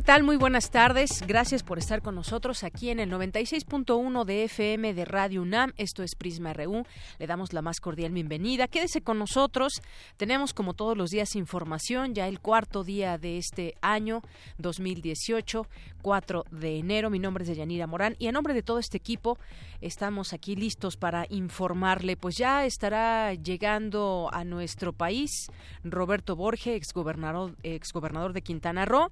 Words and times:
¿Qué 0.00 0.06
tal? 0.06 0.22
Muy 0.22 0.36
buenas 0.36 0.70
tardes. 0.70 1.22
Gracias 1.26 1.62
por 1.62 1.76
estar 1.76 2.00
con 2.00 2.14
nosotros 2.14 2.64
aquí 2.64 2.88
en 2.88 3.00
el 3.00 3.10
96.1 3.12 4.24
de 4.24 4.44
FM 4.44 4.94
de 4.94 5.04
Radio 5.04 5.42
UNAM. 5.42 5.74
Esto 5.76 6.02
es 6.02 6.14
Prisma 6.14 6.54
RU. 6.54 6.86
Le 7.18 7.26
damos 7.26 7.52
la 7.52 7.60
más 7.60 7.80
cordial 7.80 8.10
bienvenida. 8.10 8.66
Quédese 8.66 9.02
con 9.02 9.18
nosotros. 9.18 9.82
Tenemos 10.16 10.54
como 10.54 10.72
todos 10.72 10.96
los 10.96 11.10
días 11.10 11.36
información, 11.36 12.14
ya 12.14 12.28
el 12.28 12.40
cuarto 12.40 12.82
día 12.82 13.18
de 13.18 13.36
este 13.36 13.74
año 13.82 14.22
2018, 14.56 15.66
4 16.00 16.44
de 16.50 16.78
enero. 16.78 17.10
Mi 17.10 17.18
nombre 17.18 17.42
es 17.42 17.48
Deyanira 17.48 17.86
Morán 17.86 18.16
y 18.18 18.28
a 18.28 18.32
nombre 18.32 18.54
de 18.54 18.62
todo 18.62 18.78
este 18.78 18.96
equipo 18.96 19.36
estamos 19.82 20.32
aquí 20.32 20.56
listos 20.56 20.96
para 20.96 21.26
informarle. 21.28 22.16
Pues 22.16 22.38
ya 22.38 22.64
estará 22.64 23.34
llegando 23.34 24.30
a 24.32 24.44
nuestro 24.44 24.94
país 24.94 25.50
Roberto 25.84 26.36
Borge, 26.36 26.74
exgobernador, 26.74 27.54
exgobernador 27.62 28.32
de 28.32 28.40
Quintana 28.40 28.86
Roo. 28.86 29.10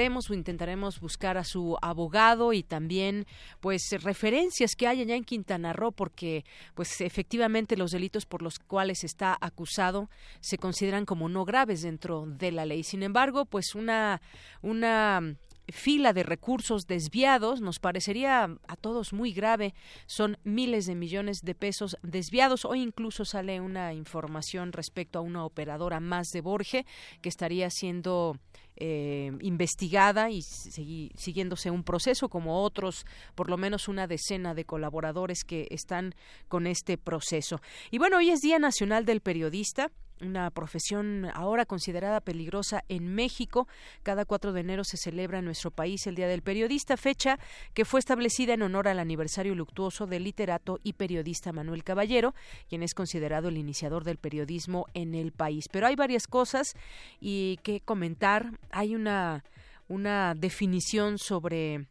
O 0.00 0.34
intentaremos 0.34 0.98
buscar 0.98 1.36
a 1.36 1.44
su 1.44 1.76
abogado 1.82 2.54
y 2.54 2.62
también 2.62 3.26
pues 3.60 3.82
referencias 4.02 4.74
que 4.74 4.86
hay 4.86 5.02
allá 5.02 5.14
en 5.14 5.24
Quintana 5.24 5.74
Roo 5.74 5.92
porque 5.92 6.46
pues 6.74 7.02
efectivamente 7.02 7.76
los 7.76 7.90
delitos 7.90 8.24
por 8.24 8.40
los 8.40 8.58
cuales 8.58 9.04
está 9.04 9.36
acusado 9.38 10.08
se 10.40 10.56
consideran 10.56 11.04
como 11.04 11.28
no 11.28 11.44
graves 11.44 11.82
dentro 11.82 12.24
de 12.26 12.50
la 12.50 12.64
ley. 12.64 12.82
Sin 12.82 13.02
embargo, 13.02 13.44
pues 13.44 13.74
una 13.74 14.22
una 14.62 15.36
fila 15.72 16.12
de 16.12 16.22
recursos 16.22 16.86
desviados 16.86 17.60
nos 17.60 17.78
parecería 17.78 18.44
a 18.66 18.76
todos 18.76 19.12
muy 19.12 19.32
grave. 19.32 19.74
Son 20.06 20.38
miles 20.44 20.86
de 20.86 20.94
millones 20.94 21.40
de 21.42 21.54
pesos 21.54 21.96
desviados. 22.02 22.64
Hoy 22.64 22.82
incluso 22.82 23.24
sale 23.24 23.60
una 23.60 23.92
información 23.94 24.72
respecto 24.72 25.18
a 25.18 25.22
una 25.22 25.44
operadora 25.44 26.00
más 26.00 26.28
de 26.28 26.40
Borge 26.40 26.86
que 27.20 27.28
estaría 27.28 27.70
siendo 27.70 28.36
eh, 28.76 29.32
investigada 29.40 30.30
y 30.30 30.42
siguiéndose 30.42 31.70
un 31.70 31.84
proceso 31.84 32.28
como 32.28 32.62
otros, 32.62 33.04
por 33.34 33.50
lo 33.50 33.58
menos 33.58 33.88
una 33.88 34.06
decena 34.06 34.54
de 34.54 34.64
colaboradores 34.64 35.44
que 35.44 35.66
están 35.70 36.14
con 36.48 36.66
este 36.66 36.96
proceso. 36.96 37.60
Y 37.90 37.98
bueno, 37.98 38.16
hoy 38.18 38.30
es 38.30 38.40
Día 38.40 38.58
Nacional 38.58 39.04
del 39.04 39.20
Periodista 39.20 39.90
una 40.20 40.50
profesión 40.50 41.26
ahora 41.34 41.66
considerada 41.66 42.20
peligrosa 42.20 42.84
en 42.88 43.14
México. 43.14 43.68
Cada 44.02 44.24
4 44.24 44.52
de 44.52 44.60
enero 44.60 44.84
se 44.84 44.96
celebra 44.96 45.38
en 45.38 45.44
nuestro 45.44 45.70
país 45.70 46.06
el 46.06 46.14
Día 46.14 46.28
del 46.28 46.42
Periodista, 46.42 46.96
fecha 46.96 47.38
que 47.74 47.84
fue 47.84 48.00
establecida 48.00 48.54
en 48.54 48.62
honor 48.62 48.88
al 48.88 48.98
aniversario 48.98 49.54
luctuoso 49.54 50.06
del 50.06 50.24
literato 50.24 50.78
y 50.82 50.94
periodista 50.94 51.52
Manuel 51.52 51.84
Caballero, 51.84 52.34
quien 52.68 52.82
es 52.82 52.94
considerado 52.94 53.48
el 53.48 53.56
iniciador 53.56 54.04
del 54.04 54.18
periodismo 54.18 54.86
en 54.94 55.14
el 55.14 55.32
país. 55.32 55.68
Pero 55.70 55.86
hay 55.86 55.96
varias 55.96 56.26
cosas 56.26 56.74
y 57.20 57.58
que 57.62 57.80
comentar. 57.80 58.52
Hay 58.70 58.94
una, 58.94 59.44
una 59.88 60.34
definición 60.34 61.18
sobre 61.18 61.86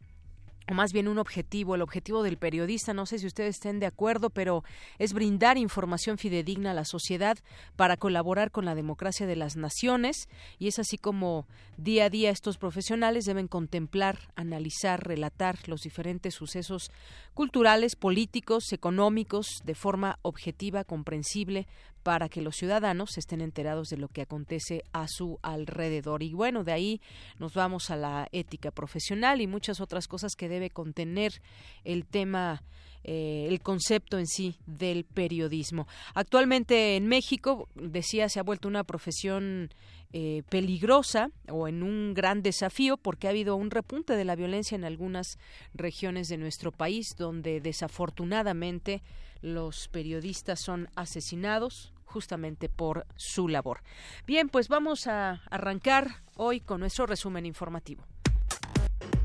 o 0.70 0.72
más 0.72 0.92
bien 0.92 1.08
un 1.08 1.18
objetivo, 1.18 1.74
el 1.74 1.82
objetivo 1.82 2.22
del 2.22 2.36
periodista, 2.36 2.94
no 2.94 3.04
sé 3.04 3.18
si 3.18 3.26
ustedes 3.26 3.56
estén 3.56 3.80
de 3.80 3.86
acuerdo, 3.86 4.30
pero 4.30 4.62
es 5.00 5.12
brindar 5.12 5.58
información 5.58 6.16
fidedigna 6.16 6.70
a 6.70 6.74
la 6.74 6.84
sociedad 6.84 7.36
para 7.74 7.96
colaborar 7.96 8.52
con 8.52 8.64
la 8.64 8.76
democracia 8.76 9.26
de 9.26 9.34
las 9.34 9.56
naciones. 9.56 10.28
Y 10.60 10.68
es 10.68 10.78
así 10.78 10.96
como 10.96 11.48
día 11.76 12.04
a 12.04 12.08
día 12.08 12.30
estos 12.30 12.56
profesionales 12.56 13.24
deben 13.24 13.48
contemplar, 13.48 14.32
analizar, 14.36 15.04
relatar 15.04 15.58
los 15.66 15.80
diferentes 15.80 16.34
sucesos 16.34 16.92
culturales, 17.34 17.96
políticos, 17.96 18.72
económicos 18.72 19.62
de 19.64 19.74
forma 19.74 20.20
objetiva, 20.22 20.84
comprensible, 20.84 21.66
para 22.02 22.28
que 22.28 22.40
los 22.40 22.56
ciudadanos 22.56 23.18
estén 23.18 23.40
enterados 23.40 23.88
de 23.88 23.96
lo 23.96 24.08
que 24.08 24.22
acontece 24.22 24.84
a 24.92 25.06
su 25.08 25.38
alrededor. 25.42 26.22
Y 26.22 26.32
bueno, 26.32 26.64
de 26.64 26.72
ahí 26.72 27.00
nos 27.38 27.54
vamos 27.54 27.90
a 27.90 27.96
la 27.96 28.28
ética 28.32 28.70
profesional 28.70 29.40
y 29.40 29.46
muchas 29.46 29.80
otras 29.80 30.08
cosas 30.08 30.34
que 30.36 30.48
debe 30.48 30.70
contener 30.70 31.40
el 31.84 32.06
tema 32.06 32.62
eh, 33.02 33.46
el 33.48 33.62
concepto 33.62 34.18
en 34.18 34.26
sí 34.26 34.56
del 34.66 35.04
periodismo. 35.04 35.88
Actualmente 36.14 36.96
en 36.96 37.06
México, 37.06 37.66
decía, 37.74 38.28
se 38.28 38.40
ha 38.40 38.42
vuelto 38.42 38.68
una 38.68 38.84
profesión 38.84 39.70
eh, 40.12 40.42
peligrosa 40.50 41.30
o 41.48 41.66
en 41.66 41.82
un 41.82 42.12
gran 42.12 42.42
desafío 42.42 42.98
porque 42.98 43.26
ha 43.26 43.30
habido 43.30 43.56
un 43.56 43.70
repunte 43.70 44.16
de 44.16 44.24
la 44.24 44.36
violencia 44.36 44.74
en 44.74 44.84
algunas 44.84 45.38
regiones 45.72 46.28
de 46.28 46.36
nuestro 46.36 46.72
país 46.72 47.14
donde 47.16 47.60
desafortunadamente 47.60 49.02
los 49.42 49.88
periodistas 49.88 50.60
son 50.60 50.88
asesinados 50.96 51.92
justamente 52.04 52.68
por 52.68 53.06
su 53.16 53.48
labor. 53.48 53.82
Bien, 54.26 54.48
pues 54.48 54.68
vamos 54.68 55.06
a 55.06 55.42
arrancar 55.50 56.22
hoy 56.36 56.60
con 56.60 56.80
nuestro 56.80 57.06
resumen 57.06 57.46
informativo. 57.46 58.04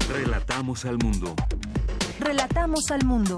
Relatamos 0.10 0.86
al 0.86 0.98
mundo. 0.98 1.36
Relatamos 2.20 2.92
al 2.92 3.04
mundo. 3.06 3.38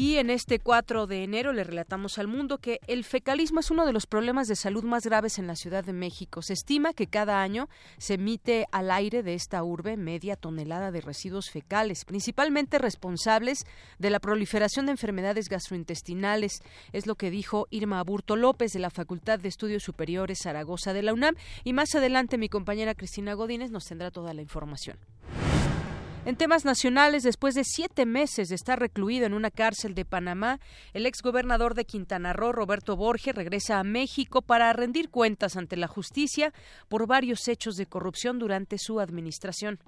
Y 0.00 0.18
en 0.18 0.30
este 0.30 0.60
4 0.60 1.08
de 1.08 1.24
enero 1.24 1.52
le 1.52 1.64
relatamos 1.64 2.18
al 2.18 2.28
mundo 2.28 2.58
que 2.58 2.78
el 2.86 3.02
fecalismo 3.02 3.58
es 3.58 3.72
uno 3.72 3.84
de 3.84 3.92
los 3.92 4.06
problemas 4.06 4.46
de 4.46 4.54
salud 4.54 4.84
más 4.84 5.04
graves 5.04 5.40
en 5.40 5.48
la 5.48 5.56
Ciudad 5.56 5.82
de 5.82 5.92
México. 5.92 6.40
Se 6.40 6.52
estima 6.52 6.92
que 6.92 7.08
cada 7.08 7.42
año 7.42 7.68
se 7.96 8.14
emite 8.14 8.68
al 8.70 8.92
aire 8.92 9.24
de 9.24 9.34
esta 9.34 9.60
urbe 9.64 9.96
media 9.96 10.36
tonelada 10.36 10.92
de 10.92 11.00
residuos 11.00 11.50
fecales, 11.50 12.04
principalmente 12.04 12.78
responsables 12.78 13.66
de 13.98 14.10
la 14.10 14.20
proliferación 14.20 14.86
de 14.86 14.92
enfermedades 14.92 15.48
gastrointestinales. 15.48 16.62
Es 16.92 17.08
lo 17.08 17.16
que 17.16 17.32
dijo 17.32 17.66
Irma 17.70 17.98
Aburto 17.98 18.36
López 18.36 18.72
de 18.72 18.78
la 18.78 18.90
Facultad 18.90 19.40
de 19.40 19.48
Estudios 19.48 19.82
Superiores 19.82 20.38
Zaragoza 20.44 20.92
de 20.92 21.02
la 21.02 21.12
UNAM. 21.12 21.34
Y 21.64 21.72
más 21.72 21.92
adelante 21.96 22.38
mi 22.38 22.48
compañera 22.48 22.94
Cristina 22.94 23.34
Godínez 23.34 23.72
nos 23.72 23.86
tendrá 23.86 24.12
toda 24.12 24.32
la 24.32 24.42
información. 24.42 24.96
En 26.28 26.36
temas 26.36 26.66
nacionales, 26.66 27.22
después 27.22 27.54
de 27.54 27.64
siete 27.64 28.04
meses 28.04 28.50
de 28.50 28.54
estar 28.54 28.78
recluido 28.78 29.24
en 29.24 29.32
una 29.32 29.50
cárcel 29.50 29.94
de 29.94 30.04
Panamá, 30.04 30.60
el 30.92 31.06
exgobernador 31.06 31.72
de 31.74 31.86
Quintana 31.86 32.34
Roo, 32.34 32.52
Roberto 32.52 32.96
Borges, 32.98 33.34
regresa 33.34 33.78
a 33.78 33.82
México 33.82 34.42
para 34.42 34.70
rendir 34.74 35.08
cuentas 35.08 35.56
ante 35.56 35.78
la 35.78 35.88
justicia 35.88 36.52
por 36.90 37.06
varios 37.06 37.48
hechos 37.48 37.76
de 37.76 37.86
corrupción 37.86 38.38
durante 38.38 38.76
su 38.76 39.00
administración. 39.00 39.78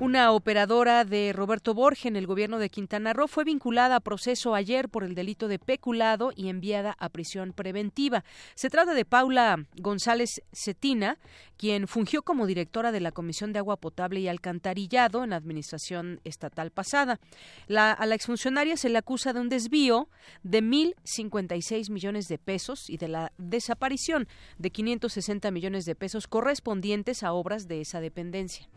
Una 0.00 0.32
operadora 0.32 1.04
de 1.04 1.32
Roberto 1.32 1.72
Borge 1.72 2.08
en 2.08 2.16
el 2.16 2.26
gobierno 2.26 2.58
de 2.58 2.68
Quintana 2.68 3.12
Roo 3.12 3.28
fue 3.28 3.44
vinculada 3.44 3.94
a 3.94 4.00
proceso 4.00 4.56
ayer 4.56 4.88
por 4.88 5.04
el 5.04 5.14
delito 5.14 5.46
de 5.46 5.60
peculado 5.60 6.32
y 6.34 6.48
enviada 6.48 6.96
a 6.98 7.08
prisión 7.10 7.52
preventiva. 7.52 8.24
Se 8.56 8.70
trata 8.70 8.92
de 8.92 9.04
Paula 9.04 9.66
González 9.76 10.42
Cetina, 10.52 11.18
quien 11.56 11.86
fungió 11.86 12.22
como 12.22 12.46
directora 12.46 12.90
de 12.90 12.98
la 12.98 13.12
Comisión 13.12 13.52
de 13.52 13.60
Agua 13.60 13.76
Potable 13.76 14.18
y 14.18 14.26
Alcantarillado 14.26 15.22
en 15.22 15.30
la 15.30 15.36
administración 15.36 16.20
estatal 16.24 16.72
pasada. 16.72 17.20
a 17.68 18.06
la 18.06 18.14
exfuncionaria 18.16 18.76
se 18.76 18.88
le 18.88 18.98
acusa 18.98 19.32
de 19.32 19.40
un 19.40 19.48
desvío 19.48 20.08
de 20.42 20.60
1.056 20.60 21.90
millones 21.90 22.26
de 22.26 22.38
pesos 22.38 22.90
y 22.90 22.96
de 22.96 23.06
la 23.06 23.32
desaparición 23.38 24.26
de 24.58 24.70
560 24.70 25.52
millones 25.52 25.84
de 25.84 25.94
pesos 25.94 26.26
correspondientes 26.26 27.22
a 27.22 27.32
obras 27.32 27.68
de 27.68 27.80
esa 27.80 28.00
dependencia. 28.00 28.68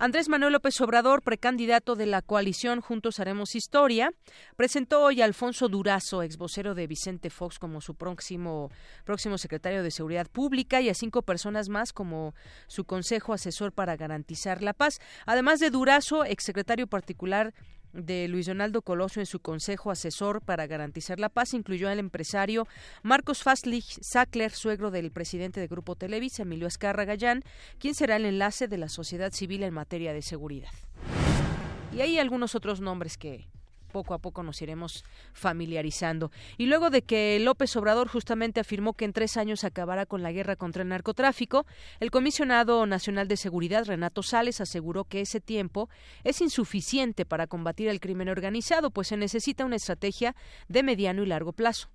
Andrés 0.00 0.28
Manuel 0.28 0.52
López 0.52 0.80
Obrador, 0.80 1.22
precandidato 1.22 1.96
de 1.96 2.06
la 2.06 2.22
coalición 2.22 2.80
Juntos 2.80 3.18
Haremos 3.18 3.56
Historia, 3.56 4.12
presentó 4.54 5.02
hoy 5.02 5.20
a 5.20 5.24
Alfonso 5.24 5.68
Durazo, 5.68 6.22
ex 6.22 6.36
vocero 6.36 6.76
de 6.76 6.86
Vicente 6.86 7.30
Fox, 7.30 7.58
como 7.58 7.80
su 7.80 7.96
próximo, 7.96 8.70
próximo 9.04 9.38
secretario 9.38 9.82
de 9.82 9.90
Seguridad 9.90 10.28
Pública 10.28 10.80
y 10.80 10.88
a 10.88 10.94
cinco 10.94 11.22
personas 11.22 11.68
más 11.68 11.92
como 11.92 12.36
su 12.68 12.84
consejo 12.84 13.32
asesor 13.32 13.72
para 13.72 13.96
garantizar 13.96 14.62
la 14.62 14.72
paz. 14.72 15.00
Además 15.26 15.58
de 15.58 15.70
Durazo, 15.70 16.24
exsecretario 16.24 16.86
particular 16.86 17.52
de 17.92 18.28
Luis 18.28 18.46
Donaldo 18.46 18.82
Colosio 18.82 19.20
en 19.20 19.26
su 19.26 19.40
consejo 19.40 19.90
asesor 19.90 20.40
para 20.40 20.66
garantizar 20.66 21.18
la 21.18 21.28
paz 21.28 21.54
incluyó 21.54 21.88
al 21.88 21.98
empresario 21.98 22.66
Marcos 23.02 23.42
Faslich 23.42 23.98
Sackler, 24.02 24.50
suegro 24.52 24.90
del 24.90 25.10
presidente 25.10 25.60
de 25.60 25.66
Grupo 25.66 25.96
Televisa, 25.96 26.42
Emilio 26.42 26.66
Escarra 26.66 27.04
Gallán, 27.04 27.42
quien 27.78 27.94
será 27.94 28.16
el 28.16 28.24
enlace 28.24 28.68
de 28.68 28.78
la 28.78 28.88
sociedad 28.88 29.32
civil 29.32 29.62
en 29.62 29.74
materia 29.74 30.12
de 30.12 30.22
seguridad. 30.22 30.70
Y 31.92 32.00
hay 32.00 32.18
algunos 32.18 32.54
otros 32.54 32.80
nombres 32.80 33.16
que 33.16 33.48
poco 33.88 34.14
a 34.14 34.18
poco 34.18 34.42
nos 34.42 34.62
iremos 34.62 35.04
familiarizando. 35.32 36.30
Y 36.56 36.66
luego 36.66 36.90
de 36.90 37.02
que 37.02 37.38
López 37.40 37.74
Obrador 37.76 38.08
justamente 38.08 38.60
afirmó 38.60 38.94
que 38.94 39.04
en 39.04 39.12
tres 39.12 39.36
años 39.36 39.64
acabará 39.64 40.06
con 40.06 40.22
la 40.22 40.32
guerra 40.32 40.56
contra 40.56 40.82
el 40.82 40.88
narcotráfico, 40.88 41.66
el 42.00 42.10
comisionado 42.10 42.86
nacional 42.86 43.28
de 43.28 43.36
seguridad, 43.36 43.84
Renato 43.86 44.22
Sales, 44.22 44.60
aseguró 44.60 45.04
que 45.04 45.20
ese 45.20 45.40
tiempo 45.40 45.88
es 46.24 46.40
insuficiente 46.40 47.24
para 47.24 47.46
combatir 47.46 47.88
el 47.88 48.00
crimen 48.00 48.28
organizado, 48.28 48.90
pues 48.90 49.08
se 49.08 49.16
necesita 49.16 49.64
una 49.64 49.76
estrategia 49.76 50.34
de 50.68 50.82
mediano 50.82 51.22
y 51.22 51.26
largo 51.26 51.52
plazo 51.52 51.88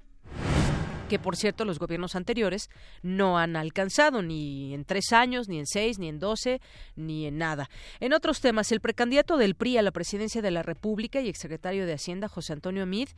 que 1.14 1.20
por 1.20 1.36
cierto 1.36 1.64
los 1.64 1.78
gobiernos 1.78 2.16
anteriores 2.16 2.72
no 3.04 3.38
han 3.38 3.56
alcanzado 3.56 4.24
ni 4.24 4.74
en 4.74 4.84
tres 4.84 5.14
años, 5.14 5.48
ni 5.48 5.60
en 5.60 5.68
seis, 5.68 6.00
ni 6.00 6.10
en 6.10 6.18
doce, 6.18 6.60
ni 6.96 7.28
en 7.28 7.38
nada. 7.38 7.70
En 8.00 8.14
otros 8.14 8.42
temas, 8.42 8.72
el 8.72 8.80
precandidato 8.80 9.38
del 9.38 9.54
PRI 9.54 9.78
a 9.78 9.84
la 9.84 9.92
presidencia 9.92 10.42
de 10.42 10.50
la 10.50 10.64
República 10.64 11.22
y 11.22 11.30
exsecretario 11.30 11.86
de 11.86 11.94
Hacienda, 11.94 12.28
José 12.28 12.54
Antonio 12.54 12.88
Mid, 12.88 13.10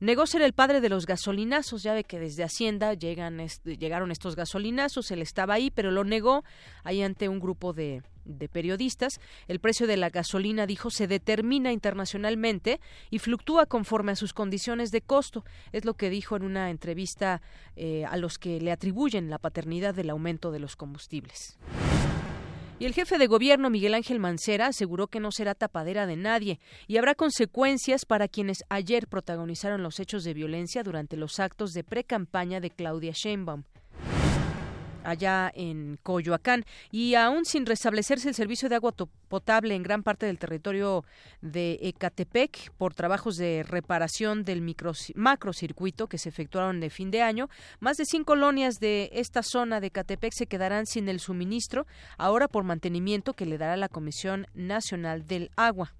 negó 0.00 0.26
ser 0.26 0.42
el 0.42 0.52
padre 0.52 0.80
de 0.80 0.88
los 0.88 1.06
gasolinazos. 1.06 1.84
Ya 1.84 1.94
ve 1.94 2.02
que 2.02 2.18
desde 2.18 2.42
Hacienda 2.42 2.92
llegan, 2.94 3.38
llegaron 3.62 4.10
estos 4.10 4.34
gasolinazos, 4.34 5.12
él 5.12 5.22
estaba 5.22 5.54
ahí, 5.54 5.70
pero 5.70 5.92
lo 5.92 6.02
negó 6.02 6.42
ahí 6.82 7.02
ante 7.02 7.28
un 7.28 7.38
grupo 7.38 7.72
de, 7.72 8.02
de 8.24 8.48
periodistas, 8.48 9.20
el 9.48 9.60
precio 9.60 9.86
de 9.86 9.96
la 9.96 10.10
gasolina, 10.10 10.66
dijo, 10.66 10.90
se 10.90 11.06
determina 11.06 11.72
internacionalmente 11.72 12.80
y 13.10 13.18
fluctúa 13.18 13.66
conforme 13.66 14.12
a 14.12 14.16
sus 14.16 14.32
condiciones 14.32 14.90
de 14.90 15.00
costo. 15.00 15.44
Es 15.72 15.84
lo 15.84 15.94
que 15.94 16.10
dijo 16.10 16.36
en 16.36 16.44
una 16.44 16.70
entrevista 16.70 17.42
eh, 17.76 18.04
a 18.04 18.16
los 18.16 18.38
que 18.38 18.60
le 18.60 18.72
atribuyen 18.72 19.30
la 19.30 19.38
paternidad 19.38 19.94
del 19.94 20.10
aumento 20.10 20.50
de 20.50 20.60
los 20.60 20.76
combustibles. 20.76 21.58
Y 22.80 22.86
el 22.86 22.92
jefe 22.92 23.18
de 23.18 23.28
gobierno, 23.28 23.70
Miguel 23.70 23.94
Ángel 23.94 24.18
Mancera, 24.18 24.66
aseguró 24.66 25.06
que 25.06 25.20
no 25.20 25.30
será 25.30 25.54
tapadera 25.54 26.06
de 26.06 26.16
nadie 26.16 26.58
y 26.88 26.96
habrá 26.96 27.14
consecuencias 27.14 28.04
para 28.04 28.26
quienes 28.26 28.58
ayer 28.68 29.06
protagonizaron 29.06 29.82
los 29.82 30.00
hechos 30.00 30.24
de 30.24 30.34
violencia 30.34 30.82
durante 30.82 31.16
los 31.16 31.38
actos 31.38 31.70
de 31.70 31.84
pre-campaña 31.84 32.60
de 32.60 32.70
Claudia 32.70 33.12
Sheinbaum 33.14 33.62
allá 35.04 35.50
en 35.54 35.98
Coyoacán. 36.02 36.64
Y 36.90 37.14
aún 37.14 37.44
sin 37.44 37.66
restablecerse 37.66 38.28
el 38.28 38.34
servicio 38.34 38.68
de 38.68 38.76
agua 38.76 38.92
potable 39.28 39.74
en 39.74 39.82
gran 39.82 40.02
parte 40.02 40.26
del 40.26 40.38
territorio 40.38 41.04
de 41.40 41.78
Ecatepec 41.82 42.72
por 42.72 42.94
trabajos 42.94 43.36
de 43.36 43.62
reparación 43.62 44.44
del 44.44 44.60
micro, 44.60 44.92
macrocircuito 45.14 46.06
que 46.06 46.18
se 46.18 46.28
efectuaron 46.28 46.80
de 46.80 46.90
fin 46.90 47.10
de 47.10 47.22
año, 47.22 47.48
más 47.80 47.96
de 47.96 48.04
100 48.04 48.24
colonias 48.24 48.80
de 48.80 49.10
esta 49.12 49.42
zona 49.42 49.80
de 49.80 49.88
Ecatepec 49.88 50.32
se 50.32 50.46
quedarán 50.46 50.86
sin 50.86 51.08
el 51.08 51.20
suministro, 51.20 51.86
ahora 52.18 52.48
por 52.48 52.64
mantenimiento 52.64 53.34
que 53.34 53.46
le 53.46 53.58
dará 53.58 53.76
la 53.76 53.88
Comisión 53.88 54.46
Nacional 54.54 55.26
del 55.26 55.50
Agua. 55.56 55.94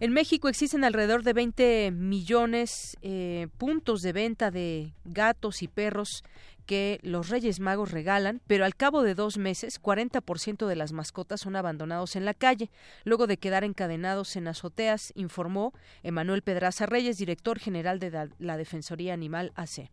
En 0.00 0.12
México 0.12 0.48
existen 0.48 0.84
alrededor 0.84 1.22
de 1.22 1.32
20 1.32 1.90
millones 1.92 2.98
eh, 3.00 3.46
puntos 3.56 4.02
de 4.02 4.12
venta 4.12 4.50
de 4.50 4.92
gatos 5.04 5.62
y 5.62 5.68
perros 5.68 6.24
que 6.64 6.98
los 7.02 7.28
Reyes 7.28 7.60
Magos 7.60 7.90
regalan, 7.90 8.40
pero 8.46 8.64
al 8.64 8.76
cabo 8.76 9.02
de 9.02 9.14
dos 9.14 9.38
meses, 9.38 9.80
40% 9.80 10.66
de 10.66 10.76
las 10.76 10.92
mascotas 10.92 11.40
son 11.40 11.56
abandonados 11.56 12.16
en 12.16 12.24
la 12.24 12.34
calle, 12.34 12.70
luego 13.04 13.26
de 13.26 13.36
quedar 13.36 13.64
encadenados 13.64 14.36
en 14.36 14.48
azoteas, 14.48 15.12
informó 15.14 15.72
Emanuel 16.02 16.42
Pedraza 16.42 16.86
Reyes, 16.86 17.18
director 17.18 17.58
general 17.58 17.98
de 17.98 18.30
la 18.38 18.56
Defensoría 18.56 19.14
Animal 19.14 19.52
AC. 19.54 19.90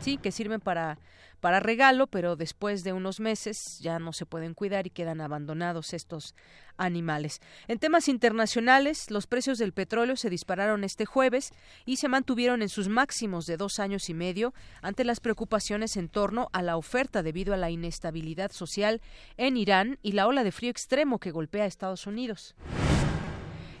Sí, 0.00 0.18
que 0.18 0.32
sirven 0.32 0.60
para 0.60 0.98
para 1.44 1.60
regalo, 1.60 2.06
pero 2.06 2.36
después 2.36 2.84
de 2.84 2.94
unos 2.94 3.20
meses 3.20 3.78
ya 3.78 3.98
no 3.98 4.14
se 4.14 4.24
pueden 4.24 4.54
cuidar 4.54 4.86
y 4.86 4.90
quedan 4.90 5.20
abandonados 5.20 5.92
estos 5.92 6.34
animales. 6.78 7.42
En 7.68 7.78
temas 7.78 8.08
internacionales, 8.08 9.10
los 9.10 9.26
precios 9.26 9.58
del 9.58 9.74
petróleo 9.74 10.16
se 10.16 10.30
dispararon 10.30 10.84
este 10.84 11.04
jueves 11.04 11.52
y 11.84 11.96
se 11.96 12.08
mantuvieron 12.08 12.62
en 12.62 12.70
sus 12.70 12.88
máximos 12.88 13.44
de 13.44 13.58
dos 13.58 13.78
años 13.78 14.08
y 14.08 14.14
medio 14.14 14.54
ante 14.80 15.04
las 15.04 15.20
preocupaciones 15.20 15.98
en 15.98 16.08
torno 16.08 16.48
a 16.54 16.62
la 16.62 16.78
oferta 16.78 17.22
debido 17.22 17.52
a 17.52 17.58
la 17.58 17.68
inestabilidad 17.68 18.50
social 18.50 19.02
en 19.36 19.58
Irán 19.58 19.98
y 20.00 20.12
la 20.12 20.26
ola 20.26 20.44
de 20.44 20.50
frío 20.50 20.70
extremo 20.70 21.18
que 21.18 21.30
golpea 21.30 21.64
a 21.64 21.66
Estados 21.66 22.06
Unidos. 22.06 22.54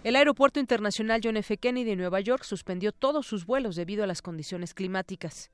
El 0.02 0.16
Aeropuerto 0.16 0.60
Internacional 0.60 1.22
John 1.24 1.38
F. 1.38 1.56
Kennedy 1.56 1.88
de 1.88 1.96
Nueva 1.96 2.20
York 2.20 2.44
suspendió 2.44 2.92
todos 2.92 3.26
sus 3.26 3.46
vuelos 3.46 3.74
debido 3.74 4.04
a 4.04 4.06
las 4.06 4.20
condiciones 4.20 4.74
climáticas. 4.74 5.50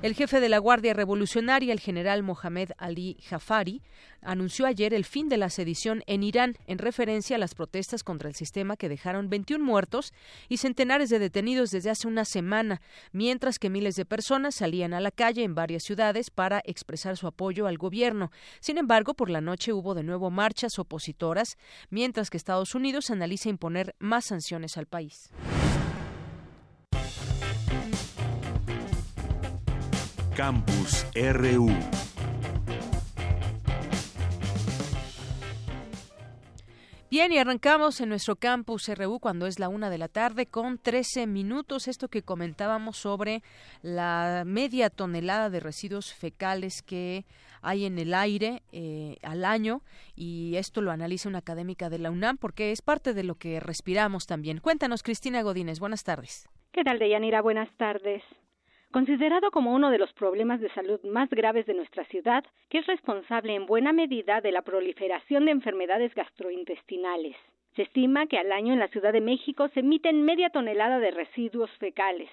El 0.00 0.14
jefe 0.14 0.38
de 0.38 0.48
la 0.48 0.58
Guardia 0.58 0.94
Revolucionaria, 0.94 1.72
el 1.72 1.80
general 1.80 2.22
Mohamed 2.22 2.70
Ali 2.78 3.16
Jafari, 3.28 3.82
anunció 4.22 4.64
ayer 4.64 4.94
el 4.94 5.04
fin 5.04 5.28
de 5.28 5.38
la 5.38 5.50
sedición 5.50 6.04
en 6.06 6.22
Irán 6.22 6.56
en 6.68 6.78
referencia 6.78 7.34
a 7.34 7.38
las 7.40 7.56
protestas 7.56 8.04
contra 8.04 8.28
el 8.28 8.36
sistema 8.36 8.76
que 8.76 8.88
dejaron 8.88 9.28
21 9.28 9.64
muertos 9.64 10.12
y 10.48 10.58
centenares 10.58 11.10
de 11.10 11.18
detenidos 11.18 11.72
desde 11.72 11.90
hace 11.90 12.06
una 12.06 12.24
semana, 12.24 12.80
mientras 13.10 13.58
que 13.58 13.70
miles 13.70 13.96
de 13.96 14.04
personas 14.04 14.54
salían 14.54 14.94
a 14.94 15.00
la 15.00 15.10
calle 15.10 15.42
en 15.42 15.56
varias 15.56 15.82
ciudades 15.82 16.30
para 16.30 16.62
expresar 16.64 17.16
su 17.16 17.26
apoyo 17.26 17.66
al 17.66 17.76
gobierno. 17.76 18.30
Sin 18.60 18.78
embargo, 18.78 19.14
por 19.14 19.30
la 19.30 19.40
noche 19.40 19.72
hubo 19.72 19.96
de 19.96 20.04
nuevo 20.04 20.30
marchas 20.30 20.78
opositoras, 20.78 21.58
mientras 21.90 22.30
que 22.30 22.36
Estados 22.36 22.76
Unidos 22.76 23.10
analiza 23.10 23.48
imponer 23.48 23.96
más 23.98 24.26
sanciones 24.26 24.76
al 24.76 24.86
país. 24.86 25.32
Campus 30.38 31.04
RU. 31.16 31.68
Bien, 37.10 37.32
y 37.32 37.38
arrancamos 37.38 38.00
en 38.00 38.08
nuestro 38.10 38.36
campus 38.36 38.88
RU 38.88 39.18
cuando 39.18 39.48
es 39.48 39.58
la 39.58 39.68
una 39.68 39.90
de 39.90 39.98
la 39.98 40.06
tarde 40.06 40.46
con 40.46 40.78
13 40.78 41.26
minutos. 41.26 41.88
Esto 41.88 42.06
que 42.06 42.22
comentábamos 42.22 42.98
sobre 42.98 43.42
la 43.82 44.44
media 44.46 44.90
tonelada 44.90 45.50
de 45.50 45.58
residuos 45.58 46.14
fecales 46.14 46.82
que 46.82 47.24
hay 47.60 47.84
en 47.84 47.98
el 47.98 48.14
aire 48.14 48.62
eh, 48.70 49.16
al 49.24 49.44
año 49.44 49.82
y 50.14 50.54
esto 50.54 50.82
lo 50.82 50.92
analiza 50.92 51.28
una 51.28 51.38
académica 51.38 51.90
de 51.90 51.98
la 51.98 52.12
UNAM 52.12 52.36
porque 52.36 52.70
es 52.70 52.80
parte 52.80 53.12
de 53.12 53.24
lo 53.24 53.34
que 53.34 53.58
respiramos 53.58 54.26
también. 54.26 54.60
Cuéntanos, 54.60 55.02
Cristina 55.02 55.42
Godínez. 55.42 55.80
Buenas 55.80 56.04
tardes. 56.04 56.48
¿Qué 56.70 56.84
tal, 56.84 57.00
Deyanira? 57.00 57.42
Buenas 57.42 57.76
tardes 57.76 58.22
considerado 58.92 59.50
como 59.50 59.74
uno 59.74 59.90
de 59.90 59.98
los 59.98 60.12
problemas 60.12 60.60
de 60.60 60.70
salud 60.70 61.00
más 61.04 61.28
graves 61.30 61.66
de 61.66 61.74
nuestra 61.74 62.04
ciudad, 62.04 62.44
que 62.68 62.78
es 62.78 62.86
responsable 62.86 63.54
en 63.54 63.66
buena 63.66 63.92
medida 63.92 64.40
de 64.40 64.52
la 64.52 64.62
proliferación 64.62 65.44
de 65.44 65.52
enfermedades 65.52 66.14
gastrointestinales. 66.14 67.36
Se 67.76 67.82
estima 67.82 68.26
que 68.26 68.38
al 68.38 68.50
año 68.50 68.72
en 68.72 68.80
la 68.80 68.88
Ciudad 68.88 69.12
de 69.12 69.20
México 69.20 69.68
se 69.68 69.80
emiten 69.80 70.24
media 70.24 70.50
tonelada 70.50 70.98
de 70.98 71.10
residuos 71.10 71.70
fecales. 71.78 72.30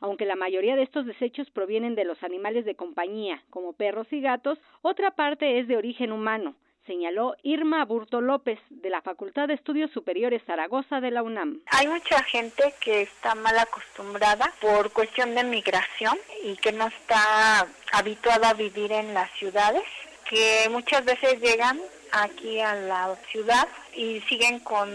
Aunque 0.00 0.26
la 0.26 0.36
mayoría 0.36 0.76
de 0.76 0.82
estos 0.82 1.06
desechos 1.06 1.50
provienen 1.50 1.94
de 1.94 2.04
los 2.04 2.22
animales 2.22 2.64
de 2.64 2.76
compañía, 2.76 3.42
como 3.50 3.72
perros 3.72 4.12
y 4.12 4.20
gatos, 4.20 4.58
otra 4.82 5.12
parte 5.12 5.58
es 5.58 5.68
de 5.68 5.76
origen 5.76 6.12
humano, 6.12 6.54
señaló 6.86 7.34
Irma 7.42 7.84
Burto 7.84 8.20
López 8.20 8.58
de 8.70 8.90
la 8.90 9.02
Facultad 9.02 9.48
de 9.48 9.54
Estudios 9.54 9.90
Superiores 9.90 10.42
Zaragoza 10.46 11.00
de 11.00 11.10
la 11.10 11.22
UNAM. 11.22 11.60
Hay 11.66 11.88
mucha 11.88 12.22
gente 12.22 12.74
que 12.80 13.02
está 13.02 13.34
mal 13.34 13.58
acostumbrada 13.58 14.52
por 14.60 14.92
cuestión 14.92 15.34
de 15.34 15.44
migración 15.44 16.16
y 16.44 16.56
que 16.56 16.72
no 16.72 16.86
está 16.86 17.66
habituada 17.92 18.50
a 18.50 18.54
vivir 18.54 18.92
en 18.92 19.14
las 19.14 19.30
ciudades, 19.32 19.84
que 20.28 20.68
muchas 20.70 21.04
veces 21.04 21.40
llegan 21.40 21.80
aquí 22.12 22.60
a 22.60 22.74
la 22.74 23.16
ciudad 23.30 23.68
y 23.94 24.20
siguen 24.22 24.60
con 24.60 24.88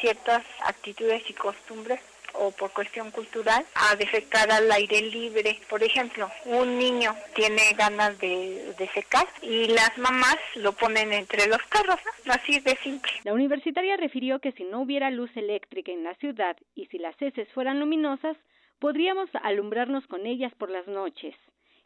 ciertas 0.00 0.44
actitudes 0.64 1.22
y 1.28 1.34
costumbres 1.34 2.00
o 2.38 2.50
por 2.52 2.72
cuestión 2.72 3.10
cultural 3.10 3.64
a 3.74 3.96
defecar 3.96 4.50
al 4.50 4.70
aire 4.70 5.02
libre. 5.02 5.58
Por 5.68 5.82
ejemplo, 5.82 6.28
un 6.46 6.78
niño 6.78 7.14
tiene 7.34 7.62
ganas 7.76 8.18
de, 8.18 8.74
secar 8.94 9.26
y 9.42 9.66
las 9.66 9.96
mamás 9.98 10.38
lo 10.56 10.72
ponen 10.72 11.12
entre 11.12 11.46
los 11.46 11.62
carros, 11.68 12.00
así 12.26 12.60
de 12.60 12.76
simple. 12.76 13.12
La 13.24 13.34
universitaria 13.34 13.96
refirió 13.96 14.38
que 14.38 14.52
si 14.52 14.64
no 14.64 14.80
hubiera 14.80 15.10
luz 15.10 15.30
eléctrica 15.36 15.92
en 15.92 16.04
la 16.04 16.14
ciudad 16.14 16.56
y 16.74 16.86
si 16.86 16.98
las 16.98 17.20
heces 17.20 17.48
fueran 17.52 17.80
luminosas, 17.80 18.36
podríamos 18.78 19.28
alumbrarnos 19.42 20.06
con 20.06 20.26
ellas 20.26 20.52
por 20.56 20.70
las 20.70 20.86
noches. 20.86 21.34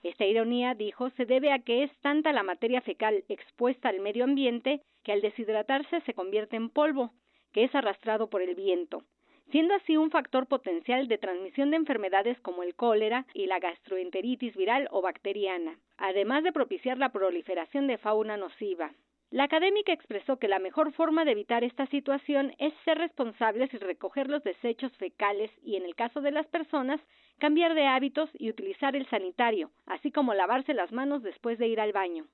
Esta 0.02 0.24
ironía, 0.24 0.74
dijo, 0.74 1.10
se 1.10 1.24
debe 1.26 1.52
a 1.52 1.60
que 1.60 1.84
es 1.84 1.90
tanta 2.00 2.32
la 2.32 2.42
materia 2.42 2.80
fecal 2.80 3.24
expuesta 3.28 3.88
al 3.88 4.00
medio 4.00 4.24
ambiente 4.24 4.82
que 5.04 5.12
al 5.12 5.20
deshidratarse 5.20 6.00
se 6.02 6.14
convierte 6.14 6.56
en 6.56 6.70
polvo, 6.70 7.12
que 7.52 7.64
es 7.64 7.74
arrastrado 7.74 8.28
por 8.28 8.42
el 8.42 8.54
viento 8.54 9.04
siendo 9.50 9.74
así 9.74 9.96
un 9.96 10.10
factor 10.10 10.46
potencial 10.46 11.08
de 11.08 11.18
transmisión 11.18 11.70
de 11.70 11.76
enfermedades 11.76 12.40
como 12.40 12.62
el 12.62 12.74
cólera 12.74 13.26
y 13.34 13.46
la 13.46 13.58
gastroenteritis 13.58 14.56
viral 14.56 14.88
o 14.90 15.02
bacteriana, 15.02 15.78
además 15.96 16.44
de 16.44 16.52
propiciar 16.52 16.98
la 16.98 17.10
proliferación 17.10 17.86
de 17.86 17.98
fauna 17.98 18.36
nociva. 18.36 18.92
La 19.32 19.44
académica 19.44 19.92
expresó 19.92 20.38
que 20.38 20.46
la 20.46 20.58
mejor 20.58 20.92
forma 20.92 21.24
de 21.24 21.32
evitar 21.32 21.64
esta 21.64 21.86
situación 21.86 22.54
es 22.58 22.74
ser 22.84 22.98
responsables 22.98 23.72
y 23.72 23.78
recoger 23.78 24.28
los 24.28 24.44
desechos 24.44 24.92
fecales 24.98 25.50
y, 25.62 25.76
en 25.76 25.86
el 25.86 25.94
caso 25.94 26.20
de 26.20 26.32
las 26.32 26.46
personas, 26.48 27.00
cambiar 27.38 27.74
de 27.74 27.86
hábitos 27.86 28.28
y 28.34 28.50
utilizar 28.50 28.94
el 28.94 29.08
sanitario, 29.08 29.70
así 29.86 30.12
como 30.12 30.34
lavarse 30.34 30.74
las 30.74 30.92
manos 30.92 31.22
después 31.22 31.58
de 31.58 31.66
ir 31.66 31.80
al 31.80 31.92
baño. 31.92 32.26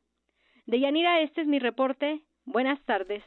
Deyanira, 0.66 1.20
este 1.20 1.42
es 1.42 1.46
mi 1.46 1.60
reporte. 1.60 2.20
Buenas 2.44 2.80
tardes. 2.84 3.22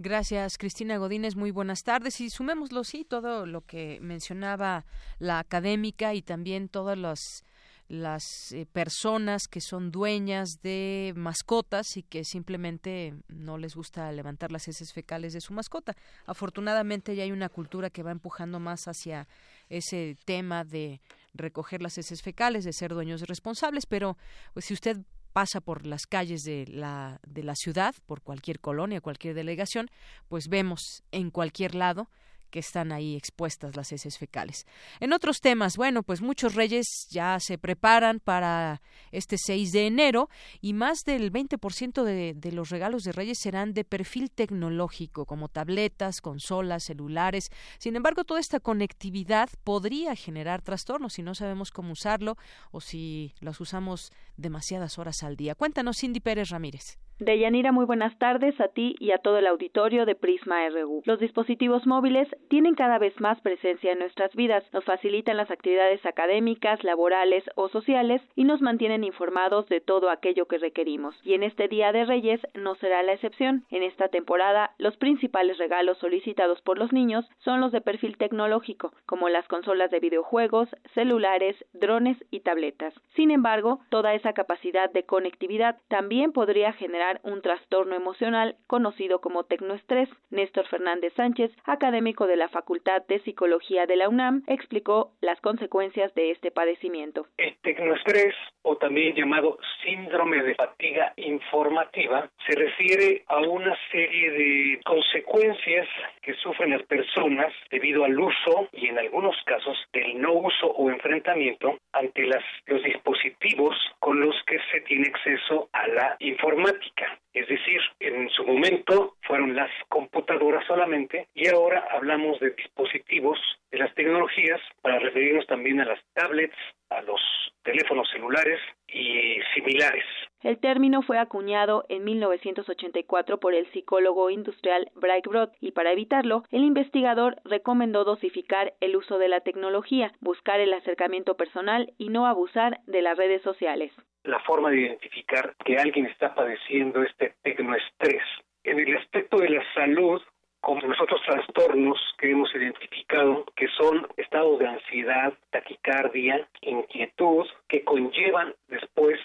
Gracias, 0.00 0.58
Cristina 0.58 0.96
Godínez. 0.96 1.34
Muy 1.34 1.50
buenas 1.50 1.82
tardes. 1.82 2.20
Y 2.20 2.30
sumémoslo, 2.30 2.84
sí, 2.84 3.04
todo 3.04 3.46
lo 3.46 3.62
que 3.62 3.98
mencionaba 4.00 4.86
la 5.18 5.40
académica 5.40 6.14
y 6.14 6.22
también 6.22 6.68
todas 6.68 6.96
las 6.96 7.42
las 7.88 8.52
eh, 8.52 8.66
personas 8.66 9.48
que 9.48 9.62
son 9.62 9.90
dueñas 9.90 10.60
de 10.62 11.14
mascotas 11.16 11.96
y 11.96 12.02
que 12.02 12.22
simplemente 12.22 13.14
no 13.28 13.56
les 13.56 13.74
gusta 13.74 14.12
levantar 14.12 14.52
las 14.52 14.68
heces 14.68 14.92
fecales 14.92 15.32
de 15.32 15.40
su 15.40 15.54
mascota. 15.54 15.96
Afortunadamente 16.26 17.16
ya 17.16 17.22
hay 17.22 17.32
una 17.32 17.48
cultura 17.48 17.88
que 17.88 18.02
va 18.02 18.10
empujando 18.10 18.60
más 18.60 18.88
hacia 18.88 19.26
ese 19.70 20.18
tema 20.26 20.64
de 20.64 21.00
recoger 21.32 21.80
las 21.80 21.96
heces 21.96 22.20
fecales, 22.20 22.64
de 22.64 22.74
ser 22.74 22.92
dueños 22.92 23.22
responsables, 23.22 23.86
pero 23.86 24.18
pues, 24.52 24.66
si 24.66 24.74
usted 24.74 24.98
pasa 25.32 25.60
por 25.60 25.86
las 25.86 26.06
calles 26.06 26.42
de 26.42 26.66
la, 26.68 27.20
de 27.26 27.42
la 27.42 27.54
ciudad, 27.54 27.94
por 28.06 28.22
cualquier 28.22 28.60
colonia, 28.60 29.00
cualquier 29.00 29.34
delegación, 29.34 29.90
pues 30.28 30.48
vemos 30.48 31.02
en 31.12 31.30
cualquier 31.30 31.74
lado 31.74 32.08
que 32.50 32.58
están 32.58 32.92
ahí 32.92 33.16
expuestas 33.16 33.76
las 33.76 33.92
heces 33.92 34.18
fecales. 34.18 34.66
En 35.00 35.12
otros 35.12 35.40
temas, 35.40 35.76
bueno, 35.76 36.02
pues 36.02 36.20
muchos 36.20 36.54
reyes 36.54 37.06
ya 37.10 37.38
se 37.40 37.58
preparan 37.58 38.20
para 38.20 38.80
este 39.12 39.36
6 39.38 39.72
de 39.72 39.86
enero 39.86 40.28
y 40.60 40.72
más 40.72 41.04
del 41.04 41.32
20% 41.32 42.02
de, 42.02 42.34
de 42.34 42.52
los 42.52 42.70
regalos 42.70 43.02
de 43.02 43.12
reyes 43.12 43.38
serán 43.40 43.72
de 43.72 43.84
perfil 43.84 44.30
tecnológico, 44.30 45.26
como 45.26 45.48
tabletas, 45.48 46.20
consolas, 46.20 46.84
celulares. 46.84 47.50
Sin 47.78 47.96
embargo, 47.96 48.24
toda 48.24 48.40
esta 48.40 48.60
conectividad 48.60 49.48
podría 49.64 50.14
generar 50.16 50.62
trastornos 50.62 51.14
si 51.14 51.22
no 51.22 51.34
sabemos 51.34 51.70
cómo 51.70 51.92
usarlo 51.92 52.36
o 52.70 52.80
si 52.80 53.34
los 53.40 53.60
usamos 53.60 54.12
demasiadas 54.36 54.98
horas 54.98 55.22
al 55.22 55.36
día. 55.36 55.54
Cuéntanos, 55.54 55.98
Cindy 55.98 56.20
Pérez 56.20 56.50
Ramírez. 56.50 56.98
Deyanira, 57.20 57.72
muy 57.72 57.84
buenas 57.84 58.16
tardes 58.18 58.60
a 58.60 58.68
ti 58.68 58.94
y 59.00 59.10
a 59.10 59.18
todo 59.18 59.38
el 59.38 59.48
auditorio 59.48 60.06
de 60.06 60.14
Prisma 60.14 60.68
RU. 60.68 61.02
Los 61.04 61.18
dispositivos 61.18 61.84
móviles 61.84 62.28
tienen 62.48 62.76
cada 62.76 62.98
vez 62.98 63.20
más 63.20 63.40
presencia 63.40 63.90
en 63.90 63.98
nuestras 63.98 64.32
vidas, 64.36 64.62
nos 64.72 64.84
facilitan 64.84 65.36
las 65.36 65.50
actividades 65.50 66.06
académicas, 66.06 66.84
laborales 66.84 67.42
o 67.56 67.68
sociales 67.70 68.22
y 68.36 68.44
nos 68.44 68.62
mantienen 68.62 69.02
informados 69.02 69.68
de 69.68 69.80
todo 69.80 70.10
aquello 70.10 70.46
que 70.46 70.58
requerimos. 70.58 71.18
Y 71.24 71.34
en 71.34 71.42
este 71.42 71.66
Día 71.66 71.90
de 71.90 72.04
Reyes 72.04 72.40
no 72.54 72.76
será 72.76 73.02
la 73.02 73.14
excepción. 73.14 73.64
En 73.70 73.82
esta 73.82 74.06
temporada, 74.10 74.76
los 74.78 74.96
principales 74.96 75.58
regalos 75.58 75.98
solicitados 75.98 76.62
por 76.62 76.78
los 76.78 76.92
niños 76.92 77.28
son 77.38 77.60
los 77.60 77.72
de 77.72 77.80
perfil 77.80 78.16
tecnológico, 78.16 78.92
como 79.06 79.28
las 79.28 79.48
consolas 79.48 79.90
de 79.90 79.98
videojuegos, 79.98 80.68
celulares, 80.94 81.56
drones 81.72 82.16
y 82.30 82.40
tabletas. 82.40 82.94
Sin 83.16 83.32
embargo, 83.32 83.80
toda 83.88 84.14
esa 84.14 84.34
capacidad 84.34 84.88
de 84.92 85.02
conectividad 85.02 85.78
también 85.88 86.30
podría 86.30 86.72
generar 86.74 87.07
un 87.22 87.42
trastorno 87.42 87.94
emocional 87.94 88.56
conocido 88.66 89.20
como 89.20 89.44
tecnoestrés. 89.44 90.08
Néstor 90.30 90.66
Fernández 90.68 91.12
Sánchez, 91.14 91.50
académico 91.64 92.26
de 92.26 92.36
la 92.36 92.48
Facultad 92.48 93.02
de 93.06 93.20
Psicología 93.20 93.86
de 93.86 93.96
la 93.96 94.08
UNAM, 94.08 94.42
explicó 94.46 95.12
las 95.20 95.40
consecuencias 95.40 96.14
de 96.14 96.30
este 96.30 96.50
padecimiento. 96.50 97.26
El 97.36 97.56
tecnoestrés, 97.58 98.34
o 98.62 98.76
también 98.76 99.14
llamado 99.14 99.58
síndrome 99.82 100.42
de 100.42 100.54
fatiga 100.54 101.12
informativa, 101.16 102.30
se 102.46 102.54
refiere 102.54 103.24
a 103.26 103.38
una 103.38 103.76
serie 103.90 104.30
de 104.30 104.80
consecuencias 104.84 105.88
que 106.22 106.34
sufren 106.34 106.70
las 106.70 106.82
personas 106.82 107.52
debido 107.70 108.04
al 108.04 108.18
uso 108.18 108.68
y 108.72 108.88
en 108.88 108.98
algunos 108.98 109.36
casos 109.44 109.76
del 109.92 110.20
no 110.20 110.32
uso 110.34 110.66
o 110.66 110.90
enfrentamiento 110.90 111.78
ante 111.92 112.26
las, 112.26 112.44
los 112.66 112.82
dispositivos 112.82 113.76
con 113.98 114.20
los 114.20 114.34
que 114.46 114.58
se 114.70 114.80
tiene 114.82 115.08
acceso 115.08 115.68
a 115.72 115.86
la 115.88 116.16
informática. 116.20 116.97
Es 117.32 117.46
decir, 117.46 117.80
en 118.00 118.28
su 118.30 118.44
momento 118.44 119.14
fueron 119.22 119.54
las 119.54 119.70
computadoras 119.88 120.66
solamente 120.66 121.28
y 121.34 121.48
ahora 121.48 121.86
hablamos 121.90 122.40
de 122.40 122.50
dispositivos, 122.50 123.38
de 123.70 123.78
las 123.78 123.94
tecnologías, 123.94 124.60
para 124.82 124.98
referirnos 124.98 125.46
también 125.46 125.80
a 125.80 125.84
las 125.84 126.00
tablets, 126.14 126.56
a 126.90 127.02
los 127.02 127.20
teléfonos 127.62 128.08
celulares 128.10 128.58
y 128.88 129.38
similares. 129.54 130.04
El 130.42 130.58
término 130.58 131.02
fue 131.02 131.18
acuñado 131.18 131.84
en 131.88 132.04
1984 132.04 133.38
por 133.38 133.54
el 133.54 133.70
psicólogo 133.72 134.30
industrial 134.30 134.90
Bright 134.94 135.26
Brod 135.26 135.50
y 135.60 135.72
para 135.72 135.92
evitarlo, 135.92 136.44
el 136.50 136.64
investigador 136.64 137.36
recomendó 137.44 138.04
dosificar 138.04 138.74
el 138.80 138.96
uso 138.96 139.18
de 139.18 139.28
la 139.28 139.40
tecnología, 139.40 140.12
buscar 140.20 140.60
el 140.60 140.72
acercamiento 140.72 141.36
personal 141.36 141.92
y 141.98 142.08
no 142.08 142.26
abusar 142.26 142.80
de 142.86 143.02
las 143.02 143.16
redes 143.16 143.42
sociales 143.42 143.92
la 144.28 144.38
forma 144.40 144.70
de 144.70 144.82
identificar 144.82 145.54
que 145.64 145.78
alguien 145.78 146.06
está 146.06 146.34
padeciendo 146.34 147.02
este 147.02 147.34
tecnoestrés. 147.42 148.22
En 148.62 148.78
el 148.78 148.96
aspecto 148.98 149.38
de 149.38 149.48
la 149.48 149.62
salud, 149.74 150.20
como 150.60 150.82
los 150.82 151.00
otros 151.00 151.22
trastornos 151.22 151.98
que 152.18 152.30
hemos 152.30 152.54
identificado, 152.54 153.46
que 153.56 153.68
son 153.68 154.06
estados 154.16 154.58
de 154.58 154.66
ansiedad, 154.66 155.32
taquicardia, 155.50 156.46
inquietud, 156.60 157.46
que 157.68 157.84
conllevan 157.84 158.54
después 158.68 159.18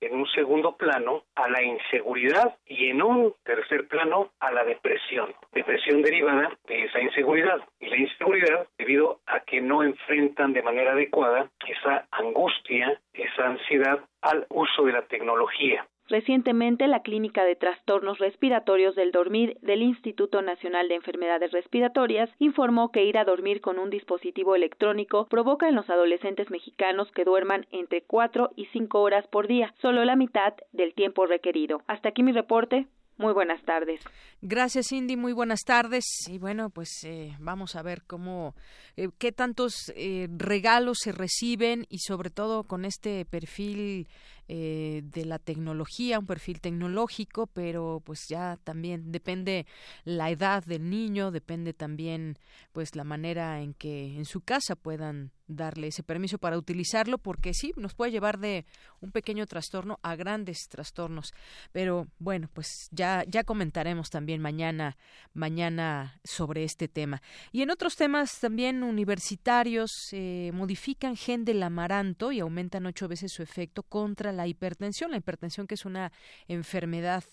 en 0.00 0.14
un 0.14 0.26
segundo 0.28 0.76
plano 0.76 1.24
a 1.34 1.48
la 1.48 1.62
inseguridad 1.62 2.56
y 2.66 2.90
en 2.90 3.02
un 3.02 3.34
tercer 3.44 3.88
plano 3.88 4.30
a 4.40 4.50
la 4.52 4.64
depresión. 4.64 5.34
Depresión 5.52 6.02
derivada 6.02 6.56
de 6.66 6.84
esa 6.84 7.00
inseguridad 7.00 7.60
y 7.80 7.88
la 7.88 7.96
inseguridad 7.96 8.66
debido 8.78 9.20
a 9.26 9.40
que 9.40 9.60
no 9.60 9.82
enfrentan 9.82 10.52
de 10.52 10.62
manera 10.62 10.92
adecuada 10.92 11.50
esa 11.66 12.06
angustia, 12.10 13.00
esa 13.12 13.46
ansiedad 13.46 14.00
al 14.22 14.46
uso 14.50 14.84
de 14.84 14.92
la 14.92 15.02
tecnología. 15.02 15.86
Recientemente, 16.08 16.86
la 16.88 17.02
Clínica 17.02 17.44
de 17.44 17.54
Trastornos 17.54 18.18
Respiratorios 18.18 18.94
del 18.94 19.12
Dormir 19.12 19.58
del 19.60 19.82
Instituto 19.82 20.40
Nacional 20.40 20.88
de 20.88 20.94
Enfermedades 20.94 21.52
Respiratorias 21.52 22.30
informó 22.38 22.90
que 22.90 23.04
ir 23.04 23.18
a 23.18 23.24
dormir 23.24 23.60
con 23.60 23.78
un 23.78 23.90
dispositivo 23.90 24.54
electrónico 24.54 25.26
provoca 25.26 25.68
en 25.68 25.74
los 25.74 25.88
adolescentes 25.90 26.50
mexicanos 26.50 27.10
que 27.12 27.24
duerman 27.24 27.66
entre 27.72 28.02
4 28.02 28.50
y 28.56 28.66
5 28.72 29.00
horas 29.00 29.26
por 29.26 29.48
día, 29.48 29.74
solo 29.82 30.04
la 30.06 30.16
mitad 30.16 30.54
del 30.72 30.94
tiempo 30.94 31.26
requerido. 31.26 31.82
Hasta 31.86 32.08
aquí 32.08 32.22
mi 32.22 32.32
reporte. 32.32 32.86
Muy 33.18 33.32
buenas 33.32 33.60
tardes. 33.64 34.00
Gracias, 34.40 34.86
Cindy. 34.90 35.16
Muy 35.16 35.32
buenas 35.32 35.64
tardes. 35.66 36.04
Y 36.28 36.38
bueno, 36.38 36.70
pues 36.70 37.02
eh, 37.02 37.36
vamos 37.40 37.74
a 37.74 37.82
ver 37.82 38.04
cómo, 38.06 38.54
eh, 38.96 39.08
qué 39.18 39.32
tantos 39.32 39.92
eh, 39.96 40.28
regalos 40.30 40.98
se 41.00 41.10
reciben 41.10 41.84
y 41.88 41.98
sobre 41.98 42.30
todo 42.30 42.62
con 42.62 42.84
este 42.84 43.24
perfil 43.24 44.06
eh, 44.48 45.02
de 45.04 45.24
la 45.24 45.38
tecnología, 45.38 46.18
un 46.18 46.26
perfil 46.26 46.60
tecnológico, 46.60 47.46
pero 47.46 48.02
pues 48.04 48.28
ya 48.28 48.58
también 48.64 49.12
depende 49.12 49.66
la 50.04 50.30
edad 50.30 50.64
del 50.64 50.88
niño, 50.88 51.30
depende 51.30 51.74
también 51.74 52.38
pues 52.72 52.96
la 52.96 53.04
manera 53.04 53.60
en 53.60 53.74
que 53.74 54.16
en 54.16 54.24
su 54.24 54.40
casa 54.40 54.74
puedan 54.74 55.32
darle 55.48 55.88
ese 55.88 56.02
permiso 56.02 56.38
para 56.38 56.56
utilizarlo 56.56 57.18
porque 57.18 57.54
sí 57.54 57.72
nos 57.76 57.94
puede 57.94 58.12
llevar 58.12 58.38
de 58.38 58.64
un 59.00 59.10
pequeño 59.10 59.46
trastorno 59.46 59.98
a 60.02 60.14
grandes 60.14 60.68
trastornos 60.68 61.32
pero 61.72 62.06
bueno 62.18 62.48
pues 62.52 62.88
ya 62.90 63.24
ya 63.26 63.44
comentaremos 63.44 64.10
también 64.10 64.40
mañana 64.40 64.96
mañana 65.34 66.20
sobre 66.24 66.64
este 66.64 66.86
tema 66.86 67.22
y 67.50 67.62
en 67.62 67.70
otros 67.70 67.96
temas 67.96 68.38
también 68.40 68.82
universitarios 68.82 70.08
eh, 70.12 70.50
modifican 70.54 71.16
gen 71.16 71.44
del 71.44 71.62
amaranto 71.62 72.32
y 72.32 72.40
aumentan 72.40 72.86
ocho 72.86 73.08
veces 73.08 73.32
su 73.32 73.42
efecto 73.42 73.82
contra 73.82 74.32
la 74.32 74.46
hipertensión, 74.46 75.10
la 75.10 75.16
hipertensión 75.16 75.66
que 75.66 75.74
es 75.74 75.84
una 75.84 76.12
enfermedad 76.46 77.24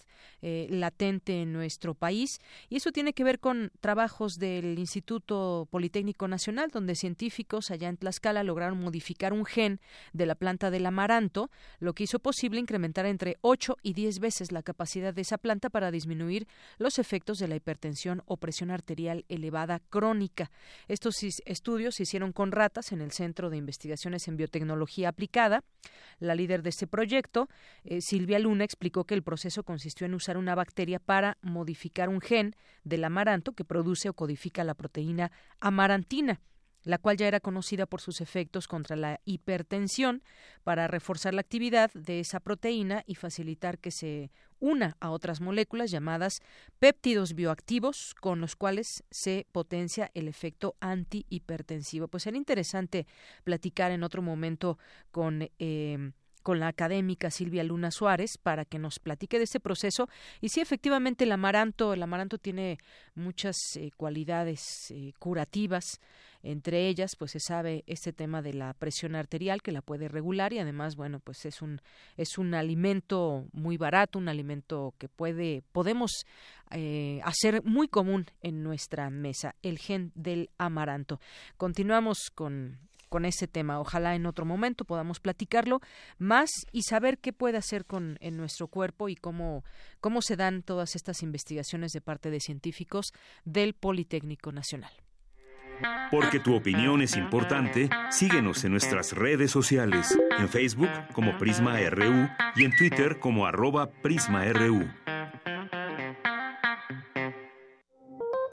eh, 0.42 0.68
latente 0.70 1.42
en 1.42 1.54
nuestro 1.54 1.94
país. 1.94 2.40
Y 2.70 2.78
eso 2.78 2.92
tiene 2.92 3.14
que 3.14 3.24
ver 3.24 3.40
con 3.40 3.72
trabajos 3.80 4.38
del 4.38 4.78
Instituto 4.78 5.68
Politécnico 5.72 6.28
Nacional, 6.28 6.70
donde 6.72 6.96
científicos 6.96 7.72
allá 7.72 7.90
Tlaxcala 8.06 8.44
lograron 8.44 8.80
modificar 8.80 9.34
un 9.34 9.46
gen 9.46 9.80
de 10.14 10.28
la 10.28 10.36
planta 10.36 10.70
del 10.70 10.86
amaranto, 10.86 11.50
lo 11.80 11.94
que 11.94 12.04
hizo 12.04 12.20
posible 12.20 12.60
incrementar 12.60 13.08
entre 13.08 13.38
8 13.42 13.78
y 13.82 13.94
10 13.94 14.20
veces 14.20 14.52
la 14.52 14.62
capacidad 14.62 15.12
de 15.12 15.24
esa 15.24 15.40
planta 15.40 15.72
para 15.72 15.90
disminuir 15.90 16.48
los 16.78 17.00
efectos 17.00 17.40
de 17.40 17.48
la 17.48 17.56
hipertensión 17.56 18.22
o 18.28 18.38
presión 18.38 18.70
arterial 18.70 19.26
elevada 19.28 19.80
crónica. 19.90 20.52
Estos 20.88 21.16
estudios 21.46 21.96
se 21.96 22.04
hicieron 22.04 22.32
con 22.32 22.52
ratas 22.52 22.92
en 22.92 23.02
el 23.02 23.12
Centro 23.12 23.50
de 23.50 23.58
Investigaciones 23.58 24.28
en 24.28 24.38
Biotecnología 24.38 25.10
Aplicada. 25.10 25.64
La 26.20 26.36
líder 26.36 26.62
de 26.62 26.70
este 26.70 26.86
proyecto, 26.86 27.50
eh, 27.86 28.02
Silvia 28.02 28.38
Luna, 28.38 28.66
explicó 28.66 29.06
que 29.06 29.16
el 29.16 29.24
proceso 29.24 29.64
consistió 29.64 30.06
en 30.06 30.14
usar 30.14 30.38
una 30.38 30.54
bacteria 30.54 31.00
para 31.00 31.40
modificar 31.42 32.10
un 32.10 32.22
gen 32.22 32.56
del 32.84 33.04
amaranto 33.04 33.54
que 33.54 33.66
produce 33.66 34.10
o 34.10 34.14
codifica 34.14 34.64
la 34.64 34.76
proteína 34.76 35.32
amarantina. 35.60 36.40
La 36.86 36.98
cual 36.98 37.18
ya 37.18 37.28
era 37.28 37.42
conocida 37.42 37.86
por 37.86 38.00
sus 38.00 38.22
efectos 38.22 38.70
contra 38.70 38.96
la 38.96 39.20
hipertensión, 39.26 40.24
para 40.64 40.88
reforzar 40.88 41.34
la 41.34 41.42
actividad 41.42 41.92
de 41.94 42.22
esa 42.22 42.40
proteína 42.40 43.04
y 43.06 43.16
facilitar 43.16 43.80
que 43.80 43.92
se 43.92 44.32
una 44.60 44.96
a 45.00 45.10
otras 45.10 45.42
moléculas 45.42 45.92
llamadas 45.92 46.42
péptidos 46.80 47.34
bioactivos 47.34 48.16
con 48.16 48.40
los 48.40 48.56
cuales 48.56 49.04
se 49.12 49.46
potencia 49.52 50.12
el 50.14 50.28
efecto 50.28 50.76
antihipertensivo. 50.80 52.08
Pues 52.08 52.24
sería 52.24 52.38
interesante 52.38 53.06
platicar 53.44 53.92
en 53.92 54.04
otro 54.04 54.22
momento 54.22 54.80
con 55.12 55.50
eh, 55.60 56.12
con 56.46 56.60
la 56.60 56.68
académica 56.68 57.32
Silvia 57.32 57.64
Luna 57.64 57.90
Suárez 57.90 58.38
para 58.38 58.66
que 58.66 58.78
nos 58.78 59.00
platique 59.00 59.40
de 59.40 59.46
este 59.46 59.60
proceso 59.60 60.08
y 60.42 60.50
si 60.50 60.62
efectivamente 60.62 61.24
el 61.24 61.32
amaranto, 61.32 61.92
el 61.92 62.04
amaranto 62.04 62.38
tiene 62.38 62.78
muchas 63.16 63.58
eh, 63.78 63.90
cualidades 63.98 64.92
eh, 64.92 65.14
curativas, 65.18 66.00
entre 66.44 66.88
ellas 66.88 67.16
pues 67.18 67.32
se 67.32 67.40
sabe 67.40 67.84
este 67.88 68.14
tema 68.14 68.44
de 68.44 68.54
la 68.54 68.76
presión 68.76 69.16
arterial 69.16 69.64
que 69.64 69.72
la 69.72 69.82
puede 69.82 70.08
regular 70.08 70.54
y 70.54 70.60
además 70.60 70.96
bueno 70.96 71.20
pues 71.20 71.48
es 71.48 71.64
un 71.64 71.82
es 72.16 72.38
un 72.38 72.54
alimento 72.54 73.48
muy 73.52 73.78
barato, 73.78 74.20
un 74.20 74.30
alimento 74.30 74.94
que 75.00 75.10
puede 75.10 75.64
podemos 75.72 76.28
eh, 76.70 77.22
hacer 77.24 77.64
muy 77.64 77.88
común 77.88 78.28
en 78.44 78.62
nuestra 78.62 79.10
mesa, 79.10 79.56
el 79.64 79.80
gen 79.80 80.12
del 80.14 80.52
amaranto. 80.60 81.20
Continuamos 81.58 82.30
con 82.36 82.78
con 83.16 83.24
ese 83.24 83.48
tema. 83.48 83.80
Ojalá 83.80 84.14
en 84.14 84.26
otro 84.26 84.44
momento 84.44 84.84
podamos 84.84 85.22
platicarlo 85.22 85.80
más 86.18 86.50
y 86.74 86.82
saber 86.82 87.18
qué 87.18 87.32
puede 87.32 87.58
hacer 87.58 87.86
con 87.86 88.18
en 88.20 88.36
nuestro 88.36 88.68
cuerpo 88.68 89.08
y 89.08 89.16
cómo 89.16 89.64
cómo 90.02 90.22
se 90.22 90.36
dan 90.36 90.64
todas 90.64 90.98
estas 90.98 91.24
investigaciones 91.24 91.94
de 91.94 92.02
parte 92.02 92.30
de 92.30 92.42
científicos 92.42 93.14
del 93.46 93.74
Politécnico 93.74 94.52
Nacional. 94.52 94.92
Porque 96.12 96.42
tu 96.42 96.56
opinión 96.56 97.02
es 97.02 97.16
importante, 97.16 97.90
síguenos 98.10 98.66
en 98.66 98.72
nuestras 98.72 99.14
redes 99.14 99.50
sociales, 99.50 100.20
en 100.38 100.50
Facebook 100.50 100.90
como 101.14 101.38
Prisma 101.38 101.80
RU 101.90 102.28
y 102.58 102.66
en 102.66 102.76
Twitter 102.76 103.22
como 103.22 103.46
arroba 103.46 103.92
PrismaRU. 104.02 104.90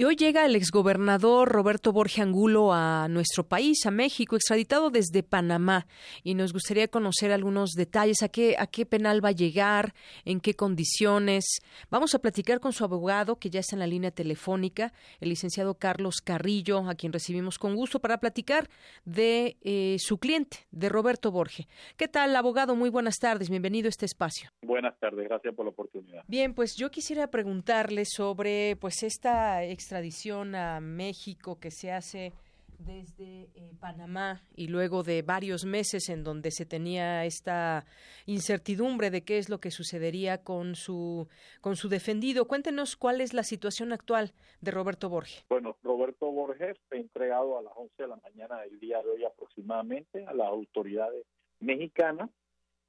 Y 0.00 0.04
hoy 0.04 0.14
llega 0.14 0.46
el 0.46 0.54
exgobernador 0.54 1.48
Roberto 1.48 1.92
Borge 1.92 2.22
Angulo 2.22 2.72
a 2.72 3.08
nuestro 3.08 3.48
país, 3.48 3.84
a 3.84 3.90
México, 3.90 4.36
extraditado 4.36 4.90
desde 4.90 5.24
Panamá. 5.24 5.88
Y 6.22 6.34
nos 6.34 6.52
gustaría 6.52 6.86
conocer 6.86 7.32
algunos 7.32 7.70
detalles, 7.72 8.22
a 8.22 8.28
qué, 8.28 8.54
a 8.60 8.68
qué 8.68 8.86
penal 8.86 9.24
va 9.24 9.30
a 9.30 9.32
llegar, 9.32 9.94
en 10.24 10.38
qué 10.38 10.54
condiciones. 10.54 11.58
Vamos 11.90 12.14
a 12.14 12.20
platicar 12.20 12.60
con 12.60 12.72
su 12.72 12.84
abogado, 12.84 13.40
que 13.40 13.50
ya 13.50 13.58
está 13.58 13.74
en 13.74 13.80
la 13.80 13.88
línea 13.88 14.12
telefónica, 14.12 14.92
el 15.18 15.30
licenciado 15.30 15.74
Carlos 15.74 16.20
Carrillo, 16.20 16.88
a 16.88 16.94
quien 16.94 17.12
recibimos 17.12 17.58
con 17.58 17.74
gusto 17.74 17.98
para 17.98 18.18
platicar 18.18 18.70
de 19.04 19.56
eh, 19.62 19.96
su 19.98 20.18
cliente, 20.18 20.68
de 20.70 20.90
Roberto 20.90 21.32
Borge. 21.32 21.66
¿Qué 21.96 22.06
tal, 22.06 22.36
abogado? 22.36 22.76
Muy 22.76 22.90
buenas 22.90 23.16
tardes, 23.16 23.50
bienvenido 23.50 23.88
a 23.88 23.90
este 23.90 24.06
espacio. 24.06 24.52
Buenas 24.62 24.96
tardes, 25.00 25.26
gracias 25.26 25.56
por 25.56 25.64
la 25.64 25.70
oportunidad. 25.72 26.22
Bien, 26.28 26.54
pues 26.54 26.76
yo 26.76 26.88
quisiera 26.88 27.26
preguntarle 27.32 28.04
sobre 28.04 28.76
pues 28.76 29.02
esta 29.02 29.64
extradición 29.64 29.87
a 29.92 30.80
México 30.80 31.58
que 31.58 31.70
se 31.70 31.92
hace 31.92 32.32
desde 32.78 33.48
eh, 33.54 33.72
Panamá 33.80 34.42
y 34.54 34.68
luego 34.68 35.02
de 35.02 35.22
varios 35.22 35.64
meses 35.64 36.08
en 36.08 36.22
donde 36.22 36.50
se 36.50 36.64
tenía 36.64 37.24
esta 37.24 37.84
incertidumbre 38.26 39.10
de 39.10 39.22
qué 39.22 39.38
es 39.38 39.48
lo 39.48 39.58
que 39.58 39.70
sucedería 39.70 40.44
con 40.44 40.74
su 40.74 41.26
con 41.60 41.76
su 41.76 41.88
defendido. 41.88 42.46
Cuéntenos 42.46 42.96
cuál 42.96 43.20
es 43.20 43.34
la 43.34 43.42
situación 43.42 43.92
actual 43.92 44.32
de 44.60 44.70
Roberto 44.70 45.08
Borges. 45.08 45.44
Bueno, 45.48 45.76
Roberto 45.82 46.30
Borges 46.30 46.78
fue 46.88 46.98
entregado 46.98 47.58
a 47.58 47.62
las 47.62 47.72
11 47.74 47.94
de 47.98 48.08
la 48.08 48.16
mañana 48.16 48.60
del 48.60 48.78
día 48.78 49.02
de 49.02 49.10
hoy 49.10 49.24
aproximadamente 49.24 50.24
a 50.26 50.34
las 50.34 50.48
autoridades 50.48 51.24
mexicanas 51.60 52.30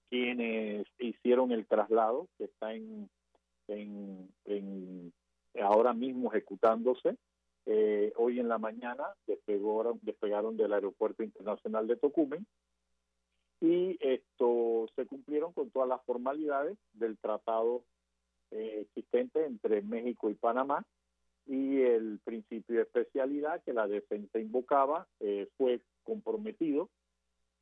quienes 0.10 0.88
hicieron 1.00 1.51
el 1.51 1.65
traslado 1.68 2.27
que 2.38 2.46
está 2.46 2.74
en, 2.74 3.10
en 3.68 5.13
ahora 5.61 5.93
mismo 5.93 6.31
ejecutándose. 6.31 7.17
Eh, 7.65 8.13
hoy 8.15 8.39
en 8.39 8.47
la 8.47 8.57
mañana 8.57 9.03
despegaron, 9.27 9.99
despegaron 10.01 10.57
del 10.57 10.73
Aeropuerto 10.73 11.24
Internacional 11.24 11.87
de 11.87 11.98
Tocumen 11.98 12.45
y 13.61 13.98
esto 14.00 14.87
se 14.95 15.05
cumplieron 15.05 15.53
con 15.53 15.69
todas 15.69 15.87
las 15.87 16.01
formalidades 16.03 16.77
del 16.93 17.17
tratado 17.17 17.83
eh, 18.51 18.87
existente 18.87 19.45
entre 19.45 19.81
México 19.81 20.29
y 20.29 20.35
Panamá 20.35 20.83
y 21.45 21.81
el 21.81 22.19
principio 22.24 22.77
de 22.77 22.83
especialidad 22.83 23.61
que 23.63 23.74
la 23.74 23.87
defensa 23.87 24.39
invocaba 24.39 25.07
eh, 25.19 25.48
fue 25.57 25.81
comprometido 26.03 26.89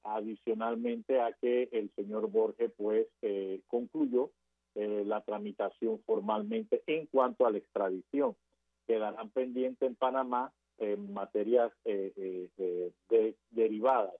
adicionalmente 0.03 1.19
a 1.19 1.33
que 1.33 1.67
el 1.71 1.91
señor 1.95 2.29
Borges 2.29 2.71
pues 2.77 3.07
concluyó 3.67 4.31
eh, 4.79 5.03
la 5.07 5.21
tramitación 5.21 5.99
formalmente 6.05 6.83
en 6.85 7.07
cuanto 7.07 7.47
a 7.47 7.51
la 7.51 7.57
extradición. 7.57 8.35
Quedarán 8.85 9.31
pendientes 9.31 9.89
en 9.89 9.95
Panamá 9.95 10.53
en 10.77 11.11
materias 11.15 11.71
eh, 11.83 12.13
eh, 12.15 12.91
de, 13.09 13.35
derivadas 13.49 14.13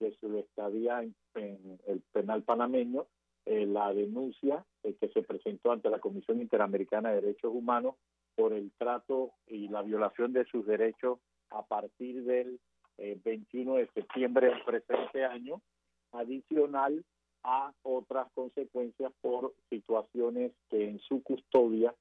de 0.00 0.14
su 0.20 0.36
estadía 0.36 1.00
en, 1.00 1.80
el 1.86 2.02
penal 2.12 2.42
panameño, 2.42 3.06
la 3.46 3.94
denuncia 3.94 4.66
que 4.82 5.08
se 5.08 5.22
presentó 5.22 5.72
ante 5.72 5.88
la 5.88 6.00
Comisión 6.00 6.38
Interamericana 6.38 7.08
de 7.08 7.22
Derechos 7.22 7.52
Humanos 7.54 7.94
por 8.34 8.52
el 8.52 8.72
trato 8.72 9.32
y 9.46 9.68
la 9.68 9.80
violación 9.80 10.34
de 10.34 10.44
sus 10.44 10.66
derechos 10.66 11.18
a 11.48 11.64
partir 11.64 12.24
del 12.24 12.60
21 12.98 13.76
de 13.76 13.86
septiembre 13.94 14.48
del 14.48 14.62
presente 14.64 15.24
año, 15.24 15.62
adicional 16.12 17.04
a 17.44 17.72
otras 17.82 18.26
consecuencias 18.34 19.12
por 19.20 19.54
situaciones 19.70 20.52
que 20.70 20.88
en 20.88 20.98
su 21.00 21.22
custodia 21.22 21.94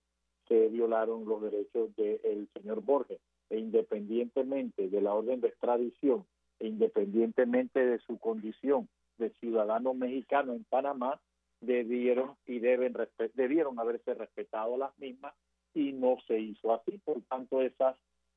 se 0.47 0.69
violaron 0.69 1.25
los 1.25 1.41
derechos 1.41 1.95
del 1.95 2.49
señor 2.53 2.81
Borges. 2.81 3.19
E 3.49 3.59
independientemente 3.59 4.89
de 4.89 5.01
la 5.01 5.13
orden 5.13 5.41
de 5.41 5.49
extradición, 5.49 6.25
e 6.59 6.67
independientemente 6.67 7.85
de 7.85 7.99
su 7.99 8.17
condición 8.17 8.87
de 9.17 9.29
ciudadano 9.41 9.93
mexicano 9.93 10.53
en 10.53 10.63
Panamá, 10.63 11.19
debieron 11.61 12.35
y 12.45 12.59
deben 12.59 12.95
debieron 13.35 13.79
haberse 13.79 14.13
respetado 14.13 14.77
las 14.77 14.97
mismas 14.97 15.33
y 15.73 15.93
no 15.93 16.17
se 16.27 16.39
hizo 16.39 16.73
así. 16.73 16.97
Por 17.03 17.21
tanto, 17.23 17.61
esas 17.61 17.95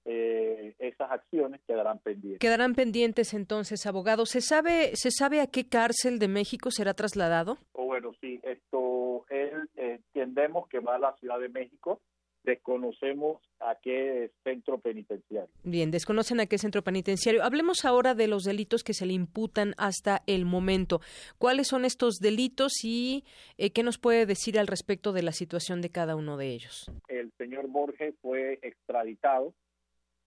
eh, 0.08 0.74
esas 0.78 1.10
acciones 1.10 1.60
quedarán 1.66 1.98
pendientes. 1.98 2.38
Quedarán 2.38 2.74
pendientes 2.74 3.34
entonces, 3.34 3.86
abogado. 3.86 4.24
¿Se 4.24 4.40
sabe, 4.40 4.92
¿Se 4.94 5.10
sabe 5.10 5.40
a 5.40 5.48
qué 5.48 5.68
cárcel 5.68 6.20
de 6.20 6.28
México 6.28 6.70
será 6.70 6.94
trasladado? 6.94 7.58
Oh, 7.72 7.86
bueno, 7.86 8.12
sí, 8.20 8.40
esto 8.44 9.24
él 9.30 9.68
entendemos 9.74 10.68
que 10.68 10.78
va 10.78 10.94
a 10.94 10.98
la 10.98 11.14
Ciudad 11.16 11.40
de 11.40 11.48
México. 11.48 12.00
Desconocemos 12.44 13.42
a 13.58 13.74
qué 13.82 14.30
centro 14.44 14.78
penitenciario. 14.78 15.50
Bien, 15.64 15.90
desconocen 15.90 16.38
a 16.38 16.46
qué 16.46 16.58
centro 16.58 16.82
penitenciario. 16.82 17.42
Hablemos 17.42 17.84
ahora 17.84 18.14
de 18.14 18.28
los 18.28 18.44
delitos 18.44 18.84
que 18.84 18.94
se 18.94 19.06
le 19.06 19.14
imputan 19.14 19.74
hasta 19.78 20.22
el 20.28 20.44
momento. 20.44 21.00
¿Cuáles 21.38 21.66
son 21.66 21.84
estos 21.84 22.18
delitos 22.20 22.84
y 22.84 23.24
eh, 23.58 23.70
qué 23.72 23.82
nos 23.82 23.98
puede 23.98 24.26
decir 24.26 24.60
al 24.60 24.68
respecto 24.68 25.12
de 25.12 25.22
la 25.22 25.32
situación 25.32 25.80
de 25.80 25.90
cada 25.90 26.14
uno 26.14 26.36
de 26.36 26.50
ellos? 26.50 26.88
El 27.08 27.32
señor 27.36 27.66
Borges 27.66 28.14
fue 28.22 28.60
extraditado 28.62 29.52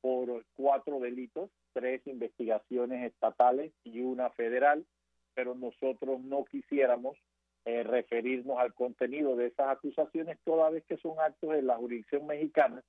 por 0.02 0.46
cuatro 0.56 1.00
delitos, 1.00 1.50
tres 1.74 2.06
investigaciones 2.08 3.12
estatales 3.12 3.74
y 3.84 4.02
una 4.02 4.30
federal, 4.32 4.86
pero 5.34 5.56
nosotros 5.56 6.22
no 6.22 6.46
quisiéramos 6.46 7.18
eh, 7.66 7.84
referirnos 7.84 8.58
al 8.58 8.74
contenido 8.74 9.36
de 9.36 9.48
esas 9.48 9.70
acusaciones 9.70 10.38
toda 10.44 10.70
vez 10.70 10.84
que 10.86 10.98
son 10.98 11.20
actos 11.20 11.52
de 11.52 11.62
la 11.62 11.76
jurisdicción 11.76 12.26
mexicana 12.26 12.84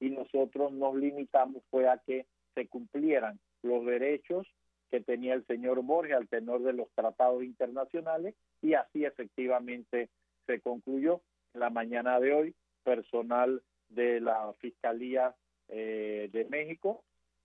y 0.00 0.10
nosotros 0.10 0.72
nos 0.72 0.94
limitamos 0.96 1.62
fue 1.70 1.88
a 1.88 1.98
que 1.98 2.26
se 2.54 2.66
cumplieran 2.66 3.38
los 3.62 3.84
derechos 3.86 4.46
que 4.90 5.00
tenía 5.00 5.34
el 5.34 5.46
señor 5.46 5.82
Borges 5.82 6.16
al 6.16 6.28
tenor 6.28 6.62
de 6.62 6.72
los 6.72 6.88
tratados 6.94 7.42
internacionales 7.44 8.34
y 8.62 8.74
así 8.74 9.04
efectivamente 9.04 10.10
se 10.46 10.60
concluyó. 10.60 11.20
La 11.54 11.70
mañana 11.70 12.20
de 12.20 12.34
hoy 12.34 12.54
personal 12.84 13.62
de 13.88 14.20
la 14.20 14.52
Fiscalía 14.60 15.34
eh, 15.68 16.28
de 16.32 16.44
México, 16.46 17.04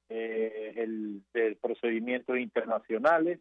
eh, 0.10 0.74
el, 0.76 1.24
de 1.34 1.56
procedimientos 1.56 2.38
internacionales, 2.38 3.40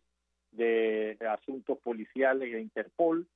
de, 0.53 1.16
asuntos 1.29 1.79
policiales 1.79 2.55
e 2.55 2.61
Interpol. 2.61 3.27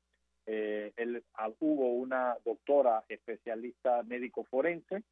Eh, 0.47 0.93
ah, 1.35 1.51
hubo 1.61 1.95
una 1.95 2.37
doctora 2.45 3.03
especialista 3.09 4.03
médico 4.03 4.45
forense 4.45 5.03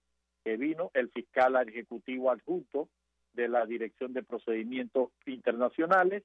que 0.44 0.56
vino, 0.56 0.90
el 0.94 1.10
fiscal 1.10 1.56
ejecutivo 1.68 2.30
adjunto 2.30 2.88
de 3.32 3.48
la 3.48 3.64
Dirección 3.64 4.12
de 4.12 4.22
Procedimientos 4.22 5.10
Internacionales, 5.26 6.24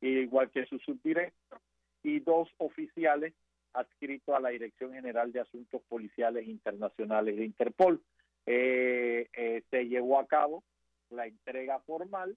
igual 0.00 0.50
que 0.50 0.66
su 0.66 0.78
subdirector, 0.78 1.60
y 2.02 2.20
dos 2.20 2.48
oficiales 2.58 3.34
adscrito 3.74 4.34
a 4.34 4.40
la 4.40 4.50
Dirección 4.50 4.92
General 4.92 5.32
de 5.32 5.40
Asuntos 5.40 5.82
Policiales 5.88 6.46
Internacionales 6.46 7.36
de 7.36 7.44
Interpol. 7.44 8.02
Eh, 8.46 9.28
eh, 9.32 9.62
se 9.70 9.84
llevó 9.84 10.18
a 10.18 10.26
cabo 10.26 10.64
la 11.10 11.26
entrega 11.26 11.78
formal 11.80 12.36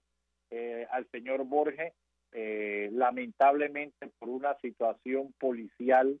eh, 0.50 0.86
al 0.90 1.08
señor 1.10 1.44
Borges, 1.44 1.92
lamentablemente 2.92 4.10
por 4.18 4.28
una 4.28 4.54
situación 4.58 5.32
policial 5.38 6.20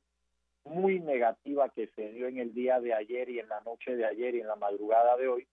muy 0.64 0.98
negativa 0.98 1.68
que 1.68 1.88
se 1.88 2.10
dio 2.12 2.26
en 2.28 2.38
el 2.38 2.54
día 2.54 2.80
de 2.80 2.94
ayer 2.94 3.28
y 3.28 3.38
en 3.38 3.48
la 3.48 3.60
noche 3.60 3.94
de 3.94 4.06
ayer 4.06 4.34
y 4.34 4.40
en 4.40 4.46
la 4.46 4.56
madrugada 4.56 5.14
de 5.18 5.28
hoy, 5.28 5.46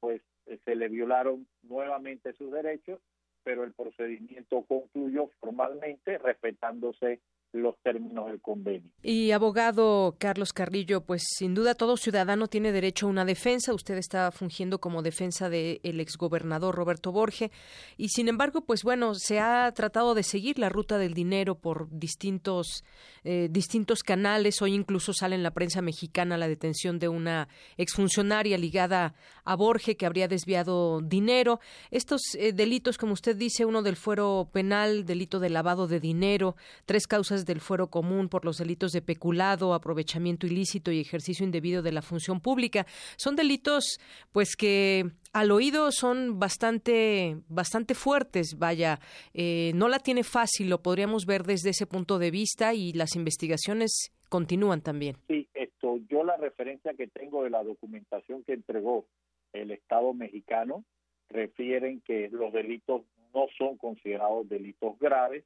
pues 0.00 0.22
se 0.64 0.74
le 0.74 0.88
violaron 0.88 1.46
nuevamente 1.62 2.32
sus 2.32 2.50
derechos, 2.52 3.00
pero 3.44 3.64
el 3.64 3.74
procedimiento 3.74 4.62
concluyó 4.62 5.28
formalmente 5.40 6.16
respetándose 6.16 7.20
los 7.52 7.78
términos 7.82 8.26
del 8.26 8.40
convenio. 8.40 8.90
Y 9.02 9.30
abogado 9.32 10.16
Carlos 10.18 10.52
Carrillo, 10.52 11.02
pues 11.02 11.22
sin 11.36 11.54
duda 11.54 11.74
todo 11.74 11.96
ciudadano 11.96 12.48
tiene 12.48 12.72
derecho 12.72 13.06
a 13.06 13.10
una 13.10 13.24
defensa. 13.24 13.74
Usted 13.74 13.96
está 13.98 14.30
fungiendo 14.32 14.80
como 14.80 15.02
defensa 15.02 15.48
del 15.50 16.00
exgobernador 16.00 16.74
Roberto 16.74 17.12
Borge 17.12 17.50
y 17.96 18.08
sin 18.08 18.28
embargo, 18.28 18.62
pues 18.62 18.82
bueno, 18.82 19.14
se 19.14 19.38
ha 19.40 19.70
tratado 19.72 20.14
de 20.14 20.22
seguir 20.22 20.58
la 20.58 20.68
ruta 20.68 20.98
del 20.98 21.14
dinero 21.14 21.54
por 21.56 21.88
distintos 21.90 22.84
eh, 23.24 23.48
distintos 23.48 24.02
canales. 24.02 24.62
Hoy 24.62 24.74
incluso 24.74 25.12
sale 25.12 25.36
en 25.36 25.44
la 25.44 25.52
prensa 25.52 25.80
mexicana 25.80 26.36
la 26.36 26.48
detención 26.48 26.98
de 26.98 27.08
una 27.08 27.48
exfuncionaria 27.76 28.58
ligada 28.58 29.14
a 29.44 29.54
Borge 29.54 29.96
que 29.96 30.06
habría 30.06 30.26
desviado 30.26 31.00
dinero. 31.00 31.60
Estos 31.92 32.20
eh, 32.34 32.52
delitos, 32.52 32.98
como 32.98 33.12
usted 33.12 33.36
dice, 33.36 33.64
uno 33.64 33.82
del 33.82 33.94
fuero 33.94 34.48
penal, 34.52 35.04
delito 35.04 35.38
de 35.38 35.50
lavado 35.50 35.86
de 35.86 36.00
dinero, 36.00 36.56
tres 36.84 37.06
causas 37.06 37.41
del 37.44 37.60
fuero 37.60 37.88
común 37.88 38.28
por 38.28 38.44
los 38.44 38.58
delitos 38.58 38.92
de 38.92 39.02
peculado, 39.02 39.74
aprovechamiento 39.74 40.46
ilícito 40.46 40.90
y 40.90 41.00
ejercicio 41.00 41.44
indebido 41.44 41.82
de 41.82 41.92
la 41.92 42.02
función 42.02 42.40
pública. 42.40 42.86
Son 43.16 43.36
delitos, 43.36 43.98
pues 44.32 44.56
que 44.56 45.10
al 45.32 45.50
oído 45.50 45.90
son 45.92 46.38
bastante, 46.38 47.36
bastante 47.48 47.94
fuertes. 47.94 48.56
Vaya, 48.58 49.00
eh, 49.34 49.72
no 49.74 49.88
la 49.88 49.98
tiene 49.98 50.24
fácil, 50.24 50.68
lo 50.68 50.82
podríamos 50.82 51.26
ver 51.26 51.42
desde 51.44 51.70
ese 51.70 51.86
punto 51.86 52.18
de 52.18 52.30
vista 52.30 52.74
y 52.74 52.92
las 52.92 53.16
investigaciones 53.16 54.12
continúan 54.28 54.80
también. 54.80 55.16
Sí, 55.28 55.48
esto, 55.54 55.98
yo 56.08 56.24
la 56.24 56.36
referencia 56.36 56.94
que 56.94 57.06
tengo 57.06 57.44
de 57.44 57.50
la 57.50 57.62
documentación 57.62 58.44
que 58.44 58.54
entregó 58.54 59.06
el 59.52 59.70
Estado 59.70 60.14
mexicano 60.14 60.84
refieren 61.28 62.00
que 62.00 62.28
los 62.30 62.52
delitos 62.52 63.02
no 63.34 63.46
son 63.56 63.76
considerados 63.76 64.48
delitos 64.48 64.98
graves 64.98 65.44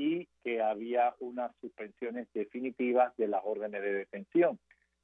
y 0.00 0.26
que 0.42 0.62
había 0.62 1.14
unas 1.20 1.54
suspensiones 1.60 2.26
definitivas 2.32 3.14
de 3.18 3.28
las 3.28 3.42
órdenes 3.44 3.82
de 3.82 3.92
detención. 3.92 4.58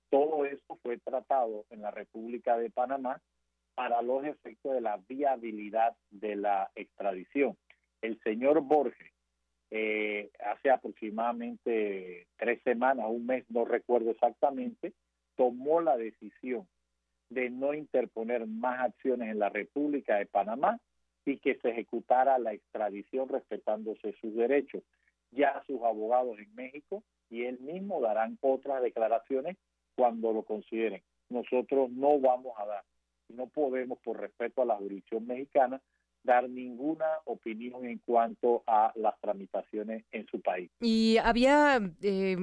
Todo 0.08 0.46
eso 0.46 0.78
fue 0.82 0.96
tratado 0.96 1.66
en 1.68 1.82
la 1.82 1.90
República 1.90 2.56
de 2.56 2.70
Panamá 2.70 3.20
para 3.74 4.00
los 4.00 4.24
efectos 4.24 4.72
de 4.72 4.80
la 4.80 4.98
viabilidad 5.06 5.94
de 6.08 6.36
la 6.36 6.70
extradición. 6.74 7.58
El 8.00 8.18
señor 8.22 8.62
Borges, 8.62 9.12
eh, 9.70 10.30
hace 10.42 10.70
aproximadamente 10.70 12.26
tres 12.38 12.62
semanas, 12.62 13.04
un 13.10 13.26
mes, 13.26 13.44
no 13.50 13.66
recuerdo 13.66 14.12
exactamente, 14.12 14.94
tomó 15.36 15.82
la 15.82 15.98
decisión 15.98 16.66
de 17.28 17.50
no 17.50 17.74
interponer 17.74 18.46
más 18.46 18.80
acciones 18.80 19.30
en 19.30 19.40
la 19.40 19.50
República 19.50 20.16
de 20.16 20.24
Panamá 20.24 20.80
y 21.26 21.38
que 21.38 21.56
se 21.56 21.70
ejecutara 21.70 22.38
la 22.38 22.52
extradición 22.52 23.28
respetándose 23.28 24.14
sus 24.20 24.34
derechos. 24.34 24.82
Ya 25.32 25.62
sus 25.66 25.82
abogados 25.82 26.38
en 26.38 26.54
México 26.54 27.02
y 27.28 27.42
él 27.44 27.58
mismo 27.58 28.00
darán 28.00 28.38
otras 28.40 28.82
declaraciones 28.82 29.56
cuando 29.96 30.32
lo 30.32 30.44
consideren. 30.44 31.02
Nosotros 31.28 31.90
no 31.90 32.20
vamos 32.20 32.54
a 32.58 32.66
dar, 32.66 32.84
no 33.28 33.48
podemos 33.48 33.98
por 33.98 34.20
respeto 34.20 34.62
a 34.62 34.66
la 34.66 34.76
jurisdicción 34.76 35.26
mexicana 35.26 35.82
dar 36.26 36.50
ninguna 36.50 37.06
opinión 37.24 37.86
en 37.86 37.98
cuanto 38.04 38.62
a 38.66 38.92
las 38.96 39.18
tramitaciones 39.20 40.04
en 40.12 40.26
su 40.26 40.40
país. 40.40 40.70
Y 40.80 41.16
había 41.18 41.80
eh, 42.02 42.36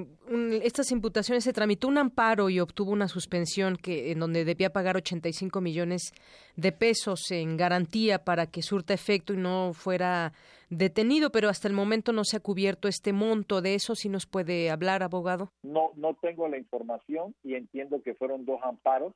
estas 0.63 0.91
imputaciones, 0.91 1.43
se 1.43 1.53
tramitó 1.53 1.87
un 1.87 1.99
amparo 1.99 2.49
y 2.49 2.59
obtuvo 2.59 2.91
una 2.91 3.07
suspensión 3.07 3.75
que 3.75 4.11
en 4.11 4.19
donde 4.19 4.45
debía 4.45 4.71
pagar 4.71 4.97
85 4.97 5.61
millones 5.61 6.11
de 6.55 6.71
pesos 6.71 7.29
en 7.31 7.57
garantía 7.57 8.23
para 8.23 8.47
que 8.47 8.61
surta 8.61 8.93
efecto 8.93 9.33
y 9.33 9.37
no 9.37 9.73
fuera 9.73 10.33
detenido, 10.69 11.31
pero 11.31 11.49
hasta 11.49 11.67
el 11.67 11.73
momento 11.73 12.11
no 12.13 12.23
se 12.23 12.37
ha 12.37 12.39
cubierto 12.39 12.87
este 12.87 13.13
monto 13.13 13.61
de 13.61 13.75
eso. 13.75 13.95
¿Si 13.95 14.09
nos 14.09 14.25
puede 14.25 14.71
hablar, 14.71 15.03
abogado? 15.03 15.51
No, 15.61 15.91
no 15.95 16.15
tengo 16.15 16.47
la 16.47 16.57
información 16.57 17.35
y 17.43 17.55
entiendo 17.55 18.01
que 18.01 18.15
fueron 18.15 18.45
dos 18.45 18.59
amparos 18.63 19.13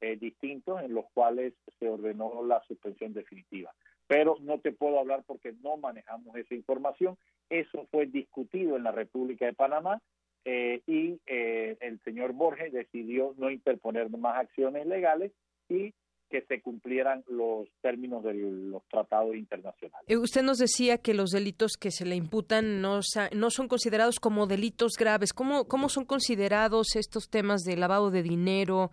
eh, 0.00 0.16
distintos 0.16 0.82
en 0.82 0.94
los 0.94 1.06
cuales 1.14 1.54
se 1.78 1.88
ordenó 1.88 2.44
la 2.44 2.62
suspensión 2.68 3.14
definitiva 3.14 3.72
pero 4.06 4.36
no 4.40 4.58
te 4.58 4.72
puedo 4.72 4.98
hablar 4.98 5.24
porque 5.26 5.54
no 5.62 5.76
manejamos 5.76 6.36
esa 6.36 6.54
información. 6.54 7.16
Eso 7.50 7.86
fue 7.90 8.06
discutido 8.06 8.76
en 8.76 8.84
la 8.84 8.92
República 8.92 9.46
de 9.46 9.52
Panamá 9.52 10.00
eh, 10.44 10.80
y 10.86 11.20
eh, 11.26 11.76
el 11.80 12.00
señor 12.04 12.32
Borges 12.32 12.72
decidió 12.72 13.34
no 13.36 13.50
interponer 13.50 14.08
más 14.10 14.38
acciones 14.38 14.86
legales 14.86 15.32
y 15.68 15.92
que 16.30 16.42
se 16.42 16.60
cumplieran 16.60 17.24
los 17.28 17.68
términos 17.82 18.22
de 18.24 18.34
los 18.34 18.82
tratados 18.88 19.36
internacionales. 19.36 20.08
Eh, 20.08 20.16
usted 20.16 20.42
nos 20.42 20.58
decía 20.58 20.98
que 20.98 21.14
los 21.14 21.30
delitos 21.30 21.72
que 21.76 21.92
se 21.92 22.04
le 22.04 22.16
imputan 22.16 22.80
no, 22.80 23.00
no 23.32 23.50
son 23.50 23.68
considerados 23.68 24.18
como 24.18 24.46
delitos 24.46 24.92
graves. 24.98 25.32
¿Cómo, 25.32 25.66
¿Cómo 25.66 25.88
son 25.88 26.04
considerados 26.04 26.96
estos 26.96 27.28
temas 27.28 27.62
de 27.62 27.76
lavado 27.76 28.10
de 28.10 28.22
dinero, 28.22 28.90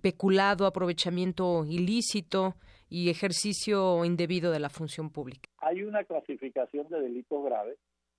peculado, 0.00 0.66
aprovechamiento 0.66 1.64
ilícito? 1.64 2.54
Y 2.88 3.10
ejercicio 3.10 4.04
indebido 4.04 4.50
de 4.50 4.60
la 4.60 4.70
función 4.70 5.10
pública. 5.10 5.48
Hay 5.58 5.82
una 5.82 6.04
clasificación 6.04 6.88
de 6.88 7.00
delitos 7.00 7.44
graves 7.44 7.78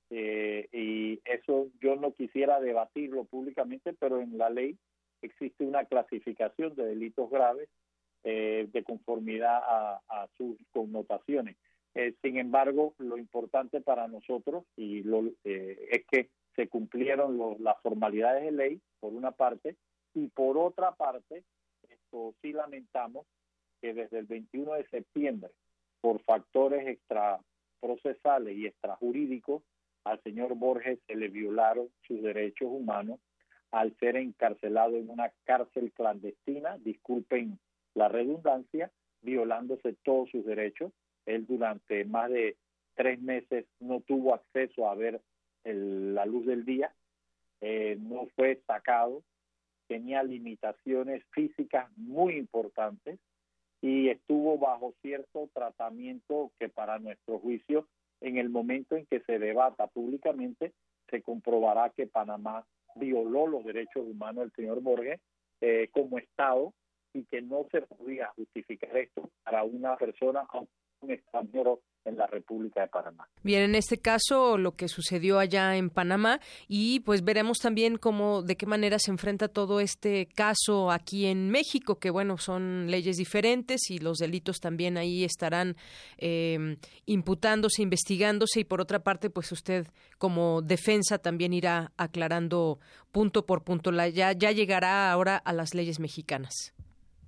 eh, 0.09 0.67
y 0.71 1.21
eso 1.25 1.67
yo 1.81 1.95
no 1.95 2.13
quisiera 2.13 2.59
debatirlo 2.59 3.25
públicamente, 3.25 3.93
pero 3.93 4.19
en 4.19 4.37
la 4.37 4.49
ley 4.49 4.77
existe 5.21 5.63
una 5.63 5.85
clasificación 5.85 6.75
de 6.75 6.85
delitos 6.85 7.29
graves 7.29 7.69
eh, 8.23 8.67
de 8.71 8.83
conformidad 8.83 9.59
a, 9.63 10.27
sus 10.37 10.57
connotaciones. 10.71 11.57
Eh, 11.95 12.13
sin 12.21 12.37
embargo, 12.37 12.93
lo 12.97 13.17
importante 13.17 13.81
para 13.81 14.07
nosotros 14.07 14.63
y 14.75 15.03
lo, 15.03 15.23
es 15.43 16.05
que 16.09 16.29
se 16.55 16.67
cumplieron 16.67 17.57
las 17.59 17.81
formalidades 17.81 18.43
de 18.43 18.51
ley, 18.51 18.81
por 18.99 19.13
una 19.13 19.31
parte, 19.31 19.75
y 20.13 20.27
por 20.27 20.57
otra 20.57 20.91
parte, 20.91 21.43
esto 21.89 22.33
sí 22.41 22.51
lamentamos 22.51 23.25
que 23.81 23.93
desde 23.93 24.19
el 24.19 24.25
21 24.25 24.73
de 24.73 24.87
septiembre, 24.87 25.51
por 26.01 26.21
factores 26.23 26.87
extraprocesales 26.87 28.57
y 28.57 28.67
extrajurídicos, 28.67 29.63
al 30.03 30.21
señor 30.23 30.55
Borges 30.55 30.99
se 31.07 31.15
le 31.15 31.27
violaron 31.27 31.89
sus 32.07 32.21
derechos 32.21 32.69
humanos 32.69 33.19
al 33.71 33.95
ser 33.97 34.15
encarcelado 34.15 34.97
en 34.97 35.09
una 35.09 35.31
cárcel 35.43 35.91
clandestina, 35.93 36.77
disculpen 36.79 37.59
la 37.93 38.07
redundancia, 38.07 38.91
violándose 39.21 39.95
todos 40.03 40.29
sus 40.31 40.45
derechos. 40.45 40.91
Él 41.25 41.45
durante 41.45 42.05
más 42.05 42.31
de 42.31 42.57
tres 42.95 43.21
meses 43.21 43.65
no 43.79 44.01
tuvo 44.01 44.33
acceso 44.33 44.89
a 44.89 44.95
ver 44.95 45.21
la 45.63 46.25
luz 46.25 46.45
del 46.45 46.65
día, 46.65 46.93
eh, 47.61 47.97
no 47.99 48.27
fue 48.35 48.61
sacado, 48.65 49.21
tenía 49.87 50.23
limitaciones 50.23 51.23
físicas 51.31 51.91
muy 51.97 52.37
importantes, 52.37 53.19
y 53.81 54.09
estuvo 54.09 54.57
bajo 54.57 54.93
cierto 55.01 55.49
tratamiento 55.53 56.51
que 56.59 56.69
para 56.69 56.99
nuestro 56.99 57.39
juicio, 57.39 57.87
en 58.21 58.37
el 58.37 58.49
momento 58.49 58.95
en 58.95 59.05
que 59.05 59.21
se 59.21 59.39
debata 59.39 59.87
públicamente, 59.87 60.73
se 61.09 61.21
comprobará 61.21 61.89
que 61.89 62.07
Panamá 62.07 62.65
violó 62.95 63.47
los 63.47 63.63
derechos 63.63 64.05
humanos 64.05 64.43
del 64.43 64.51
señor 64.51 64.81
Borges 64.81 65.19
eh, 65.61 65.89
como 65.91 66.17
Estado 66.17 66.73
y 67.13 67.23
que 67.25 67.41
no 67.41 67.65
se 67.71 67.81
podía 67.81 68.27
justificar 68.35 68.95
esto 68.97 69.29
para 69.43 69.63
una 69.63 69.95
persona, 69.97 70.45
un 71.01 71.11
extranjero 71.11 71.81
en 72.05 72.17
la 72.17 72.27
República 72.27 72.81
de 72.81 72.87
Panamá. 72.87 73.27
Bien, 73.43 73.61
en 73.61 73.75
este 73.75 73.97
caso 73.97 74.57
lo 74.57 74.73
que 74.73 74.87
sucedió 74.87 75.39
allá 75.39 75.75
en 75.75 75.89
Panamá 75.89 76.39
y 76.67 77.01
pues 77.01 77.23
veremos 77.23 77.59
también 77.59 77.97
cómo 77.97 78.41
de 78.41 78.55
qué 78.55 78.65
manera 78.65 78.99
se 78.99 79.11
enfrenta 79.11 79.47
todo 79.47 79.79
este 79.79 80.27
caso 80.27 80.91
aquí 80.91 81.25
en 81.25 81.49
México, 81.49 81.99
que 81.99 82.09
bueno, 82.09 82.37
son 82.37 82.89
leyes 82.89 83.17
diferentes 83.17 83.89
y 83.89 83.99
los 83.99 84.17
delitos 84.17 84.59
también 84.59 84.97
ahí 84.97 85.23
estarán 85.23 85.75
em, 86.17 86.77
imputándose, 87.05 87.81
investigándose 87.81 88.61
y 88.61 88.63
por 88.63 88.81
otra 88.81 88.99
parte 88.99 89.29
pues 89.29 89.51
usted 89.51 89.87
como 90.17 90.61
defensa 90.61 91.17
también 91.17 91.53
irá 91.53 91.91
aclarando 91.97 92.79
punto 93.11 93.45
por 93.45 93.63
punto, 93.63 93.91
la, 93.91 94.09
ya, 94.09 94.31
ya 94.33 94.51
llegará 94.51 95.11
ahora 95.11 95.37
a 95.37 95.53
las 95.53 95.73
leyes 95.73 95.99
mexicanas. 95.99 96.73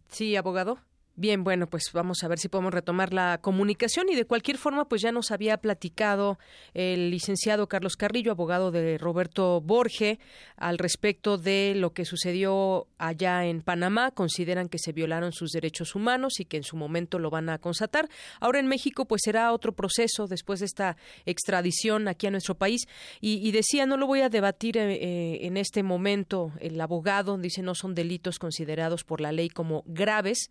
Sí, 0.07 0.35
abogado. 0.35 0.79
Bien, 1.21 1.43
bueno, 1.43 1.67
pues 1.67 1.91
vamos 1.93 2.23
a 2.23 2.27
ver 2.27 2.39
si 2.39 2.49
podemos 2.49 2.73
retomar 2.73 3.13
la 3.13 3.37
comunicación 3.39 4.09
y 4.09 4.15
de 4.15 4.25
cualquier 4.25 4.57
forma, 4.57 4.89
pues 4.89 5.03
ya 5.03 5.11
nos 5.11 5.29
había 5.29 5.57
platicado 5.57 6.39
el 6.73 7.11
licenciado 7.11 7.67
Carlos 7.67 7.95
Carrillo, 7.95 8.31
abogado 8.31 8.71
de 8.71 8.97
Roberto 8.97 9.61
Borge, 9.61 10.17
al 10.57 10.79
respecto 10.79 11.37
de 11.37 11.73
lo 11.75 11.93
que 11.93 12.05
sucedió 12.05 12.87
allá 12.97 13.45
en 13.45 13.61
Panamá. 13.61 14.09
Consideran 14.09 14.67
que 14.67 14.79
se 14.79 14.93
violaron 14.93 15.31
sus 15.31 15.51
derechos 15.51 15.93
humanos 15.93 16.39
y 16.39 16.45
que 16.45 16.57
en 16.57 16.63
su 16.63 16.75
momento 16.75 17.19
lo 17.19 17.29
van 17.29 17.49
a 17.49 17.59
constatar. 17.59 18.09
Ahora 18.39 18.57
en 18.57 18.65
México, 18.65 19.05
pues 19.05 19.21
será 19.23 19.53
otro 19.53 19.73
proceso 19.73 20.25
después 20.25 20.59
de 20.61 20.65
esta 20.65 20.97
extradición 21.27 22.07
aquí 22.07 22.25
a 22.25 22.31
nuestro 22.31 22.55
país. 22.55 22.87
Y, 23.19 23.51
decía, 23.51 23.85
no 23.85 23.95
lo 23.95 24.07
voy 24.07 24.21
a 24.21 24.29
debatir 24.29 24.75
eh, 24.75 24.95
eh, 24.95 25.45
en 25.45 25.57
este 25.57 25.83
momento. 25.83 26.51
El 26.59 26.81
abogado 26.81 27.37
dice 27.37 27.61
no 27.61 27.75
son 27.75 27.93
delitos 27.93 28.39
considerados 28.39 29.03
por 29.03 29.21
la 29.21 29.31
ley 29.31 29.49
como 29.49 29.83
graves. 29.85 30.49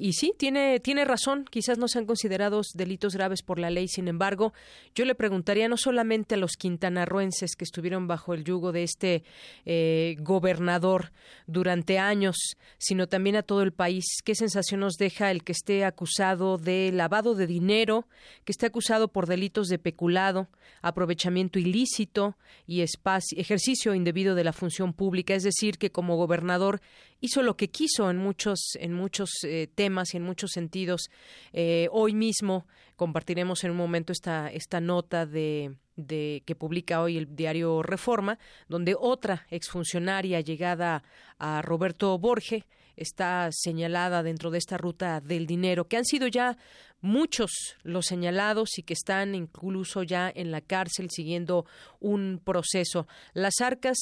Y 0.00 0.12
sí, 0.12 0.32
tiene, 0.36 0.80
tiene 0.80 1.04
razón, 1.04 1.44
quizás 1.50 1.78
no 1.78 1.88
sean 1.88 2.06
considerados 2.06 2.68
delitos 2.74 3.14
graves 3.14 3.42
por 3.42 3.58
la 3.58 3.70
ley, 3.70 3.88
sin 3.88 4.08
embargo, 4.08 4.52
yo 4.94 5.04
le 5.04 5.14
preguntaría 5.14 5.68
no 5.68 5.76
solamente 5.76 6.36
a 6.36 6.38
los 6.38 6.52
quintanarroenses 6.56 7.56
que 7.56 7.64
estuvieron 7.64 8.06
bajo 8.06 8.34
el 8.34 8.44
yugo 8.44 8.72
de 8.72 8.82
este 8.82 9.24
eh, 9.64 10.16
gobernador 10.20 11.12
durante 11.46 11.98
años, 11.98 12.36
sino 12.78 13.08
también 13.08 13.36
a 13.36 13.42
todo 13.42 13.62
el 13.62 13.72
país, 13.72 14.04
qué 14.24 14.34
sensación 14.34 14.80
nos 14.80 14.94
deja 14.94 15.30
el 15.30 15.44
que 15.44 15.52
esté 15.52 15.84
acusado 15.84 16.58
de 16.58 16.90
lavado 16.92 17.34
de 17.34 17.46
dinero, 17.46 18.06
que 18.44 18.52
esté 18.52 18.66
acusado 18.66 19.08
por 19.08 19.26
delitos 19.26 19.68
de 19.68 19.78
peculado, 19.78 20.48
aprovechamiento 20.82 21.58
ilícito 21.58 22.36
y 22.66 22.82
ejercicio 22.82 23.94
indebido 23.94 24.34
de 24.34 24.44
la 24.44 24.52
función 24.52 24.92
pública, 24.92 25.34
es 25.34 25.42
decir, 25.42 25.78
que 25.78 25.90
como 25.90 26.16
gobernador 26.16 26.80
hizo 27.20 27.42
lo 27.42 27.56
que 27.56 27.68
quiso 27.68 28.10
en 28.10 28.18
muchos, 28.18 28.76
en 28.78 28.92
muchos 28.92 29.30
eh, 29.44 29.68
temas 29.74 30.14
y 30.14 30.18
en 30.18 30.22
muchos 30.22 30.52
sentidos. 30.52 31.10
Eh, 31.52 31.88
hoy 31.92 32.14
mismo 32.14 32.66
compartiremos 32.96 33.64
en 33.64 33.72
un 33.72 33.76
momento 33.76 34.12
esta, 34.12 34.48
esta 34.50 34.80
nota 34.80 35.26
de, 35.26 35.76
de, 35.96 36.42
que 36.46 36.54
publica 36.54 37.00
hoy 37.00 37.16
el 37.16 37.34
diario 37.34 37.82
Reforma, 37.82 38.38
donde 38.68 38.94
otra 38.98 39.46
exfuncionaria 39.50 40.40
llegada 40.40 41.02
a 41.38 41.62
Roberto 41.62 42.18
Borge 42.18 42.64
está 42.96 43.48
señalada 43.52 44.22
dentro 44.22 44.50
de 44.50 44.58
esta 44.58 44.76
ruta 44.76 45.20
del 45.20 45.46
dinero, 45.46 45.86
que 45.86 45.96
han 45.96 46.04
sido 46.04 46.26
ya 46.26 46.56
muchos 47.00 47.76
los 47.82 48.06
señalados 48.06 48.76
y 48.78 48.82
que 48.82 48.94
están 48.94 49.34
incluso 49.34 50.02
ya 50.02 50.30
en 50.34 50.50
la 50.50 50.60
cárcel 50.60 51.08
siguiendo 51.10 51.64
un 52.00 52.40
proceso. 52.44 53.06
Las 53.34 53.60
arcas 53.60 53.98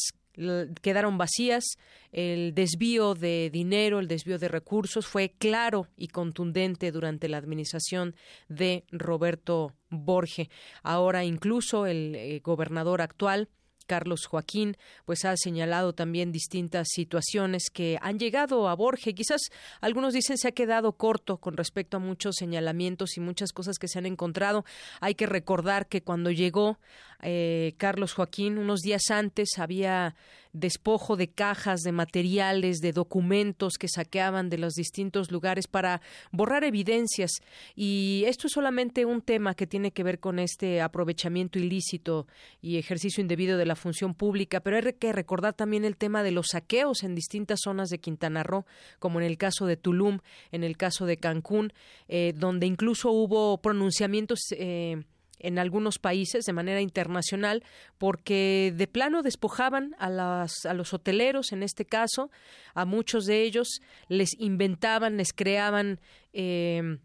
quedaron 0.82 1.18
vacías, 1.18 1.64
el 2.12 2.54
desvío 2.54 3.14
de 3.14 3.50
dinero, 3.50 3.98
el 3.98 4.08
desvío 4.08 4.38
de 4.38 4.48
recursos 4.48 5.06
fue 5.06 5.34
claro 5.38 5.88
y 5.96 6.08
contundente 6.08 6.92
durante 6.92 7.28
la 7.28 7.38
administración 7.38 8.14
de 8.48 8.84
Roberto 8.90 9.74
Borge. 9.90 10.50
Ahora 10.82 11.24
incluso 11.24 11.86
el 11.86 12.14
eh, 12.14 12.40
gobernador 12.42 13.02
actual 13.02 13.48
Carlos 13.86 14.26
Joaquín, 14.26 14.76
pues 15.04 15.24
ha 15.24 15.36
señalado 15.36 15.94
también 15.94 16.32
distintas 16.32 16.88
situaciones 16.90 17.70
que 17.72 17.98
han 18.02 18.18
llegado 18.18 18.68
a 18.68 18.74
Borge. 18.74 19.14
Quizás 19.14 19.40
algunos 19.80 20.12
dicen 20.12 20.36
se 20.36 20.48
ha 20.48 20.52
quedado 20.52 20.92
corto 20.92 21.38
con 21.38 21.56
respecto 21.56 21.96
a 21.96 22.00
muchos 22.00 22.36
señalamientos 22.36 23.16
y 23.16 23.20
muchas 23.20 23.52
cosas 23.52 23.78
que 23.78 23.88
se 23.88 23.98
han 23.98 24.06
encontrado. 24.06 24.64
Hay 25.00 25.14
que 25.14 25.26
recordar 25.26 25.86
que 25.86 26.02
cuando 26.02 26.30
llegó 26.30 26.78
eh, 27.22 27.74
Carlos 27.78 28.12
Joaquín, 28.14 28.58
unos 28.58 28.80
días 28.80 29.10
antes 29.10 29.58
había 29.58 30.14
despojo 30.52 31.16
de 31.16 31.28
cajas, 31.28 31.82
de 31.82 31.92
materiales, 31.92 32.78
de 32.78 32.92
documentos 32.92 33.74
que 33.78 33.88
saqueaban 33.88 34.48
de 34.48 34.58
los 34.58 34.72
distintos 34.72 35.30
lugares 35.30 35.66
para 35.66 36.00
borrar 36.32 36.64
evidencias. 36.64 37.30
Y 37.74 38.24
esto 38.26 38.46
es 38.46 38.54
solamente 38.54 39.04
un 39.04 39.20
tema 39.20 39.54
que 39.54 39.66
tiene 39.66 39.90
que 39.90 40.02
ver 40.02 40.18
con 40.18 40.38
este 40.38 40.80
aprovechamiento 40.80 41.58
ilícito 41.58 42.26
y 42.60 42.78
ejercicio 42.78 43.20
indebido 43.20 43.58
de 43.58 43.66
la 43.66 43.76
función 43.76 44.14
pública, 44.14 44.60
pero 44.60 44.76
hay 44.76 44.94
que 44.94 45.12
recordar 45.12 45.54
también 45.54 45.84
el 45.84 45.96
tema 45.96 46.22
de 46.22 46.30
los 46.30 46.46
saqueos 46.52 47.02
en 47.02 47.14
distintas 47.14 47.60
zonas 47.62 47.90
de 47.90 47.98
Quintana 47.98 48.42
Roo, 48.42 48.64
como 48.98 49.20
en 49.20 49.26
el 49.26 49.36
caso 49.36 49.66
de 49.66 49.76
Tulum, 49.76 50.20
en 50.52 50.64
el 50.64 50.76
caso 50.76 51.04
de 51.06 51.18
Cancún, 51.18 51.72
eh, 52.08 52.32
donde 52.34 52.66
incluso 52.66 53.10
hubo 53.10 53.58
pronunciamientos 53.58 54.40
eh, 54.52 55.02
en 55.38 55.58
algunos 55.58 55.98
países 55.98 56.44
de 56.44 56.52
manera 56.52 56.80
internacional 56.80 57.62
porque 57.98 58.72
de 58.76 58.86
plano 58.86 59.22
despojaban 59.22 59.94
a, 59.98 60.10
las, 60.10 60.66
a 60.66 60.74
los 60.74 60.92
hoteleros, 60.94 61.52
en 61.52 61.62
este 61.62 61.84
caso, 61.84 62.30
a 62.74 62.84
muchos 62.84 63.26
de 63.26 63.42
ellos 63.42 63.80
les 64.08 64.30
inventaban, 64.38 65.16
les 65.16 65.32
creaban 65.32 66.00
eh, 66.32 66.98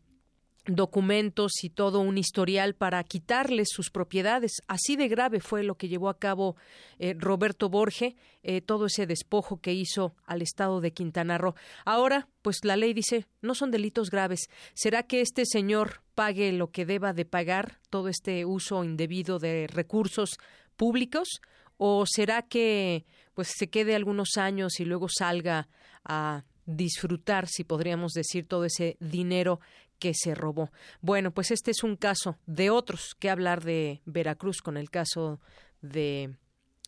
documentos 0.66 1.64
y 1.64 1.70
todo 1.70 2.00
un 2.00 2.18
historial 2.18 2.76
para 2.76 3.04
quitarles 3.04 3.70
sus 3.72 3.90
propiedades. 3.90 4.62
Así 4.68 4.96
de 4.96 5.08
grave 5.08 5.40
fue 5.40 5.64
lo 5.64 5.76
que 5.76 5.88
llevó 5.88 6.10
a 6.10 6.20
cabo 6.20 6.56
eh, 7.00 7.16
Roberto 7.18 7.70
Borge, 7.70 8.16
eh, 8.44 8.62
todo 8.62 8.86
ese 8.86 9.08
despojo 9.08 9.60
que 9.60 9.74
hizo 9.74 10.16
al 10.26 10.42
estado 10.42 10.82
de 10.82 10.94
Quintana 10.94 11.38
Roo. 11.38 11.56
Ahora, 11.86 12.28
pues 12.42 12.60
la 12.64 12.78
ley 12.78 12.94
dice, 12.94 13.28
no 13.42 13.56
son 13.56 13.72
delitos 13.72 14.10
graves. 14.10 14.50
¿Será 14.74 15.04
que 15.04 15.22
este 15.22 15.46
señor 15.46 16.02
pague 16.16 16.52
lo 16.52 16.72
que 16.72 16.86
deba 16.86 17.14
de 17.14 17.26
pagar, 17.26 17.80
todo 17.90 18.08
este 18.08 18.46
uso 18.46 18.84
indebido 18.84 19.40
de 19.40 19.68
recursos 19.68 20.38
públicos? 20.76 21.42
¿O 21.78 22.06
será 22.06 22.44
que 22.44 23.06
pues 23.34 23.54
se 23.58 23.70
quede 23.70 23.96
algunos 23.96 24.38
años 24.38 24.80
y 24.80 24.86
luego 24.86 25.08
salga 25.10 25.68
a 26.04 26.44
disfrutar, 26.66 27.48
si 27.48 27.64
podríamos 27.64 28.14
decir, 28.14 28.48
todo 28.48 28.66
ese 28.66 28.98
dinero 29.00 29.60
que 30.02 30.14
se 30.16 30.34
robó. 30.34 30.72
Bueno, 31.00 31.32
pues 31.32 31.52
este 31.52 31.70
es 31.70 31.84
un 31.84 31.96
caso 31.96 32.40
de 32.48 32.72
otros 32.72 33.16
que 33.20 33.30
hablar 33.30 33.64
de 33.64 34.02
Veracruz 34.06 34.62
con 34.62 34.76
el 34.76 34.90
caso 34.90 35.40
de 35.82 36.36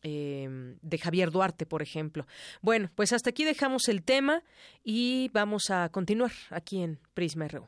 em, 0.02 0.78
de 0.82 0.98
Javier 0.98 1.30
Duarte, 1.30 1.68
por 1.68 1.84
ejemplo. 1.84 2.26
Bueno, 2.62 2.90
pues 2.96 3.14
hasta 3.14 3.30
aquí 3.30 3.46
dejamos 3.46 3.88
el 3.88 4.04
tema 4.04 4.44
y 4.84 5.30
vamos 5.32 5.70
a 5.70 5.90
continuar 5.90 6.32
aquí 6.50 6.82
en 6.82 7.00
Prisma 7.14 7.48
RU. 7.48 7.68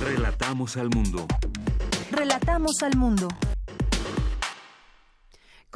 Relatamos 0.00 0.78
al 0.78 0.88
mundo. 0.88 1.26
Relatamos 2.10 2.82
al 2.82 2.96
mundo. 2.96 3.28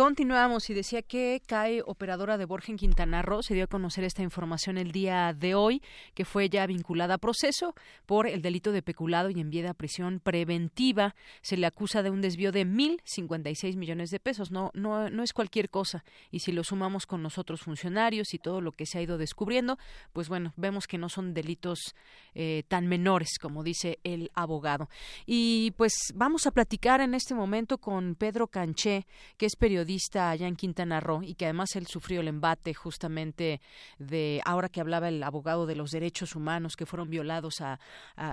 Continuamos 0.00 0.70
y 0.70 0.72
decía 0.72 1.02
que 1.02 1.42
cae 1.46 1.82
operadora 1.84 2.38
de 2.38 2.46
Borja 2.46 2.72
en 2.72 2.78
Quintana 2.78 3.20
Roo. 3.20 3.42
Se 3.42 3.52
dio 3.52 3.64
a 3.64 3.66
conocer 3.66 4.02
esta 4.02 4.22
información 4.22 4.78
el 4.78 4.92
día 4.92 5.34
de 5.34 5.54
hoy, 5.54 5.82
que 6.14 6.24
fue 6.24 6.48
ya 6.48 6.66
vinculada 6.66 7.16
a 7.16 7.18
proceso 7.18 7.74
por 8.06 8.26
el 8.26 8.40
delito 8.40 8.72
de 8.72 8.80
peculado 8.80 9.28
y 9.28 9.38
enviada 9.38 9.72
a 9.72 9.74
prisión 9.74 10.18
preventiva. 10.18 11.14
Se 11.42 11.58
le 11.58 11.66
acusa 11.66 12.02
de 12.02 12.08
un 12.08 12.22
desvío 12.22 12.50
de 12.50 12.64
1.056 12.64 13.76
millones 13.76 14.08
de 14.08 14.20
pesos. 14.20 14.50
No, 14.50 14.70
no, 14.72 15.10
no 15.10 15.22
es 15.22 15.34
cualquier 15.34 15.68
cosa. 15.68 16.02
Y 16.30 16.38
si 16.38 16.52
lo 16.52 16.64
sumamos 16.64 17.04
con 17.04 17.22
los 17.22 17.36
otros 17.36 17.60
funcionarios 17.60 18.32
y 18.32 18.38
todo 18.38 18.62
lo 18.62 18.72
que 18.72 18.86
se 18.86 18.96
ha 18.96 19.02
ido 19.02 19.18
descubriendo, 19.18 19.76
pues 20.14 20.30
bueno, 20.30 20.54
vemos 20.56 20.86
que 20.86 20.96
no 20.96 21.10
son 21.10 21.34
delitos 21.34 21.94
eh, 22.34 22.62
tan 22.68 22.86
menores, 22.86 23.38
como 23.38 23.62
dice 23.62 23.98
el 24.02 24.30
abogado. 24.32 24.88
Y 25.26 25.72
pues 25.72 25.92
vamos 26.14 26.46
a 26.46 26.52
platicar 26.52 27.02
en 27.02 27.12
este 27.12 27.34
momento 27.34 27.76
con 27.76 28.14
Pedro 28.14 28.46
Canché, 28.46 29.06
que 29.36 29.44
es 29.44 29.56
periodista 29.56 29.89
allá 30.14 30.46
en 30.46 30.57
Quintana 30.57 31.00
Roo 31.00 31.22
y 31.22 31.35
que 31.35 31.46
además 31.46 31.74
él 31.76 31.87
sufrió 31.87 32.20
el 32.20 32.29
embate 32.29 32.74
justamente 32.74 33.61
de 33.98 34.40
ahora 34.44 34.68
que 34.68 34.81
hablaba 34.81 35.09
el 35.09 35.22
abogado 35.22 35.66
de 35.66 35.76
los 35.76 35.90
derechos 35.90 36.37
humanos 36.37 36.76
que 36.76 36.87
fueron 36.87 37.11
violados 37.11 37.61
a, 37.61 37.79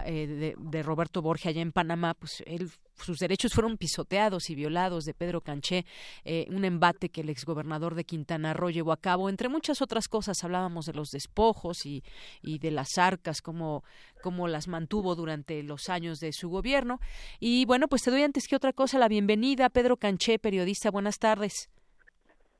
eh, 0.05 0.55
de, 0.57 0.83
Roberto 0.83 1.21
Borges 1.21 1.47
allá 1.47 1.61
en 1.61 1.71
Panamá, 1.71 2.13
pues 2.13 2.43
él 2.45 2.71
sus 2.97 3.19
derechos 3.19 3.53
fueron 3.53 3.77
pisoteados 3.77 4.49
y 4.49 4.55
violados 4.55 5.05
de 5.05 5.13
Pedro 5.13 5.41
Canché, 5.41 5.85
eh, 6.23 6.45
un 6.49 6.65
embate 6.65 7.09
que 7.09 7.21
el 7.21 7.29
exgobernador 7.29 7.95
de 7.95 8.03
Quintana 8.03 8.53
Roo 8.53 8.69
llevó 8.69 8.91
a 8.91 8.97
cabo. 8.97 9.29
Entre 9.29 9.49
muchas 9.49 9.81
otras 9.81 10.07
cosas, 10.07 10.43
hablábamos 10.43 10.85
de 10.85 10.93
los 10.93 11.09
despojos 11.11 11.85
y, 11.85 12.03
y 12.41 12.59
de 12.59 12.71
las 12.71 12.97
arcas, 12.97 13.41
cómo, 13.41 13.83
cómo 14.21 14.47
las 14.47 14.67
mantuvo 14.67 15.15
durante 15.15 15.63
los 15.63 15.89
años 15.89 16.19
de 16.19 16.33
su 16.33 16.49
gobierno. 16.49 16.99
Y 17.39 17.65
bueno, 17.65 17.87
pues 17.87 18.03
te 18.03 18.11
doy 18.11 18.23
antes 18.23 18.47
que 18.47 18.55
otra 18.55 18.73
cosa 18.73 18.99
la 18.99 19.07
bienvenida, 19.07 19.69
Pedro 19.69 19.97
Canché, 19.97 20.39
periodista. 20.39 20.91
Buenas 20.91 21.19
tardes. 21.19 21.69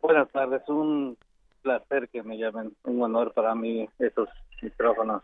Buenas 0.02 0.30
tardes, 0.32 0.62
un 0.68 1.18
placer 1.62 2.08
que 2.10 2.24
me 2.24 2.38
llamen, 2.38 2.76
un 2.84 3.02
honor 3.02 3.34
para 3.34 3.56
mí 3.56 3.90
esos 4.00 4.30
micrófonos. 4.62 5.24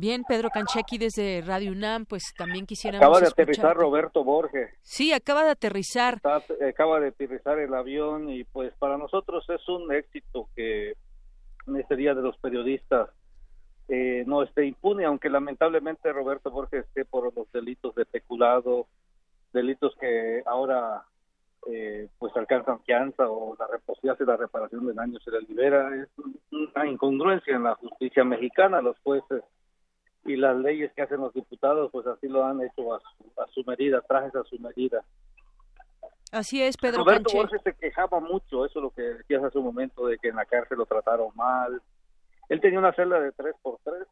Bien, 0.00 0.22
Pedro 0.22 0.48
Canchequi 0.50 0.96
desde 0.96 1.42
Radio 1.44 1.72
UNAM, 1.72 2.06
pues 2.06 2.32
también 2.36 2.66
quisiéramos 2.66 3.04
Acaba 3.04 3.20
de 3.20 3.26
aterrizar 3.26 3.76
Roberto 3.76 4.22
Borges. 4.22 4.70
Sí, 4.80 5.12
acaba 5.12 5.42
de 5.42 5.50
aterrizar. 5.50 6.20
acaba 6.68 7.00
de 7.00 7.08
aterrizar 7.08 7.58
el 7.58 7.74
avión 7.74 8.30
y 8.30 8.44
pues 8.44 8.72
para 8.78 8.96
nosotros 8.96 9.44
es 9.50 9.68
un 9.68 9.92
éxito 9.92 10.48
que 10.54 10.92
en 11.66 11.76
este 11.76 11.96
día 11.96 12.14
de 12.14 12.22
los 12.22 12.36
periodistas 12.38 13.10
eh, 13.88 14.22
no 14.24 14.44
esté 14.44 14.66
impune, 14.66 15.04
aunque 15.04 15.30
lamentablemente 15.30 16.12
Roberto 16.12 16.52
Borges 16.52 16.84
esté 16.84 17.04
por 17.04 17.34
los 17.36 17.50
delitos 17.50 17.92
de 17.96 18.06
peculado, 18.06 18.86
delitos 19.52 19.96
que 20.00 20.44
ahora 20.46 21.02
eh, 21.66 22.08
pues 22.20 22.36
alcanzan 22.36 22.80
fianza 22.84 23.28
o 23.28 23.56
la 23.58 23.66
posibilidad 23.84 24.16
de 24.16 24.26
la 24.26 24.36
reparación 24.36 24.86
de 24.86 24.92
daños 24.92 25.24
se 25.24 25.32
les 25.32 25.48
libera. 25.48 25.90
Es 25.96 26.08
una 26.52 26.86
incongruencia 26.86 27.56
en 27.56 27.64
la 27.64 27.74
justicia 27.74 28.22
mexicana, 28.22 28.80
los 28.80 28.96
jueces 29.00 29.42
y 30.28 30.36
las 30.36 30.56
leyes 30.56 30.92
que 30.92 31.02
hacen 31.02 31.20
los 31.20 31.32
diputados, 31.32 31.90
pues 31.90 32.06
así 32.06 32.28
lo 32.28 32.44
han 32.44 32.60
hecho 32.60 32.94
a 32.94 33.00
su, 33.00 33.40
a 33.40 33.46
su 33.48 33.64
medida, 33.64 34.00
trajes 34.02 34.34
a 34.34 34.44
su 34.44 34.58
medida. 34.58 35.02
Así 36.30 36.62
es, 36.62 36.76
Pedro 36.76 37.04
Roberto 37.04 37.32
Borges 37.34 37.62
se 37.62 37.72
quejaba 37.72 38.20
mucho, 38.20 38.66
eso 38.66 38.78
es 38.78 38.82
lo 38.82 38.90
que 38.90 39.02
decías 39.02 39.42
hace 39.42 39.58
un 39.58 39.64
momento, 39.64 40.06
de 40.06 40.18
que 40.18 40.28
en 40.28 40.36
la 40.36 40.44
cárcel 40.44 40.78
lo 40.78 40.86
trataron 40.86 41.28
mal. 41.34 41.80
Él 42.50 42.60
tenía 42.60 42.78
una 42.78 42.92
celda 42.92 43.18
de 43.20 43.32
tres 43.32 43.54
por 43.62 43.78
tres. 43.82 44.06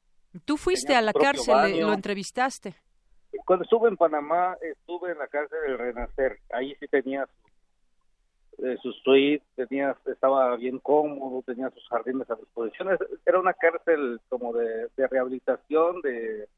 Tú 0.45 0.57
fuiste 0.57 0.95
a 0.95 1.03
la 1.03 1.13
cárcel, 1.13 1.81
lo 1.81 1.93
entrevistaste. 1.93 2.75
Cuando 3.45 3.65
estuve 3.65 3.89
en 3.89 3.97
Panamá, 3.97 4.57
estuve 4.63 5.13
en 5.13 5.19
la 5.19 5.27
cárcel 5.29 5.59
del 5.67 5.79
Renacer. 5.79 6.41
Ahí 6.51 6.75
sí 6.81 6.87
tenía 6.89 7.29
su, 8.57 8.65
eh, 8.67 8.79
suite, 9.05 9.45
tenía, 9.55 9.97
estaba 10.07 10.57
bien 10.57 10.79
cómodo, 10.79 11.43
tenía 11.43 11.71
sus 11.71 11.87
jardines 11.89 12.29
a 12.31 12.37
disposición. 12.37 12.97
Era 13.25 13.39
una 13.39 13.55
cárcel 13.55 14.21
como 14.29 14.53
de, 14.53 14.89
rehabilitación, 14.97 16.01
de 16.03 16.49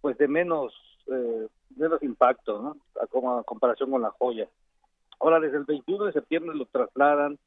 pues 0.00 0.16
de 0.18 0.28
menos 0.28 0.72
eh, 1.08 1.48
menos 1.76 2.02
impacto, 2.02 2.62
¿no? 2.62 2.76
A, 3.00 3.38
a 3.40 3.42
comparación 3.42 3.90
con 3.90 4.02
la 4.02 4.10
joya. 4.10 4.48
Ahora, 5.18 5.40
desde 5.40 5.58
el 5.58 5.64
21 5.64 6.06
de 6.06 6.12
septiembre 6.12 6.56
lo 6.56 6.66
trasladan 6.66 7.38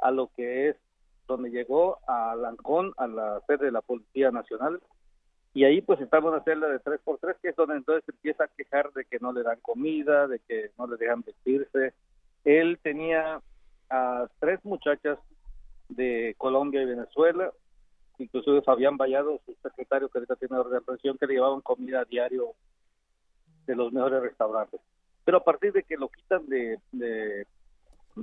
a 0.00 0.10
lo 0.10 0.30
que 0.36 0.68
es 0.68 0.76
donde 1.26 1.50
llegó 1.50 1.98
a 2.06 2.34
Lancón, 2.36 2.94
a 2.96 3.06
la 3.06 3.40
sede 3.46 3.66
de 3.66 3.72
la 3.72 3.82
Policía 3.82 4.30
Nacional, 4.30 4.80
y 5.54 5.64
ahí 5.64 5.80
pues 5.82 6.00
estaba 6.00 6.30
una 6.30 6.42
celda 6.44 6.68
de 6.68 6.78
3x3, 6.80 7.36
que 7.42 7.48
es 7.48 7.56
donde 7.56 7.76
entonces 7.76 8.08
empieza 8.08 8.44
a 8.44 8.48
quejar 8.48 8.92
de 8.92 9.04
que 9.04 9.18
no 9.18 9.32
le 9.32 9.42
dan 9.42 9.58
comida, 9.60 10.26
de 10.26 10.38
que 10.40 10.70
no 10.78 10.86
le 10.86 10.96
dejan 10.96 11.22
vestirse. 11.22 11.94
Él 12.44 12.78
tenía 12.82 13.40
a 13.90 14.26
tres 14.38 14.64
muchachas 14.64 15.18
de 15.88 16.34
Colombia 16.38 16.82
y 16.82 16.86
Venezuela, 16.86 17.52
inclusive 18.18 18.62
Fabián 18.62 18.96
Vallado, 18.96 19.40
su 19.46 19.54
secretario 19.62 20.08
que 20.08 20.18
ahorita 20.18 20.36
tiene 20.36 20.58
organización, 20.58 21.16
que 21.18 21.26
le 21.26 21.34
llevaban 21.34 21.60
comida 21.60 22.00
a 22.00 22.04
diario 22.04 22.54
de 23.66 23.76
los 23.76 23.92
mejores 23.92 24.22
restaurantes. 24.22 24.80
Pero 25.24 25.38
a 25.38 25.44
partir 25.44 25.72
de 25.72 25.82
que 25.82 25.96
lo 25.96 26.08
quitan 26.08 26.46
de, 26.46 26.78
de 26.92 27.46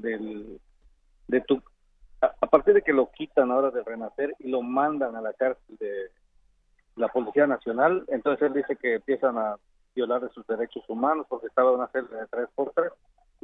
del 0.02 0.60
de 1.28 1.42
tu 1.42 1.62
a, 2.22 2.48
partir 2.48 2.74
de 2.74 2.82
que 2.82 2.94
lo 2.94 3.12
quitan 3.12 3.52
ahora 3.52 3.72
de 3.72 3.84
renacer 3.84 4.36
y 4.40 4.50
lo 4.50 4.62
mandan 4.62 5.16
a 5.16 5.22
la 5.22 5.34
cárcel 5.34 5.78
de 5.80 6.12
la 6.96 7.08
policía 7.10 7.48
nacional 7.48 8.06
entonces 8.08 8.48
él 8.48 8.54
dice 8.54 8.76
que 8.76 8.96
empiezan 8.96 9.38
a 9.38 9.58
violar 9.96 10.22
de 10.22 10.30
sus 10.30 10.46
derechos 10.48 10.84
humanos 10.88 11.26
porque 11.30 11.48
estaba 11.48 11.72
en 11.72 11.78
una 11.78 11.88
celda 11.88 12.22
de 12.22 12.28
tres 12.28 12.48
por 12.56 12.72
tres 12.72 12.92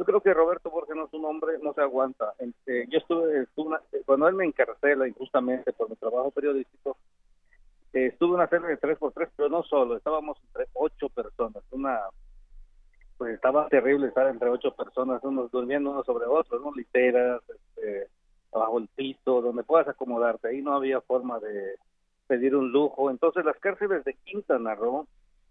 yo 0.02 0.06
creo 0.06 0.22
que 0.22 0.34
Roberto 0.34 0.72
Borges 0.72 0.96
no 0.96 1.06
es 1.06 1.14
un 1.14 1.26
hombre 1.26 1.60
no 1.62 1.74
se 1.74 1.82
aguanta 1.82 2.34
este, 2.40 2.88
yo 2.90 2.98
estuve, 2.98 3.46
cuando 4.06 4.28
él 4.28 4.34
me 4.34 4.46
encarcela 4.46 5.08
injustamente 5.08 5.72
por 5.74 5.90
mi 5.90 5.96
trabajo 5.96 6.32
periodístico 6.32 6.98
eh, 7.94 8.08
estuve 8.08 8.34
una 8.36 8.48
celda 8.48 8.68
de 8.68 8.78
tres 8.78 8.98
por 8.98 9.14
tres 9.14 9.30
pero 9.36 9.50
no 9.50 9.62
solo 9.64 9.96
estábamos 9.96 10.38
entre 10.48 10.66
ocho 10.74 11.08
personas 11.10 11.64
una 11.70 12.00
pues 13.22 13.36
estaba 13.36 13.68
terrible 13.68 14.08
estar 14.08 14.26
entre 14.26 14.50
ocho 14.50 14.74
personas, 14.74 15.24
unos 15.24 15.52
durmiendo 15.52 15.92
uno 15.92 16.04
sobre 16.04 16.26
otros, 16.26 16.60
¿no? 16.60 16.74
Literas, 16.74 17.40
este, 17.48 18.08
bajo 18.52 18.80
el 18.80 18.88
piso, 18.88 19.44
donde 19.44 19.62
puedas 19.62 19.88
acomodarte. 19.88 20.48
Ahí 20.48 20.64
no 20.64 20.74
había 20.74 21.02
forma 21.02 21.40
de 21.40 21.76
pedir 22.26 22.56
un 22.56 22.72
lujo. 22.72 23.12
Entonces 23.12 23.46
las 23.46 23.60
cárceles 23.60 24.04
de 24.06 24.16
Quintana 24.24 24.74
Roo, 24.74 25.06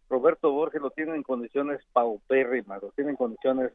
Roberto 0.08 0.50
Borges 0.50 0.82
lo 0.82 0.90
tiene 0.90 1.14
en 1.14 1.22
condiciones 1.22 1.80
paupérrimas, 1.92 2.82
lo 2.82 2.88
tiene 2.90 3.10
en 3.10 3.16
condiciones 3.16 3.72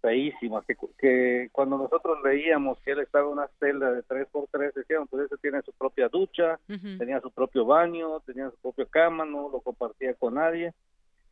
feísimas, 0.00 0.64
que, 0.66 0.76
que 0.98 1.48
cuando 1.52 1.78
nosotros 1.78 2.18
leíamos 2.24 2.78
que 2.80 2.92
él 2.92 3.00
estaba 3.00 3.26
en 3.26 3.32
una 3.32 3.48
celda 3.58 3.92
de 3.92 4.02
tres 4.02 4.26
por 4.32 4.46
tres, 4.50 4.74
decíamos, 4.74 5.08
pues 5.10 5.26
ese 5.26 5.36
tiene 5.38 5.62
su 5.62 5.72
propia 5.72 6.08
ducha, 6.08 6.58
tenía 6.66 7.20
su 7.20 7.30
propio 7.30 7.64
baño, 7.64 8.20
tenía 8.20 8.50
su 8.50 8.56
propia 8.56 8.86
cama, 8.86 9.24
no 9.24 9.48
lo 9.50 9.60
compartía 9.60 10.14
con 10.14 10.34
nadie 10.34 10.72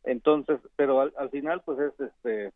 entonces, 0.03 0.59
pero 0.75 1.01
al, 1.01 1.29
final, 1.29 1.61
pues 1.65 1.79
es 1.79 1.99
este, 1.99 2.51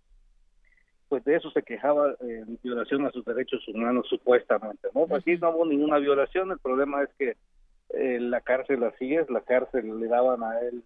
pues 1.09 1.23
de 1.25 1.35
eso 1.35 1.51
se 1.51 1.63
quejaba 1.63 2.11
eh, 2.11 2.43
en 2.47 2.57
violación 2.63 3.05
a 3.05 3.11
sus 3.11 3.25
derechos 3.25 3.67
humanos 3.67 4.07
supuestamente, 4.09 4.87
¿no? 4.93 5.05
Aquí 5.15 5.37
no 5.37 5.51
hubo 5.51 5.65
ninguna 5.65 5.99
violación, 5.99 6.51
el 6.51 6.59
problema 6.59 7.03
es 7.03 7.09
que 7.17 7.35
eh, 7.89 8.19
la 8.19 8.41
cárcel 8.41 8.83
así 8.83 9.13
es, 9.15 9.29
la 9.29 9.41
cárcel 9.41 9.99
le 9.99 10.07
daban 10.07 10.43
a 10.43 10.59
él 10.61 10.83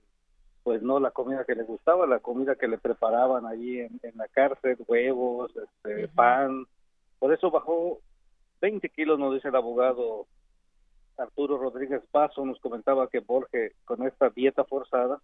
pues 0.67 0.82
no 0.82 0.99
la 0.99 1.12
comida 1.12 1.45
que 1.45 1.56
le 1.56 1.63
gustaba, 1.63 2.06
la 2.06 2.19
comida 2.19 2.56
que 2.56 2.67
le 2.67 2.77
preparaban 2.77 3.45
allí 3.45 3.80
en, 3.80 4.01
la 4.15 4.27
cárcel, 4.27 4.75
huevos, 4.86 5.49
este, 5.56 6.10
pan, 6.10 6.65
por 7.19 7.34
eso 7.34 7.49
bajó 7.49 8.01
20 8.60 8.89
kilos, 8.89 9.17
nos 9.17 9.34
dice 9.34 9.47
el 9.47 9.56
abogado 9.56 10.27
Arturo 11.17 11.58
Rodríguez 11.58 12.01
Paso, 12.12 12.45
nos 12.45 12.60
comentaba 12.60 13.08
que 13.08 13.21
Borges 13.21 13.71
con 13.86 14.06
esta 14.06 14.30
dieta 14.30 14.65
forzada, 14.65 15.21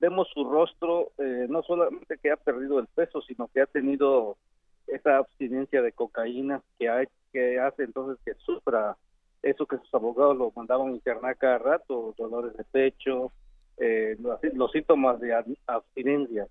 vemos 0.00 0.26
su 0.32 0.48
rostro, 0.50 1.12
eh, 1.18 1.44
no 1.50 1.62
solamente 1.62 2.16
que 2.16 2.30
ha 2.30 2.38
perdido 2.38 2.78
el 2.78 2.86
peso, 2.86 3.20
sino 3.20 3.48
que 3.48 3.60
ha 3.60 3.66
tenido 3.66 4.38
esa 4.86 5.18
abstinencia 5.18 5.82
de 5.82 5.92
cocaína 5.92 6.62
que, 6.78 6.88
hay, 6.88 7.08
que 7.30 7.60
hace 7.60 7.82
entonces 7.82 8.16
que 8.24 8.32
sufra 8.42 8.96
eso 9.42 9.66
que 9.66 9.76
sus 9.76 9.92
abogados 9.92 10.34
lo 10.34 10.50
mandaban 10.56 10.92
internar 10.92 11.36
cada 11.36 11.58
rato, 11.58 12.14
dolores 12.16 12.56
de 12.56 12.64
pecho, 12.64 13.30
eh, 13.78 14.16
los, 14.54 14.70
síntomas 14.72 15.20
de 15.20 15.34
abstinencia. 15.66 16.46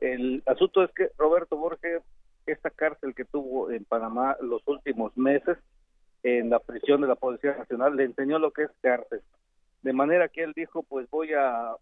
El 0.00 0.42
asunto 0.46 0.82
es 0.82 0.90
que 0.92 1.10
Roberto 1.18 1.56
Borges, 1.56 2.02
esta 2.46 2.70
cárcel 2.70 3.14
que 3.14 3.24
tuvo 3.24 3.70
en 3.70 3.84
Panamá 3.84 4.36
los 4.40 4.62
últimos 4.66 5.16
meses, 5.16 5.58
en 6.22 6.50
la 6.50 6.60
prisión 6.60 7.00
de 7.00 7.08
la 7.08 7.16
Policía 7.16 7.56
Nacional, 7.56 7.96
le 7.96 8.04
enseñó 8.04 8.38
lo 8.38 8.52
que 8.52 8.64
es 8.64 8.70
cárcel. 8.80 9.22
De 9.82 9.92
manera 9.92 10.28
que 10.28 10.44
él 10.44 10.52
dijo, 10.54 10.84
pues 10.84 11.10
voy 11.10 11.32
a 11.32 11.74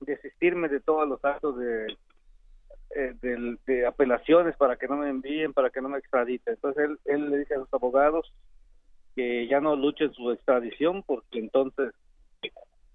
desistirme 0.00 0.68
de 0.68 0.80
todos 0.80 1.08
los 1.08 1.24
actos 1.24 1.58
de, 1.58 1.96
eh, 2.94 3.14
de, 3.66 3.86
apelaciones 3.86 4.56
para 4.56 4.76
que 4.76 4.86
no 4.86 4.96
me 4.96 5.10
envíen, 5.10 5.52
para 5.52 5.70
que 5.70 5.80
no 5.80 5.88
me 5.88 5.98
extraditen. 5.98 6.54
Entonces 6.54 6.84
él, 6.84 6.98
él 7.04 7.30
le 7.30 7.38
dice 7.38 7.54
a 7.54 7.58
sus 7.58 7.74
abogados 7.74 8.32
que 9.16 9.48
ya 9.48 9.60
no 9.60 9.74
luchen 9.74 10.12
su 10.12 10.30
extradición 10.30 11.02
porque 11.02 11.40
entonces 11.40 11.92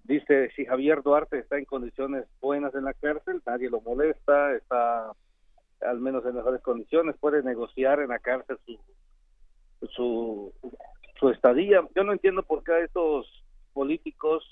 dice 0.04 0.50
si 0.54 0.64
Javier 0.64 1.02
Duarte 1.02 1.38
está 1.38 1.58
en 1.58 1.64
condiciones 1.64 2.26
buenas 2.40 2.74
en 2.74 2.84
la 2.84 2.94
cárcel, 2.94 3.42
nadie 3.44 3.68
lo 3.68 3.80
molesta, 3.80 4.54
está 4.54 5.12
al 5.80 6.00
menos 6.00 6.24
en 6.24 6.36
mejores 6.36 6.62
condiciones, 6.62 7.16
puede 7.18 7.42
negociar 7.42 8.00
en 8.00 8.08
la 8.08 8.18
cárcel 8.18 8.58
su 8.64 8.78
su, 9.88 10.52
su 11.18 11.28
estadía. 11.30 11.86
Yo 11.94 12.04
no 12.04 12.12
entiendo 12.12 12.42
por 12.42 12.62
qué 12.64 12.84
estos 12.84 13.26
políticos 13.72 14.44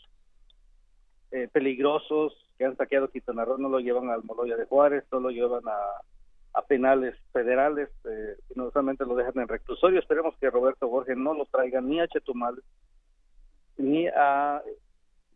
eh, 1.31 1.49
peligrosos 1.53 2.35
que 2.59 2.65
han 2.65 2.77
saqueado 2.77 3.09
Quintana 3.09 3.45
Roo 3.45 3.59
no 3.59 3.69
lo 3.69 3.81
llevan 3.81 4.11
al 4.11 4.25
Moloya 4.25 4.57
de 4.57 4.67
Juárez, 4.67 5.05
no 5.11 5.21
lo 5.21 5.31
llevan 5.31 5.63
a, 5.67 6.63
penales 6.69 7.15
federales, 7.33 7.89
eh, 8.05 8.37
no 8.55 8.71
solamente 8.71 9.05
lo 9.05 9.15
dejan 9.15 9.39
en 9.39 9.49
reclusorio. 9.49 9.99
Esperemos 9.99 10.37
que 10.39 10.51
Roberto 10.51 10.89
Borges 10.89 11.17
no 11.17 11.35
lo 11.35 11.47
traigan 11.47 11.89
ni 11.89 12.01
a 12.01 12.09
Chetumal, 12.09 12.63
ni 13.79 14.07
a 14.09 14.63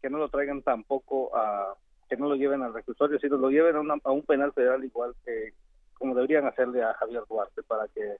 que 0.01 0.11
no 0.11 0.19
lo 0.19 0.29
traigan 0.29 0.63
tampoco 0.63 1.37
a 1.37 1.75
que 2.09 2.17
no 2.17 2.29
lo 2.29 2.37
lleven 2.37 2.63
al 2.63 2.75
reclusorio, 2.75 3.19
sino 3.19 3.37
lo 3.37 3.51
lleven 3.51 3.77
a, 3.77 4.11
un 4.11 4.23
penal 4.23 4.53
federal 4.53 4.85
igual 4.85 5.15
que 5.25 5.55
como 5.95 6.15
deberían 6.15 6.47
hacerle 6.47 6.83
a 6.83 6.95
Javier 6.95 7.23
Duarte 7.29 7.63
para 7.63 7.89
que 7.89 8.17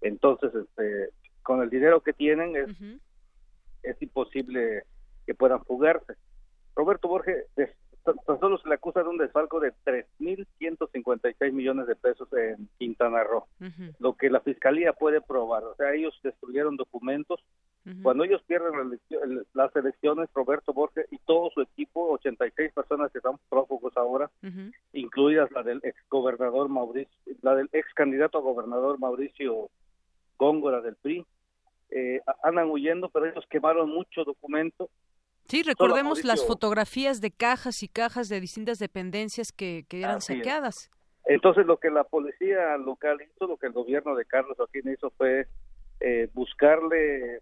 entonces 0.00 0.54
este 0.54 1.10
con 1.42 1.62
el 1.62 1.70
dinero 1.70 2.00
que 2.00 2.12
tienen 2.12 2.56
es, 2.56 2.70
es 3.82 4.02
imposible 4.02 4.84
que 5.26 5.34
puedan 5.34 5.64
fugarse. 5.64 6.14
Roberto 6.74 7.08
Borges 7.08 7.46
tan 8.04 8.40
solo 8.40 8.58
se 8.58 8.68
le 8.68 8.74
acusa 8.74 9.02
de 9.02 9.08
un 9.08 9.18
desfalco 9.18 9.60
de 9.60 9.72
3.156 9.84 11.52
millones 11.52 11.86
de 11.86 11.96
pesos 11.96 12.28
en 12.32 12.68
Quintana 12.78 13.22
Roo, 13.24 13.46
lo 13.98 14.14
que 14.14 14.30
la 14.30 14.40
fiscalía 14.40 14.92
puede 14.92 15.20
probar. 15.20 15.64
O 15.64 15.74
sea, 15.76 15.92
ellos 15.94 16.18
destruyeron 16.22 16.76
documentos. 16.76 17.40
Cuando 18.02 18.24
ellos 18.24 18.42
pierden 18.46 18.98
las 19.54 19.74
elecciones, 19.74 20.28
Roberto 20.34 20.74
Borges 20.74 21.06
y 21.10 21.16
todo 21.20 21.48
su 21.50 21.62
equipo, 21.62 22.10
86 22.10 22.72
personas 22.74 23.10
que 23.10 23.18
están 23.18 23.38
prófugos 23.48 23.96
ahora, 23.96 24.30
incluidas 24.92 25.50
la 25.52 25.62
del 25.62 25.80
ex 25.82 25.96
gobernador 26.10 26.68
Mauricio, 26.68 27.16
la 27.40 27.54
del 27.54 27.70
ex 27.72 27.92
candidato 27.94 28.38
a 28.38 28.42
gobernador 28.42 28.98
Mauricio 28.98 29.70
Góngora 30.38 30.82
del 30.82 30.96
PRI, 30.96 31.24
eh, 31.90 32.20
andan 32.42 32.68
huyendo, 32.68 33.08
pero 33.08 33.24
ellos 33.24 33.46
quemaron 33.48 33.88
mucho 33.88 34.24
documento 34.24 34.90
Sí, 35.48 35.62
recordemos 35.62 36.24
las 36.24 36.46
fotografías 36.46 37.20
de 37.20 37.30
cajas 37.30 37.82
y 37.82 37.88
cajas 37.88 38.28
de 38.28 38.40
distintas 38.40 38.78
dependencias 38.78 39.50
que, 39.52 39.84
eran 39.90 40.20
saqueadas. 40.20 40.90
Entonces, 41.24 41.66
lo 41.66 41.78
que 41.78 41.90
la 41.90 42.04
policía 42.04 42.76
local 42.76 43.18
hizo, 43.22 43.46
lo 43.46 43.56
que 43.56 43.66
el 43.66 43.72
gobierno 43.72 44.14
de 44.14 44.24
Carlos 44.24 44.56
Joaquín 44.56 44.90
hizo 44.92 45.10
fue 45.10 45.46
eh, 46.00 46.28
buscarle, 46.32 47.40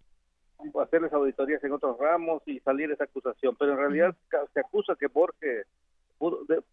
hacerles 0.83 1.13
auditorías 1.13 1.63
en 1.63 1.73
otros 1.73 1.99
ramos 1.99 2.43
y 2.47 2.61
salir 2.61 2.91
esa 2.91 3.05
acusación. 3.05 3.55
Pero 3.57 3.73
en 3.73 3.79
realidad 3.79 4.17
se 4.55 4.61
acusa 4.61 4.97
que 4.99 5.09
Borges 5.09 5.67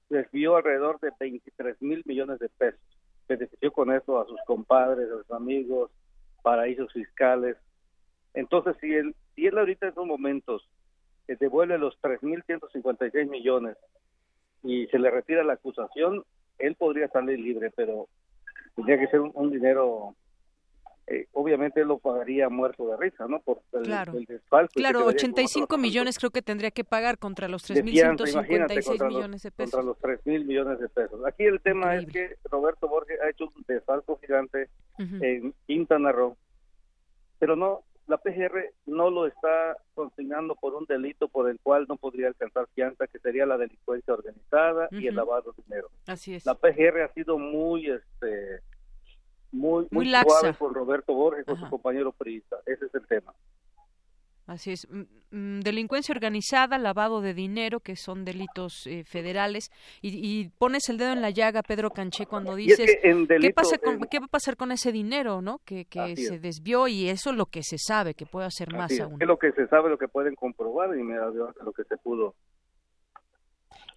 desvió 0.10 0.56
alrededor 0.56 1.00
de 1.00 1.12
23 1.20 1.82
mil 1.82 2.02
millones 2.06 2.40
de 2.40 2.50
pesos 2.50 2.80
benefició 3.28 3.72
con 3.72 3.92
eso 3.92 4.20
a 4.20 4.26
sus 4.26 4.40
compadres, 4.46 5.10
a 5.10 5.18
sus 5.18 5.32
amigos, 5.32 5.92
paraísos 6.42 6.92
fiscales. 6.92 7.58
Entonces, 8.34 8.76
si 8.82 8.94
él, 8.94 9.16
si 9.36 9.46
él 9.48 9.58
ahorita 9.58 9.86
en 9.86 9.90
estos 9.90 10.08
momentos 10.08 10.68
devuelve 11.28 11.78
los 11.78 12.00
3.156 12.02 13.30
millones 13.30 13.78
y 14.64 14.88
se 14.88 15.00
le 15.00 15.12
retira 15.12 15.44
la 15.44 15.54
acusación, 15.54 16.24
él 16.60 16.76
podría 16.76 17.08
salir 17.10 17.40
libre, 17.40 17.72
pero 17.76 18.08
tendría 18.76 19.00
que 19.00 19.08
ser 19.08 19.20
un 19.20 19.52
dinero 19.52 20.16
eh, 21.06 21.28
obviamente 21.34 21.82
él 21.82 21.90
lo 21.90 21.98
pagaría 21.98 22.48
muerto 22.48 22.88
de 22.88 22.96
risa, 22.96 23.28
¿no? 23.28 23.42
Por 23.42 23.62
el, 23.74 23.82
claro, 23.82 24.18
el 24.18 24.24
desfalco. 24.24 24.72
Claro, 24.74 25.06
85 25.06 25.78
millones 25.78 26.18
creo 26.18 26.32
que 26.32 26.42
tendría 26.42 26.72
que 26.72 26.86
pagar 26.86 27.18
contra 27.18 27.50
los 27.50 27.70
3.156 27.70 29.08
millones 29.08 29.44
de 29.44 29.52
pesos. 29.52 29.72
Contra 29.72 29.84
los 29.84 29.98
3.000 30.00 30.46
millones 30.46 30.80
de 30.80 30.88
pesos. 30.88 31.20
Aquí 31.26 31.44
el 31.44 31.60
tema 31.60 31.98
es 31.98 32.06
que 32.06 32.38
Roberto 32.50 32.88
Borges 32.88 33.20
ha 33.22 33.30
hecho 33.30 33.46
un 33.46 33.66
desfalco 33.68 34.18
gigante 34.20 34.70
en 34.98 35.54
Quintana 35.68 36.14
Roo, 36.14 36.38
pero 37.38 37.58
no, 37.58 37.84
la 38.08 38.18
PGR 38.18 38.74
no 38.86 39.10
lo 39.10 39.28
está 39.28 39.78
consignando 39.94 40.56
por 40.56 40.74
un 40.74 40.86
delito 40.86 41.28
por 41.28 41.50
el 41.50 41.60
cual 41.60 41.86
no 41.88 41.96
podría 41.96 42.28
alcanzar 42.28 42.68
fianza, 42.74 43.08
que 43.08 43.20
sería 43.20 43.46
la 43.46 43.58
delincuencia 43.58 44.14
organizada 44.14 44.88
y 44.92 45.08
el 45.08 45.16
lavado 45.16 45.54
de 45.54 45.64
dinero. 45.64 45.90
Así 46.08 46.36
es. 46.36 46.46
La 46.46 46.56
PGR 46.56 47.02
ha 47.02 47.14
sido 47.14 47.38
muy, 47.38 47.90
este 47.90 48.62
muy, 49.52 49.88
muy, 49.92 50.10
suave 50.10 50.54
con 50.58 50.74
Roberto 50.74 51.14
Borges, 51.14 51.46
con 51.46 51.60
su 51.60 51.70
compañero 51.70 52.12
priista. 52.12 52.58
Ese 52.66 52.86
es 52.86 52.96
el 52.96 53.06
tema. 53.08 53.34
Así 54.46 54.72
es. 54.72 54.88
Delincuencia 55.32 56.14
organizada, 56.14 56.78
lavado 56.78 57.22
de 57.22 57.34
dinero, 57.34 57.80
que 57.80 57.96
son 57.96 58.26
delitos 58.26 58.86
eh, 58.88 59.04
federales. 59.06 59.72
Y, 60.02 60.50
pones 60.58 60.90
el 60.90 60.98
dedo 60.98 61.14
en 61.14 61.22
la 61.22 61.30
llaga, 61.30 61.64
Pedro 61.64 61.92
Canché, 61.92 62.26
cuando 62.26 62.56
dices, 62.56 62.98
¿qué, 63.02 63.54
pasa 63.56 63.78
¿qué 64.10 64.20
va 64.20 64.26
a 64.26 64.30
pasar 64.30 64.58
con 64.58 64.72
ese 64.72 64.92
dinero 64.92 65.42
no 65.42 65.60
que, 65.66 65.86
que 65.86 66.16
se 66.16 66.40
desvió? 66.40 66.88
Y 66.88 67.10
eso 67.10 67.32
es 67.32 67.38
lo 67.38 67.46
que 67.46 67.64
se 67.64 67.78
sabe, 67.78 68.14
que 68.14 68.26
puede 68.26 68.48
hacer 68.48 68.72
más 68.74 69.00
aún. 69.00 69.22
Es 69.22 69.28
lo 69.28 69.38
que 69.38 69.52
se 69.54 69.68
sabe, 69.68 69.90
lo 69.90 69.98
que 69.98 70.08
pueden 70.08 70.36
comprobar 70.36 70.96
y 70.98 71.04
me 71.04 71.16
lo 71.16 71.72
que 71.72 71.84
se 71.86 71.98
pudo 71.98 72.36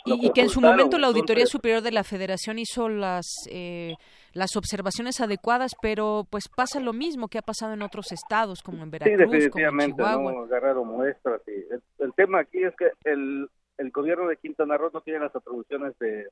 y, 0.06 0.30
que 0.30 0.42
en 0.42 0.48
su 0.48 0.60
momento 0.60 0.98
la 0.98 1.08
Auditoría 1.08 1.46
Superior 1.46 1.82
de 1.82 1.92
la 1.92 2.04
Federación 2.04 2.58
hizo 2.58 2.88
las 2.88 3.26
eh, 3.50 3.94
las 4.36 4.54
observaciones 4.54 5.20
adecuadas, 5.20 5.72
pero 5.80 6.26
pues 6.30 6.44
pasa 6.54 6.78
lo 6.78 6.92
mismo 6.92 7.28
que 7.28 7.38
ha 7.38 7.42
pasado 7.42 7.72
en 7.72 7.82
otros 7.82 8.12
estados, 8.12 8.62
como 8.62 8.82
en 8.82 8.90
Veracruz, 8.90 9.16
sí, 9.16 9.24
definitivamente, 9.24 10.02
como 10.02 10.30
en 10.30 10.48
Chihuahua. 10.48 10.74
No 10.74 10.84
muestras. 10.84 11.40
El, 11.46 12.12
tema 12.14 12.40
aquí 12.40 12.62
es 12.62 12.74
que 12.76 12.90
el, 13.04 13.48
el 13.78 13.90
gobierno 13.90 14.28
de 14.28 14.36
Quintana 14.36 14.76
Roo 14.76 14.90
no 14.92 15.00
tiene 15.00 15.20
las 15.20 15.34
atribuciones 15.34 15.98
de 15.98 16.28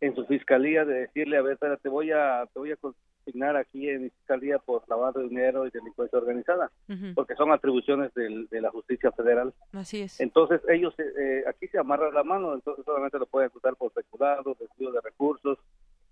en 0.00 0.14
su 0.14 0.26
fiscalía 0.26 0.84
de 0.84 1.00
decirle 1.00 1.38
a 1.38 1.42
ver, 1.42 1.58
te 1.82 1.88
voy 1.88 2.10
a 2.12 2.46
te 2.52 2.58
voy 2.58 2.72
a 2.72 2.76
consignar 2.76 3.56
aquí 3.56 3.88
en 3.88 4.02
mi 4.02 4.10
fiscalía 4.10 4.58
por 4.58 4.86
lavado 4.88 5.20
de 5.20 5.28
dinero 5.28 5.66
y 5.66 5.70
delincuencia 5.70 6.18
organizada, 6.18 6.70
porque 7.14 7.34
son 7.36 7.52
atribuciones 7.52 8.12
del, 8.14 8.46
de 8.48 8.60
la 8.60 8.70
justicia 8.70 9.10
federal. 9.12 9.54
Así 9.72 10.02
es. 10.02 10.20
Entonces 10.20 10.60
ellos 10.68 10.94
eh, 10.98 11.44
aquí 11.48 11.68
se 11.68 11.78
amarran 11.78 12.12
la 12.12 12.22
mano, 12.22 12.54
entonces 12.54 12.84
solamente 12.84 13.18
lo 13.18 13.26
pueden 13.26 13.48
acusar 13.48 13.74
por 13.76 13.92
peculado, 13.92 14.56
desvío 14.60 14.92
de 14.92 15.00
recursos, 15.00 15.58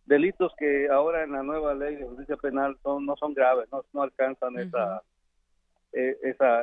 delitos 0.06 0.52
que 0.58 0.88
ahora 0.88 1.24
en 1.24 1.32
la 1.32 1.42
nueva 1.42 1.74
ley 1.74 1.96
de 1.96 2.04
justicia 2.04 2.36
penal 2.36 2.76
son, 2.82 3.06
no 3.06 3.16
son 3.16 3.34
graves, 3.34 3.68
no, 3.70 3.84
no 3.92 4.02
alcanzan 4.02 4.58
esa, 4.58 5.02
eh, 5.92 6.16
esa, 6.22 6.62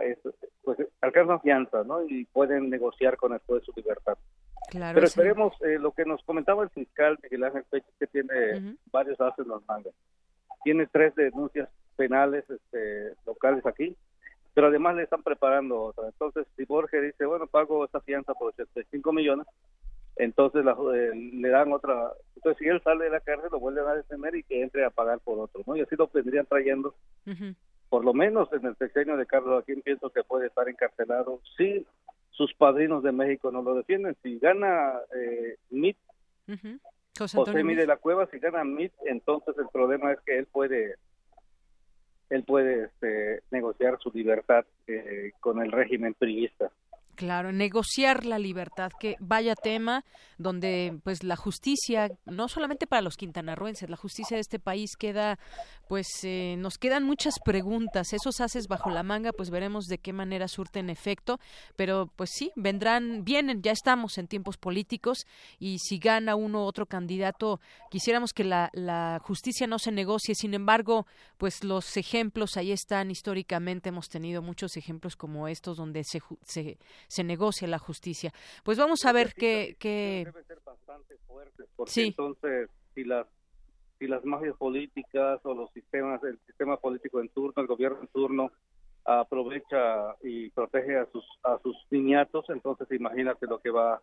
pues 0.64 0.78
alcanzan 1.02 1.42
fianza, 1.42 1.84
¿no? 1.84 2.04
Y 2.06 2.26
pueden 2.26 2.70
negociar 2.70 3.18
con 3.18 3.34
el 3.34 3.40
juez 3.40 3.64
su 3.64 3.74
libertad. 3.76 4.18
Claro, 4.70 4.96
Pero 4.96 5.08
esperemos 5.08 5.54
eh, 5.62 5.80
lo 5.80 5.92
que 5.92 6.06
nos 6.06 6.22
comentaba 6.24 6.64
el 6.64 6.70
fiscal 6.70 7.18
Miguel 7.24 7.44
Ángel 7.46 7.64
Peche, 7.70 7.88
que 8.00 8.08
tiene 8.08 8.78
varios 8.92 9.20
haces 9.20 9.48
los 9.48 9.66
mangas. 9.68 9.94
Tiene 10.64 10.88
tres 10.88 11.16
denuncias 11.16 11.70
penales 11.96 12.46
este, 12.50 13.14
locales 13.26 13.66
aquí, 13.66 13.96
pero 14.54 14.68
además 14.68 14.96
le 14.96 15.04
están 15.04 15.24
preparando 15.24 15.82
otra. 15.82 16.06
Entonces, 16.08 16.46
si 16.56 16.66
Borges 16.66 17.02
dice, 17.02 17.26
bueno, 17.26 17.48
pago 17.48 17.86
esta 17.86 18.02
fianza 18.02 18.34
por 18.34 18.50
85 18.50 19.12
millones, 19.14 19.48
entonces 20.20 20.66
eh, 20.66 21.12
le 21.16 21.50
dan 21.50 21.72
otra, 21.72 22.12
entonces 22.36 22.60
si 22.60 22.68
él 22.68 22.82
sale 22.84 23.06
de 23.06 23.10
la 23.10 23.22
cárcel 23.22 23.50
lo 23.52 23.60
vuelven 23.60 23.86
a 23.88 23.96
detener 23.96 24.36
y 24.36 24.44
que 24.44 24.62
entre 24.62 24.86
a 24.86 24.90
pagar 24.90 25.20
por 25.20 25.40
otro, 25.40 25.64
¿no? 25.66 25.78
Y 25.78 25.82
así 25.82 25.96
lo 25.96 26.08
vendrían 26.14 26.46
trayendo, 26.46 26.94
por 27.88 28.04
lo 28.04 28.14
menos 28.14 28.52
en 28.52 28.66
el 28.66 28.76
sexenio 28.76 29.16
de 29.16 29.26
Carlos 29.26 29.64
aquí 29.64 29.74
pienso 29.82 30.10
que 30.10 30.24
puede 30.24 30.48
estar 30.48 30.68
encarcelado 30.68 31.42
si 31.58 31.88
sus 32.32 32.54
padrinos 32.54 33.02
de 33.02 33.14
México 33.14 33.50
no 33.50 33.62
lo 33.62 33.76
defienden, 33.76 34.16
si 34.22 34.40
gana 34.40 34.94
eh, 35.16 35.56
MIT, 35.70 35.98
José, 37.18 37.64
Mide 37.64 37.88
la 37.88 37.98
Cueva, 37.98 38.28
si 38.28 38.40
gana 38.40 38.66
MIT, 38.66 38.94
entonces 39.06 39.56
el 39.58 39.70
problema 39.72 40.12
es 40.12 40.20
que 40.26 40.38
él 40.38 40.48
puede 40.52 40.96
él 42.30 42.44
puede 42.44 42.86
este, 42.86 43.42
negociar 43.52 43.98
su 44.00 44.12
libertad 44.14 44.66
eh, 44.86 45.32
con 45.40 45.62
el 45.62 45.72
régimen 45.72 46.14
priista. 46.14 46.70
Claro, 47.20 47.52
negociar 47.52 48.26
la 48.26 48.40
libertad, 48.40 48.94
que 48.98 49.18
vaya 49.20 49.54
tema 49.54 50.06
donde 50.38 50.98
pues 51.04 51.22
la 51.22 51.36
justicia, 51.36 52.10
no 52.26 52.48
solamente 52.48 52.88
para 52.88 53.02
los 53.02 53.18
quintanarruenses, 53.18 53.90
la 53.90 53.98
justicia 53.98 54.36
de 54.38 54.42
este 54.42 54.58
país 54.58 54.96
queda, 54.98 55.38
pues 55.90 56.08
eh, 56.24 56.56
nos 56.58 56.78
quedan 56.78 57.04
muchas 57.04 57.34
preguntas. 57.44 58.14
Esos 58.14 58.40
haces 58.40 58.70
bajo 58.70 58.90
la 58.90 59.04
manga, 59.04 59.34
pues 59.34 59.50
veremos 59.50 59.88
de 59.88 59.98
qué 59.98 60.14
manera 60.14 60.48
surten 60.48 60.90
efecto, 60.90 61.42
pero 61.76 62.10
pues 62.16 62.30
sí, 62.34 62.54
vendrán, 62.56 63.26
vienen, 63.26 63.62
ya 63.64 63.74
estamos 63.74 64.18
en 64.18 64.30
tiempos 64.30 64.56
políticos 64.56 65.28
y 65.60 65.80
si 65.80 66.00
gana 66.00 66.36
uno 66.36 66.60
u 66.64 66.68
otro 66.68 66.86
candidato, 66.86 67.60
quisiéramos 67.92 68.32
que 68.32 68.46
la, 68.46 68.70
la 68.72 69.20
justicia 69.22 69.68
no 69.68 69.78
se 69.78 69.92
negocie, 69.92 70.36
sin 70.36 70.54
embargo, 70.54 71.06
pues 71.38 71.66
los 71.66 71.98
ejemplos 71.98 72.56
ahí 72.56 72.72
están 72.72 73.12
históricamente, 73.12 73.90
hemos 73.90 74.08
tenido 74.08 74.42
muchos 74.42 74.78
ejemplos 74.78 75.18
como 75.18 75.50
estos 75.50 75.76
donde 75.76 76.06
se, 76.06 76.22
se 76.46 76.78
se 77.10 77.24
negocia 77.24 77.68
la 77.68 77.80
justicia. 77.80 78.32
Pues 78.64 78.78
vamos 78.78 79.04
a 79.06 79.12
ver 79.12 79.34
qué... 79.34 79.76
qué... 79.80 80.24
Debe 80.26 80.44
ser 80.46 80.60
bastante 80.64 81.18
fuerte, 81.28 81.66
porque 81.76 82.06
entonces 82.06 82.70
si 82.94 83.04
las 83.04 83.28
si 83.98 84.08
las 84.08 84.24
magias 84.24 84.56
políticas 84.56 85.42
o 85.44 85.54
los 85.54 85.70
sistemas, 85.74 86.24
el 86.24 86.40
sistema 86.46 86.78
político 86.78 87.20
en 87.20 87.28
turno, 87.28 87.62
el 87.62 87.68
gobierno 87.68 88.00
en 88.00 88.08
turno, 88.08 88.52
aprovecha 89.04 90.16
y 90.24 90.50
protege 90.52 90.98
a 90.98 91.06
sus 91.12 91.26
a 91.44 91.58
sus 91.62 91.76
niñatos, 91.90 92.46
entonces 92.50 92.88
imagínate 92.92 93.46
lo 93.48 93.60
que 93.60 93.72
va 93.72 94.02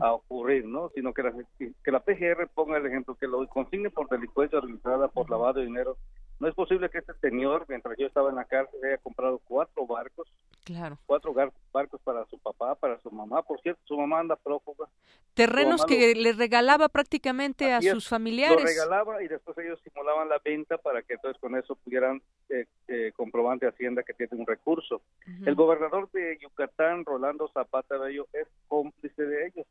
a 0.00 0.12
ocurrir, 0.12 0.64
¿no? 0.64 0.90
Sino 0.94 1.12
que 1.12 1.22
la, 1.24 1.32
que 1.58 1.90
la 1.90 2.00
PGR 2.00 2.48
ponga 2.54 2.78
el 2.78 2.86
ejemplo, 2.86 3.16
que 3.16 3.26
lo 3.26 3.46
consigne 3.48 3.90
por 3.90 4.08
delincuencia 4.08 4.58
organizada, 4.58 5.08
por 5.08 5.28
lavado 5.28 5.60
de 5.60 5.66
dinero. 5.66 5.98
No 6.44 6.50
es 6.50 6.54
posible 6.54 6.90
que 6.90 6.98
este 6.98 7.14
señor, 7.22 7.64
mientras 7.70 7.96
yo 7.96 8.06
estaba 8.06 8.28
en 8.28 8.36
la 8.36 8.44
cárcel, 8.44 8.78
haya 8.84 8.98
comprado 8.98 9.40
cuatro 9.46 9.86
barcos 9.86 10.28
Claro. 10.64 10.98
Cuatro 11.04 11.34
barcos 11.34 12.00
para 12.02 12.24
su 12.26 12.38
papá, 12.38 12.74
para 12.74 12.98
su 13.00 13.10
mamá. 13.10 13.42
Por 13.42 13.60
cierto, 13.60 13.80
su 13.84 13.98
mamá 13.98 14.20
anda 14.20 14.34
prófuga. 14.34 14.88
Terrenos 15.34 15.84
que 15.84 16.14
le 16.14 16.32
regalaba 16.32 16.88
prácticamente 16.88 17.72
a 17.72 17.82
sus 17.82 18.08
familiares. 18.08 18.62
Lo 18.62 18.66
regalaba 18.66 19.22
y 19.22 19.28
después 19.28 19.58
ellos 19.58 19.78
simulaban 19.84 20.28
la 20.28 20.40
venta 20.42 20.78
para 20.78 21.02
que 21.02 21.14
entonces 21.14 21.38
con 21.40 21.54
eso 21.54 21.74
pudieran 21.76 22.22
eh, 22.48 22.66
eh, 22.88 23.12
comprobante 23.14 23.66
Hacienda 23.66 24.02
que 24.02 24.14
tiene 24.14 24.36
un 24.36 24.46
recurso. 24.46 25.02
El 25.44 25.54
gobernador 25.54 26.10
de 26.12 26.38
Yucatán, 26.40 27.04
Rolando 27.04 27.48
Zapata 27.52 27.98
Bello, 27.98 28.26
es 28.32 28.46
cómplice 28.66 29.22
de 29.22 29.46
ellos. 29.48 29.66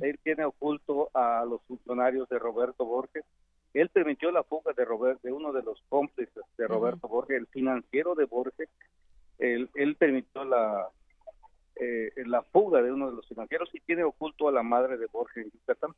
Él 0.00 0.18
tiene 0.22 0.46
oculto 0.46 1.10
a 1.12 1.44
los 1.44 1.60
funcionarios 1.62 2.28
de 2.30 2.38
Roberto 2.38 2.86
Borges. 2.86 3.24
Él 3.74 3.88
permitió 3.90 4.30
la 4.30 4.42
fuga 4.42 4.72
de, 4.72 4.84
Robert, 4.84 5.20
de 5.22 5.32
uno 5.32 5.52
de 5.52 5.62
los 5.62 5.82
cómplices 5.88 6.44
de 6.56 6.66
Roberto 6.66 7.08
Borges, 7.08 7.36
el 7.36 7.46
financiero 7.46 8.14
de 8.14 8.24
Borges, 8.24 8.68
él, 9.38 9.70
él 9.74 9.94
permitió 9.96 10.44
la 10.44 10.88
eh, 11.80 12.10
la 12.26 12.42
fuga 12.42 12.82
de 12.82 12.90
uno 12.90 13.08
de 13.08 13.14
los 13.16 13.28
financieros 13.28 13.68
y 13.72 13.78
tiene 13.78 14.02
oculto 14.02 14.48
a 14.48 14.52
la 14.52 14.64
madre 14.64 14.96
de 14.96 15.06
Borges 15.06 15.44
en 15.44 15.52
Yucatán. 15.52 15.90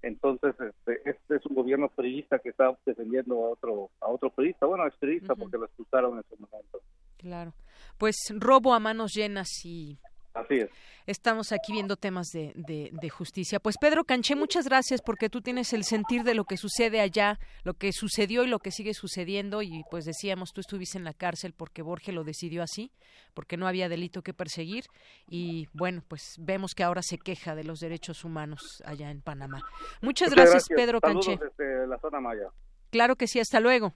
Entonces, 0.00 0.54
este, 0.60 1.10
este, 1.10 1.36
es 1.36 1.46
un 1.46 1.56
gobierno 1.56 1.88
periodista 1.88 2.38
que 2.38 2.50
está 2.50 2.72
defendiendo 2.86 3.34
a 3.46 3.50
otro 3.50 3.90
a 4.00 4.08
otro 4.08 4.30
periodista, 4.30 4.66
bueno, 4.66 4.86
es 4.86 4.94
periodista 4.94 5.34
porque 5.34 5.58
lo 5.58 5.64
expulsaron 5.64 6.12
en 6.14 6.20
ese 6.20 6.36
momento. 6.38 6.80
Claro. 7.16 7.52
Pues 7.98 8.16
robo 8.36 8.72
a 8.72 8.78
manos 8.78 9.12
llenas 9.12 9.48
y 9.64 9.98
Así 10.34 10.54
es. 10.54 10.70
Estamos 11.06 11.52
aquí 11.52 11.72
viendo 11.72 11.96
temas 11.96 12.28
de, 12.32 12.52
de, 12.54 13.08
justicia. 13.08 13.60
Pues 13.60 13.78
Pedro 13.78 14.04
Canché, 14.04 14.36
muchas 14.36 14.66
gracias 14.66 15.00
porque 15.00 15.30
tú 15.30 15.40
tienes 15.40 15.72
el 15.72 15.84
sentir 15.84 16.22
de 16.22 16.34
lo 16.34 16.44
que 16.44 16.58
sucede 16.58 17.00
allá, 17.00 17.38
lo 17.64 17.72
que 17.72 17.92
sucedió 17.92 18.44
y 18.44 18.46
lo 18.46 18.58
que 18.58 18.70
sigue 18.70 18.92
sucediendo. 18.92 19.62
Y 19.62 19.84
pues 19.90 20.04
decíamos, 20.04 20.52
tú 20.52 20.60
estuviste 20.60 20.98
en 20.98 21.04
la 21.04 21.14
cárcel 21.14 21.54
porque 21.54 21.80
Borges 21.80 22.14
lo 22.14 22.24
decidió 22.24 22.62
así, 22.62 22.92
porque 23.32 23.56
no 23.56 23.66
había 23.66 23.88
delito 23.88 24.20
que 24.20 24.34
perseguir. 24.34 24.84
Y 25.26 25.66
bueno, 25.72 26.02
pues 26.06 26.36
vemos 26.38 26.74
que 26.74 26.84
ahora 26.84 27.00
se 27.00 27.16
queja 27.16 27.54
de 27.54 27.64
los 27.64 27.80
derechos 27.80 28.22
humanos 28.22 28.82
allá 28.84 29.10
en 29.10 29.22
Panamá. 29.22 29.62
Muchas, 30.02 30.34
gracias, 30.34 30.68
Pedro 30.68 31.00
Canché. 31.00 31.38
Desde 31.38 31.86
la 31.86 31.98
zona 31.98 32.20
Maya. 32.20 32.50
Claro 32.90 33.16
que 33.16 33.26
sí, 33.26 33.40
hasta 33.40 33.60
luego. 33.60 33.94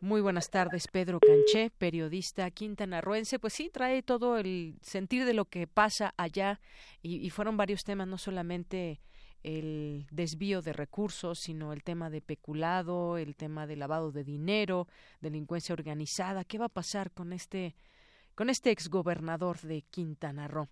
Muy 0.00 0.20
buenas 0.20 0.50
tardes, 0.50 0.86
Pedro 0.88 1.18
Canché, 1.20 1.70
periodista 1.70 2.50
quintanarroense. 2.50 3.38
Pues 3.38 3.54
sí, 3.54 3.70
trae 3.70 4.02
todo 4.02 4.36
el 4.38 4.76
sentir 4.82 5.24
de 5.24 5.34
lo 5.34 5.46
que 5.46 5.66
pasa 5.66 6.12
allá 6.16 6.60
y, 7.02 7.30
fueron 7.30 7.56
varios 7.56 7.84
temas, 7.84 8.06
no 8.06 8.18
solamente 8.18 9.00
el 9.42 10.06
desvío 10.10 10.62
de 10.62 10.72
recursos, 10.72 11.38
sino 11.40 11.72
el 11.72 11.82
tema 11.82 12.10
de 12.10 12.20
peculado, 12.20 13.16
el 13.16 13.36
tema 13.36 13.66
de 13.66 13.76
lavado 13.76 14.12
de 14.12 14.24
dinero, 14.24 14.88
delincuencia 15.20 15.72
organizada. 15.72 16.44
¿Qué 16.44 16.58
va 16.58 16.66
a 16.66 16.70
pasar 16.70 17.10
con 17.10 17.32
este 17.32 17.74
con 18.34 18.50
este 18.50 18.72
exgobernador 18.72 19.60
de 19.60 19.82
Quintana 19.82 20.48
Roo. 20.48 20.68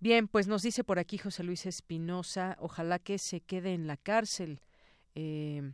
Bien, 0.00 0.26
pues 0.26 0.48
nos 0.48 0.62
dice 0.62 0.82
por 0.82 0.98
aquí 0.98 1.18
José 1.18 1.44
Luis 1.44 1.64
Espinosa, 1.64 2.56
ojalá 2.58 2.98
que 2.98 3.18
se 3.18 3.40
quede 3.40 3.74
en 3.74 3.86
la 3.86 3.96
cárcel. 3.96 4.60
Eh, 5.14 5.70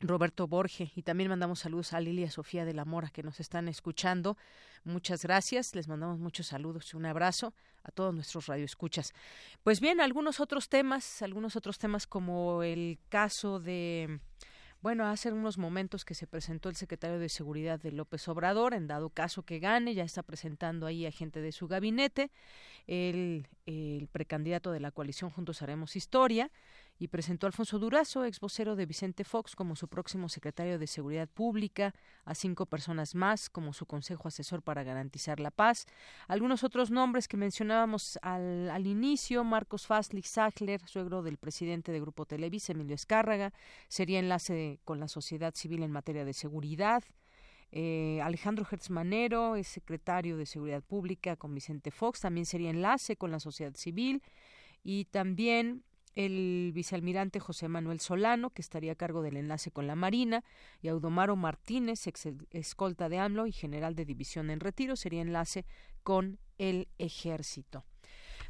Roberto 0.00 0.46
Borge 0.46 0.92
y 0.94 1.02
también 1.02 1.30
mandamos 1.30 1.60
saludos 1.60 1.92
a 1.92 2.00
Lilia 2.00 2.30
Sofía 2.30 2.64
de 2.64 2.74
la 2.74 2.84
Mora 2.84 3.08
que 3.08 3.22
nos 3.22 3.40
están 3.40 3.68
escuchando. 3.68 4.36
Muchas 4.84 5.22
gracias, 5.22 5.74
les 5.74 5.88
mandamos 5.88 6.18
muchos 6.18 6.48
saludos 6.48 6.92
y 6.92 6.96
un 6.96 7.06
abrazo 7.06 7.54
a 7.82 7.90
todos 7.90 8.14
nuestros 8.14 8.46
radioescuchas. 8.46 9.12
Pues 9.62 9.80
bien, 9.80 10.00
algunos 10.00 10.40
otros 10.40 10.68
temas, 10.68 11.22
algunos 11.22 11.56
otros 11.56 11.78
temas 11.78 12.06
como 12.06 12.62
el 12.62 12.98
caso 13.08 13.60
de 13.60 14.20
bueno, 14.84 15.06
hace 15.06 15.32
unos 15.32 15.56
momentos 15.56 16.04
que 16.04 16.12
se 16.12 16.26
presentó 16.26 16.68
el 16.68 16.76
secretario 16.76 17.18
de 17.18 17.30
Seguridad 17.30 17.80
de 17.80 17.90
López 17.90 18.28
Obrador, 18.28 18.74
en 18.74 18.86
dado 18.86 19.08
caso 19.08 19.42
que 19.42 19.58
gane, 19.58 19.94
ya 19.94 20.04
está 20.04 20.22
presentando 20.22 20.84
ahí 20.84 21.06
a 21.06 21.10
gente 21.10 21.40
de 21.40 21.52
su 21.52 21.68
gabinete, 21.68 22.30
el, 22.86 23.48
el 23.64 24.08
precandidato 24.12 24.72
de 24.72 24.80
la 24.80 24.90
coalición 24.90 25.30
Juntos 25.30 25.62
Haremos 25.62 25.96
Historia, 25.96 26.50
y 26.98 27.08
presentó 27.08 27.46
a 27.46 27.48
Alfonso 27.48 27.78
Durazo, 27.78 28.24
ex 28.24 28.38
vocero 28.40 28.76
de 28.76 28.86
Vicente 28.86 29.24
Fox, 29.24 29.56
como 29.56 29.74
su 29.76 29.88
próximo 29.88 30.28
secretario 30.28 30.78
de 30.78 30.86
Seguridad 30.86 31.28
Pública, 31.28 31.94
a 32.24 32.34
cinco 32.34 32.66
personas 32.66 33.14
más 33.14 33.50
como 33.50 33.72
su 33.72 33.86
consejo 33.86 34.28
asesor 34.28 34.62
para 34.62 34.84
garantizar 34.84 35.40
la 35.40 35.50
paz. 35.50 35.86
Algunos 36.28 36.62
otros 36.62 36.90
nombres 36.90 37.26
que 37.26 37.36
mencionábamos 37.36 38.18
al, 38.22 38.70
al 38.70 38.86
inicio, 38.86 39.42
Marcos 39.42 39.86
Faslich 39.86 40.26
Sachler, 40.26 40.80
suegro 40.86 41.22
del 41.22 41.36
presidente 41.36 41.90
de 41.90 42.00
Grupo 42.00 42.26
Televisa, 42.26 42.72
Emilio 42.72 42.94
Escárraga, 42.94 43.52
sería 43.88 44.20
enlace 44.20 44.78
con 44.84 45.00
la 45.00 45.08
sociedad 45.08 45.54
civil 45.54 45.82
en 45.82 45.90
materia 45.90 46.24
de 46.24 46.32
seguridad. 46.32 47.02
Eh, 47.76 48.20
Alejandro 48.22 48.64
Hertzmanero 48.70 49.56
es 49.56 49.66
secretario 49.66 50.36
de 50.36 50.46
Seguridad 50.46 50.80
Pública 50.80 51.34
con 51.34 51.52
Vicente 51.52 51.90
Fox, 51.90 52.20
también 52.20 52.46
sería 52.46 52.70
enlace 52.70 53.16
con 53.16 53.32
la 53.32 53.40
sociedad 53.40 53.74
civil 53.74 54.22
y 54.84 55.06
también 55.06 55.82
el 56.14 56.72
vicealmirante 56.74 57.40
José 57.40 57.68
Manuel 57.68 58.00
Solano, 58.00 58.50
que 58.50 58.62
estaría 58.62 58.92
a 58.92 58.96
cargo 58.96 59.22
del 59.22 59.36
enlace 59.36 59.70
con 59.70 59.86
la 59.86 59.96
Marina, 59.96 60.44
y 60.80 60.88
Audomaro 60.88 61.36
Martínez, 61.36 62.06
ex 62.06 62.28
escolta 62.50 63.08
de 63.08 63.18
AMLO 63.18 63.46
y 63.46 63.52
general 63.52 63.94
de 63.94 64.04
división 64.04 64.50
en 64.50 64.60
retiro, 64.60 64.96
sería 64.96 65.22
enlace 65.22 65.64
con 66.02 66.38
el 66.58 66.88
ejército. 66.98 67.84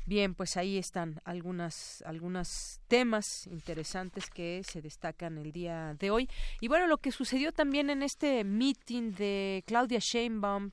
Bien, 0.07 0.35
pues 0.35 0.59
ahí 0.59 0.77
están 0.77 1.23
algunas 1.25 2.03
algunos 2.05 2.81
temas 2.89 3.47
interesantes 3.47 4.29
que 4.29 4.61
se 4.63 4.83
destacan 4.83 5.39
el 5.39 5.51
día 5.51 5.97
de 5.99 6.11
hoy. 6.11 6.29
Y 6.61 6.69
bueno, 6.69 6.87
lo 6.87 6.99
que 6.99 7.11
sucedió 7.11 7.53
también 7.53 7.89
en 7.89 8.03
este 8.03 8.45
meeting 8.45 9.13
de 9.13 9.65
Claudia 9.67 10.01
Sheinbaum 10.01 10.73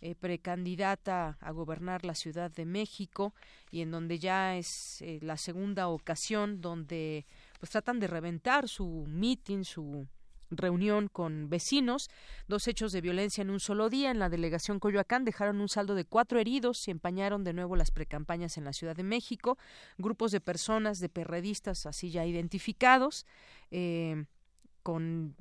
eh, 0.00 0.14
precandidata 0.14 1.36
a 1.40 1.50
gobernar 1.50 2.04
la 2.04 2.14
Ciudad 2.14 2.50
de 2.50 2.64
México 2.64 3.34
y 3.70 3.80
en 3.80 3.90
donde 3.90 4.18
ya 4.18 4.56
es 4.56 5.02
eh, 5.02 5.18
la 5.22 5.36
segunda 5.36 5.88
ocasión 5.88 6.60
donde 6.60 7.26
pues 7.58 7.70
tratan 7.70 7.98
de 7.98 8.06
reventar 8.06 8.68
su 8.68 9.04
meeting, 9.08 9.64
su 9.64 10.06
reunión 10.50 11.08
con 11.08 11.48
vecinos. 11.48 12.10
Dos 12.46 12.68
hechos 12.68 12.92
de 12.92 13.00
violencia 13.00 13.42
en 13.42 13.50
un 13.50 13.60
solo 13.60 13.88
día 13.88 14.10
en 14.10 14.18
la 14.18 14.28
delegación 14.28 14.80
Coyoacán 14.80 15.24
dejaron 15.24 15.60
un 15.60 15.68
saldo 15.68 15.94
de 15.94 16.04
cuatro 16.04 16.38
heridos 16.38 16.86
y 16.88 16.90
empañaron 16.90 17.44
de 17.44 17.52
nuevo 17.52 17.76
las 17.76 17.90
precampañas 17.90 18.56
en 18.56 18.64
la 18.64 18.72
Ciudad 18.72 18.96
de 18.96 19.02
México. 19.02 19.58
Grupos 19.96 20.32
de 20.32 20.40
personas, 20.40 21.00
de 21.00 21.08
perredistas 21.08 21.86
así 21.86 22.10
ya 22.10 22.24
identificados. 22.24 23.26
Eh, 23.70 24.24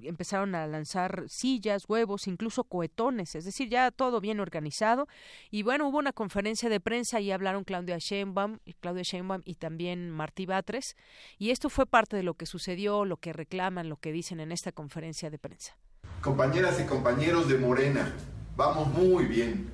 empezaron 0.01 0.55
a 0.55 0.67
lanzar 0.67 1.25
sillas, 1.27 1.83
huevos, 1.87 2.27
incluso 2.27 2.63
cohetones, 2.63 3.35
es 3.35 3.45
decir, 3.45 3.69
ya 3.69 3.91
todo 3.91 4.19
bien 4.19 4.39
organizado. 4.39 5.07
Y 5.51 5.63
bueno, 5.63 5.87
hubo 5.87 5.97
una 5.97 6.13
conferencia 6.13 6.69
de 6.69 6.79
prensa 6.79 7.19
y 7.19 7.31
hablaron 7.31 7.63
Claudia 7.63 7.97
Sheinbaum, 7.97 8.59
Claudia 8.79 9.03
Sheinbaum 9.03 9.41
y 9.45 9.55
también 9.55 10.09
Martí 10.09 10.45
Batres. 10.45 10.95
Y 11.37 11.51
esto 11.51 11.69
fue 11.69 11.85
parte 11.85 12.17
de 12.17 12.23
lo 12.23 12.33
que 12.33 12.45
sucedió, 12.45 13.05
lo 13.05 13.17
que 13.17 13.33
reclaman, 13.33 13.89
lo 13.89 13.97
que 13.97 14.11
dicen 14.11 14.39
en 14.39 14.51
esta 14.51 14.71
conferencia 14.71 15.29
de 15.29 15.39
prensa. 15.39 15.77
Compañeras 16.21 16.79
y 16.81 16.85
compañeros 16.85 17.47
de 17.47 17.57
Morena, 17.57 18.13
vamos 18.55 18.87
muy 18.89 19.25
bien 19.25 19.69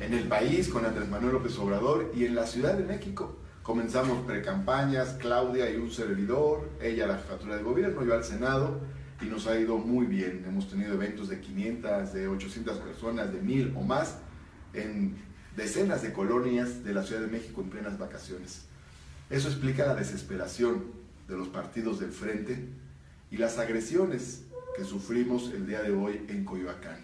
en 0.00 0.12
el 0.12 0.28
país 0.28 0.68
con 0.68 0.84
Andrés 0.84 1.08
Manuel 1.08 1.34
López 1.34 1.58
Obrador 1.58 2.12
y 2.14 2.26
en 2.26 2.34
la 2.34 2.46
Ciudad 2.46 2.74
de 2.74 2.84
México. 2.84 3.38
Comenzamos 3.66 4.24
precampañas, 4.24 5.16
Claudia 5.18 5.68
y 5.68 5.74
un 5.74 5.90
servidor, 5.90 6.70
ella 6.80 7.02
a 7.02 7.08
la 7.08 7.18
jefatura 7.18 7.56
de 7.56 7.64
gobierno, 7.64 8.04
yo 8.04 8.14
al 8.14 8.22
Senado 8.22 8.78
y 9.20 9.24
nos 9.24 9.48
ha 9.48 9.58
ido 9.58 9.76
muy 9.76 10.06
bien. 10.06 10.44
Hemos 10.46 10.70
tenido 10.70 10.94
eventos 10.94 11.28
de 11.28 11.40
500, 11.40 12.12
de 12.12 12.28
800 12.28 12.78
personas, 12.78 13.32
de 13.32 13.40
1000 13.40 13.72
o 13.74 13.80
más 13.80 14.18
en 14.72 15.16
decenas 15.56 16.02
de 16.02 16.12
colonias 16.12 16.84
de 16.84 16.94
la 16.94 17.02
Ciudad 17.02 17.22
de 17.22 17.26
México 17.26 17.60
en 17.60 17.70
plenas 17.70 17.98
vacaciones. 17.98 18.66
Eso 19.30 19.48
explica 19.48 19.84
la 19.84 19.96
desesperación 19.96 20.84
de 21.26 21.36
los 21.36 21.48
partidos 21.48 21.98
del 21.98 22.12
frente 22.12 22.68
y 23.32 23.36
las 23.36 23.58
agresiones 23.58 24.44
que 24.76 24.84
sufrimos 24.84 25.50
el 25.52 25.66
día 25.66 25.82
de 25.82 25.90
hoy 25.90 26.24
en 26.28 26.44
Coyoacán. 26.44 27.00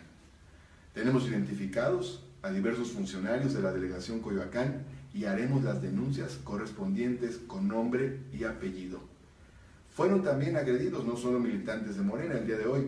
Tenemos 0.95 1.27
identificados 1.27 2.25
a 2.41 2.51
diversos 2.51 2.93
funcionarios 2.93 3.53
de 3.53 3.63
la 3.63 3.73
delegación 3.73 4.21
Coyoacán 4.21 4.85
y 5.15 5.25
haremos 5.25 5.63
las 5.63 5.83
denuncias 5.83 6.39
correspondientes 6.43 7.39
con 7.47 7.69
nombre 7.69 8.21
y 8.33 8.45
apellido. 8.45 9.01
Fueron 9.95 10.23
también 10.23 10.57
agredidos 10.57 11.05
no 11.05 11.17
solo 11.17 11.39
militantes 11.39 11.97
de 11.97 12.03
Morena 12.03 12.35
el 12.39 12.47
día 12.47 12.57
de 12.57 12.67
hoy, 12.67 12.87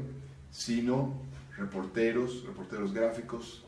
sino 0.51 1.13
reporteros, 1.57 2.45
reporteros 2.47 2.95
gráficos, 2.95 3.65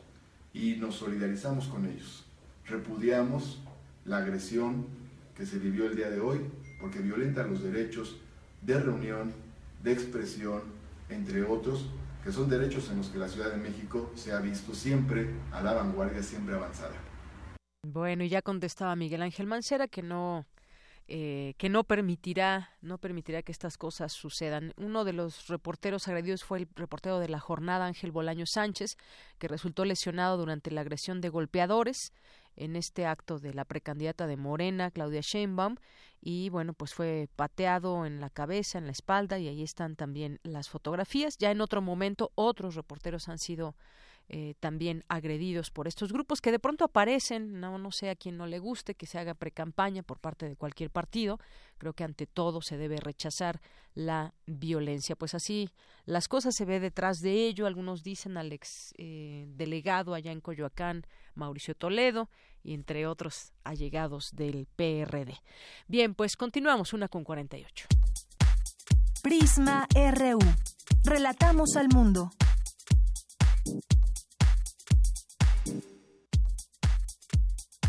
y 0.53 0.75
nos 0.77 0.95
solidarizamos 0.95 1.67
con 1.67 1.85
ellos. 1.85 2.25
Repudiamos 2.65 3.59
la 4.05 4.17
agresión 4.17 4.87
que 5.35 5.45
se 5.45 5.59
vivió 5.59 5.85
el 5.85 5.95
día 5.95 6.09
de 6.09 6.19
hoy 6.19 6.39
porque 6.81 6.99
violenta 6.99 7.43
los 7.43 7.61
derechos 7.61 8.17
de 8.61 8.79
reunión, 8.79 9.33
de 9.83 9.91
expresión, 9.91 10.61
entre 11.09 11.43
otros, 11.43 11.85
que 12.23 12.31
son 12.31 12.49
derechos 12.49 12.89
en 12.89 12.97
los 12.97 13.07
que 13.09 13.19
la 13.19 13.29
Ciudad 13.29 13.51
de 13.51 13.57
México 13.57 14.11
se 14.15 14.33
ha 14.33 14.39
visto 14.39 14.73
siempre 14.73 15.29
a 15.51 15.61
la 15.61 15.73
vanguardia, 15.73 16.23
siempre 16.23 16.55
avanzada. 16.55 17.06
Bueno, 17.89 18.25
y 18.25 18.29
ya 18.29 18.41
contestaba 18.41 18.97
Miguel 18.97 19.21
Ángel 19.21 19.47
Mancera 19.47 19.87
que 19.87 20.01
no 20.03 20.45
eh, 21.07 21.53
que 21.57 21.69
no 21.69 21.85
permitirá 21.85 22.71
no 22.81 22.97
permitirá 22.97 23.41
que 23.41 23.53
estas 23.53 23.77
cosas 23.77 24.11
sucedan. 24.11 24.73
Uno 24.75 25.05
de 25.05 25.13
los 25.13 25.47
reporteros 25.47 26.09
agredidos 26.09 26.43
fue 26.43 26.59
el 26.59 26.67
reportero 26.75 27.19
de 27.19 27.29
la 27.29 27.39
jornada 27.39 27.85
Ángel 27.85 28.11
Bolaño 28.11 28.45
Sánchez, 28.45 28.97
que 29.37 29.47
resultó 29.47 29.85
lesionado 29.85 30.35
durante 30.35 30.69
la 30.69 30.81
agresión 30.81 31.21
de 31.21 31.29
golpeadores 31.29 32.11
en 32.57 32.75
este 32.75 33.05
acto 33.05 33.39
de 33.39 33.53
la 33.53 33.63
precandidata 33.63 34.27
de 34.27 34.35
Morena, 34.35 34.91
Claudia 34.91 35.21
Sheinbaum, 35.21 35.77
y 36.19 36.49
bueno, 36.49 36.73
pues 36.73 36.93
fue 36.93 37.29
pateado 37.37 38.05
en 38.05 38.19
la 38.19 38.29
cabeza, 38.29 38.79
en 38.79 38.85
la 38.87 38.91
espalda, 38.91 39.39
y 39.39 39.47
ahí 39.47 39.63
están 39.63 39.95
también 39.95 40.41
las 40.43 40.67
fotografías. 40.67 41.37
Ya 41.37 41.51
en 41.51 41.61
otro 41.61 41.81
momento 41.81 42.31
otros 42.35 42.75
reporteros 42.75 43.29
han 43.29 43.37
sido 43.37 43.75
eh, 44.29 44.55
también 44.59 45.05
agredidos 45.07 45.71
por 45.71 45.87
estos 45.87 46.11
grupos 46.11 46.41
que 46.41 46.51
de 46.51 46.59
pronto 46.59 46.83
aparecen, 46.83 47.61
no, 47.61 47.77
no 47.77 47.91
sé 47.91 48.09
a 48.09 48.15
quien 48.15 48.35
no 48.35 48.45
le 48.45 48.59
guste 48.59 48.93
que 48.93 49.05
se 49.05 49.17
haga 49.19 49.33
precampaña 49.33 50.03
por 50.03 50.19
parte 50.19 50.49
de 50.49 50.57
cualquier 50.57 50.89
partido, 50.89 51.39
creo 51.77 51.93
que 51.93 52.03
ante 52.03 52.27
todo 52.27 52.61
se 52.61 52.77
debe 52.77 52.97
rechazar 52.97 53.61
la 53.93 54.33
violencia. 54.45 55.15
Pues 55.15 55.33
así 55.33 55.69
las 56.05 56.27
cosas 56.27 56.55
se 56.55 56.65
ve 56.65 56.79
detrás 56.79 57.21
de 57.21 57.47
ello, 57.47 57.67
algunos 57.67 58.03
dicen 58.03 58.37
al 58.37 58.51
ex 58.51 58.93
eh, 58.97 59.45
delegado 59.49 60.13
allá 60.13 60.31
en 60.31 60.41
Coyoacán, 60.41 61.05
Mauricio 61.33 61.73
Toledo, 61.73 62.29
y 62.63 62.73
entre 62.73 63.07
otros 63.07 63.53
allegados 63.63 64.31
del 64.35 64.67
PRD. 64.75 65.41
Bien, 65.87 66.13
pues 66.15 66.35
continuamos 66.35 66.91
una 66.91 67.07
con 67.07 67.23
48. 67.23 67.87
Prisma 69.23 69.87
RU. 69.93 70.39
Relatamos 71.05 71.77
al 71.77 71.87
mundo. 71.87 72.31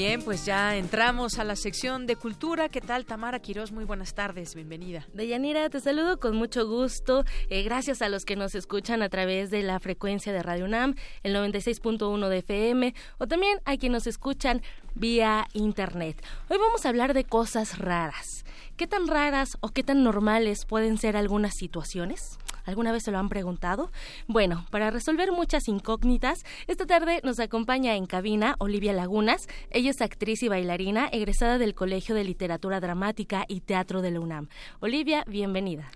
Bien, 0.00 0.22
pues 0.22 0.46
ya 0.46 0.76
entramos 0.76 1.38
a 1.38 1.44
la 1.44 1.56
sección 1.56 2.06
de 2.06 2.16
cultura. 2.16 2.70
¿Qué 2.70 2.80
tal, 2.80 3.04
Tamara 3.04 3.38
Quiroz? 3.38 3.70
Muy 3.70 3.84
buenas 3.84 4.14
tardes, 4.14 4.54
bienvenida. 4.54 5.06
Deyanira, 5.12 5.68
te 5.68 5.78
saludo 5.78 6.18
con 6.18 6.36
mucho 6.36 6.66
gusto. 6.66 7.26
Eh, 7.50 7.62
gracias 7.64 8.00
a 8.00 8.08
los 8.08 8.24
que 8.24 8.34
nos 8.34 8.54
escuchan 8.54 9.02
a 9.02 9.10
través 9.10 9.50
de 9.50 9.60
la 9.62 9.78
frecuencia 9.78 10.32
de 10.32 10.42
Radio 10.42 10.64
UNAM, 10.64 10.94
el 11.22 11.36
96.1 11.36 12.30
de 12.30 12.38
FM, 12.38 12.94
o 13.18 13.26
también 13.26 13.58
a 13.66 13.76
quienes 13.76 13.90
nos 13.90 14.06
escuchan 14.06 14.62
vía 14.94 15.46
Internet. 15.52 16.24
Hoy 16.48 16.56
vamos 16.56 16.86
a 16.86 16.88
hablar 16.88 17.12
de 17.12 17.24
cosas 17.24 17.78
raras. 17.78 18.46
¿Qué 18.78 18.86
tan 18.86 19.06
raras 19.06 19.58
o 19.60 19.68
qué 19.68 19.82
tan 19.82 20.02
normales 20.02 20.64
pueden 20.64 20.96
ser 20.96 21.14
algunas 21.14 21.54
situaciones? 21.56 22.38
¿Alguna 22.70 22.92
vez 22.92 23.02
se 23.02 23.10
lo 23.10 23.18
han 23.18 23.28
preguntado? 23.28 23.90
Bueno, 24.28 24.64
para 24.70 24.92
resolver 24.92 25.32
muchas 25.32 25.66
incógnitas, 25.66 26.44
esta 26.68 26.86
tarde 26.86 27.20
nos 27.24 27.40
acompaña 27.40 27.96
en 27.96 28.06
cabina 28.06 28.54
Olivia 28.60 28.92
Lagunas. 28.92 29.48
Ella 29.70 29.90
es 29.90 30.00
actriz 30.00 30.44
y 30.44 30.48
bailarina 30.48 31.08
egresada 31.08 31.58
del 31.58 31.74
Colegio 31.74 32.14
de 32.14 32.22
Literatura 32.22 32.78
Dramática 32.78 33.44
y 33.48 33.60
Teatro 33.60 34.02
de 34.02 34.12
la 34.12 34.20
UNAM. 34.20 34.48
Olivia, 34.78 35.24
bienvenida. 35.26 35.90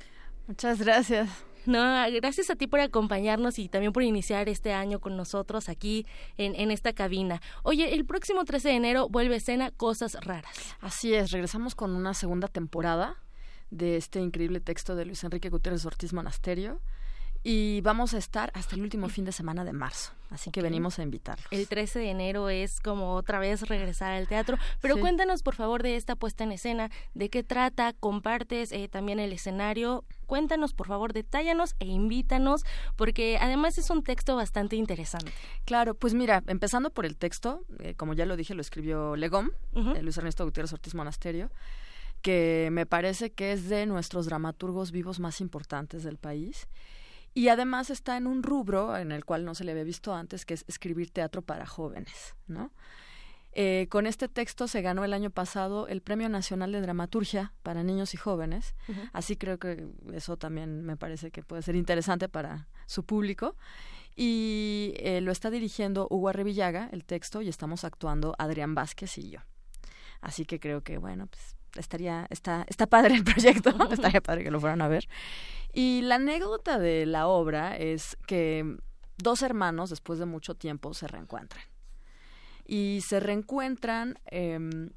Muchas 0.48 0.80
gracias. 0.80 1.30
No, 1.64 1.80
gracias 2.20 2.50
a 2.50 2.56
ti 2.56 2.66
por 2.66 2.80
acompañarnos 2.80 3.60
y 3.60 3.68
también 3.68 3.92
por 3.92 4.02
iniciar 4.02 4.48
este 4.48 4.72
año 4.72 4.98
con 4.98 5.16
nosotros 5.16 5.68
aquí 5.68 6.06
en, 6.36 6.56
en, 6.56 6.72
esta 6.72 6.92
cabina. 6.92 7.40
Oye, 7.62 7.94
el 7.94 8.04
próximo 8.04 8.44
13 8.44 8.68
de 8.68 8.74
enero 8.74 9.08
vuelve 9.08 9.36
escena 9.36 9.70
Cosas 9.70 10.18
Raras. 10.20 10.76
Así 10.80 11.14
es, 11.14 11.30
regresamos 11.30 11.76
con 11.76 11.94
una 11.94 12.14
segunda 12.14 12.48
temporada 12.48 13.23
de 13.74 13.96
este 13.96 14.20
increíble 14.20 14.60
texto 14.60 14.94
de 14.94 15.04
Luis 15.04 15.24
Enrique 15.24 15.50
Gutiérrez 15.50 15.84
Ortiz 15.84 16.12
Monasterio 16.12 16.80
y 17.46 17.82
vamos 17.82 18.14
a 18.14 18.18
estar 18.18 18.50
hasta 18.54 18.74
el 18.74 18.80
último 18.80 19.08
fin 19.10 19.26
de 19.26 19.32
semana 19.32 19.64
de 19.64 19.74
marzo. 19.74 20.12
Así 20.30 20.50
que 20.50 20.62
venimos 20.62 20.98
a 20.98 21.02
invitarlos. 21.02 21.46
El 21.50 21.68
13 21.68 21.98
de 21.98 22.10
enero 22.10 22.48
es 22.48 22.80
como 22.80 23.12
otra 23.12 23.38
vez 23.38 23.68
regresar 23.68 24.12
al 24.12 24.26
teatro. 24.26 24.56
Pero 24.80 24.96
cuéntanos, 24.96 25.42
por 25.42 25.54
favor, 25.54 25.82
de 25.82 25.96
esta 25.96 26.16
puesta 26.16 26.42
en 26.42 26.52
escena. 26.52 26.90
¿De 27.12 27.28
qué 27.28 27.44
trata? 27.44 27.92
¿Compartes 27.92 28.72
eh, 28.72 28.88
también 28.88 29.20
el 29.20 29.32
escenario? 29.32 30.04
Cuéntanos, 30.26 30.72
por 30.72 30.88
favor, 30.88 31.12
detállanos 31.12 31.76
e 31.78 31.86
invítanos, 31.86 32.64
porque 32.96 33.36
además 33.38 33.76
es 33.76 33.90
un 33.90 34.02
texto 34.02 34.34
bastante 34.36 34.76
interesante. 34.76 35.30
Claro, 35.66 35.94
pues 35.94 36.14
mira, 36.14 36.42
empezando 36.46 36.90
por 36.90 37.04
el 37.04 37.16
texto, 37.16 37.64
eh, 37.78 37.94
como 37.94 38.14
ya 38.14 38.24
lo 38.24 38.36
dije, 38.36 38.54
lo 38.54 38.62
escribió 38.62 39.16
Legón, 39.16 39.52
eh, 39.74 40.02
Luis 40.02 40.16
Ernesto 40.16 40.44
Gutiérrez 40.44 40.72
Ortiz 40.72 40.94
Monasterio 40.94 41.50
que 42.24 42.70
me 42.72 42.86
parece 42.86 43.32
que 43.32 43.52
es 43.52 43.68
de 43.68 43.84
nuestros 43.84 44.24
dramaturgos 44.24 44.92
vivos 44.92 45.20
más 45.20 45.42
importantes 45.42 46.04
del 46.04 46.16
país. 46.16 46.68
Y 47.34 47.48
además 47.48 47.90
está 47.90 48.16
en 48.16 48.26
un 48.26 48.42
rubro 48.42 48.96
en 48.96 49.12
el 49.12 49.26
cual 49.26 49.44
no 49.44 49.54
se 49.54 49.62
le 49.62 49.72
había 49.72 49.84
visto 49.84 50.14
antes, 50.14 50.46
que 50.46 50.54
es 50.54 50.64
escribir 50.66 51.10
teatro 51.10 51.42
para 51.42 51.66
jóvenes, 51.66 52.34
¿no? 52.46 52.72
Eh, 53.52 53.88
con 53.90 54.06
este 54.06 54.28
texto 54.28 54.68
se 54.68 54.80
ganó 54.80 55.04
el 55.04 55.12
año 55.12 55.28
pasado 55.28 55.86
el 55.86 56.00
Premio 56.00 56.30
Nacional 56.30 56.72
de 56.72 56.80
Dramaturgia 56.80 57.52
para 57.62 57.84
Niños 57.84 58.14
y 58.14 58.16
Jóvenes, 58.16 58.74
así 59.12 59.36
creo 59.36 59.58
que 59.58 59.86
eso 60.12 60.38
también 60.38 60.82
me 60.82 60.96
parece 60.96 61.30
que 61.30 61.42
puede 61.42 61.60
ser 61.60 61.76
interesante 61.76 62.30
para 62.30 62.68
su 62.86 63.04
público. 63.04 63.54
Y 64.16 64.94
eh, 64.96 65.20
lo 65.20 65.30
está 65.30 65.50
dirigiendo 65.50 66.06
Hugo 66.08 66.30
Arrevillaga, 66.30 66.88
el 66.90 67.04
texto, 67.04 67.42
y 67.42 67.50
estamos 67.50 67.84
actuando 67.84 68.34
Adrián 68.38 68.74
Vázquez 68.74 69.18
y 69.18 69.28
yo. 69.28 69.40
Así 70.22 70.46
que 70.46 70.58
creo 70.58 70.82
que, 70.82 70.96
bueno, 70.96 71.26
pues 71.26 71.54
estaría, 71.76 72.26
está, 72.30 72.64
está 72.68 72.86
padre 72.86 73.14
el 73.14 73.24
proyecto, 73.24 73.70
estaría 73.90 74.20
padre 74.20 74.44
que 74.44 74.50
lo 74.50 74.60
fueran 74.60 74.82
a 74.82 74.88
ver. 74.88 75.08
Y 75.72 76.02
la 76.02 76.16
anécdota 76.16 76.78
de 76.78 77.06
la 77.06 77.26
obra 77.26 77.76
es 77.76 78.16
que 78.26 78.76
dos 79.18 79.42
hermanos, 79.42 79.90
después 79.90 80.18
de 80.18 80.26
mucho 80.26 80.54
tiempo, 80.54 80.94
se 80.94 81.08
reencuentran. 81.08 81.64
Y 82.66 83.00
se 83.06 83.20
reencuentran 83.20 84.18
em, 84.26 84.90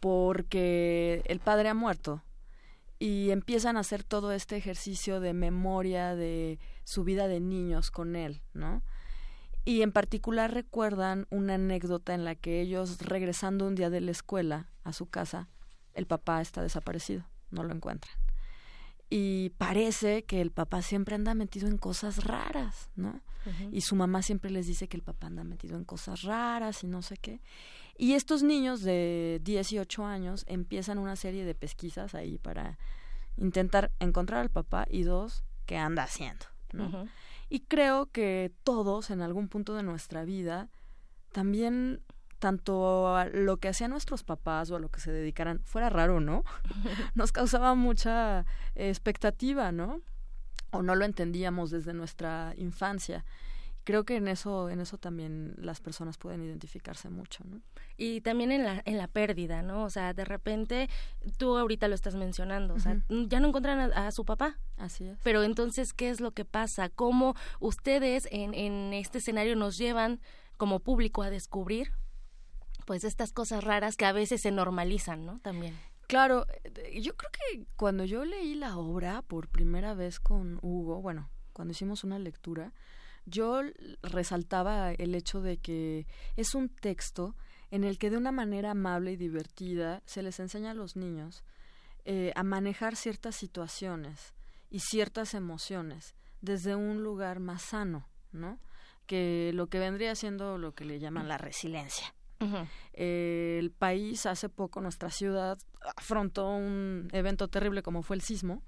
porque 0.00 1.22
el 1.26 1.40
padre 1.40 1.68
ha 1.68 1.74
muerto 1.74 2.22
y 2.98 3.30
empiezan 3.30 3.76
a 3.76 3.80
hacer 3.80 4.04
todo 4.04 4.32
este 4.32 4.56
ejercicio 4.56 5.20
de 5.20 5.32
memoria 5.32 6.14
de 6.14 6.58
su 6.84 7.04
vida 7.04 7.28
de 7.28 7.40
niños 7.40 7.90
con 7.90 8.14
él, 8.14 8.42
¿no? 8.52 8.82
Y 9.64 9.82
en 9.82 9.92
particular 9.92 10.52
recuerdan 10.52 11.26
una 11.30 11.54
anécdota 11.54 12.14
en 12.14 12.24
la 12.24 12.34
que 12.34 12.60
ellos, 12.60 12.98
regresando 12.98 13.66
un 13.66 13.76
día 13.76 13.90
de 13.90 14.00
la 14.00 14.10
escuela 14.10 14.68
a 14.82 14.92
su 14.92 15.06
casa, 15.06 15.48
el 15.94 16.06
papá 16.06 16.40
está 16.40 16.62
desaparecido, 16.62 17.24
no 17.50 17.62
lo 17.64 17.74
encuentran. 17.74 18.14
Y 19.10 19.50
parece 19.58 20.24
que 20.24 20.40
el 20.40 20.50
papá 20.50 20.80
siempre 20.80 21.14
anda 21.14 21.34
metido 21.34 21.68
en 21.68 21.76
cosas 21.76 22.24
raras, 22.24 22.90
¿no? 22.96 23.20
Y 23.70 23.80
su 23.80 23.96
mamá 23.96 24.22
siempre 24.22 24.50
les 24.50 24.66
dice 24.66 24.88
que 24.88 24.96
el 24.96 25.02
papá 25.02 25.26
anda 25.26 25.44
metido 25.44 25.76
en 25.76 25.84
cosas 25.84 26.22
raras 26.22 26.84
y 26.84 26.86
no 26.86 27.02
sé 27.02 27.16
qué. 27.16 27.40
Y 27.98 28.14
estos 28.14 28.42
niños 28.42 28.82
de 28.82 29.40
18 29.42 30.06
años 30.06 30.44
empiezan 30.48 30.98
una 30.98 31.16
serie 31.16 31.44
de 31.44 31.54
pesquisas 31.54 32.14
ahí 32.14 32.38
para 32.38 32.78
intentar 33.36 33.92
encontrar 33.98 34.40
al 34.40 34.50
papá 34.50 34.86
y 34.88 35.02
dos, 35.02 35.44
qué 35.66 35.76
anda 35.76 36.04
haciendo, 36.04 36.46
¿no? 36.72 37.08
Y 37.48 37.60
creo 37.60 38.06
que 38.06 38.52
todos 38.62 39.10
en 39.10 39.20
algún 39.20 39.48
punto 39.48 39.74
de 39.74 39.82
nuestra 39.82 40.24
vida 40.24 40.70
también 41.32 42.00
tanto 42.42 43.14
a 43.14 43.26
lo 43.26 43.58
que 43.58 43.68
hacían 43.68 43.92
nuestros 43.92 44.24
papás 44.24 44.68
o 44.72 44.74
a 44.74 44.80
lo 44.80 44.88
que 44.88 44.98
se 44.98 45.12
dedicaran, 45.12 45.60
fuera 45.62 45.88
raro, 45.90 46.18
¿no? 46.18 46.42
Nos 47.14 47.30
causaba 47.30 47.76
mucha 47.76 48.44
expectativa, 48.74 49.70
¿no? 49.70 50.00
O 50.72 50.82
no 50.82 50.96
lo 50.96 51.04
entendíamos 51.04 51.70
desde 51.70 51.94
nuestra 51.94 52.52
infancia. 52.56 53.24
Creo 53.84 54.02
que 54.02 54.16
en 54.16 54.26
eso, 54.26 54.70
en 54.70 54.80
eso 54.80 54.98
también 54.98 55.54
las 55.56 55.80
personas 55.80 56.18
pueden 56.18 56.42
identificarse 56.42 57.10
mucho, 57.10 57.44
¿no? 57.44 57.60
Y 57.96 58.22
también 58.22 58.50
en 58.50 58.64
la, 58.64 58.82
en 58.86 58.98
la 58.98 59.06
pérdida, 59.06 59.62
¿no? 59.62 59.84
O 59.84 59.90
sea, 59.90 60.12
de 60.12 60.24
repente, 60.24 60.88
tú 61.36 61.56
ahorita 61.56 61.86
lo 61.86 61.94
estás 61.94 62.16
mencionando, 62.16 62.74
o 62.74 62.80
sea, 62.80 63.00
ya 63.08 63.38
no 63.38 63.48
encuentran 63.48 63.78
a, 63.78 64.08
a, 64.08 64.10
su 64.10 64.24
papá. 64.24 64.58
Así 64.78 65.04
es. 65.04 65.16
Pero 65.22 65.44
entonces, 65.44 65.92
¿qué 65.92 66.10
es 66.10 66.20
lo 66.20 66.32
que 66.32 66.44
pasa? 66.44 66.88
¿Cómo 66.88 67.36
ustedes 67.60 68.26
en, 68.32 68.52
en 68.54 68.92
este 68.94 69.18
escenario 69.18 69.54
nos 69.54 69.78
llevan 69.78 70.20
como 70.56 70.80
público 70.80 71.22
a 71.22 71.30
descubrir 71.30 71.92
pues 72.84 73.04
estas 73.04 73.32
cosas 73.32 73.64
raras 73.64 73.96
que 73.96 74.06
a 74.06 74.12
veces 74.12 74.42
se 74.42 74.50
normalizan, 74.50 75.24
¿no? 75.26 75.40
También. 75.40 75.76
Claro, 76.06 76.46
eh, 76.64 77.00
yo 77.00 77.16
creo 77.16 77.30
que 77.30 77.66
cuando 77.76 78.04
yo 78.04 78.24
leí 78.24 78.54
la 78.54 78.76
obra 78.76 79.22
por 79.22 79.48
primera 79.48 79.94
vez 79.94 80.20
con 80.20 80.58
Hugo, 80.60 81.00
bueno, 81.00 81.30
cuando 81.52 81.72
hicimos 81.72 82.04
una 82.04 82.18
lectura, 82.18 82.72
yo 83.24 83.62
resaltaba 84.02 84.92
el 84.92 85.14
hecho 85.14 85.40
de 85.40 85.58
que 85.58 86.06
es 86.36 86.54
un 86.54 86.68
texto 86.68 87.36
en 87.70 87.84
el 87.84 87.98
que 87.98 88.10
de 88.10 88.18
una 88.18 88.32
manera 88.32 88.72
amable 88.72 89.12
y 89.12 89.16
divertida 89.16 90.02
se 90.04 90.22
les 90.22 90.40
enseña 90.40 90.72
a 90.72 90.74
los 90.74 90.96
niños 90.96 91.44
eh, 92.04 92.32
a 92.34 92.42
manejar 92.42 92.96
ciertas 92.96 93.36
situaciones 93.36 94.34
y 94.70 94.80
ciertas 94.80 95.34
emociones 95.34 96.14
desde 96.40 96.74
un 96.74 97.02
lugar 97.02 97.38
más 97.38 97.62
sano, 97.62 98.08
¿no? 98.32 98.58
Que 99.06 99.52
lo 99.54 99.68
que 99.68 99.78
vendría 99.78 100.14
siendo 100.14 100.58
lo 100.58 100.74
que 100.74 100.84
le 100.84 100.98
llaman 100.98 101.28
la 101.28 101.38
resiliencia 101.38 102.12
el 102.92 103.70
país 103.70 104.26
hace 104.26 104.48
poco, 104.48 104.80
nuestra 104.80 105.10
ciudad, 105.10 105.58
afrontó 105.96 106.48
un 106.48 107.08
evento 107.12 107.48
terrible 107.48 107.82
como 107.82 108.02
fue 108.02 108.16
el 108.16 108.22
sismo, 108.22 108.62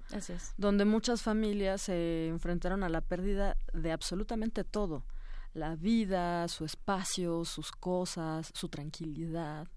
donde 0.57 0.85
muchas 0.85 1.21
familias 1.21 1.83
se 1.83 2.27
enfrentaron 2.27 2.83
a 2.83 2.89
la 2.89 3.01
pérdida 3.01 3.57
de 3.73 3.91
absolutamente 3.91 4.63
todo, 4.63 5.05
la 5.53 5.75
vida, 5.75 6.47
su 6.47 6.65
espacio, 6.65 7.45
sus 7.45 7.71
cosas, 7.71 8.51
su 8.53 8.69
tranquilidad. 8.69 9.67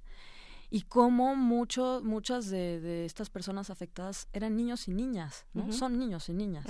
Y 0.71 0.83
cómo 0.83 1.35
mucho, 1.35 2.03
muchas 2.05 2.51
de, 2.51 3.07
estas 3.07 3.31
personas 3.31 3.71
afectadas 3.71 4.29
eran 4.35 4.55
niños 4.55 4.87
y 4.87 4.93
niñas, 4.93 5.47
¿no? 5.55 5.73
Son 5.73 5.99
niños 5.99 6.29
y 6.29 6.35
niñas 6.35 6.67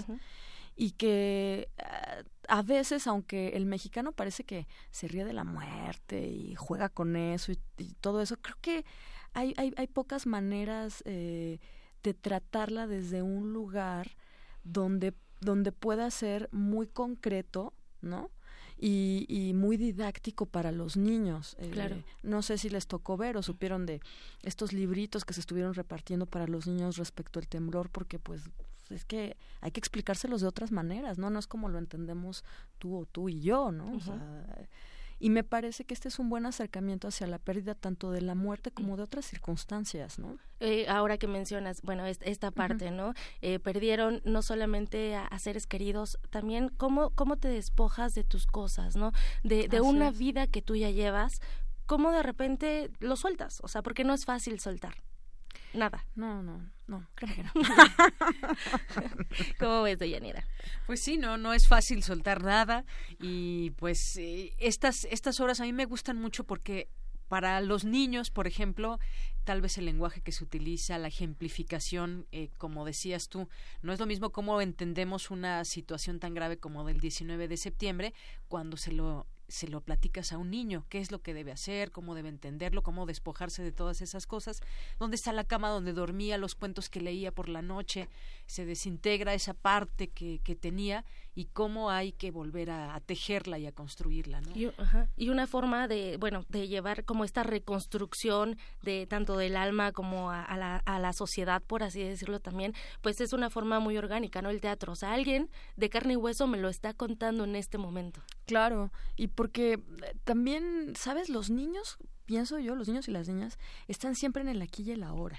y 0.79 0.93
que 0.93 1.69
eh, 1.77 2.25
a 2.47 2.63
veces, 2.63 3.09
aunque 3.09 3.49
el 3.49 3.67
mexicano 3.67 4.13
parece 4.13 4.45
que 4.45 4.69
se 4.93 5.09
ríe 5.09 5.25
de 5.25 5.33
la 5.33 5.43
muerte 5.43 6.29
y 6.29 6.55
juega 6.55 6.89
con 6.89 7.17
eso 7.17 7.53
y, 7.53 7.59
todo 8.01 8.23
eso, 8.23 8.37
creo 8.37 8.57
que 8.61 8.85
hay, 9.35 9.55
hay, 9.57 9.75
hay 9.77 9.87
pocas 9.89 10.27
maneras 10.27 11.03
eh, 11.05 11.59
de 12.05 12.15
tratarla 12.15 12.87
desde 12.87 13.23
un 13.23 13.53
lugar 13.53 14.17
donde, 14.63 15.15
donde 15.41 15.73
pueda 15.73 16.11
ser 16.13 16.49
muy 16.53 16.87
concreto, 16.87 17.75
¿no? 18.01 18.31
Y, 18.81 19.27
y, 19.29 19.55
muy 19.55 19.77
didáctico 19.77 20.47
para 20.47 20.71
los 20.71 20.97
niños. 20.97 21.57
Eh, 21.59 21.71
claro. 21.71 21.97
no 22.23 22.43
sé 22.43 22.57
si 22.59 22.71
les 22.71 22.87
tocó 22.87 23.17
ver 23.17 23.37
o 23.37 23.43
supieron 23.43 23.85
de 23.85 24.01
estos 24.45 24.73
libritos 24.73 25.25
que 25.25 25.35
se 25.35 25.41
estuvieron 25.41 25.75
repartiendo 25.75 26.27
para 26.27 26.47
los 26.47 26.69
niños 26.69 26.97
respecto 26.97 27.41
al 27.41 27.49
temblor, 27.49 27.91
porque 27.91 28.21
pues 28.21 28.43
es 28.91 29.05
que 29.05 29.37
hay 29.61 29.71
que 29.71 29.81
explicárselos 29.81 30.41
de 30.41 30.47
otras 30.47 30.73
maneras, 30.73 31.19
¿no? 31.19 31.31
No 31.31 31.39
es 31.39 31.47
como 31.47 31.69
lo 31.69 31.79
entendemos 31.79 32.45
tú 32.79 32.97
o 32.97 33.07
tú 33.07 33.29
y 33.29 33.41
yo, 33.41 33.73
¿no? 33.73 33.95
o 33.95 34.01
sea, 34.01 34.19
y 35.21 35.31
me 35.31 35.43
parece 35.43 35.85
que 35.85 35.95
este 35.95 36.09
es 36.09 36.19
un 36.19 36.31
buen 36.31 36.47
acercamiento 36.47 37.09
hacia 37.09 37.27
la 37.27 37.39
pérdida 37.39 37.75
tanto 37.75 38.13
de 38.13 38.21
la 38.21 38.35
muerte 38.35 38.71
como 38.71 38.97
de 38.97 39.03
otras 39.03 39.25
circunstancias, 39.25 40.19
¿no? 40.19 40.39
Eh, 40.61 40.87
ahora 40.89 41.19
que 41.19 41.27
mencionas, 41.27 41.83
bueno, 41.83 42.07
esta 42.07 42.51
parte, 42.53 42.93
¿no? 42.93 43.15
Eh, 43.41 43.59
perdieron 43.59 44.23
no 44.25 44.43
solamente 44.43 45.17
a, 45.17 45.39
seres 45.39 45.67
queridos, 45.67 46.19
también 46.31 46.69
cómo, 46.69 47.11
cómo 47.11 47.37
te 47.37 47.49
despojas 47.49 48.15
de 48.15 48.23
tus 48.23 48.47
cosas, 48.47 48.97
¿no? 48.97 49.13
De, 49.43 49.67
de 49.67 49.81
una 49.81 50.11
vida 50.13 50.47
que 50.47 50.63
tú 50.63 50.77
ya 50.77 50.91
llevas, 50.91 51.41
cómo 51.87 52.13
de 52.13 52.23
repente 52.23 52.91
lo 53.01 53.17
sueltas, 53.17 53.61
o 53.63 53.69
sea, 53.69 53.83
porque 53.83 54.05
no 54.05 54.15
es 54.15 54.25
fácil 54.25 54.61
soltar. 54.61 55.03
Nada. 55.75 56.07
No, 56.15 56.43
no, 56.43 56.71
no, 56.87 57.09
creo 57.15 57.35
que 57.35 57.43
no. 57.43 57.53
¿Cómo 59.59 59.83
ves, 59.83 59.99
Deyanira? 59.99 60.45
Pues 60.87 61.01
sí, 61.01 61.19
no, 61.19 61.37
no 61.37 61.53
es 61.53 61.69
fácil 61.69 62.03
soltar 62.03 62.43
nada 62.43 62.85
y 63.21 63.71
pues 63.73 64.17
eh, 64.17 64.55
estas, 64.59 65.05
estas 65.11 65.41
horas 65.41 65.61
a 65.61 65.65
mí 65.65 65.73
me 65.73 65.85
gustan 65.85 66.21
mucho 66.21 66.45
porque 66.45 66.89
para 67.29 67.61
los 67.61 67.85
niños, 67.85 68.31
por 68.31 68.47
ejemplo, 68.47 68.99
tal 69.45 69.61
vez 69.61 69.79
el 69.79 69.85
lenguaje 69.85 70.23
que 70.23 70.33
se 70.33 70.43
utiliza, 70.43 70.99
la 70.99 71.09
ejemplificación, 71.09 72.27
eh, 72.33 72.51
como 72.57 72.85
decías 72.85 73.29
tú, 73.29 73.49
no 73.83 73.93
es 73.93 74.01
lo 74.01 74.07
mismo 74.07 74.31
cómo 74.31 74.61
entendemos 74.61 75.31
una 75.31 75.65
situación 75.65 76.21
tan 76.21 76.35
grave 76.35 76.59
como 76.59 76.85
del 76.85 77.01
19 77.01 77.49
de 77.49 77.57
septiembre 77.57 78.15
cuando 78.49 78.77
se 78.77 78.93
lo 78.93 79.27
se 79.49 79.67
lo 79.67 79.81
platicas 79.81 80.33
a 80.33 80.39
un 80.39 80.51
niño, 80.51 80.85
qué 80.91 81.01
es 81.01 81.11
lo 81.11 81.23
que 81.23 81.35
debe 81.35 81.53
hacer, 81.53 81.91
cómo 81.91 82.15
debe 82.15 82.29
entenderlo, 82.29 82.83
cómo 82.83 83.07
despojarse 83.07 83.63
de 83.63 83.73
todas 83.73 84.03
esas 84.03 84.27
cosas, 84.27 84.61
dónde 84.99 85.17
está 85.17 85.33
la 85.33 85.45
cama 85.45 85.71
donde 85.71 85.95
dormía, 85.95 86.37
los 86.39 86.55
cuentos 86.55 86.91
que 86.91 87.01
leía 87.01 87.35
por 87.35 87.49
la 87.49 87.63
noche, 87.63 88.09
se 88.49 88.65
desintegra 88.65 89.35
esa 89.35 89.53
parte 89.53 90.09
que, 90.09 90.41
que 90.43 90.57
tenía 90.57 91.05
y 91.35 91.45
cómo 91.45 91.91
hay 91.91 92.13
que 92.13 92.31
volver 92.31 92.71
a, 92.71 92.99
tejerla 93.01 93.59
y 93.59 93.67
a 93.67 93.73
construirla. 93.73 94.41
¿no? 94.41 94.57
Y, 94.57 94.73
y, 95.17 95.29
una 95.29 95.47
forma 95.47 95.87
de, 95.87 96.17
bueno, 96.17 96.47
de 96.49 96.67
llevar 96.67 97.05
como 97.05 97.25
esta 97.25 97.43
reconstrucción 97.43 98.57
de 98.83 99.07
tanto 99.07 99.37
del 99.37 99.55
alma 99.55 99.93
como 99.93 100.31
a, 100.31 100.57
la, 100.57 100.79
a 100.79 100.99
la 100.99 101.13
sociedad, 101.13 101.63
por 101.63 101.83
así 101.83 102.03
decirlo 102.03 102.41
también, 102.41 102.75
pues 103.03 103.21
es 103.21 103.35
una 103.35 103.51
forma 103.51 103.81
muy 103.81 103.99
orgánica, 103.99 104.41
¿no? 104.41 104.49
El 104.49 104.63
teatro, 104.63 104.95
o 104.95 104.97
sea, 104.97 105.13
alguien 105.13 105.51
de 105.77 105.91
carne 105.91 106.15
y 106.15 106.17
hueso 106.17 106.47
me 106.47 106.59
lo 106.59 106.71
está 106.71 106.95
contando 106.95 107.45
en 107.45 107.55
este 107.55 107.77
momento. 107.77 108.23
Claro, 108.47 108.91
y 109.15 109.29
porque 109.29 109.75
eh, 109.75 109.81
también, 110.25 110.95
¿sabes? 110.97 111.29
Los 111.29 111.51
niños, 111.51 111.99
pienso 112.25 112.59
yo, 112.59 112.75
los 112.75 112.89
niños 112.89 113.09
y 113.09 113.11
las 113.11 113.29
niñas, 113.29 113.59
están 113.89 114.15
siempre 114.15 114.41
en 114.41 114.49
el 114.49 114.63
aquí 114.63 114.85
y 114.85 114.93
el 114.93 115.03
ahora. 115.03 115.39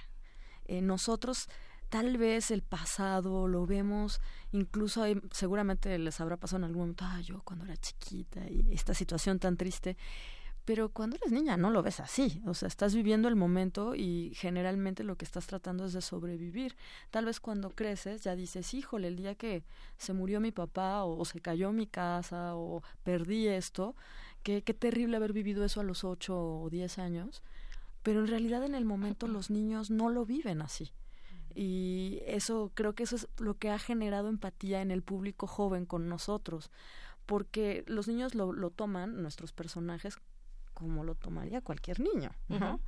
Eh, 0.69 0.81
nosotros 0.81 1.49
tal 1.89 2.17
vez 2.17 2.51
el 2.51 2.61
pasado 2.61 3.47
lo 3.47 3.65
vemos, 3.65 4.21
incluso 4.51 5.03
seguramente 5.31 5.97
les 5.97 6.21
habrá 6.21 6.37
pasado 6.37 6.59
en 6.59 6.63
algún 6.65 6.81
momento, 6.81 7.05
ah, 7.05 7.19
yo 7.21 7.41
cuando 7.43 7.65
era 7.65 7.75
chiquita 7.77 8.47
y 8.47 8.71
esta 8.71 8.93
situación 8.93 9.39
tan 9.39 9.57
triste, 9.57 9.97
pero 10.65 10.89
cuando 10.89 11.15
eres 11.15 11.31
niña 11.31 11.57
no 11.57 11.71
lo 11.71 11.81
ves 11.81 11.99
así, 11.99 12.43
o 12.45 12.53
sea, 12.53 12.67
estás 12.67 12.93
viviendo 12.93 13.27
el 13.27 13.35
momento 13.35 13.95
y 13.95 14.33
generalmente 14.35 15.03
lo 15.03 15.17
que 15.17 15.25
estás 15.25 15.47
tratando 15.47 15.85
es 15.85 15.93
de 15.93 16.01
sobrevivir. 16.01 16.75
Tal 17.09 17.25
vez 17.25 17.39
cuando 17.39 17.71
creces 17.71 18.23
ya 18.23 18.35
dices, 18.35 18.75
híjole, 18.75 19.07
el 19.07 19.15
día 19.15 19.33
que 19.33 19.63
se 19.97 20.13
murió 20.13 20.39
mi 20.39 20.51
papá 20.51 21.05
o, 21.05 21.25
se 21.25 21.39
cayó 21.41 21.71
mi 21.71 21.87
casa 21.87 22.55
o 22.55 22.83
perdí 23.03 23.47
esto, 23.47 23.95
qué, 24.43 24.61
qué 24.61 24.75
terrible 24.75 25.17
haber 25.17 25.33
vivido 25.33 25.65
eso 25.65 25.81
a 25.81 25.83
los 25.83 26.03
ocho 26.03 26.37
o 26.39 26.69
diez 26.69 26.99
años, 26.99 27.41
pero 28.03 28.19
en 28.19 28.27
realidad 28.27 28.63
en 28.63 28.75
el 28.75 28.85
momento 28.85 29.27
los 29.27 29.49
niños 29.49 29.89
no 29.89 30.09
lo 30.09 30.23
viven 30.23 30.61
así 30.61 30.91
y 31.55 32.21
eso 32.25 32.71
creo 32.73 32.93
que 32.93 33.03
eso 33.03 33.15
es 33.15 33.27
lo 33.37 33.57
que 33.57 33.69
ha 33.69 33.79
generado 33.79 34.29
empatía 34.29 34.81
en 34.81 34.91
el 34.91 35.01
público 35.01 35.47
joven 35.47 35.85
con 35.85 36.07
nosotros 36.09 36.71
porque 37.25 37.83
los 37.87 38.07
niños 38.07 38.35
lo, 38.35 38.53
lo 38.53 38.69
toman 38.69 39.21
nuestros 39.21 39.51
personajes 39.51 40.17
como 40.73 41.03
lo 41.03 41.15
tomaría 41.15 41.61
cualquier 41.61 41.99
niño 41.99 42.31
¿no? 42.47 42.79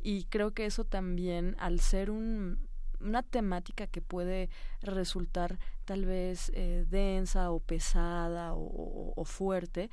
y 0.00 0.24
creo 0.24 0.52
que 0.52 0.66
eso 0.66 0.84
también 0.84 1.56
al 1.58 1.80
ser 1.80 2.10
un 2.10 2.70
una 3.00 3.24
temática 3.24 3.88
que 3.88 4.00
puede 4.00 4.48
resultar 4.80 5.58
tal 5.84 6.04
vez 6.04 6.52
eh, 6.54 6.86
densa 6.88 7.50
o 7.50 7.58
pesada 7.58 8.52
o 8.54 9.24
fuerte 9.24 9.90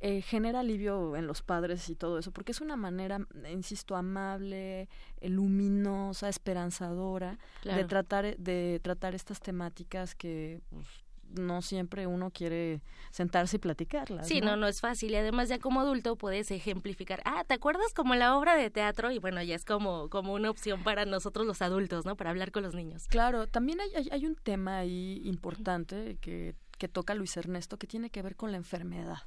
eh, 0.00 0.22
genera 0.22 0.60
alivio 0.60 1.16
en 1.16 1.26
los 1.26 1.42
padres 1.42 1.88
y 1.88 1.94
todo 1.94 2.18
eso, 2.18 2.32
porque 2.32 2.52
es 2.52 2.60
una 2.60 2.76
manera, 2.76 3.18
insisto, 3.50 3.96
amable, 3.96 4.88
eh, 5.20 5.28
luminosa, 5.28 6.28
esperanzadora 6.28 7.38
de 7.64 7.84
tratar 7.84 8.36
de 8.36 8.80
tratar 8.82 9.14
estas 9.14 9.40
temáticas 9.40 10.14
que 10.14 10.60
pues, 10.70 10.86
no 11.30 11.62
siempre 11.62 12.06
uno 12.06 12.30
quiere 12.30 12.82
sentarse 13.10 13.56
y 13.56 13.58
platicarlas. 13.58 14.28
Sí, 14.28 14.40
¿no? 14.40 14.56
¿no? 14.56 14.66
es 14.66 14.80
fácil. 14.80 15.12
Y 15.12 15.16
además 15.16 15.48
ya 15.48 15.58
como 15.58 15.80
adulto 15.80 16.16
puedes 16.16 16.50
ejemplificar, 16.50 17.22
ah, 17.24 17.44
¿te 17.46 17.54
acuerdas 17.54 17.92
como 17.94 18.14
la 18.14 18.36
obra 18.36 18.56
de 18.56 18.70
teatro? 18.70 19.10
Y 19.10 19.18
bueno, 19.18 19.42
ya 19.42 19.54
es 19.54 19.64
como, 19.64 20.08
como 20.08 20.34
una 20.34 20.50
opción 20.50 20.82
para 20.82 21.04
nosotros 21.04 21.46
los 21.46 21.62
adultos, 21.62 22.04
¿no? 22.04 22.16
Para 22.16 22.30
hablar 22.30 22.52
con 22.52 22.62
los 22.62 22.74
niños. 22.74 23.06
Claro, 23.08 23.46
también 23.46 23.80
hay, 23.80 24.08
hay, 24.10 24.26
un 24.26 24.36
tema 24.36 24.78
ahí 24.78 25.20
importante 25.24 26.16
que, 26.20 26.54
que 26.78 26.88
toca 26.88 27.14
Luis 27.14 27.36
Ernesto 27.36 27.78
que 27.78 27.86
tiene 27.86 28.10
que 28.10 28.22
ver 28.22 28.36
con 28.36 28.50
la 28.50 28.56
enfermedad. 28.56 29.18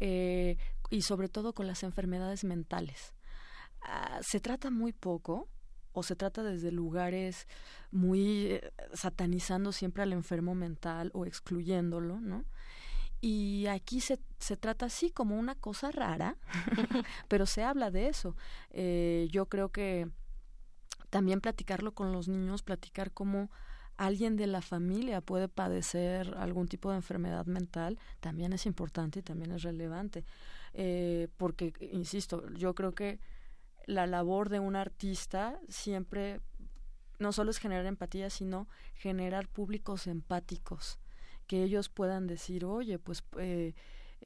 Eh, 0.00 0.56
y 0.90 1.02
sobre 1.02 1.28
todo 1.28 1.52
con 1.54 1.66
las 1.66 1.82
enfermedades 1.82 2.44
mentales. 2.44 3.14
Ah, 3.82 4.20
se 4.22 4.40
trata 4.40 4.70
muy 4.70 4.92
poco 4.92 5.48
o 5.92 6.02
se 6.02 6.16
trata 6.16 6.42
desde 6.42 6.72
lugares 6.72 7.46
muy 7.90 8.46
eh, 8.46 8.72
satanizando 8.92 9.72
siempre 9.72 10.02
al 10.02 10.12
enfermo 10.12 10.54
mental 10.54 11.10
o 11.14 11.24
excluyéndolo. 11.24 12.20
Y 13.20 13.66
aquí 13.68 14.00
se, 14.00 14.20
se 14.38 14.56
trata 14.56 14.86
así 14.86 15.10
como 15.10 15.38
una 15.38 15.54
cosa 15.54 15.90
rara, 15.90 16.36
pero 17.28 17.46
se 17.46 17.62
habla 17.62 17.90
de 17.90 18.08
eso. 18.08 18.36
Eh, 18.70 19.28
yo 19.30 19.46
creo 19.46 19.70
que 19.70 20.08
también 21.10 21.40
platicarlo 21.40 21.94
con 21.94 22.12
los 22.12 22.28
niños, 22.28 22.62
platicar 22.62 23.12
cómo 23.12 23.50
alguien 23.96 24.36
de 24.36 24.46
la 24.46 24.60
familia 24.60 25.20
puede 25.20 25.48
padecer 25.48 26.34
algún 26.36 26.68
tipo 26.68 26.90
de 26.90 26.96
enfermedad 26.96 27.46
mental, 27.46 27.98
también 28.20 28.52
es 28.52 28.66
importante 28.66 29.20
y 29.20 29.22
también 29.22 29.52
es 29.52 29.62
relevante. 29.62 30.24
Eh, 30.72 31.28
porque, 31.36 31.72
insisto, 31.92 32.48
yo 32.54 32.74
creo 32.74 32.94
que 32.94 33.20
la 33.86 34.06
labor 34.06 34.48
de 34.48 34.60
un 34.60 34.76
artista 34.76 35.58
siempre 35.68 36.40
no 37.18 37.32
solo 37.32 37.50
es 37.50 37.58
generar 37.58 37.86
empatía, 37.86 38.30
sino 38.30 38.68
generar 38.94 39.46
públicos 39.48 40.06
empáticos, 40.06 40.98
que 41.46 41.62
ellos 41.62 41.88
puedan 41.88 42.26
decir, 42.26 42.64
oye, 42.64 42.98
pues, 42.98 43.22
eh, 43.38 43.74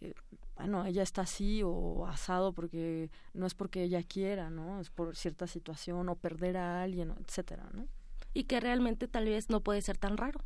eh, 0.00 0.14
bueno, 0.56 0.86
ella 0.86 1.02
está 1.02 1.22
así 1.22 1.62
o 1.64 2.06
asado 2.06 2.52
porque 2.52 3.10
no 3.34 3.46
es 3.46 3.54
porque 3.54 3.82
ella 3.82 4.02
quiera, 4.02 4.48
¿no? 4.50 4.80
Es 4.80 4.90
por 4.90 5.16
cierta 5.16 5.46
situación 5.46 6.08
o 6.08 6.16
perder 6.16 6.56
a 6.56 6.82
alguien, 6.82 7.14
etcétera, 7.20 7.68
¿no? 7.72 7.86
Y 8.34 8.44
que 8.44 8.60
realmente 8.60 9.08
tal 9.08 9.26
vez 9.26 9.50
no 9.50 9.60
puede 9.60 9.82
ser 9.82 9.98
tan 9.98 10.16
raro. 10.16 10.40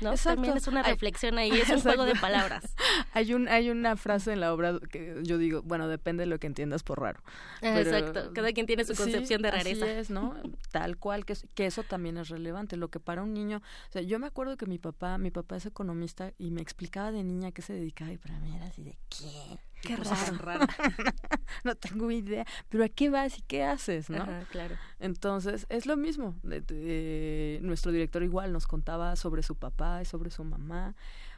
¿no? 0.00 0.14
También 0.14 0.56
es 0.56 0.66
una 0.66 0.82
reflexión 0.82 1.38
ahí, 1.38 1.50
es 1.60 1.70
un 1.70 1.80
juego 1.80 2.04
de 2.04 2.14
palabras. 2.14 2.74
hay 3.12 3.34
un 3.34 3.48
hay 3.48 3.70
una 3.70 3.96
frase 3.96 4.32
en 4.32 4.40
la 4.40 4.52
obra 4.52 4.78
que 4.90 5.20
yo 5.22 5.38
digo, 5.38 5.62
bueno, 5.62 5.88
depende 5.88 6.22
de 6.22 6.26
lo 6.26 6.38
que 6.38 6.46
entiendas 6.46 6.82
por 6.82 7.00
raro. 7.00 7.20
Exacto, 7.62 8.32
cada 8.34 8.52
quien 8.52 8.66
tiene 8.66 8.84
su 8.84 8.94
concepción 8.94 9.42
de 9.42 9.50
rareza. 9.50 9.84
Así 9.84 9.94
es, 9.94 10.10
¿no? 10.10 10.34
Tal 10.70 10.98
cual 10.98 11.24
que, 11.24 11.34
que 11.54 11.66
eso 11.66 11.82
también 11.82 12.18
es 12.18 12.28
relevante, 12.28 12.76
lo 12.76 12.88
que 12.88 13.00
para 13.00 13.22
un 13.22 13.32
niño, 13.32 13.58
o 13.58 13.92
sea, 13.92 14.02
yo 14.02 14.18
me 14.18 14.26
acuerdo 14.26 14.56
que 14.56 14.66
mi 14.66 14.78
papá, 14.78 15.18
mi 15.18 15.30
papá 15.30 15.56
es 15.56 15.66
economista 15.66 16.32
y 16.38 16.50
me 16.50 16.60
explicaba 16.60 17.12
de 17.12 17.24
niña 17.24 17.52
qué 17.52 17.62
se 17.62 17.72
dedicaba 17.72 18.12
y 18.12 18.18
para 18.18 18.38
mí 18.40 18.54
era 18.54 18.66
así 18.66 18.82
de 18.82 18.98
¿qué? 19.08 19.58
Qué 19.82 19.96
raro. 19.96 20.66
no 21.64 21.74
tengo 21.74 22.10
idea. 22.10 22.44
Pero 22.68 22.84
¿a 22.84 22.88
qué 22.88 23.10
vas 23.10 23.38
y 23.38 23.42
qué 23.42 23.64
haces, 23.64 24.10
no? 24.10 24.26
claro. 24.50 24.76
Entonces, 24.98 25.66
es 25.68 25.86
lo 25.86 25.96
mismo. 25.96 26.34
nuestro 26.42 27.92
director 27.92 28.22
igual 28.22 28.52
nos 28.52 28.66
contaba 28.66 29.16
sobre 29.16 29.42
su 29.42 29.54
papá 29.56 30.02
y 30.02 30.04
sobre 30.04 30.30
su 30.30 30.44
mamá. 30.44 30.94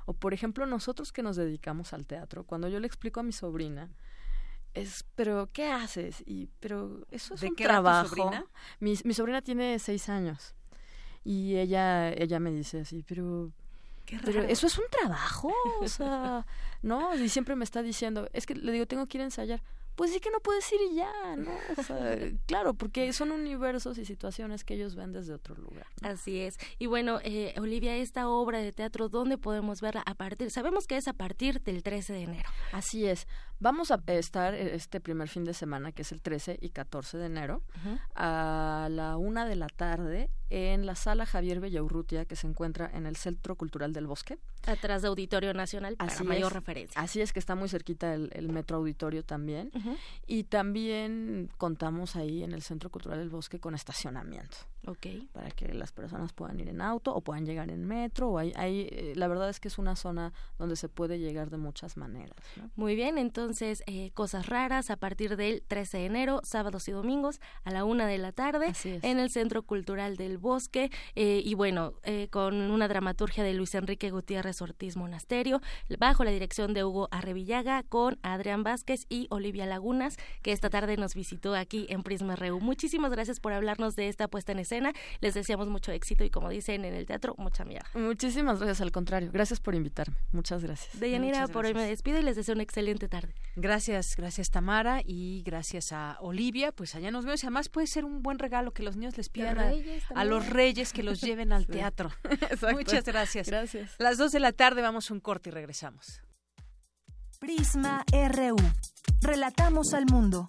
O, 0.07 0.15
por 0.15 0.33
ejemplo, 0.33 0.65
nosotros 0.67 1.13
que 1.13 1.23
nos 1.23 1.37
dedicamos 1.37 1.93
al 1.93 2.07
teatro, 2.07 2.45
cuando 2.45 2.69
yo 2.69 2.81
le 2.81 2.87
explico 2.87 3.21
a 3.21 3.23
mi 3.23 3.33
sobrina, 3.33 3.91
es, 4.75 5.05
pero 5.15 5.51
¿qué 5.53 5.71
haces? 5.71 6.23
Y, 6.27 6.49
pero 6.61 7.07
eso 7.11 7.35
es 7.35 7.41
¿De 7.41 7.49
un 7.49 7.57
qué 7.57 7.65
trabajo. 7.65 8.09
sobrina? 8.09 8.47
Mi, 8.81 8.95
mi 9.05 9.15
sobrina 9.15 9.43
tiene 9.43 9.79
seis 9.79 10.09
años. 10.09 10.55
Y 11.25 11.57
ella, 11.57 12.11
ella 12.11 12.41
me 12.41 12.51
dice 12.51 12.81
así, 12.81 13.05
pero 13.07 13.53
pero 14.25 14.43
eso 14.43 14.67
es 14.67 14.79
un 14.79 14.85
trabajo, 14.91 15.53
o 15.81 15.89
sea, 15.89 16.47
¿no? 16.83 17.15
Y 17.15 17.29
siempre 17.29 17.57
me 17.57 17.65
está 17.65 17.83
diciendo, 17.83 18.29
es 18.33 18.47
que 18.47 18.55
le 18.55 18.73
digo, 18.73 18.87
tengo 18.87 19.07
que 19.07 19.19
ir 19.19 19.23
a 19.23 19.25
ensayar 19.25 19.63
pues 19.99 20.13
sí 20.13 20.21
que 20.21 20.31
no 20.31 20.39
puedes 20.39 20.73
ir 20.73 20.79
y 20.93 20.95
ya, 20.95 21.11
¿no? 21.37 21.51
O 21.77 21.83
sea, 21.83 21.99
claro, 22.47 22.75
porque 22.75 23.13
son 23.13 23.33
universos 23.33 23.99
y 23.99 24.05
situaciones 24.05 24.63
que 24.63 24.75
ellos 24.75 24.95
ven 24.95 25.13
desde 25.13 25.35
otro 25.35 25.57
lugar. 25.57 25.89
Así 26.03 26.39
es. 26.39 26.57
Y 26.79 26.87
bueno, 26.87 27.19
eh, 27.25 27.53
Olivia, 27.59 27.97
esta 27.97 28.29
obra 28.29 28.61
de 28.61 28.71
teatro, 28.71 29.09
¿dónde 29.09 29.39
podemos 29.39 29.81
verla 29.81 30.05
a 30.07 30.15
partir? 30.15 30.53
Sabemos 30.53 30.87
que 30.87 30.99
es 30.99 31.09
a 31.09 31.15
partir 31.15 31.61
del 31.63 31.83
13 31.83 32.13
de 32.13 32.23
enero. 32.23 32.49
Así 32.71 33.07
es. 33.07 33.27
Vamos 33.59 33.91
a 33.91 34.01
estar 34.07 34.55
este 34.55 35.01
primer 35.01 35.29
fin 35.29 35.43
de 35.43 35.53
semana, 35.53 35.91
que 35.91 36.03
es 36.03 36.13
el 36.13 36.23
13 36.23 36.59
y 36.61 36.71
14 36.71 37.19
de 37.19 37.27
enero, 37.27 37.65
a 38.15 38.87
la 38.93 39.17
una 39.17 39.47
de 39.47 39.57
la 39.57 39.67
tarde 39.67 40.31
en 40.51 40.87
la 40.87 40.95
sala 40.95 41.27
Javier 41.27 41.61
Bellaurrutia, 41.61 42.25
que 42.25 42.37
se 42.37 42.47
encuentra 42.47 42.91
en 42.93 43.07
el 43.07 43.17
Centro 43.17 43.57
Cultural 43.57 43.93
del 43.93 44.07
Bosque. 44.07 44.39
Atrás 44.67 45.03
de 45.03 45.09
Auditorio 45.09 45.53
Nacional, 45.55 45.97
para 45.97 46.23
mayor 46.25 46.53
referencia. 46.53 47.01
Así 47.01 47.21
es 47.21 47.33
que 47.33 47.39
está 47.39 47.55
muy 47.55 47.69
cerquita 47.69 48.15
el, 48.15 48.49
Metro 48.49 48.79
Auditorio 48.79 49.25
también. 49.25 49.71
Y 50.27 50.45
también 50.45 51.51
contamos 51.59 52.17
ahí 52.17 52.43
en 52.43 52.53
el 52.53 52.63
Centro 52.63 52.91
Cultural 52.91 53.19
del 53.19 53.31
Bosque 53.31 53.59
con 53.61 53.75
estacionamiento. 53.75 54.57
Okay. 54.87 55.29
Para 55.33 55.51
que 55.51 55.73
las 55.75 55.93
personas 55.93 56.33
puedan 56.33 56.59
ir 56.61 56.69
en 56.69 56.81
auto 56.81 57.15
o 57.15 57.21
puedan 57.21 57.45
llegar 57.45 57.71
en 57.71 57.85
metro. 57.85 58.31
O 58.31 58.39
hay, 58.39 58.53
hay, 58.57 58.89
eh, 58.91 59.13
la 59.17 59.29
verdad 59.29 59.51
es 59.51 59.61
que 59.61 59.69
es 59.69 59.79
una 59.79 59.97
zona 59.97 60.33
donde 60.59 60.77
se 60.77 60.89
puede 60.89 61.19
llegar 61.19 61.51
de 61.51 61.59
muchas 61.59 61.97
maneras. 61.97 62.37
Muy 62.77 62.95
bien, 62.95 63.19
entonces, 63.19 63.83
eh, 63.87 64.11
cosas 64.13 64.47
raras 64.47 64.91
a 64.91 64.97
partir 64.97 65.37
del 65.37 65.63
13 65.67 65.99
de 65.99 66.07
enero, 66.07 66.41
sábados 66.43 66.89
y 66.89 66.93
domingos 66.93 67.41
a 67.65 67.71
la 67.71 67.85
una 67.85 68.07
de 68.07 68.19
la 68.19 68.33
tarde 68.33 68.73
en 68.85 69.19
el 69.19 69.31
Centro 69.31 69.63
Cultural 69.63 70.17
del 70.17 70.39
Bosque. 70.39 70.91
Eh, 71.15 71.43
y 71.45 71.55
bueno, 71.55 71.95
con 72.31 72.55
una 72.55 72.89
dramaturgia 72.89 73.45
de 73.45 73.55
Luis 73.55 73.75
Enrique 73.75 74.11
Gutiérrez 74.11 74.63
Ortiz 74.63 74.97
Monasterio, 74.97 75.61
bajo 75.99 76.25
la 76.25 76.31
dirección 76.31 76.73
de 76.73 76.85
Hugo 76.85 77.09
Arrevillaga, 77.11 77.83
con 77.83 78.19
Adrián 78.23 78.63
Vázquez 78.63 79.07
y 79.09 79.27
Olivia 79.31 79.67
Lagunas, 79.67 80.17
que 80.43 80.53
esta 80.53 80.71
tarde 80.71 80.97
nos 80.97 81.15
visitó 81.15 81.55
aquí 81.55 81.87
en 81.91 82.03
Prisma 82.03 82.37
Reu. 82.37 82.61
Muchísimas 82.61 83.11
gracias 83.11 83.41
por 83.41 83.53
hablarnos 83.53 83.97
de 83.97 84.09
esta 84.09 84.29
puesta 84.29 84.53
en 84.53 84.59
escena 84.69 84.93
les 85.21 85.35
deseamos 85.35 85.69
mucho 85.69 85.93
éxito 85.93 86.25
y 86.25 86.31
como 86.31 86.51
dicen 86.51 86.85
en 86.85 86.95
el 86.95 87.07
teatro, 87.07 87.35
mucha 87.39 87.65
mierda. 87.65 87.89
Muchísimas 87.95 88.59
gracias, 88.59 88.81
al 88.81 88.93
contrario. 88.93 89.31
Gracias 89.33 89.61
por 89.61 89.75
invitarme. 89.75 90.17
Muchas 90.33 90.63
gracias. 90.63 91.01
Deyanira, 91.01 91.49
por 91.49 91.65
hoy 91.65 91.75
me 91.75 91.87
despido 91.87 92.19
y 92.19 92.23
les 92.23 92.37
deseo 92.37 92.55
una 92.55 92.63
excelente 92.63 93.09
tarde. 93.09 93.35
Gracias, 93.57 94.15
gracias 94.17 94.51
Tamara 94.51 95.01
y 95.05 95.43
gracias 95.45 95.93
a 95.93 96.19
Olivia. 96.21 96.73
Pues 96.73 96.95
allá 96.95 97.11
nos 97.11 97.25
vemos 97.25 97.43
y 97.43 97.47
además 97.47 97.69
puede 97.69 97.87
ser 97.87 98.05
un 98.05 98.23
buen 98.23 98.39
regalo 98.39 98.73
que 98.73 98.83
los 98.83 98.97
niños 98.97 99.17
les 99.17 99.29
pidan 99.29 99.59
a, 100.15 100.25
los 100.25 100.47
reyes 100.49 100.93
que 100.93 101.03
los 101.03 101.21
lleven 101.23 101.53
al 101.53 101.67
teatro. 101.67 102.11
Muchas 102.73 103.05
gracias. 103.05 103.49
Gracias. 103.49 103.93
Las 103.99 104.19
dos 104.19 104.33
de 104.33 104.41
la 104.41 104.53
tarde 104.53 104.83
vamos 104.83 105.11
a 105.11 105.15
un 105.15 105.21
corte 105.21 105.49
y 105.49 105.53
regresamos. 105.53 106.23
Prisma 107.39 108.05
RU. 108.13 108.57
Relatamos 109.21 109.95
al 109.95 110.07
mundo. 110.07 110.49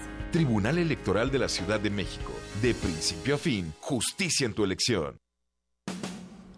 Tribunal 0.31 0.77
Electoral 0.77 1.29
de 1.29 1.39
la 1.39 1.49
Ciudad 1.49 1.77
de 1.77 1.89
México. 1.89 2.31
De 2.61 2.73
principio 2.73 3.35
a 3.35 3.37
fin, 3.37 3.73
justicia 3.81 4.45
en 4.45 4.53
tu 4.53 4.63
elección. 4.63 5.17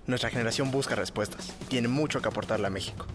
Nuestra 0.05 0.29
generación 0.29 0.69
busca 0.69 0.93
respuestas. 0.93 1.51
Tiene 1.69 1.87
mucho 1.87 2.21
que 2.21 2.27
aportarle 2.27 2.67
a 2.67 2.69
México. 2.69 3.07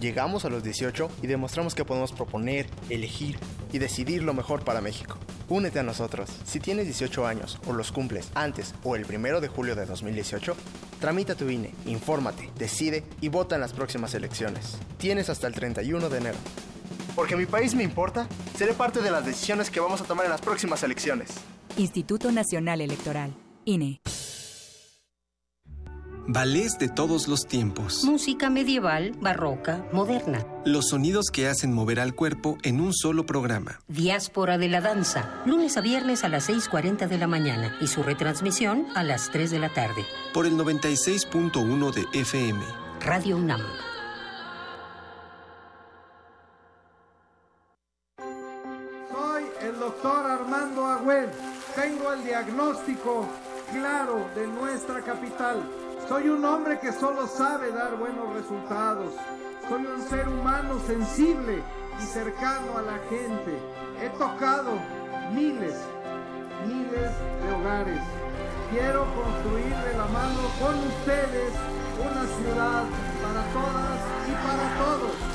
Llegamos 0.00 0.44
a 0.44 0.48
los 0.48 0.62
18 0.62 1.10
y 1.22 1.26
demostramos 1.26 1.74
que 1.74 1.84
podemos 1.84 2.12
proponer, 2.12 2.68
elegir 2.88 3.36
y 3.72 3.78
decidir 3.78 4.22
lo 4.22 4.32
mejor 4.32 4.62
para 4.62 4.80
México. 4.80 5.18
Únete 5.48 5.80
a 5.80 5.82
nosotros. 5.82 6.30
Si 6.44 6.60
tienes 6.60 6.84
18 6.84 7.26
años 7.26 7.58
o 7.66 7.72
los 7.72 7.90
cumples 7.90 8.30
antes 8.36 8.76
o 8.84 8.94
el 8.94 9.06
primero 9.06 9.40
de 9.40 9.48
julio 9.48 9.74
de 9.74 9.86
2018, 9.86 10.54
tramita 11.00 11.34
tu 11.34 11.50
INE, 11.50 11.74
infórmate, 11.84 12.48
decide 12.56 13.02
y 13.20 13.28
vota 13.28 13.56
en 13.56 13.62
las 13.62 13.72
próximas 13.72 14.14
elecciones. 14.14 14.78
Tienes 14.98 15.28
hasta 15.30 15.48
el 15.48 15.54
31 15.54 16.08
de 16.08 16.18
enero. 16.18 16.38
Porque 17.18 17.34
mi 17.34 17.46
país 17.46 17.74
me 17.74 17.82
importa, 17.82 18.28
seré 18.56 18.74
parte 18.74 19.02
de 19.02 19.10
las 19.10 19.26
decisiones 19.26 19.70
que 19.70 19.80
vamos 19.80 20.00
a 20.00 20.04
tomar 20.04 20.26
en 20.26 20.30
las 20.30 20.40
próximas 20.40 20.84
elecciones. 20.84 21.30
Instituto 21.76 22.30
Nacional 22.30 22.80
Electoral, 22.80 23.34
INE. 23.64 24.00
Ballets 26.28 26.78
de 26.78 26.88
todos 26.88 27.26
los 27.26 27.40
tiempos. 27.48 28.04
Música 28.04 28.50
medieval, 28.50 29.16
barroca, 29.20 29.84
moderna. 29.92 30.46
Los 30.64 30.90
sonidos 30.90 31.30
que 31.32 31.48
hacen 31.48 31.72
mover 31.72 31.98
al 31.98 32.14
cuerpo 32.14 32.56
en 32.62 32.80
un 32.80 32.94
solo 32.94 33.26
programa. 33.26 33.80
Diáspora 33.88 34.56
de 34.56 34.68
la 34.68 34.80
danza, 34.80 35.42
lunes 35.44 35.76
a 35.76 35.80
viernes 35.80 36.22
a 36.22 36.28
las 36.28 36.48
6.40 36.48 37.08
de 37.08 37.18
la 37.18 37.26
mañana 37.26 37.76
y 37.80 37.88
su 37.88 38.04
retransmisión 38.04 38.86
a 38.94 39.02
las 39.02 39.32
3 39.32 39.50
de 39.50 39.58
la 39.58 39.70
tarde. 39.70 40.06
Por 40.32 40.46
el 40.46 40.52
96.1 40.52 41.92
de 41.92 42.20
FM. 42.20 42.60
Radio 43.00 43.38
UNAM. 43.38 43.87
Doctor 50.02 50.30
Armando 50.30 50.86
Agüed. 50.86 51.28
Tengo 51.74 52.12
el 52.12 52.22
diagnóstico 52.22 53.26
claro 53.72 54.28
de 54.34 54.46
nuestra 54.46 55.02
capital. 55.02 55.60
Soy 56.08 56.28
un 56.28 56.44
hombre 56.44 56.78
que 56.78 56.92
solo 56.92 57.26
sabe 57.26 57.72
dar 57.72 57.96
buenos 57.96 58.32
resultados. 58.32 59.12
Soy 59.68 59.84
un 59.86 60.00
ser 60.02 60.28
humano 60.28 60.78
sensible 60.86 61.62
y 62.00 62.02
cercano 62.06 62.78
a 62.78 62.82
la 62.82 62.98
gente. 63.10 63.58
He 64.00 64.08
tocado 64.10 64.78
miles, 65.34 65.74
miles 66.66 67.10
de 67.42 67.52
hogares. 67.52 68.00
Quiero 68.70 69.04
construir 69.16 69.74
de 69.74 69.98
la 69.98 70.06
mano 70.06 70.40
con 70.60 70.78
ustedes 70.78 71.52
una 71.98 72.24
ciudad 72.36 72.84
para 73.20 73.42
todas 73.52 74.00
y 74.28 74.32
para 74.46 74.84
todos. 74.84 75.27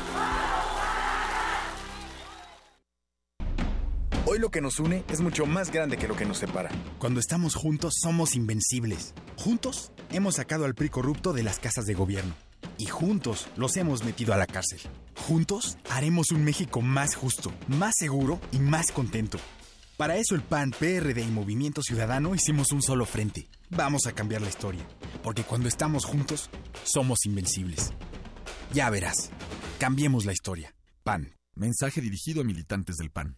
Hoy 4.25 4.39
lo 4.39 4.49
que 4.49 4.61
nos 4.61 4.79
une 4.79 5.03
es 5.09 5.19
mucho 5.19 5.45
más 5.45 5.69
grande 5.69 5.97
que 5.97 6.07
lo 6.07 6.15
que 6.15 6.25
nos 6.25 6.37
separa. 6.37 6.69
Cuando 6.97 7.19
estamos 7.19 7.55
juntos 7.55 7.95
somos 8.01 8.35
invencibles. 8.35 9.13
Juntos 9.35 9.91
hemos 10.11 10.35
sacado 10.35 10.63
al 10.63 10.75
PRI 10.75 10.87
corrupto 10.87 11.33
de 11.33 11.43
las 11.43 11.59
casas 11.59 11.85
de 11.85 11.93
gobierno. 11.93 12.33
Y 12.77 12.85
juntos 12.85 13.49
los 13.57 13.75
hemos 13.75 14.05
metido 14.05 14.33
a 14.33 14.37
la 14.37 14.47
cárcel. 14.47 14.79
Juntos 15.27 15.77
haremos 15.89 16.31
un 16.31 16.45
México 16.45 16.81
más 16.81 17.15
justo, 17.15 17.51
más 17.67 17.95
seguro 17.97 18.39
y 18.53 18.59
más 18.59 18.93
contento. 18.93 19.39
Para 19.97 20.15
eso 20.15 20.35
el 20.35 20.41
PAN, 20.41 20.71
PRD 20.71 21.21
y 21.21 21.27
Movimiento 21.27 21.81
Ciudadano 21.81 22.33
hicimos 22.33 22.71
un 22.71 22.81
solo 22.81 23.05
frente. 23.05 23.49
Vamos 23.71 24.07
a 24.07 24.13
cambiar 24.13 24.41
la 24.41 24.49
historia, 24.49 24.87
porque 25.21 25.43
cuando 25.43 25.67
estamos 25.67 26.05
juntos, 26.05 26.49
somos 26.85 27.25
invencibles. 27.25 27.91
Ya 28.71 28.89
verás, 28.89 29.31
cambiemos 29.79 30.23
la 30.23 30.31
historia. 30.31 30.73
PAN. 31.03 31.35
Mensaje 31.55 31.99
dirigido 31.99 32.41
a 32.41 32.45
militantes 32.45 32.95
del 32.95 33.11
PAN. 33.11 33.37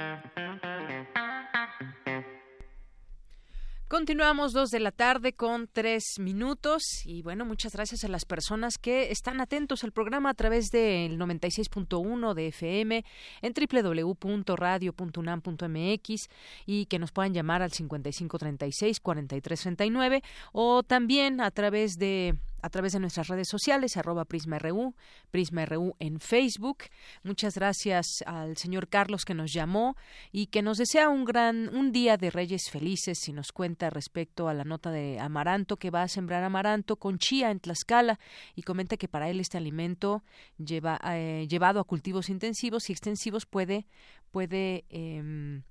Continuamos 3.91 4.53
dos 4.53 4.69
de 4.69 4.79
la 4.79 4.93
tarde 4.93 5.33
con 5.33 5.67
tres 5.67 6.13
minutos 6.17 6.81
y 7.03 7.23
bueno, 7.23 7.43
muchas 7.43 7.73
gracias 7.73 8.05
a 8.05 8.07
las 8.07 8.23
personas 8.23 8.77
que 8.77 9.11
están 9.11 9.41
atentos 9.41 9.83
al 9.83 9.91
programa 9.91 10.29
a 10.29 10.33
través 10.33 10.69
del 10.69 11.19
96.1 11.19 12.33
de 12.33 12.47
FM 12.47 13.03
en 13.41 13.53
www.radio.unam.mx 13.53 16.29
y 16.65 16.85
que 16.85 16.99
nos 16.99 17.11
puedan 17.11 17.33
llamar 17.33 17.61
al 17.61 17.71
5536-4339 17.71 20.23
o 20.53 20.83
también 20.83 21.41
a 21.41 21.51
través 21.51 21.97
de 21.97 22.37
a 22.61 22.69
través 22.69 22.93
de 22.93 22.99
nuestras 22.99 23.27
redes 23.27 23.47
sociales, 23.49 23.97
arroba 23.97 24.25
PrismaRU, 24.25 24.95
PrismaRU 25.31 25.95
en 25.99 26.19
Facebook. 26.19 26.83
Muchas 27.23 27.55
gracias 27.55 28.23
al 28.25 28.57
señor 28.57 28.87
Carlos 28.87 29.25
que 29.25 29.33
nos 29.33 29.51
llamó 29.51 29.95
y 30.31 30.47
que 30.47 30.61
nos 30.61 30.77
desea 30.77 31.09
un 31.09 31.25
gran, 31.25 31.75
un 31.75 31.91
día 31.91 32.17
de 32.17 32.29
Reyes 32.29 32.69
felices 32.69 33.27
y 33.27 33.33
nos 33.33 33.51
cuenta 33.51 33.89
respecto 33.89 34.47
a 34.47 34.53
la 34.53 34.63
nota 34.63 34.91
de 34.91 35.19
amaranto 35.19 35.77
que 35.77 35.89
va 35.89 36.03
a 36.03 36.07
sembrar 36.07 36.43
amaranto 36.43 36.97
con 36.97 37.17
chía 37.17 37.51
en 37.51 37.59
Tlaxcala 37.59 38.19
y 38.55 38.63
comenta 38.63 38.97
que 38.97 39.07
para 39.07 39.29
él 39.29 39.39
este 39.39 39.57
alimento 39.57 40.23
lleva, 40.57 40.99
eh, 41.05 41.47
llevado 41.49 41.79
a 41.79 41.83
cultivos 41.83 42.29
intensivos 42.29 42.89
y 42.89 42.93
extensivos 42.93 43.45
puede, 43.45 43.87
puede 44.31 44.85
em, 44.89 45.63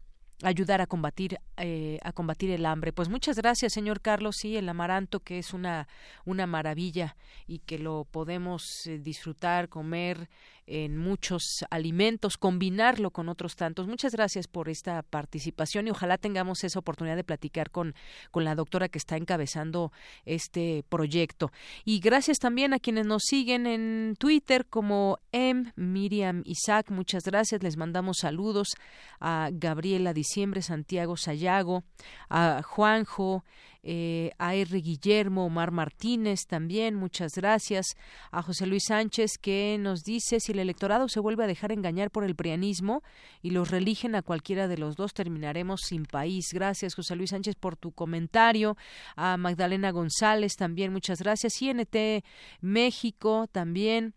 ayudar 0.43 0.81
a 0.81 0.87
combatir 0.87 1.39
eh, 1.57 1.99
a 2.03 2.13
combatir 2.13 2.51
el 2.51 2.67
hambre. 2.67 2.93
Pues 2.93 3.09
muchas 3.09 3.37
gracias, 3.37 3.73
señor 3.73 4.01
Carlos. 4.01 4.37
Sí, 4.37 4.57
el 4.57 4.69
amaranto 4.69 5.21
que 5.21 5.39
es 5.39 5.53
una 5.53 5.89
una 6.25 6.47
maravilla 6.47 7.17
y 7.47 7.61
que 7.61 7.79
lo 7.79 8.07
podemos 8.11 8.87
eh, 8.87 8.99
disfrutar, 8.99 9.69
comer 9.69 10.29
en 10.71 10.97
muchos 10.97 11.65
alimentos, 11.71 12.37
combinarlo 12.37 13.11
con 13.11 13.29
otros 13.29 13.57
tantos. 13.57 13.89
Muchas 13.89 14.13
gracias 14.13 14.47
por 14.47 14.69
esta 14.69 15.03
participación 15.03 15.89
y 15.89 15.91
ojalá 15.91 16.17
tengamos 16.17 16.65
esa 16.65 16.79
oportunidad 16.79 17.17
de 17.17 17.25
platicar 17.25 17.71
con, 17.71 17.95
con 18.31 18.45
la 18.45 18.55
doctora 18.55 18.89
que 18.89 18.99
está 18.99 19.17
encabezando 19.17 19.93
este 20.25 20.85
proyecto. 20.89 21.51
Y 21.85 22.01
gracias 22.01 22.39
también 22.39 22.73
a 22.73 22.79
quienes 22.79 23.07
nos 23.07 23.23
siguen 23.25 23.67
en 23.67 24.15
Twitter 24.19 24.67
como 24.67 25.19
M. 25.33 25.73
Miriam 25.77 26.43
Isaac. 26.45 26.91
Muchas 26.91 27.25
gracias. 27.25 27.63
Les 27.63 27.77
mandamos 27.77 28.19
saludos 28.19 28.69
a 29.19 29.51
Gabriela 29.53 30.13
Diciembre, 30.13 30.63
Santiago 30.63 31.17
Sayago, 31.17 31.83
a 32.29 32.63
Juanjo, 32.63 33.45
eh, 33.83 34.31
a 34.39 34.55
R. 34.55 34.81
Guillermo, 34.81 35.47
Omar 35.47 35.71
Martínez 35.71 36.47
también, 36.47 36.95
muchas 36.95 37.33
gracias, 37.35 37.97
a 38.31 38.43
José 38.43 38.67
Luis 38.67 38.85
Sánchez 38.89 39.39
que 39.41 39.79
nos 39.81 40.03
dice 40.03 40.41
si 40.41 40.53
el 40.53 40.59
electorado 40.59 41.09
se 41.09 41.21
vuelve 41.21 41.45
a 41.45 41.47
dejar 41.47 41.73
engañar 41.73 42.11
por 42.11 42.25
el 42.25 42.35
prianismo 42.35 43.03
y 43.43 43.51
los 43.51 43.71
religen 43.71 44.15
a 44.15 44.23
cualquiera 44.23 44.69
de 44.69 44.79
los 44.79 44.97
dos, 44.97 45.15
terminaremos 45.15 45.81
sin 45.87 46.05
país. 46.05 46.51
Gracias, 46.53 46.95
José 46.95 47.17
Luis 47.17 47.31
Sánchez, 47.31 47.55
por 47.57 47.77
tu 47.77 47.93
comentario. 47.93 48.77
A 49.17 49.37
Magdalena 49.37 49.91
González 49.91 50.57
también, 50.57 50.93
muchas 50.93 51.21
gracias. 51.21 51.61
INT 51.63 51.97
México 52.61 53.47
también 53.51 54.15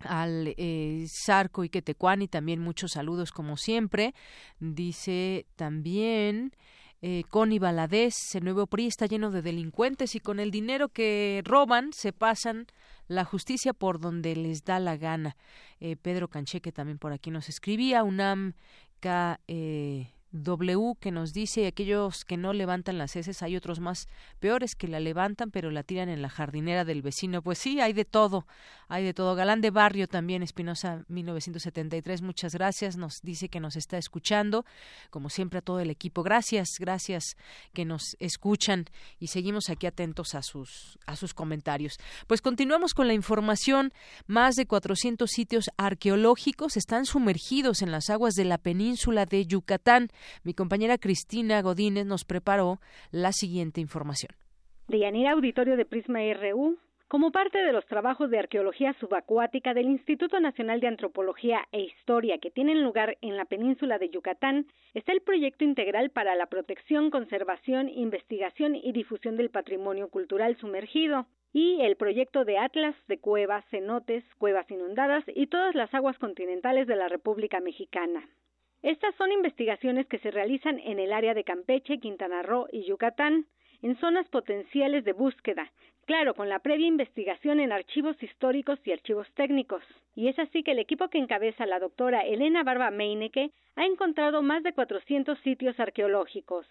al 0.00 0.54
eh, 0.56 1.06
Sarco 1.08 1.64
y 1.64 1.68
Quetecuani 1.68 2.28
también 2.28 2.60
muchos 2.60 2.92
saludos 2.92 3.30
como 3.30 3.56
siempre. 3.56 4.14
Dice 4.58 5.46
también 5.56 6.52
eh, 7.06 7.24
Connie 7.28 7.58
Valadez, 7.58 8.14
el 8.34 8.44
nuevo 8.44 8.66
PRI 8.66 8.86
está 8.86 9.04
lleno 9.04 9.30
de 9.30 9.42
delincuentes 9.42 10.14
y 10.14 10.20
con 10.20 10.40
el 10.40 10.50
dinero 10.50 10.88
que 10.88 11.42
roban 11.44 11.92
se 11.92 12.14
pasan 12.14 12.66
la 13.08 13.26
justicia 13.26 13.74
por 13.74 14.00
donde 14.00 14.34
les 14.34 14.64
da 14.64 14.80
la 14.80 14.96
gana. 14.96 15.36
Eh, 15.80 15.96
Pedro 15.96 16.28
Cancheque 16.28 16.72
también 16.72 16.96
por 16.96 17.12
aquí 17.12 17.30
nos 17.30 17.50
escribía, 17.50 18.04
UNAM 18.04 18.54
eh, 19.48 20.13
W 20.34 20.94
que 21.00 21.12
nos 21.12 21.32
dice 21.32 21.68
aquellos 21.68 22.24
que 22.24 22.36
no 22.36 22.52
levantan 22.52 22.98
las 22.98 23.14
heces 23.14 23.40
hay 23.42 23.54
otros 23.54 23.78
más 23.78 24.08
peores 24.40 24.74
que 24.74 24.88
la 24.88 24.98
levantan 24.98 25.52
pero 25.52 25.70
la 25.70 25.84
tiran 25.84 26.08
en 26.08 26.22
la 26.22 26.28
jardinera 26.28 26.84
del 26.84 27.02
vecino. 27.02 27.40
Pues 27.40 27.58
sí, 27.58 27.80
hay 27.80 27.92
de 27.92 28.04
todo, 28.04 28.44
hay 28.88 29.04
de 29.04 29.14
todo. 29.14 29.36
Galán 29.36 29.60
de 29.60 29.70
Barrio 29.70 30.08
también, 30.08 30.42
Espinosa 30.42 31.04
1973, 31.06 32.22
muchas 32.22 32.52
gracias, 32.54 32.96
nos 32.96 33.20
dice 33.22 33.48
que 33.48 33.60
nos 33.60 33.76
está 33.76 33.96
escuchando, 33.96 34.64
como 35.10 35.30
siempre 35.30 35.60
a 35.60 35.62
todo 35.62 35.78
el 35.78 35.90
equipo. 35.90 36.24
Gracias, 36.24 36.68
gracias 36.80 37.36
que 37.72 37.84
nos 37.84 38.16
escuchan 38.18 38.86
y 39.20 39.28
seguimos 39.28 39.70
aquí 39.70 39.86
atentos 39.86 40.34
a 40.34 40.42
sus 40.42 40.98
a 41.06 41.14
sus 41.14 41.32
comentarios. 41.32 41.98
Pues 42.26 42.42
continuamos 42.42 42.92
con 42.92 43.06
la 43.06 43.14
información. 43.14 43.92
Más 44.26 44.56
de 44.56 44.66
400 44.66 45.30
sitios 45.30 45.70
arqueológicos 45.76 46.76
están 46.76 47.06
sumergidos 47.06 47.82
en 47.82 47.92
las 47.92 48.10
aguas 48.10 48.34
de 48.34 48.44
la 48.44 48.58
península 48.58 49.26
de 49.26 49.46
Yucatán. 49.46 50.08
Mi 50.42 50.54
compañera 50.54 50.98
Cristina 50.98 51.62
Godínez 51.62 52.06
nos 52.06 52.24
preparó 52.24 52.80
la 53.10 53.32
siguiente 53.32 53.80
información. 53.80 54.32
De 54.88 54.98
Yanira 54.98 55.32
Auditorio 55.32 55.76
de 55.76 55.86
Prisma 55.86 56.20
RU, 56.34 56.78
como 57.08 57.30
parte 57.30 57.58
de 57.58 57.72
los 57.72 57.86
trabajos 57.86 58.30
de 58.30 58.38
arqueología 58.38 58.92
subacuática 58.98 59.72
del 59.72 59.86
Instituto 59.86 60.40
Nacional 60.40 60.80
de 60.80 60.88
Antropología 60.88 61.60
e 61.70 61.80
Historia 61.80 62.38
que 62.38 62.50
tienen 62.50 62.82
lugar 62.82 63.18
en 63.20 63.36
la 63.36 63.44
península 63.44 63.98
de 63.98 64.10
Yucatán, 64.10 64.66
está 64.94 65.12
el 65.12 65.20
proyecto 65.20 65.64
integral 65.64 66.10
para 66.10 66.34
la 66.34 66.46
protección, 66.46 67.10
conservación, 67.10 67.88
investigación 67.88 68.74
y 68.74 68.92
difusión 68.92 69.36
del 69.36 69.50
patrimonio 69.50 70.08
cultural 70.08 70.56
sumergido 70.56 71.26
y 71.52 71.80
el 71.82 71.96
proyecto 71.96 72.44
de 72.44 72.58
Atlas 72.58 72.96
de 73.06 73.18
cuevas, 73.18 73.64
cenotes, 73.70 74.24
cuevas 74.38 74.68
inundadas 74.70 75.24
y 75.36 75.46
todas 75.46 75.74
las 75.74 75.94
aguas 75.94 76.18
continentales 76.18 76.88
de 76.88 76.96
la 76.96 77.08
República 77.08 77.60
Mexicana. 77.60 78.28
Estas 78.84 79.14
son 79.14 79.32
investigaciones 79.32 80.06
que 80.08 80.18
se 80.18 80.30
realizan 80.30 80.78
en 80.78 80.98
el 80.98 81.14
área 81.14 81.32
de 81.32 81.42
Campeche, 81.42 82.00
Quintana 82.00 82.42
Roo 82.42 82.68
y 82.70 82.84
Yucatán, 82.84 83.46
en 83.80 83.96
zonas 83.96 84.28
potenciales 84.28 85.06
de 85.06 85.14
búsqueda, 85.14 85.72
claro, 86.04 86.34
con 86.34 86.50
la 86.50 86.58
previa 86.58 86.86
investigación 86.86 87.60
en 87.60 87.72
archivos 87.72 88.22
históricos 88.22 88.78
y 88.84 88.92
archivos 88.92 89.26
técnicos. 89.36 89.82
Y 90.14 90.28
es 90.28 90.38
así 90.38 90.62
que 90.62 90.72
el 90.72 90.80
equipo 90.80 91.08
que 91.08 91.16
encabeza 91.16 91.64
la 91.64 91.80
doctora 91.80 92.26
Elena 92.26 92.62
Barba 92.62 92.90
Meineke 92.90 93.52
ha 93.76 93.86
encontrado 93.86 94.42
más 94.42 94.62
de 94.62 94.74
400 94.74 95.38
sitios 95.38 95.80
arqueológicos. 95.80 96.66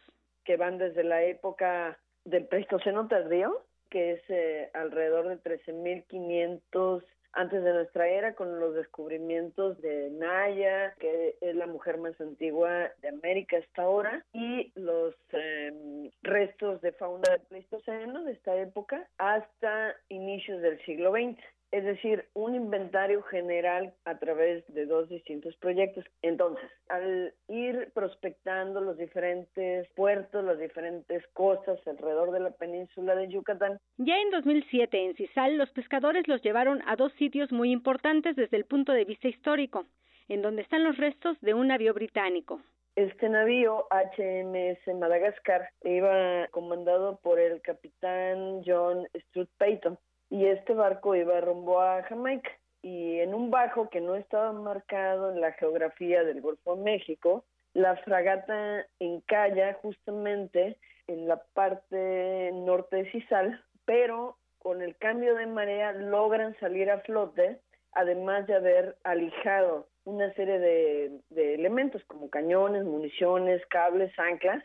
Que 0.46 0.56
van 0.56 0.78
desde 0.78 1.04
la 1.04 1.24
época 1.24 1.98
del 2.26 2.46
Pleistoceno 2.46 3.08
tardío, 3.08 3.60
que 3.90 4.12
es 4.12 4.22
eh, 4.30 4.70
alrededor 4.76 5.30
de 5.30 5.42
13.500 5.42 7.04
antes 7.34 7.64
de 7.64 7.74
nuestra 7.74 8.08
era 8.08 8.36
con 8.36 8.60
los 8.60 8.76
descubrimientos 8.76 9.82
de 9.82 10.10
Naya, 10.12 10.94
que 11.00 11.36
es 11.42 11.56
la 11.56 11.68
mujer 11.68 11.98
más 11.98 12.20
antigua 12.22 12.92
de 13.02 13.10
América 13.10 13.58
hasta 13.58 13.84
ahora, 13.84 14.24
y 14.34 14.72
los 14.76 15.16
em, 15.32 16.10
restos 16.22 16.82
de 16.82 16.92
fauna 16.94 17.30
del 17.32 17.42
Pleistoceno 17.42 18.24
de 18.24 18.34
esta 18.34 18.56
época 18.56 19.08
hasta 19.18 19.96
inicios 20.10 20.62
del 20.62 20.80
siglo 20.86 21.12
XX 21.12 21.40
es 21.74 21.84
decir, 21.84 22.26
un 22.36 22.54
inventario 22.54 23.24
general 23.24 23.96
a 24.06 24.20
través 24.20 24.64
de 24.68 24.86
dos 24.86 25.10
distintos 25.10 25.56
proyectos. 25.56 26.06
Entonces, 26.22 26.70
al 26.88 27.34
ir 27.48 27.92
prospectando 27.96 28.80
los 28.80 28.96
diferentes 28.96 29.90
puertos, 29.96 30.46
las 30.46 30.60
diferentes 30.60 31.26
costas 31.34 31.80
alrededor 31.88 32.30
de 32.30 32.42
la 32.42 32.52
península 32.52 33.16
de 33.16 33.28
Yucatán. 33.28 33.80
Ya 33.98 34.20
en 34.20 34.30
2007, 34.30 35.04
en 35.04 35.16
Cisal, 35.16 35.58
los 35.58 35.72
pescadores 35.72 36.28
los 36.28 36.44
llevaron 36.44 36.84
a 36.86 36.96
dos 36.96 37.12
sitios 37.14 37.52
muy 37.52 37.72
importantes 37.72 38.36
desde 38.36 38.58
el 38.58 38.66
punto 38.66 38.92
de 38.92 39.06
vista 39.06 39.28
histórico, 39.28 39.88
en 40.28 40.44
donde 40.44 40.62
están 40.62 40.84
los 40.84 40.98
restos 40.98 41.42
de 41.42 41.56
un 41.56 41.70
navío 41.70 41.96
británico. 41.96 42.62
Este 42.96 43.28
navío 43.28 43.88
HMS 43.90 44.96
Madagascar 44.96 45.70
iba 45.84 46.48
comandado 46.52 47.20
por 47.24 47.40
el 47.40 47.64
capitán 47.64 48.62
John 48.64 49.08
Stuart 49.16 49.50
Payton 49.58 49.98
y 50.34 50.48
este 50.48 50.74
barco 50.74 51.14
iba 51.14 51.40
rumbo 51.42 51.80
a 51.80 52.02
Jamaica 52.02 52.50
y 52.82 53.20
en 53.20 53.36
un 53.36 53.52
bajo 53.52 53.92
que 53.92 54.02
no 54.02 54.16
estaba 54.16 54.52
marcado 54.52 55.30
en 55.30 55.40
la 55.40 55.52
geografía 55.52 56.24
del 56.24 56.42
Golfo 56.42 56.76
de 56.76 56.82
México, 56.82 57.46
la 57.76 57.98
fragata 57.98 58.84
encalla 58.98 59.76
justamente 59.76 60.80
en 61.06 61.28
la 61.28 61.40
parte 61.54 62.50
norte 62.52 62.96
de 62.96 63.12
Cisal, 63.12 63.64
pero 63.86 64.38
con 64.58 64.82
el 64.82 64.98
cambio 64.98 65.36
de 65.36 65.46
marea 65.46 65.92
logran 65.92 66.60
salir 66.60 66.90
a 66.90 67.02
flote, 67.02 67.60
además 67.92 68.48
de 68.48 68.56
haber 68.56 68.98
alijado 69.04 69.88
una 70.04 70.34
serie 70.34 70.58
de, 70.58 71.20
de 71.30 71.54
elementos 71.54 72.04
como 72.06 72.32
cañones, 72.32 72.86
municiones, 72.86 73.64
cables, 73.68 74.12
anclas, 74.18 74.64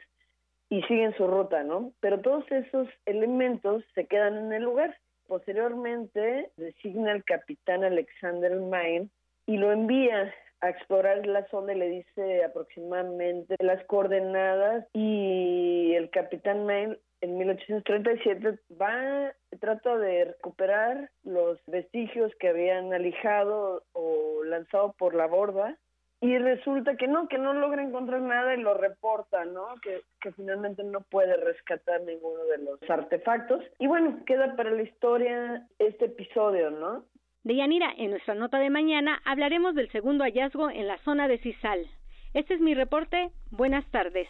y 0.70 0.80
siguen 0.84 1.14
su 1.18 1.26
ruta, 1.26 1.62
¿no? 1.62 1.92
Pero 2.00 2.22
todos 2.22 2.50
esos 2.50 2.88
elementos 3.04 3.84
se 3.94 4.06
quedan 4.06 4.38
en 4.38 4.52
el 4.54 4.62
lugar 4.62 4.96
Posteriormente 5.28 6.50
designa 6.56 7.12
al 7.12 7.22
capitán 7.22 7.84
Alexander 7.84 8.56
Main 8.56 9.10
y 9.46 9.58
lo 9.58 9.70
envía 9.72 10.32
a 10.62 10.70
explorar 10.70 11.26
la 11.26 11.46
zona 11.48 11.74
y 11.74 11.78
le 11.78 11.88
dice 11.90 12.44
aproximadamente 12.44 13.54
las 13.60 13.84
coordenadas 13.84 14.86
y 14.94 15.92
el 15.94 16.08
capitán 16.08 16.64
Main 16.64 16.96
en 17.20 17.36
1837 17.36 18.58
va, 18.80 19.34
trata 19.60 19.98
de 19.98 20.24
recuperar 20.24 21.10
los 21.24 21.58
vestigios 21.66 22.32
que 22.40 22.48
habían 22.48 22.94
alijado 22.94 23.84
o 23.92 24.44
lanzado 24.44 24.94
por 24.98 25.14
la 25.14 25.26
borda 25.26 25.76
y 26.20 26.36
resulta 26.38 26.96
que 26.96 27.06
no, 27.06 27.28
que 27.28 27.38
no 27.38 27.52
logra 27.54 27.82
encontrar 27.82 28.20
nada 28.20 28.54
y 28.54 28.60
lo 28.60 28.74
reporta, 28.74 29.44
¿no? 29.44 29.74
Que, 29.82 30.02
que 30.20 30.32
finalmente 30.32 30.82
no 30.82 31.00
puede 31.02 31.36
rescatar 31.36 32.00
ninguno 32.02 32.44
de 32.44 32.58
los 32.58 32.90
artefactos. 32.90 33.62
Y 33.78 33.86
bueno, 33.86 34.24
queda 34.26 34.56
para 34.56 34.70
la 34.70 34.82
historia 34.82 35.66
este 35.78 36.06
episodio, 36.06 36.70
¿no? 36.70 37.04
De 37.44 37.54
Yanira, 37.54 37.92
en 37.96 38.10
nuestra 38.10 38.34
nota 38.34 38.58
de 38.58 38.68
mañana 38.68 39.20
hablaremos 39.24 39.74
del 39.74 39.90
segundo 39.90 40.24
hallazgo 40.24 40.70
en 40.70 40.88
la 40.88 40.98
zona 40.98 41.28
de 41.28 41.38
Cisal. 41.38 41.86
Este 42.34 42.54
es 42.54 42.60
mi 42.60 42.74
reporte. 42.74 43.30
Buenas 43.50 43.88
tardes. 43.90 44.28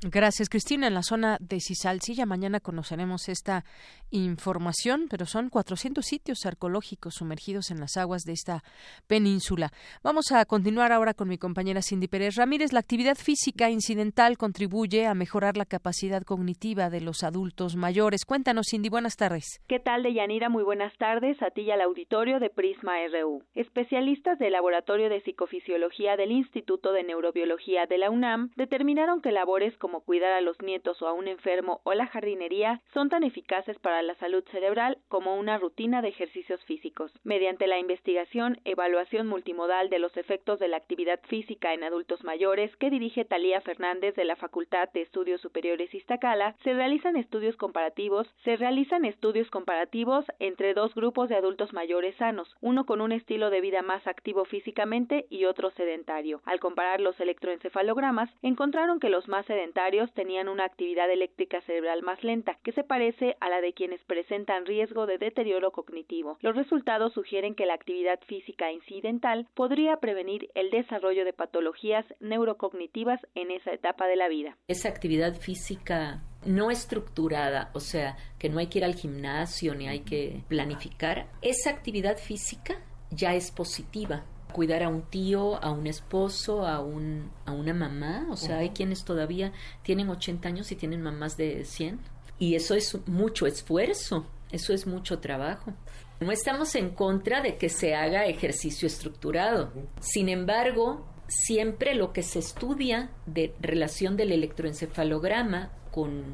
Gracias, 0.00 0.48
Cristina. 0.48 0.86
En 0.86 0.94
la 0.94 1.02
zona 1.02 1.38
de 1.40 1.58
Cisalcilla, 1.58 2.24
mañana 2.24 2.60
conoceremos 2.60 3.28
esta 3.28 3.64
información, 4.12 5.08
pero 5.10 5.26
son 5.26 5.50
400 5.50 6.04
sitios 6.04 6.46
arqueológicos 6.46 7.14
sumergidos 7.14 7.72
en 7.72 7.80
las 7.80 7.96
aguas 7.96 8.22
de 8.22 8.32
esta 8.32 8.62
península. 9.08 9.72
Vamos 10.04 10.30
a 10.30 10.44
continuar 10.44 10.92
ahora 10.92 11.14
con 11.14 11.28
mi 11.28 11.36
compañera 11.36 11.82
Cindy 11.82 12.06
Pérez 12.06 12.36
Ramírez. 12.36 12.72
La 12.72 12.78
actividad 12.78 13.16
física 13.16 13.70
incidental 13.70 14.38
contribuye 14.38 15.04
a 15.04 15.14
mejorar 15.14 15.56
la 15.56 15.64
capacidad 15.64 16.22
cognitiva 16.22 16.90
de 16.90 17.00
los 17.00 17.24
adultos 17.24 17.74
mayores. 17.74 18.24
Cuéntanos, 18.24 18.68
Cindy, 18.70 18.90
buenas 18.90 19.16
tardes. 19.16 19.60
¿Qué 19.66 19.80
tal, 19.80 20.04
Deyanira? 20.04 20.48
Muy 20.48 20.62
buenas 20.62 20.96
tardes 20.98 21.42
a 21.42 21.50
ti 21.50 21.62
y 21.62 21.72
al 21.72 21.80
auditorio 21.80 22.38
de 22.38 22.50
Prisma 22.50 22.92
RU. 23.12 23.42
Especialistas 23.56 24.38
del 24.38 24.52
Laboratorio 24.52 25.08
de 25.08 25.22
Psicofisiología 25.22 26.16
del 26.16 26.30
Instituto 26.30 26.92
de 26.92 27.02
Neurobiología 27.02 27.86
de 27.86 27.98
la 27.98 28.10
UNAM 28.10 28.50
determinaron 28.54 29.20
que 29.20 29.32
labores 29.32 29.76
como 29.78 29.87
como 29.88 30.02
cuidar 30.02 30.32
a 30.32 30.42
los 30.42 30.60
nietos 30.60 31.00
o 31.00 31.08
a 31.08 31.14
un 31.14 31.28
enfermo 31.28 31.80
o 31.84 31.94
la 31.94 32.06
jardinería 32.08 32.82
son 32.92 33.08
tan 33.08 33.22
eficaces 33.22 33.78
para 33.78 34.02
la 34.02 34.14
salud 34.16 34.44
cerebral 34.50 34.98
como 35.08 35.38
una 35.38 35.56
rutina 35.56 36.02
de 36.02 36.08
ejercicios 36.08 36.62
físicos. 36.66 37.10
Mediante 37.24 37.66
la 37.66 37.78
investigación, 37.78 38.60
evaluación 38.66 39.26
multimodal 39.26 39.88
de 39.88 39.98
los 39.98 40.14
efectos 40.18 40.58
de 40.58 40.68
la 40.68 40.76
actividad 40.76 41.20
física 41.28 41.72
en 41.72 41.84
adultos 41.84 42.22
mayores 42.22 42.76
que 42.76 42.90
dirige 42.90 43.24
Talía 43.24 43.62
Fernández 43.62 44.14
de 44.14 44.26
la 44.26 44.36
Facultad 44.36 44.90
de 44.92 45.00
Estudios 45.00 45.40
Superiores 45.40 45.94
Iztacala, 45.94 46.54
se 46.64 46.74
realizan 46.74 47.16
estudios 47.16 47.56
comparativos, 47.56 48.28
se 48.44 48.56
realizan 48.56 49.06
estudios 49.06 49.48
comparativos 49.48 50.26
entre 50.38 50.74
dos 50.74 50.94
grupos 50.94 51.30
de 51.30 51.36
adultos 51.36 51.72
mayores 51.72 52.14
sanos, 52.16 52.54
uno 52.60 52.84
con 52.84 53.00
un 53.00 53.12
estilo 53.12 53.48
de 53.48 53.62
vida 53.62 53.80
más 53.80 54.06
activo 54.06 54.44
físicamente 54.44 55.24
y 55.30 55.46
otro 55.46 55.70
sedentario. 55.70 56.42
Al 56.44 56.60
comparar 56.60 57.00
los 57.00 57.18
electroencefalogramas, 57.18 58.28
encontraron 58.42 59.00
que 59.00 59.08
los 59.08 59.28
más 59.28 59.46
sedentarios 59.46 59.77
tenían 60.14 60.48
una 60.48 60.64
actividad 60.64 61.10
eléctrica 61.10 61.60
cerebral 61.62 62.02
más 62.02 62.22
lenta, 62.24 62.58
que 62.64 62.72
se 62.72 62.82
parece 62.82 63.36
a 63.40 63.48
la 63.48 63.60
de 63.60 63.72
quienes 63.72 64.00
presentan 64.04 64.66
riesgo 64.66 65.06
de 65.06 65.18
deterioro 65.18 65.70
cognitivo. 65.70 66.36
Los 66.40 66.56
resultados 66.56 67.12
sugieren 67.12 67.54
que 67.54 67.64
la 67.64 67.74
actividad 67.74 68.18
física 68.26 68.72
incidental 68.72 69.46
podría 69.54 69.96
prevenir 69.98 70.50
el 70.54 70.70
desarrollo 70.70 71.24
de 71.24 71.32
patologías 71.32 72.04
neurocognitivas 72.20 73.20
en 73.34 73.50
esa 73.50 73.72
etapa 73.72 74.06
de 74.06 74.16
la 74.16 74.28
vida. 74.28 74.56
Esa 74.66 74.88
actividad 74.88 75.36
física 75.36 76.22
no 76.44 76.70
estructurada, 76.70 77.70
o 77.74 77.80
sea, 77.80 78.16
que 78.38 78.48
no 78.48 78.58
hay 78.58 78.66
que 78.66 78.78
ir 78.78 78.84
al 78.84 78.94
gimnasio 78.94 79.74
ni 79.74 79.88
hay 79.88 80.00
que 80.00 80.42
planificar, 80.48 81.28
esa 81.40 81.70
actividad 81.70 82.16
física 82.18 82.80
ya 83.10 83.34
es 83.34 83.50
positiva 83.52 84.24
cuidar 84.52 84.82
a 84.82 84.88
un 84.88 85.02
tío, 85.02 85.62
a 85.62 85.70
un 85.70 85.86
esposo, 85.86 86.66
a, 86.66 86.80
un, 86.80 87.30
a 87.46 87.52
una 87.52 87.74
mamá. 87.74 88.26
O 88.30 88.36
sea, 88.36 88.58
hay 88.58 88.70
quienes 88.70 89.04
todavía 89.04 89.52
tienen 89.82 90.08
80 90.08 90.48
años 90.48 90.72
y 90.72 90.76
tienen 90.76 91.02
mamás 91.02 91.36
de 91.36 91.64
100. 91.64 91.98
Y 92.38 92.54
eso 92.54 92.74
es 92.74 92.96
mucho 93.06 93.46
esfuerzo, 93.46 94.26
eso 94.50 94.72
es 94.72 94.86
mucho 94.86 95.18
trabajo. 95.18 95.72
No 96.20 96.32
estamos 96.32 96.74
en 96.74 96.90
contra 96.90 97.42
de 97.42 97.56
que 97.56 97.68
se 97.68 97.94
haga 97.94 98.26
ejercicio 98.26 98.86
estructurado. 98.86 99.72
Sin 100.00 100.28
embargo, 100.28 101.06
siempre 101.28 101.94
lo 101.94 102.12
que 102.12 102.22
se 102.22 102.38
estudia 102.38 103.10
de 103.26 103.54
relación 103.60 104.16
del 104.16 104.32
electroencefalograma 104.32 105.70
con 105.90 106.24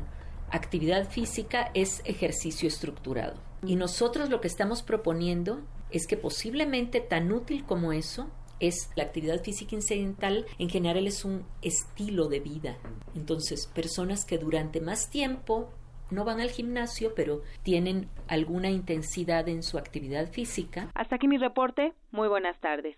actividad 0.51 1.09
física 1.09 1.71
es 1.75 2.01
ejercicio 2.05 2.69
estructurado. 2.69 3.35
Y 3.67 3.77
nosotros 3.77 4.31
lo 4.31 4.41
que 4.41 4.49
estamos 4.49 4.83
proponiendo 4.83 5.61
es 5.95 6.07
que 6.07 6.17
posiblemente 6.17 7.01
tan 7.01 7.33
útil 7.33 7.65
como 7.65 7.93
eso 7.93 8.29
es 8.61 8.91
la 8.97 9.05
actividad 9.05 9.43
física 9.43 9.77
incidental, 9.77 10.45
en 10.59 10.69
general 10.69 11.07
es 11.07 11.25
un 11.25 11.45
estilo 11.63 12.29
de 12.29 12.41
vida. 12.41 12.77
Entonces, 13.15 13.67
personas 13.69 14.25
que 14.25 14.39
durante 14.39 14.81
más 14.81 15.09
tiempo 15.11 15.71
no 16.11 16.25
van 16.25 16.41
al 16.41 16.51
gimnasio, 16.51 17.15
pero 17.15 17.43
tienen 17.63 18.09
alguna 18.29 18.71
intensidad 18.71 19.49
en 19.49 19.63
su 19.63 19.79
actividad 19.79 20.31
física. 20.31 20.91
Hasta 20.95 21.17
aquí 21.17 21.29
mi 21.29 21.39
reporte. 21.39 21.95
Muy 22.11 22.29
buenas 22.29 22.59
tardes. 22.61 22.97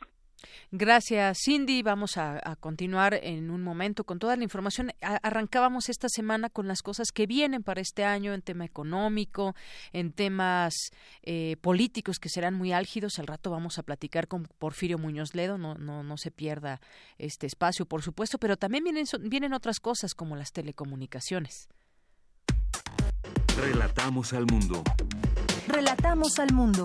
Gracias, 0.71 1.39
Cindy. 1.45 1.83
Vamos 1.83 2.17
a, 2.17 2.41
continuar 2.61 3.15
en 3.15 3.51
un 3.51 3.63
momento 3.63 4.05
con 4.05 4.19
toda 4.19 4.37
la 4.37 4.45
información. 4.45 4.93
arrancábamos 5.01 5.89
esta 5.89 6.09
semana 6.09 6.51
con 6.51 6.69
las 6.69 6.83
cosas 6.83 7.09
que 7.13 7.27
vienen 7.27 7.63
para 7.63 7.81
este 7.81 8.05
año 8.05 8.35
en 8.35 8.43
tema 8.43 8.65
económico, 8.65 9.55
en 9.93 10.13
temas 10.13 10.75
eh, 11.23 11.57
políticos 11.61 12.19
que 12.19 12.29
serán 12.29 12.55
muy 12.55 12.73
álgidos. 12.73 13.19
Al 13.19 13.27
rato 13.27 13.51
vamos 13.51 13.79
a 13.79 13.83
platicar 13.83 14.29
con 14.29 14.45
Porfirio 14.59 14.99
Muñoz 14.99 15.35
Ledo. 15.35 15.59
No, 15.59 15.75
no, 15.75 16.03
no 16.03 16.17
se 16.17 16.31
pierda 16.31 16.81
este 17.19 17.47
espacio, 17.47 17.87
por 17.87 18.03
supuesto, 18.03 18.39
pero 18.39 18.57
también 18.57 18.85
vienen, 18.85 19.07
vienen 19.21 19.53
otras 19.53 19.81
cosas 19.81 20.15
como 20.15 20.37
las 20.37 20.53
telecomunicaciones. 20.53 21.69
Relatamos 23.57 24.33
al 24.33 24.47
mundo. 24.47 24.83
Relatamos 25.67 26.39
al 26.39 26.53
mundo. 26.53 26.85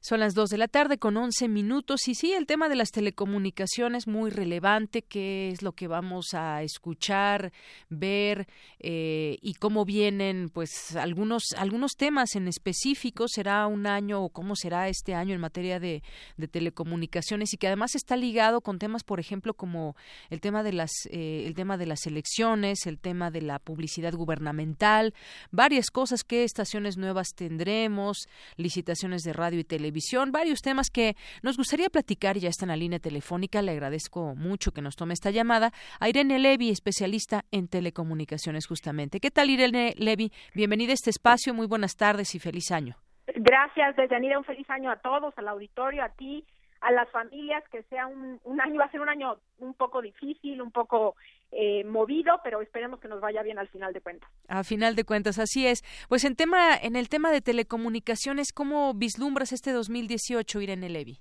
Son 0.00 0.20
las 0.20 0.34
2 0.34 0.50
de 0.50 0.58
la 0.58 0.68
tarde 0.68 0.98
con 0.98 1.16
11 1.16 1.48
minutos. 1.48 2.06
Y 2.08 2.14
sí, 2.14 2.32
el 2.32 2.46
tema 2.46 2.68
de 2.68 2.76
las 2.76 2.90
telecomunicaciones 2.90 4.06
muy 4.06 4.30
relevante, 4.30 5.02
qué 5.02 5.48
es 5.48 5.62
lo 5.62 5.72
que 5.72 5.88
vamos 5.88 6.34
a 6.34 6.62
escuchar, 6.62 7.52
ver 7.88 8.46
eh, 8.78 9.38
y 9.42 9.54
cómo 9.54 9.84
vienen 9.84 10.50
pues 10.50 10.94
algunos, 10.96 11.42
algunos 11.56 11.92
temas 11.96 12.36
en 12.36 12.48
específico, 12.48 13.26
será 13.28 13.66
un 13.66 13.86
año 13.86 14.22
o 14.22 14.28
cómo 14.28 14.54
será 14.56 14.88
este 14.88 15.14
año 15.14 15.34
en 15.34 15.40
materia 15.40 15.80
de, 15.80 16.02
de 16.36 16.48
telecomunicaciones 16.48 17.52
y 17.52 17.56
que 17.56 17.66
además 17.66 17.94
está 17.94 18.16
ligado 18.16 18.60
con 18.60 18.78
temas, 18.78 19.02
por 19.02 19.20
ejemplo, 19.20 19.54
como 19.54 19.96
el 20.30 20.40
tema 20.40 20.62
de 20.62 20.72
las, 20.72 20.90
eh, 21.10 21.44
el 21.46 21.54
tema 21.54 21.76
de 21.76 21.86
las 21.86 22.06
elecciones, 22.06 22.86
el 22.86 22.98
tema 22.98 23.30
de 23.30 23.42
la 23.42 23.58
publicidad 23.58 24.14
gubernamental, 24.14 25.14
varias 25.50 25.90
cosas, 25.90 26.24
qué 26.24 26.44
estaciones 26.44 26.96
nuevas 26.96 27.28
tendremos, 27.34 28.28
licitaciones 28.56 29.22
de 29.22 29.32
radio 29.32 29.60
y 29.60 29.64
televisión, 29.64 29.87
televisión, 29.88 30.32
varios 30.32 30.60
temas 30.60 30.90
que 30.90 31.14
nos 31.42 31.56
gustaría 31.56 31.88
platicar 31.88 32.36
ya 32.36 32.50
está 32.50 32.66
en 32.66 32.68
la 32.68 32.76
línea 32.76 32.98
telefónica. 32.98 33.62
Le 33.62 33.72
agradezco 33.72 34.34
mucho 34.36 34.70
que 34.70 34.82
nos 34.82 34.96
tome 34.96 35.14
esta 35.14 35.30
llamada 35.30 35.70
a 35.98 36.10
Irene 36.10 36.38
Levy, 36.38 36.68
especialista 36.68 37.44
en 37.50 37.68
telecomunicaciones 37.68 38.66
justamente. 38.66 39.18
¿Qué 39.18 39.30
tal 39.30 39.48
Irene 39.48 39.94
Levy? 39.96 40.30
Bienvenida 40.54 40.90
a 40.90 40.94
este 40.94 41.08
espacio, 41.08 41.54
muy 41.54 41.66
buenas 41.66 41.96
tardes 41.96 42.34
y 42.34 42.38
feliz 42.38 42.70
año. 42.70 42.96
Gracias, 43.34 43.96
Deyanira, 43.96 44.36
un 44.36 44.44
feliz 44.44 44.68
año 44.68 44.90
a 44.90 44.96
todos, 44.96 45.32
al 45.38 45.48
auditorio, 45.48 46.04
a 46.04 46.10
ti, 46.10 46.44
a 46.80 46.92
las 46.92 47.10
familias, 47.10 47.64
que 47.70 47.82
sea 47.84 48.06
un, 48.06 48.40
un 48.44 48.60
año, 48.60 48.78
va 48.78 48.84
a 48.84 48.90
ser 48.90 49.00
un 49.00 49.08
año 49.08 49.36
un 49.58 49.74
poco 49.74 50.00
difícil, 50.00 50.62
un 50.62 50.70
poco 50.70 51.16
eh, 51.50 51.82
movido, 51.84 52.40
pero 52.44 52.60
esperemos 52.60 53.00
que 53.00 53.08
nos 53.08 53.20
vaya 53.20 53.42
bien 53.42 53.58
al 53.58 53.68
final 53.68 53.92
de 53.92 54.00
cuentas. 54.00 54.30
A 54.48 54.64
final 54.64 54.94
de 54.94 55.04
cuentas, 55.04 55.38
así 55.38 55.66
es. 55.66 55.82
Pues 56.08 56.24
en 56.24 56.36
tema, 56.36 56.76
en 56.76 56.94
el 56.94 57.08
tema 57.08 57.30
de 57.30 57.40
telecomunicaciones, 57.40 58.52
¿cómo 58.52 58.94
vislumbras 58.94 59.52
este 59.52 59.72
2018, 59.72 60.60
Irene 60.60 60.88
Levy? 60.88 61.20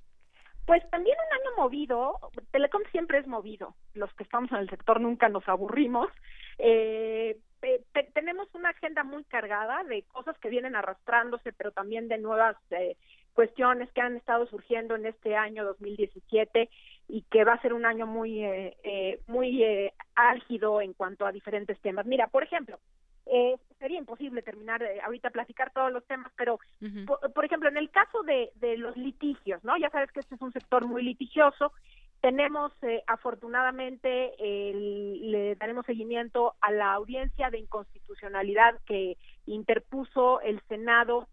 Pues 0.65 0.83
también 0.89 1.15
un 1.17 1.33
año 1.33 1.55
movido. 1.57 2.19
Telecom 2.51 2.81
siempre 2.91 3.19
es 3.19 3.27
movido. 3.27 3.73
Los 3.93 4.13
que 4.15 4.23
estamos 4.23 4.51
en 4.51 4.57
el 4.57 4.69
sector 4.69 4.99
nunca 4.99 5.29
nos 5.29 5.47
aburrimos. 5.47 6.09
Eh, 6.57 7.37
tenemos 8.13 8.47
una 8.53 8.69
agenda 8.69 9.03
muy 9.03 9.23
cargada 9.23 9.83
de 9.85 10.03
cosas 10.03 10.37
que 10.39 10.49
vienen 10.49 10.75
arrastrándose, 10.75 11.53
pero 11.53 11.71
también 11.71 12.09
de 12.09 12.17
nuevas 12.17 12.57
eh, 12.71 12.97
cuestiones 13.37 13.87
que 13.91 14.01
han 14.01 14.17
estado 14.17 14.47
surgiendo 14.47 14.95
en 14.95 15.05
este 15.05 15.35
año 15.35 15.63
2017 15.63 16.71
y 17.07 17.21
que 17.29 17.43
va 17.43 17.53
a 17.53 17.61
ser 17.61 17.71
un 17.71 17.85
año 17.85 18.07
muy 18.07 18.43
eh, 18.43 18.75
eh, 18.81 19.21
muy 19.27 19.63
eh, 19.63 19.93
álgido 20.15 20.81
en 20.81 20.93
cuanto 20.93 21.23
a 21.23 21.31
diferentes 21.31 21.79
temas. 21.81 22.07
Mira, 22.07 22.25
por 22.29 22.41
ejemplo, 22.41 22.79
sería 23.77 23.99
imposible 23.99 24.41
terminar 24.41 24.83
ahorita 25.03 25.29
platicar 25.29 25.71
todos 25.71 25.91
los 25.91 26.03
temas, 26.07 26.31
pero 26.35 26.57
por, 27.35 27.45
ejemplo, 27.45 27.69
en 27.69 27.77
el 27.77 27.91
caso 27.91 28.23
de, 28.23 28.49
de 28.55 28.75
los 28.75 28.97
litigios, 28.97 29.63
¿no? 29.63 29.77
Ya 29.77 29.91
sabes 29.91 30.11
que 30.11 30.21
este 30.21 30.33
es 30.33 30.41
un 30.41 30.51
sector 30.51 30.87
muy 30.87 31.03
litigioso. 31.03 31.73
Tenemos, 32.21 32.71
afortunadamente, 33.05 34.33
le 34.39 35.55
daremos 35.59 35.85
seguimiento 35.85 36.55
a 36.61 36.71
la 36.71 36.93
audiencia 36.93 37.51
de 37.51 37.59
inconstitucionalidad 37.59 38.79
que 38.87 39.17
interpuso 39.45 40.41
el 40.41 40.59
Senado 40.61 41.27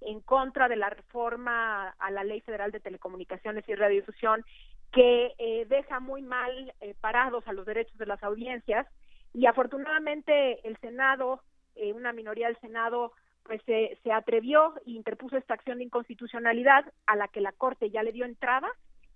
en 0.00 0.20
contra 0.20 0.68
de 0.68 0.76
la 0.76 0.90
reforma 0.90 1.88
a 1.98 2.10
la 2.10 2.24
Ley 2.24 2.40
Federal 2.40 2.70
de 2.70 2.80
Telecomunicaciones 2.80 3.68
y 3.68 3.74
Radiodifusión 3.74 4.44
que 4.92 5.34
eh, 5.38 5.66
deja 5.68 6.00
muy 6.00 6.22
mal 6.22 6.72
eh, 6.80 6.94
parados 7.00 7.46
a 7.46 7.52
los 7.52 7.66
derechos 7.66 7.96
de 7.98 8.06
las 8.06 8.22
audiencias. 8.22 8.86
Y 9.34 9.46
afortunadamente 9.46 10.66
el 10.66 10.76
Senado, 10.78 11.42
eh, 11.76 11.92
una 11.92 12.12
minoría 12.12 12.46
del 12.46 12.58
Senado, 12.60 13.12
pues 13.42 13.62
se 13.64 14.12
atrevió 14.12 14.74
e 14.86 14.90
interpuso 14.90 15.36
esta 15.36 15.54
acción 15.54 15.78
de 15.78 15.84
inconstitucionalidad 15.84 16.84
a 17.06 17.16
la 17.16 17.28
que 17.28 17.40
la 17.40 17.52
Corte 17.52 17.90
ya 17.90 18.02
le 18.02 18.12
dio 18.12 18.26
entrada. 18.26 18.68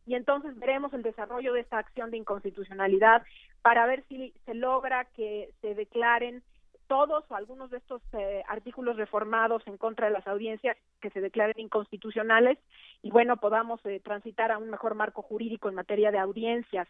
Y 0.07 0.15
entonces 0.15 0.59
veremos 0.59 0.93
el 0.95 1.03
desarrollo 1.03 1.53
de 1.53 1.61
esta 1.61 1.79
acción 1.79 2.11
de 2.11 2.17
inconstitucionalidad 2.17 3.23
para 3.61 3.87
ver 3.87 4.05
si 4.09 4.33
se 4.47 4.55
logra 4.55 5.05
que 5.05 5.51
se 5.61 5.75
declaren 5.75 6.43
todos 6.87 7.25
o 7.29 7.35
algunos 7.35 7.71
de 7.71 7.79
estos 7.79 8.03
eh, 8.13 8.43
artículos 8.49 8.97
reformados 8.97 9.63
en 9.67 9.77
contra 9.77 10.07
de 10.07 10.13
las 10.13 10.27
audiencias 10.27 10.77
que 11.01 11.11
se 11.11 11.21
declaren 11.21 11.59
inconstitucionales 11.59 12.59
y 13.03 13.11
bueno, 13.11 13.37
podamos 13.37 13.81
transitar 14.05 14.53
a 14.53 14.59
un 14.59 14.71
mejor 14.71 14.95
marco 14.95 15.23
jurídico 15.23 15.69
en 15.69 15.75
materia 15.75 16.11
de 16.11 16.19
audiencias. 16.19 16.89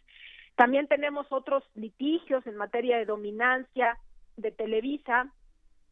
También 0.56 0.86
tenemos 0.86 1.26
otros 1.30 1.64
litigios 1.74 2.46
en 2.46 2.56
materia 2.56 2.98
de 2.98 3.06
dominancia 3.06 3.98
de 4.36 4.50
Televisa. 4.50 5.32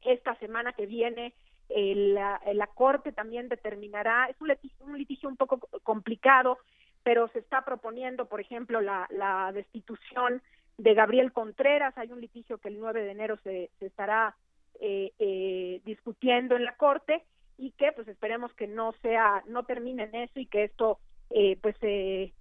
Esta 0.02 0.35
semana 0.36 0.72
que 0.72 0.86
viene 0.86 1.35
la, 1.68 2.40
la, 2.52 2.66
Corte 2.66 3.12
también 3.12 3.48
determinará, 3.48 4.27
es 4.27 4.40
un 4.40 4.48
litigio, 4.48 4.85
un 4.85 4.98
litigio 4.98 5.28
un 5.28 5.36
poco 5.36 5.60
complicado, 5.82 6.59
pero 7.02 7.28
se 7.28 7.39
está 7.39 7.64
proponiendo, 7.64 8.27
por 8.27 8.40
ejemplo, 8.40 8.81
la, 8.81 9.06
la 9.10 9.52
destitución 9.52 10.43
de 10.82 10.94
Gabriel 10.94 11.32
Contreras. 11.32 11.97
Hay 11.97 12.12
un 12.12 12.20
litigio 12.20 12.59
que 12.59 12.69
el 12.69 12.78
9 12.78 13.05
de 13.05 13.11
enero 13.11 13.39
se, 13.43 13.70
se 13.78 13.86
estará 13.86 14.36
eh, 14.81 15.12
eh, 15.19 15.81
discutiendo 15.85 16.57
en 16.57 16.65
la 16.65 16.77
Corte 16.77 17.23
y 17.59 17.73
que 17.73 17.93
pues 17.93 18.09
esperemos 18.09 18.52
que 18.55 18.66
no 18.66 18.93
sea, 19.02 19.43
no 19.47 19.65
termine 19.65 20.05
en 20.05 20.15
eso 20.15 20.40
y 20.40 20.47
que 20.47 20.65
esto 20.65 20.98
eh, 21.31 21.59
pues 21.61 21.77
se 21.78 22.32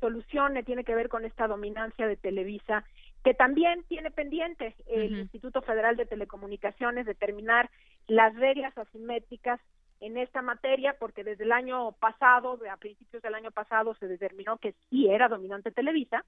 solucione, 0.00 0.62
tiene 0.62 0.84
que 0.84 0.94
ver 0.94 1.08
con 1.08 1.24
esta 1.24 1.48
dominancia 1.48 2.06
de 2.06 2.16
Televisa 2.16 2.84
que 3.24 3.34
también 3.34 3.84
tiene 3.84 4.10
pendiente 4.10 4.74
el 4.86 5.20
Instituto 5.20 5.62
Federal 5.62 5.96
de 5.96 6.06
Telecomunicaciones 6.06 7.06
determinar 7.06 7.70
las 8.06 8.34
reglas 8.34 8.76
asimétricas 8.76 9.60
en 10.00 10.18
esta 10.18 10.42
materia, 10.42 10.96
porque 10.98 11.22
desde 11.22 11.44
el 11.44 11.52
año 11.52 11.92
pasado, 11.92 12.58
a 12.68 12.76
principios 12.78 13.22
del 13.22 13.34
año 13.34 13.52
pasado, 13.52 13.94
se 13.94 14.08
determinó 14.08 14.58
que 14.58 14.74
sí 14.90 15.08
era 15.08 15.28
dominante 15.28 15.70
Televisa, 15.70 16.24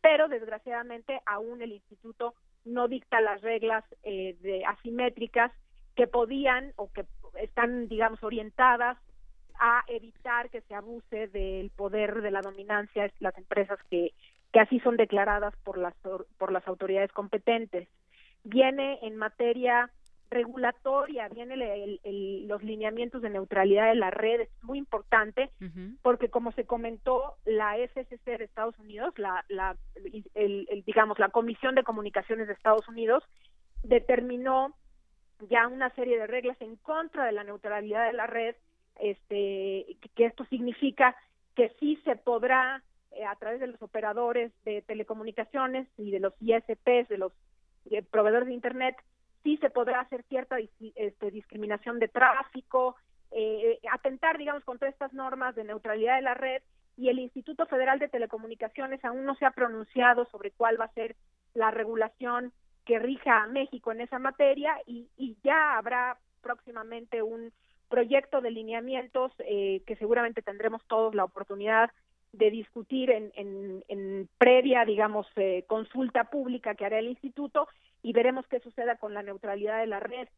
pero 0.00 0.28
desgraciadamente 0.28 1.20
aún 1.26 1.62
el 1.62 1.72
instituto 1.72 2.34
no 2.64 2.88
dicta 2.88 3.20
las 3.20 3.40
reglas 3.42 3.84
eh, 4.02 4.36
de 4.40 4.64
asimétricas 4.64 5.52
que 5.96 6.06
podían 6.06 6.72
o 6.76 6.90
que 6.92 7.04
están, 7.40 7.88
digamos, 7.88 8.22
orientadas 8.22 8.98
a 9.58 9.82
evitar 9.88 10.48
que 10.50 10.62
se 10.62 10.74
abuse 10.74 11.28
del 11.28 11.70
poder 11.70 12.22
de 12.22 12.30
la 12.30 12.40
dominancia 12.40 13.04
de 13.04 13.12
las 13.18 13.36
empresas 13.36 13.78
que, 13.90 14.14
que 14.52 14.60
así 14.60 14.80
son 14.80 14.96
declaradas 14.96 15.54
por 15.64 15.76
las 15.76 15.94
por 16.38 16.52
las 16.52 16.66
autoridades 16.66 17.12
competentes. 17.12 17.88
Viene 18.42 18.98
en 19.02 19.16
materia 19.16 19.90
regulatoria, 20.30 21.28
viene 21.28 21.56
los 22.46 22.62
lineamientos 22.62 23.20
de 23.20 23.30
neutralidad 23.30 23.88
de 23.88 23.96
la 23.96 24.10
red, 24.10 24.42
es 24.42 24.48
muy 24.62 24.78
importante 24.78 25.50
porque 26.02 26.28
como 26.28 26.52
se 26.52 26.64
comentó, 26.64 27.34
la 27.44 27.76
FCC 27.76 28.38
de 28.38 28.44
Estados 28.44 28.78
Unidos, 28.78 29.12
la, 29.18 29.44
la 29.48 29.76
el, 30.34 30.66
digamos 30.86 31.18
la 31.18 31.30
Comisión 31.30 31.74
de 31.74 31.82
Comunicaciones 31.82 32.46
de 32.46 32.54
Estados 32.54 32.86
Unidos 32.88 33.24
determinó 33.82 34.74
ya 35.48 35.66
una 35.66 35.90
serie 35.94 36.18
de 36.18 36.26
reglas 36.26 36.60
en 36.60 36.76
contra 36.76 37.26
de 37.26 37.32
la 37.32 37.44
neutralidad 37.44 38.06
de 38.06 38.12
la 38.12 38.26
red, 38.26 38.54
este 39.00 39.96
que 40.14 40.26
esto 40.26 40.44
significa 40.46 41.16
que 41.56 41.70
sí 41.80 41.98
se 42.04 42.16
podrá 42.16 42.82
eh, 43.12 43.24
a 43.24 43.34
través 43.36 43.58
de 43.58 43.66
los 43.66 43.82
operadores 43.82 44.52
de 44.64 44.82
telecomunicaciones 44.82 45.88
y 45.98 46.10
de 46.10 46.20
los 46.20 46.34
ISPs, 46.40 47.08
de 47.08 47.18
los 47.18 47.32
eh, 47.90 48.02
proveedores 48.02 48.46
de 48.46 48.54
Internet, 48.54 48.96
sí 49.42 49.56
se 49.58 49.70
podrá 49.70 50.00
hacer 50.00 50.22
cierta 50.24 50.56
este, 50.58 51.30
discriminación 51.30 51.98
de 51.98 52.08
tráfico, 52.08 52.96
eh, 53.30 53.78
atentar, 53.92 54.38
digamos, 54.38 54.64
contra 54.64 54.88
estas 54.88 55.12
normas 55.12 55.54
de 55.54 55.64
neutralidad 55.64 56.16
de 56.16 56.22
la 56.22 56.34
red 56.34 56.62
y 56.96 57.08
el 57.08 57.18
Instituto 57.18 57.66
Federal 57.66 57.98
de 57.98 58.08
Telecomunicaciones 58.08 59.04
aún 59.04 59.24
no 59.24 59.34
se 59.36 59.46
ha 59.46 59.52
pronunciado 59.52 60.26
sobre 60.26 60.50
cuál 60.50 60.80
va 60.80 60.86
a 60.86 60.94
ser 60.94 61.16
la 61.54 61.70
regulación 61.70 62.52
que 62.84 62.98
rija 62.98 63.42
a 63.42 63.46
México 63.46 63.92
en 63.92 64.00
esa 64.00 64.18
materia 64.18 64.76
y, 64.86 65.08
y 65.16 65.36
ya 65.42 65.78
habrá 65.78 66.18
próximamente 66.42 67.22
un 67.22 67.52
proyecto 67.88 68.40
de 68.40 68.50
lineamientos 68.50 69.32
eh, 69.40 69.82
que 69.86 69.96
seguramente 69.96 70.42
tendremos 70.42 70.82
todos 70.86 71.14
la 71.14 71.24
oportunidad 71.24 71.90
de 72.32 72.50
discutir 72.50 73.10
en, 73.10 73.32
en, 73.34 74.28
previa, 74.38 74.84
digamos, 74.84 75.26
eh, 75.36 75.64
consulta 75.66 76.24
pública 76.24 76.76
que 76.76 76.84
hará 76.84 77.00
el 77.00 77.08
instituto 77.08 77.66
y 78.02 78.12
veremos 78.12 78.46
qué 78.48 78.60
suceda 78.60 78.96
con 78.96 79.14
la 79.14 79.22
neutralidad 79.22 79.80
de 79.80 79.86
la 79.86 80.00
red. 80.00 80.28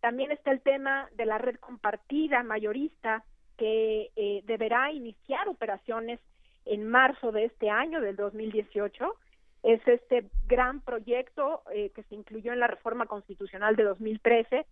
También 0.00 0.30
está 0.30 0.50
el 0.50 0.60
tema 0.60 1.08
de 1.16 1.26
la 1.26 1.38
red 1.38 1.56
compartida 1.56 2.42
mayorista 2.42 3.24
que 3.56 4.10
eh, 4.16 4.42
deberá 4.44 4.92
iniciar 4.92 5.48
operaciones 5.48 6.20
en 6.66 6.86
marzo 6.86 7.32
de 7.32 7.46
este 7.46 7.70
año, 7.70 8.00
del 8.00 8.16
2018. 8.16 9.14
Es 9.62 9.80
este 9.88 10.28
gran 10.46 10.80
proyecto 10.80 11.62
eh, 11.72 11.90
que 11.94 12.02
se 12.04 12.14
incluyó 12.14 12.52
en 12.52 12.60
la 12.60 12.66
reforma 12.66 13.06
constitucional 13.06 13.76
de 13.76 13.84
2013, 13.84 14.66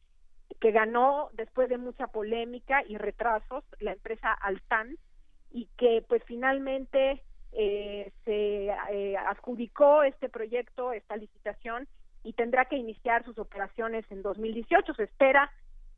que 0.61 0.71
ganó 0.71 1.31
después 1.33 1.69
de 1.69 1.79
mucha 1.79 2.09
polémica 2.09 2.83
y 2.87 2.99
retrasos 2.99 3.65
la 3.81 3.93
empresa 3.93 4.33
Altan, 4.33 4.99
y 5.51 5.69
que 5.79 6.05
pues 6.09 6.23
finalmente 6.27 7.23
eh, 7.53 8.13
se 8.25 8.67
eh, 8.91 9.17
adjudicó 9.17 10.03
este 10.03 10.29
proyecto, 10.29 10.93
esta 10.93 11.17
licitación 11.17 11.87
y 12.25 12.33
tendrá 12.33 12.65
que 12.65 12.77
iniciar 12.77 13.25
sus 13.25 13.39
operaciones 13.39 14.05
en 14.11 14.23
2018. 14.23 14.95
Se 14.95 15.05
espera 15.05 15.51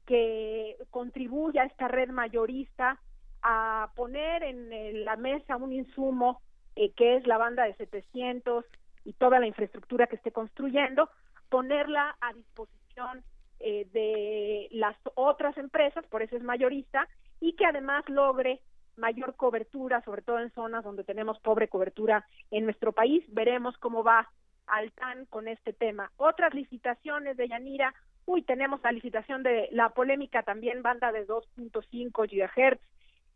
que 0.05 0.77
contribuya 0.91 1.65
esta 1.65 1.89
red 1.89 2.11
mayorista 2.11 3.01
a 3.43 3.91
poner 3.95 4.43
en 4.43 5.05
la 5.05 5.17
mesa 5.17 5.57
un 5.57 5.73
insumo 5.73 6.43
eh, 6.75 6.93
que 6.93 7.17
es 7.17 7.27
la 7.27 7.39
banda 7.39 7.65
de 7.65 7.75
700 7.75 8.65
y 9.05 9.13
toda 9.15 9.39
la 9.39 9.47
infraestructura 9.47 10.09
que 10.09 10.17
esté 10.17 10.33
construyendo, 10.33 11.09
ponerla 11.49 12.17
a 12.21 12.33
disposición 12.33 13.23
de 13.59 14.69
las 14.71 14.97
otras 15.15 15.57
empresas, 15.57 16.05
por 16.07 16.23
eso 16.23 16.37
es 16.37 16.43
mayorista, 16.43 17.09
y 17.41 17.55
que 17.55 17.65
además 17.65 18.05
logre 18.09 18.61
mayor 18.97 19.37
cobertura, 19.37 20.03
sobre 20.03 20.23
todo 20.23 20.39
en 20.41 20.51
zonas 20.53 20.85
donde 20.85 21.05
tenemos 21.05 21.39
pobre 21.41 21.69
cobertura 21.69 22.27
en 22.51 22.65
nuestro 22.65 22.93
país. 22.93 23.25
Veremos 23.29 23.77
cómo 23.79 24.03
va 24.03 24.29
Altan 24.67 25.27
con 25.27 25.49
este 25.49 25.73
tema. 25.73 26.11
Otras 26.17 26.55
licitaciones 26.55 27.37
de 27.37 27.49
Yanira, 27.49 27.95
uy, 28.25 28.43
tenemos 28.43 28.83
la 28.83 28.93
licitación 28.93 29.43
de 29.43 29.69
la 29.73 29.91
polémica 29.91 30.43
también 30.43 30.83
banda 30.83 31.13
de 31.13 31.27
2.5 31.27 32.11
GHz, 32.29 32.81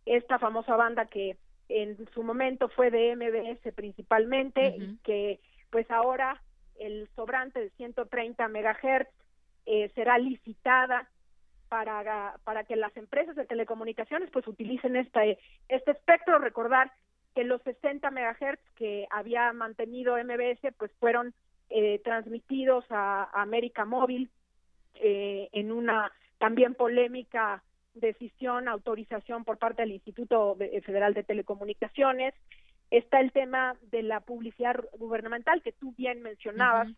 esta 0.06 0.38
famosa 0.38 0.76
banda 0.76 1.06
que 1.06 1.36
en 1.68 1.96
su 2.12 2.22
momento 2.22 2.68
fue 2.68 2.90
de 2.90 3.14
MBS 3.14 3.72
principalmente 3.74 4.74
y 4.76 4.96
que 5.04 5.40
pues 5.70 5.88
ahora 5.90 6.42
el 6.78 7.08
sobrante 7.14 7.60
de 7.60 7.70
130 7.70 8.48
megahertz 8.48 9.10
eh, 9.66 9.90
será 9.94 10.18
licitada 10.18 11.08
para, 11.68 12.34
para 12.42 12.64
que 12.64 12.74
las 12.74 12.96
empresas 12.96 13.36
de 13.36 13.46
telecomunicaciones 13.46 14.30
pues 14.30 14.46
utilicen 14.48 14.96
este, 14.96 15.38
este 15.68 15.92
espectro. 15.92 16.38
Recordar 16.38 16.92
que 17.34 17.44
los 17.44 17.62
60 17.62 18.10
megahertz 18.10 18.62
que 18.76 19.06
había 19.10 19.52
mantenido 19.52 20.16
MBS 20.16 20.74
pues 20.76 20.90
fueron 20.98 21.34
eh, 21.68 22.00
transmitidos 22.02 22.84
a, 22.90 23.30
América 23.32 23.84
Móvil 23.84 24.30
eh, 24.94 25.48
en 25.52 25.72
una 25.72 26.12
también 26.38 26.74
polémica 26.74 27.62
decisión, 27.94 28.68
autorización 28.68 29.44
por 29.44 29.58
parte 29.58 29.82
del 29.82 29.92
Instituto 29.92 30.56
Federal 30.84 31.14
de 31.14 31.22
Telecomunicaciones. 31.22 32.34
Está 32.90 33.20
el 33.20 33.30
tema 33.30 33.76
de 33.90 34.02
la 34.02 34.20
publicidad 34.20 34.76
gubernamental 34.98 35.62
que 35.62 35.72
tú 35.72 35.94
bien 35.96 36.22
mencionabas. 36.22 36.88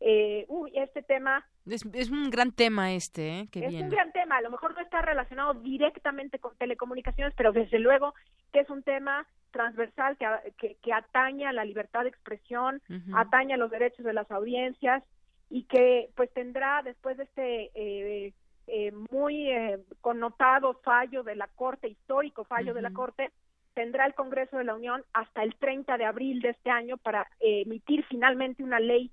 Eh, 0.00 0.44
uy, 0.48 0.72
este 0.74 1.02
tema... 1.02 1.44
Es, 1.66 1.84
es, 1.92 2.10
un 2.10 2.30
gran 2.30 2.52
tema 2.52 2.92
este, 2.92 3.40
¿eh? 3.40 3.48
es 3.52 3.74
un 3.74 3.90
gran 3.90 4.12
tema, 4.12 4.36
a 4.36 4.42
lo 4.42 4.50
mejor 4.50 4.74
no 4.74 4.80
está 4.80 5.02
relacionado 5.02 5.54
directamente 5.54 6.38
con 6.38 6.56
telecomunicaciones, 6.56 7.34
pero 7.36 7.52
desde 7.52 7.78
luego 7.78 8.14
que 8.52 8.60
es 8.60 8.70
un 8.70 8.82
tema 8.82 9.26
transversal 9.50 10.16
que, 10.56 10.76
que, 10.82 10.92
atañe 10.92 11.46
a 11.46 11.52
la 11.52 11.64
libertad 11.64 12.02
de 12.02 12.10
expresión, 12.10 12.82
atañe 13.14 13.54
a 13.54 13.58
los 13.58 13.70
derechos 13.70 14.04
de 14.04 14.12
las 14.12 14.30
audiencias 14.30 15.02
y 15.50 15.64
que 15.64 16.10
pues 16.14 16.30
tendrá 16.32 16.82
después 16.82 17.16
de 17.16 17.24
este 17.24 17.70
eh, 17.74 18.34
eh, 18.66 18.92
muy 19.10 19.50
eh, 19.50 19.78
connotado 20.00 20.74
fallo 20.84 21.22
de 21.22 21.36
la 21.36 21.48
Corte, 21.48 21.88
histórico 21.88 22.44
fallo 22.44 22.74
de 22.74 22.82
la 22.82 22.92
Corte, 22.92 23.30
tendrá 23.74 24.06
el 24.06 24.14
Congreso 24.14 24.58
de 24.58 24.64
la 24.64 24.74
Unión 24.74 25.04
hasta 25.14 25.42
el 25.42 25.54
30 25.54 25.96
de 25.96 26.04
abril 26.04 26.40
de 26.40 26.50
este 26.50 26.70
año 26.70 26.96
para 26.98 27.26
emitir 27.40 28.04
finalmente 28.08 28.62
una 28.62 28.80
ley 28.80 29.10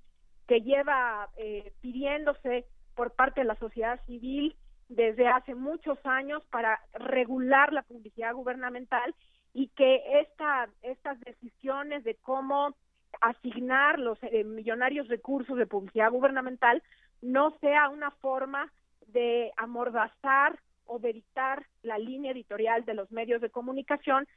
que 0.47 0.61
lleva 0.61 1.29
eh, 1.37 1.73
pidiéndose 1.81 2.65
por 2.95 3.11
parte 3.11 3.41
de 3.41 3.47
la 3.47 3.55
sociedad 3.55 3.99
civil 4.05 4.55
desde 4.89 5.27
hace 5.27 5.55
muchos 5.55 5.97
años 6.05 6.43
para 6.51 6.79
regular 6.93 7.73
la 7.73 7.81
publicidad 7.81 8.33
gubernamental 8.33 9.15
y 9.55 9.69
que 9.69 10.19
esta, 10.19 10.67
estas 10.81 11.17
decisiones 11.21 12.03
de 12.03 12.15
cómo 12.15 12.75
asignar 13.21 13.97
los 13.99 14.21
eh, 14.21 14.43
millonarios 14.43 15.07
recursos 15.07 15.57
de 15.57 15.65
publicidad 15.65 16.11
gubernamental 16.11 16.83
no 17.21 17.57
sea 17.61 17.87
una 17.87 18.11
forma 18.11 18.69
de 19.07 19.53
amordazar 19.55 20.59
o 20.85 20.99
de 20.99 21.13
dictar 21.13 21.65
la 21.83 21.97
línea 21.97 22.33
editorial 22.33 22.83
de 22.83 22.95
los 22.95 23.09
medios 23.13 23.39
de 23.41 23.49
comunicación, 23.49 24.27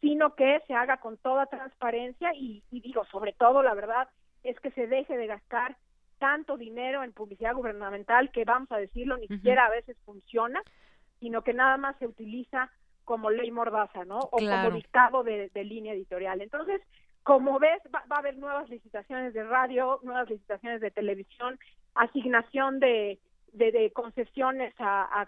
sino 0.00 0.36
que 0.36 0.62
se 0.68 0.74
haga 0.74 0.98
con 0.98 1.16
toda 1.16 1.46
transparencia 1.46 2.32
y, 2.36 2.62
y 2.70 2.80
digo, 2.80 3.04
sobre 3.06 3.32
todo, 3.32 3.64
la 3.64 3.74
verdad, 3.74 4.08
es 4.44 4.60
que 4.60 4.70
se 4.70 4.86
deje 4.86 5.16
de 5.16 5.26
gastar 5.26 5.76
tanto 6.20 6.56
dinero 6.56 7.02
en 7.02 7.12
publicidad 7.12 7.56
gubernamental 7.56 8.30
que 8.30 8.44
vamos 8.44 8.70
a 8.70 8.78
decirlo 8.78 9.16
ni 9.16 9.26
siquiera 9.26 9.66
a 9.66 9.70
veces 9.70 9.96
funciona, 10.04 10.62
sino 11.18 11.42
que 11.42 11.52
nada 11.52 11.76
más 11.78 11.96
se 11.98 12.06
utiliza 12.06 12.70
como 13.08 13.30
ley 13.30 13.50
mordaza, 13.50 14.04
¿no? 14.04 14.18
O 14.18 14.36
como 14.36 14.70
dictado 14.70 15.24
de, 15.24 15.50
línea 15.64 15.94
editorial. 15.94 16.42
Entonces, 16.42 16.82
como 17.22 17.58
ves, 17.58 17.80
va, 17.92 18.04
a 18.06 18.18
haber 18.18 18.36
nuevas 18.36 18.68
licitaciones 18.68 19.32
de 19.32 19.44
radio, 19.44 19.98
nuevas 20.02 20.28
licitaciones 20.28 20.82
de 20.82 20.90
televisión, 20.90 21.58
asignación 21.94 22.80
de, 22.80 23.18
de, 23.54 23.90
concesiones 23.94 24.74
a, 24.78 25.24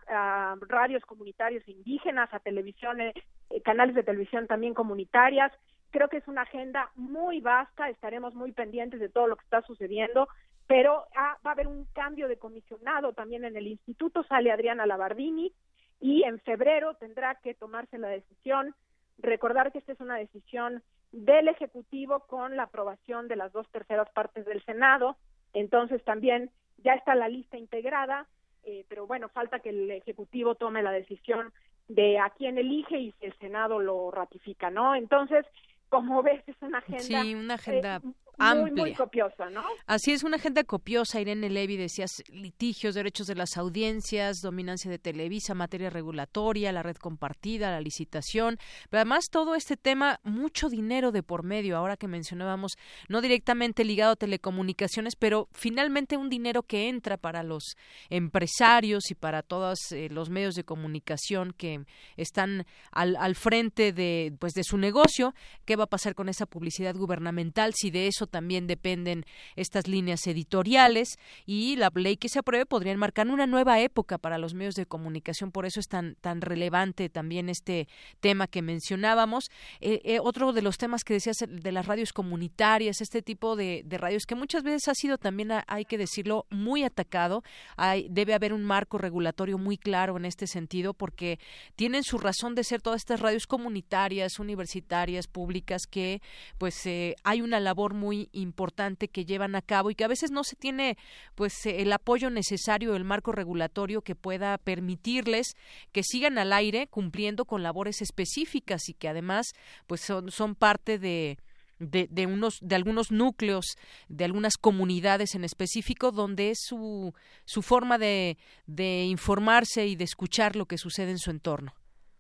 radios 0.69 1.03
comunitarios 1.07 1.67
indígenas, 1.67 2.29
a 2.35 2.41
televisiones, 2.41 3.15
eh, 3.49 3.63
canales 3.63 3.95
de 3.95 4.03
televisión 4.03 4.47
también 4.47 4.75
comunitarias. 4.75 5.51
Creo 5.91 6.11
que 6.11 6.19
es 6.19 6.29
una 6.29 6.43
agenda 6.43 6.91
muy 6.97 7.41
vasta, 7.41 7.89
estaremos 7.89 8.35
muy 8.35 8.53
pendientes 8.53 9.01
de 9.01 9.09
todo 9.09 9.27
lo 9.27 9.37
que 9.37 9.45
está 9.45 9.63
sucediendo, 9.63 10.29
pero 10.67 11.07
ah, 11.17 11.39
va 11.47 11.53
a 11.53 11.55
haber 11.55 11.67
un 11.67 11.87
cambio 11.95 12.29
de 12.29 12.37
comisionado 12.37 13.15
también 13.15 13.47
en 13.47 13.57
el 13.57 13.69
instituto, 13.69 14.23
sale 14.25 14.53
Adriana 14.53 14.85
Labardini 14.85 15.55
y 16.01 16.23
en 16.25 16.41
febrero 16.41 16.95
tendrá 16.95 17.37
que 17.37 17.55
tomarse 17.55 17.99
la 17.99 18.09
decisión. 18.09 18.75
Recordar 19.19 19.71
que 19.71 19.79
esta 19.79 19.93
es 19.93 20.01
una 20.01 20.17
decisión 20.17 20.83
del 21.13 21.49
Ejecutivo 21.49 22.21
con 22.21 22.57
la 22.57 22.65
aprobación 22.65 23.29
de 23.29 23.37
las 23.37 23.53
dos 23.53 23.69
terceras 23.71 24.09
partes 24.11 24.47
del 24.47 24.65
Senado, 24.65 25.17
entonces 25.53 26.03
también 26.05 26.51
ya 26.79 26.95
está 26.95 27.15
la 27.15 27.29
lista 27.29 27.59
integrada, 27.59 28.27
eh, 28.63 28.85
pero 28.89 29.07
bueno, 29.07 29.29
falta 29.29 29.61
que 29.61 29.71
el 29.71 29.91
Ejecutivo 29.91 30.55
tome 30.55 30.83
la 30.83 30.93
decisión 30.93 31.53
de 31.89 32.19
a 32.19 32.31
quién 32.31 32.57
elige 32.57 32.99
y 32.99 33.13
si 33.13 33.27
el 33.27 33.37
Senado 33.39 33.81
lo 33.81 34.11
ratifica, 34.11 34.71
¿no? 34.71 34.95
Entonces, 34.95 35.45
como 35.89 36.23
ves, 36.23 36.43
es 36.47 36.57
una 36.61 36.79
agenda, 36.79 37.23
sí, 37.23 37.35
una 37.35 37.55
agenda 37.55 37.97
eh, 37.97 38.09
muy, 38.41 38.71
muy 38.71 38.95
copiosa, 38.95 39.51
¿no? 39.51 39.63
Así 39.87 40.13
es, 40.13 40.25
una 40.25 40.37
agenda 40.37 40.65
copiosa. 40.65 41.21
Irene 41.21 41.51
Levy 41.51 41.77
decías 41.77 42.23
litigios, 42.29 42.95
derechos 42.95 43.27
de 43.27 43.35
las 43.35 43.57
audiencias, 43.57 44.41
dominancia 44.41 44.91
de 44.91 44.99
Televisa, 44.99 45.55
materia 45.55 45.91
regulatoria, 45.91 46.73
la 46.73 46.83
red 46.83 46.97
compartida, 46.97 47.71
la 47.71 47.81
licitación. 47.81 48.59
Pero 48.89 49.01
además 49.01 49.27
todo 49.31 49.55
este 49.55 49.77
tema, 49.77 50.21
mucho 50.23 50.69
dinero 50.69 51.13
de 51.13 51.23
por 51.23 51.45
medio, 51.45 51.77
ahora 51.77 51.97
que 51.97 52.09
mencionábamos, 52.09 52.73
no 53.09 53.21
directamente 53.21 53.85
ligado 53.85 54.13
a 54.13 54.17
telecomunicaciones, 54.17 55.17
pero 55.17 55.49
finalmente 55.53 56.17
un 56.17 56.29
dinero 56.29 56.63
que 56.63 56.89
entra 56.89 57.17
para 57.17 57.43
los 57.43 57.77
empresarios 58.09 59.11
y 59.11 59.15
para 59.15 59.43
todos 59.43 59.93
eh, 59.93 60.09
los 60.11 60.31
medios 60.31 60.55
de 60.55 60.65
comunicación 60.65 61.53
que 61.53 61.85
están 62.17 62.67
al, 62.91 63.17
al 63.17 63.35
frente 63.35 63.93
de, 63.93 64.33
pues, 64.39 64.53
de 64.55 64.65
su 64.65 64.79
negocio. 64.79 65.35
¿Qué 65.65 65.77
va 65.77 65.85
a 65.85 65.89
pasar 65.89 66.15
con 66.15 66.29
esa 66.29 66.47
publicidad 66.47 66.95
gubernamental? 66.97 67.75
Si 67.75 67.91
de 67.91 68.07
eso 68.07 68.27
también 68.31 68.67
dependen 68.67 69.25
estas 69.57 69.87
líneas 69.87 70.27
editoriales 70.27 71.19
y 71.47 71.77
la 71.77 71.91
ley 71.95 72.17
que 72.17 72.29
se 72.29 72.39
apruebe 72.39 72.67
podría 72.67 72.97
marcar 72.97 73.29
una 73.29 73.47
nueva 73.47 73.81
época 73.81 74.19
para 74.19 74.39
los 74.39 74.55
medios 74.55 74.75
de 74.75 74.87
comunicación. 74.87 75.53
Por 75.53 75.67
eso 75.67 75.81
es 75.81 75.89
tan, 75.89 76.17
tan 76.21 76.41
relevante 76.41 77.09
también 77.09 77.49
este 77.49 77.89
tema 78.21 78.47
que 78.47 78.63
mencionábamos. 78.63 79.51
Eh, 79.81 80.01
eh, 80.05 80.19
otro 80.21 80.53
de 80.53 80.63
los 80.63 80.79
temas 80.79 81.05
que 81.05 81.15
decías 81.15 81.37
de 81.47 81.73
las 81.73 81.87
radios 81.87 82.13
comunitarias, 82.13 83.01
este 83.01 83.23
tipo 83.23 83.57
de, 83.57 83.85
radios 83.91 84.25
que 84.27 84.35
muchas 84.35 84.63
veces 84.63 84.89
ha 84.89 84.95
sido 84.95 85.19
también, 85.19 85.51
hay 85.67 85.85
que 85.85 85.99
decirlo, 85.99 86.47
muy 86.51 86.85
atacado. 86.85 87.43
Hay, 87.77 88.07
debe 88.11 88.35
haber 88.35 88.53
un 88.53 88.65
marco 88.65 88.99
regulatorio 88.99 89.59
muy 89.59 89.77
claro 89.77 90.17
en 90.17 90.25
este 90.25 90.47
sentido 90.47 90.95
porque 90.95 91.39
tienen 91.77 92.03
su 92.05 92.19
razón 92.19 92.55
de 92.55 92.65
ser 92.65 92.81
todas 92.81 93.01
estas 93.01 93.21
radios 93.21 93.47
comunitarias, 93.47 94.39
universitarias, 94.39 95.27
públicas, 95.27 95.83
que 95.87 96.23
pues 96.59 96.87
eh, 96.87 97.17
hay 97.25 97.41
una 97.41 97.61
labor 97.61 97.95
muy 97.95 98.20
importante 98.33 99.09
que 99.09 99.25
llevan 99.25 99.55
a 99.55 99.63
cabo 99.63 99.91
y 99.91 99.95
que 99.95 100.05
a 100.05 100.09
veces 100.09 100.31
no 100.31 100.45
se 100.45 100.57
tiene 100.57 100.97
pues 101.35 101.67
el 101.67 101.93
apoyo 101.93 102.31
necesario 102.31 102.95
el 102.95 103.05
marco 103.05 103.33
regulatorio 103.33 104.03
que 104.03 104.15
pueda 104.15 104.59
permitirles 104.59 105.55
que 105.93 106.03
sigan 106.03 106.39
al 106.39 106.53
aire 106.53 106.87
cumpliendo 106.89 107.45
con 107.45 107.63
labores 107.63 108.03
específicas 108.03 108.89
y 108.89 108.95
que 108.95 109.09
además 109.09 109.53
pues 109.87 110.01
son, 110.01 110.31
son 110.31 110.55
parte 110.55 110.99
de 110.99 111.39
de, 111.81 112.27
unos 112.27 112.59
de 112.61 112.77
algunos 112.77 113.11
núcleos 113.11 113.77
de 114.09 114.25
algunas 114.25 114.59
comunidades 114.59 115.35
en 115.35 115.45
específico 115.45 116.13
donde 116.13 116.51
es 116.51 116.59
su, 116.61 117.15
su 117.45 117.63
forma 117.63 117.97
de, 117.97 118.37
de 118.67 119.05
informarse 119.05 119.87
y 119.87 119.97
de 119.97 120.05
escuchar 120.05 120.57
lo 120.57 120.67
que 120.67 120.77
sucede 120.77 121.11
en 121.11 121.19
su 121.19 121.31
entorno. 121.31 121.73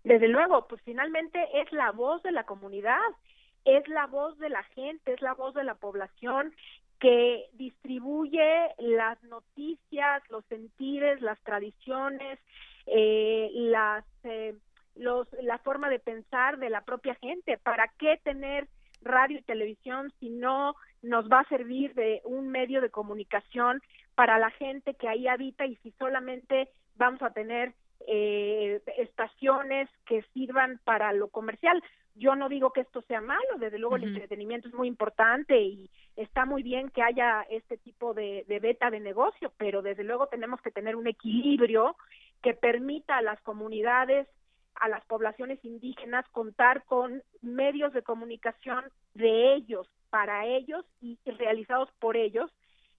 Desde 0.02 0.28
luego, 0.28 0.66
pues 0.66 0.80
finalmente 0.82 1.38
es 1.54 1.70
la 1.72 1.92
voz 1.92 2.22
de 2.22 2.32
la 2.32 2.44
comunidad 2.44 2.96
es 3.76 3.86
la 3.88 4.06
voz 4.06 4.38
de 4.38 4.48
la 4.48 4.62
gente, 4.62 5.12
es 5.12 5.22
la 5.22 5.34
voz 5.34 5.54
de 5.54 5.64
la 5.64 5.74
población 5.74 6.54
que 6.98 7.48
distribuye 7.54 8.68
las 8.78 9.22
noticias, 9.24 10.22
los 10.28 10.44
sentires, 10.46 11.20
las 11.22 11.40
tradiciones, 11.40 12.38
eh, 12.86 13.50
las, 13.54 14.04
eh, 14.24 14.54
los, 14.96 15.26
la 15.42 15.58
forma 15.58 15.88
de 15.88 15.98
pensar 15.98 16.58
de 16.58 16.68
la 16.68 16.82
propia 16.82 17.14
gente. 17.14 17.56
¿Para 17.58 17.88
qué 17.98 18.20
tener 18.22 18.68
radio 19.02 19.38
y 19.38 19.42
televisión 19.42 20.12
si 20.20 20.28
no 20.28 20.74
nos 21.02 21.30
va 21.30 21.40
a 21.40 21.48
servir 21.48 21.94
de 21.94 22.20
un 22.24 22.48
medio 22.48 22.82
de 22.82 22.90
comunicación 22.90 23.82
para 24.14 24.38
la 24.38 24.50
gente 24.50 24.94
que 24.94 25.08
ahí 25.08 25.26
habita 25.26 25.64
y 25.64 25.76
si 25.76 25.92
solamente 25.92 26.68
vamos 26.96 27.22
a 27.22 27.30
tener 27.30 27.72
eh, 28.06 28.80
estaciones 28.98 29.88
que 30.06 30.22
sirvan 30.34 30.80
para 30.84 31.12
lo 31.12 31.28
comercial? 31.28 31.82
Yo 32.14 32.34
no 32.34 32.48
digo 32.48 32.72
que 32.72 32.80
esto 32.80 33.02
sea 33.02 33.20
malo, 33.20 33.58
desde 33.58 33.78
luego 33.78 33.96
el 33.96 34.04
entretenimiento 34.04 34.68
es 34.68 34.74
muy 34.74 34.88
importante 34.88 35.60
y 35.60 35.88
está 36.16 36.44
muy 36.44 36.62
bien 36.62 36.90
que 36.90 37.02
haya 37.02 37.42
este 37.48 37.78
tipo 37.78 38.12
de, 38.14 38.44
de 38.48 38.58
beta 38.58 38.90
de 38.90 39.00
negocio, 39.00 39.52
pero 39.56 39.80
desde 39.80 40.04
luego 40.04 40.26
tenemos 40.26 40.60
que 40.60 40.70
tener 40.70 40.96
un 40.96 41.06
equilibrio 41.06 41.96
que 42.42 42.54
permita 42.54 43.16
a 43.16 43.22
las 43.22 43.40
comunidades 43.42 44.26
a 44.80 44.88
las 44.88 45.04
poblaciones 45.04 45.62
indígenas 45.64 46.26
contar 46.32 46.84
con 46.84 47.22
medios 47.42 47.92
de 47.92 48.02
comunicación 48.02 48.84
de 49.14 49.54
ellos, 49.54 49.86
para 50.08 50.46
ellos 50.46 50.84
y 51.00 51.18
realizados 51.26 51.90
por 52.00 52.16
ellos, 52.16 52.50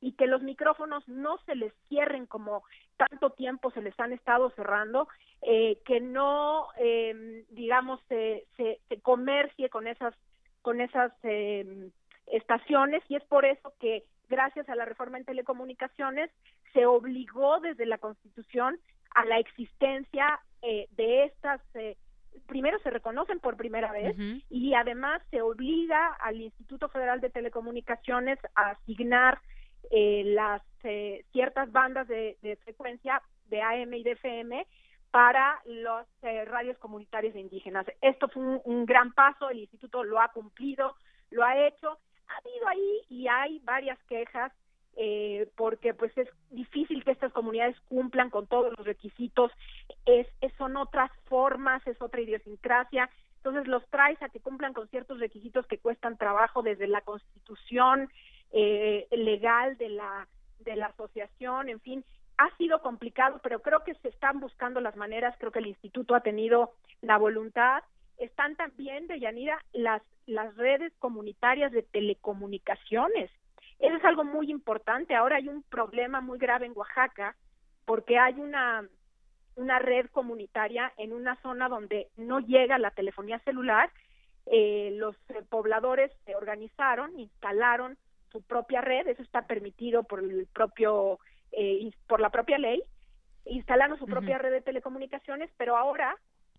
y 0.01 0.13
que 0.13 0.27
los 0.27 0.41
micrófonos 0.41 1.07
no 1.07 1.37
se 1.45 1.55
les 1.55 1.73
cierren 1.87 2.25
como 2.25 2.63
tanto 2.97 3.29
tiempo 3.29 3.71
se 3.71 3.81
les 3.81 3.97
han 3.99 4.11
estado 4.11 4.49
cerrando, 4.51 5.07
eh, 5.41 5.79
que 5.85 6.01
no, 6.01 6.67
eh, 6.77 7.45
digamos, 7.51 8.01
se, 8.09 8.45
se, 8.57 8.79
comercie 9.01 9.69
con 9.69 9.87
esas, 9.87 10.13
con 10.61 10.81
esas 10.81 11.11
eh, 11.23 11.89
estaciones. 12.27 13.03
Y 13.09 13.15
es 13.15 13.23
por 13.25 13.45
eso 13.45 13.73
que 13.79 14.03
gracias 14.27 14.67
a 14.69 14.75
la 14.75 14.85
reforma 14.85 15.17
en 15.17 15.25
telecomunicaciones 15.25 16.31
se 16.73 16.85
obligó 16.85 17.59
desde 17.59 17.85
la 17.85 17.97
Constitución 17.97 18.79
a 19.13 19.25
la 19.25 19.39
existencia 19.39 20.39
eh, 20.61 20.87
de 20.91 21.25
estas 21.25 21.61
eh, 21.75 21.97
primero 22.47 22.79
se 22.79 22.89
reconocen 22.89 23.39
por 23.39 23.57
primera 23.57 23.91
vez 23.91 24.15
y 24.49 24.73
además 24.73 25.21
se 25.31 25.41
obliga 25.41 26.13
al 26.21 26.39
Instituto 26.39 26.87
Federal 26.87 27.19
de 27.19 27.29
Telecomunicaciones 27.29 28.39
a 28.55 28.71
asignar 28.71 29.39
eh, 29.89 30.23
las 30.25 30.61
eh, 30.83 31.25
ciertas 31.31 31.71
bandas 31.71 32.07
de, 32.07 32.37
frecuencia 32.63 33.21
de 33.49 33.61
AM 33.61 33.93
y 33.93 34.03
de 34.03 34.11
FM 34.11 34.65
para 35.11 35.61
los 35.65 36.05
eh, 36.21 36.45
radios 36.45 36.77
comunitarios 36.77 37.33
de 37.33 37.41
indígenas. 37.41 37.85
Esto 38.01 38.29
fue 38.29 38.43
un, 38.63 38.85
gran 38.85 39.13
paso, 39.13 39.49
el 39.49 39.59
instituto 39.59 40.03
lo 40.03 40.19
ha 40.21 40.29
cumplido, 40.29 40.95
lo 41.29 41.43
ha 41.43 41.67
hecho. 41.67 41.97
Ha 42.27 42.37
habido 42.37 42.67
ahí 42.69 43.01
y 43.09 43.27
hay 43.27 43.59
varias 43.59 43.99
quejas 44.07 44.53
eh, 44.97 45.49
porque 45.55 45.93
pues 45.93 46.17
es 46.17 46.27
difícil 46.49 47.03
que 47.03 47.11
estas 47.11 47.31
comunidades 47.31 47.79
cumplan 47.87 48.29
con 48.29 48.47
todos 48.47 48.73
los 48.77 48.85
requisitos, 48.85 49.51
es, 50.05 50.27
son 50.57 50.75
otras 50.75 51.09
formas, 51.25 51.85
es 51.87 52.01
otra 52.01 52.21
idiosincrasia, 52.21 53.09
entonces 53.37 53.67
los 53.67 53.87
traes 53.89 54.21
a 54.21 54.29
que 54.29 54.41
cumplan 54.41 54.73
con 54.73 54.89
ciertos 54.89 55.19
requisitos 55.19 55.65
que 55.67 55.77
cuestan 55.77 56.17
trabajo 56.17 56.61
desde 56.61 56.87
la 56.87 57.01
constitución, 57.01 58.09
eh, 58.51 59.07
legal 59.11 59.77
de 59.77 59.89
la 59.89 60.27
de 60.59 60.75
la 60.75 60.87
asociación, 60.87 61.69
en 61.69 61.79
fin, 61.79 62.05
ha 62.37 62.55
sido 62.57 62.81
complicado, 62.81 63.39
pero 63.43 63.61
creo 63.61 63.83
que 63.83 63.93
se 63.95 64.09
están 64.09 64.39
buscando 64.39 64.79
las 64.81 64.95
maneras, 64.95 65.35
creo 65.37 65.51
que 65.51 65.59
el 65.59 65.67
instituto 65.67 66.15
ha 66.15 66.21
tenido 66.21 66.73
la 67.01 67.17
voluntad. 67.17 67.83
Están 68.17 68.55
también, 68.55 69.07
de 69.07 69.19
Yanira, 69.19 69.63
las, 69.73 70.01
las 70.25 70.55
redes 70.55 70.93
comunitarias 70.99 71.71
de 71.71 71.83
telecomunicaciones. 71.83 73.29
Eso 73.79 73.95
es 73.95 74.05
algo 74.05 74.23
muy 74.23 74.51
importante. 74.51 75.15
Ahora 75.15 75.37
hay 75.37 75.47
un 75.47 75.63
problema 75.63 76.21
muy 76.21 76.37
grave 76.37 76.65
en 76.65 76.73
Oaxaca 76.75 77.35
porque 77.85 78.17
hay 78.17 78.35
una, 78.39 78.87
una 79.55 79.79
red 79.79 80.07
comunitaria 80.11 80.93
en 80.97 81.13
una 81.13 81.35
zona 81.41 81.67
donde 81.67 82.07
no 82.15 82.39
llega 82.39 82.77
la 82.77 82.91
telefonía 82.91 83.39
celular. 83.39 83.91
Eh, 84.45 84.93
los 84.97 85.15
eh, 85.29 85.43
pobladores 85.49 86.11
se 86.25 86.35
organizaron, 86.35 87.19
instalaron 87.19 87.97
su 88.31 88.41
propia 88.41 88.81
red, 88.81 89.07
eso 89.07 89.21
está 89.21 89.47
permitido 89.47 90.03
por 90.03 90.19
el 90.19 90.47
propio 90.53 91.19
eh, 91.51 91.91
por 92.07 92.21
la 92.21 92.29
propia 92.29 92.57
ley, 92.57 92.81
instalaron 93.45 93.97
su 93.97 94.05
propia 94.05 94.37
red 94.37 94.51
de 94.51 94.61
telecomunicaciones, 94.61 95.49
pero 95.57 95.75
ahora 95.75 96.15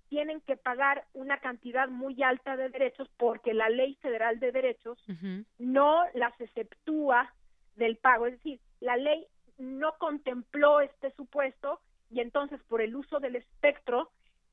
tienen 0.08 0.42
que 0.42 0.56
pagar 0.56 1.06
una 1.14 1.38
cantidad 1.38 1.88
muy 1.88 2.22
alta 2.22 2.56
de 2.56 2.68
derechos 2.68 3.08
porque 3.16 3.54
la 3.54 3.70
ley 3.70 3.94
federal 4.02 4.38
de 4.40 4.52
derechos 4.52 5.02
no 5.58 6.02
las 6.14 6.38
exceptúa 6.38 7.32
del 7.76 7.96
pago, 7.96 8.26
es 8.26 8.34
decir, 8.34 8.60
la 8.80 8.96
ley 8.96 9.26
no 9.56 9.94
contempló 9.98 10.80
este 10.80 11.10
supuesto 11.12 11.80
y 12.10 12.20
entonces 12.20 12.60
por 12.68 12.82
el 12.82 12.94
uso 12.94 13.20
del 13.20 13.36
espectro 13.36 14.10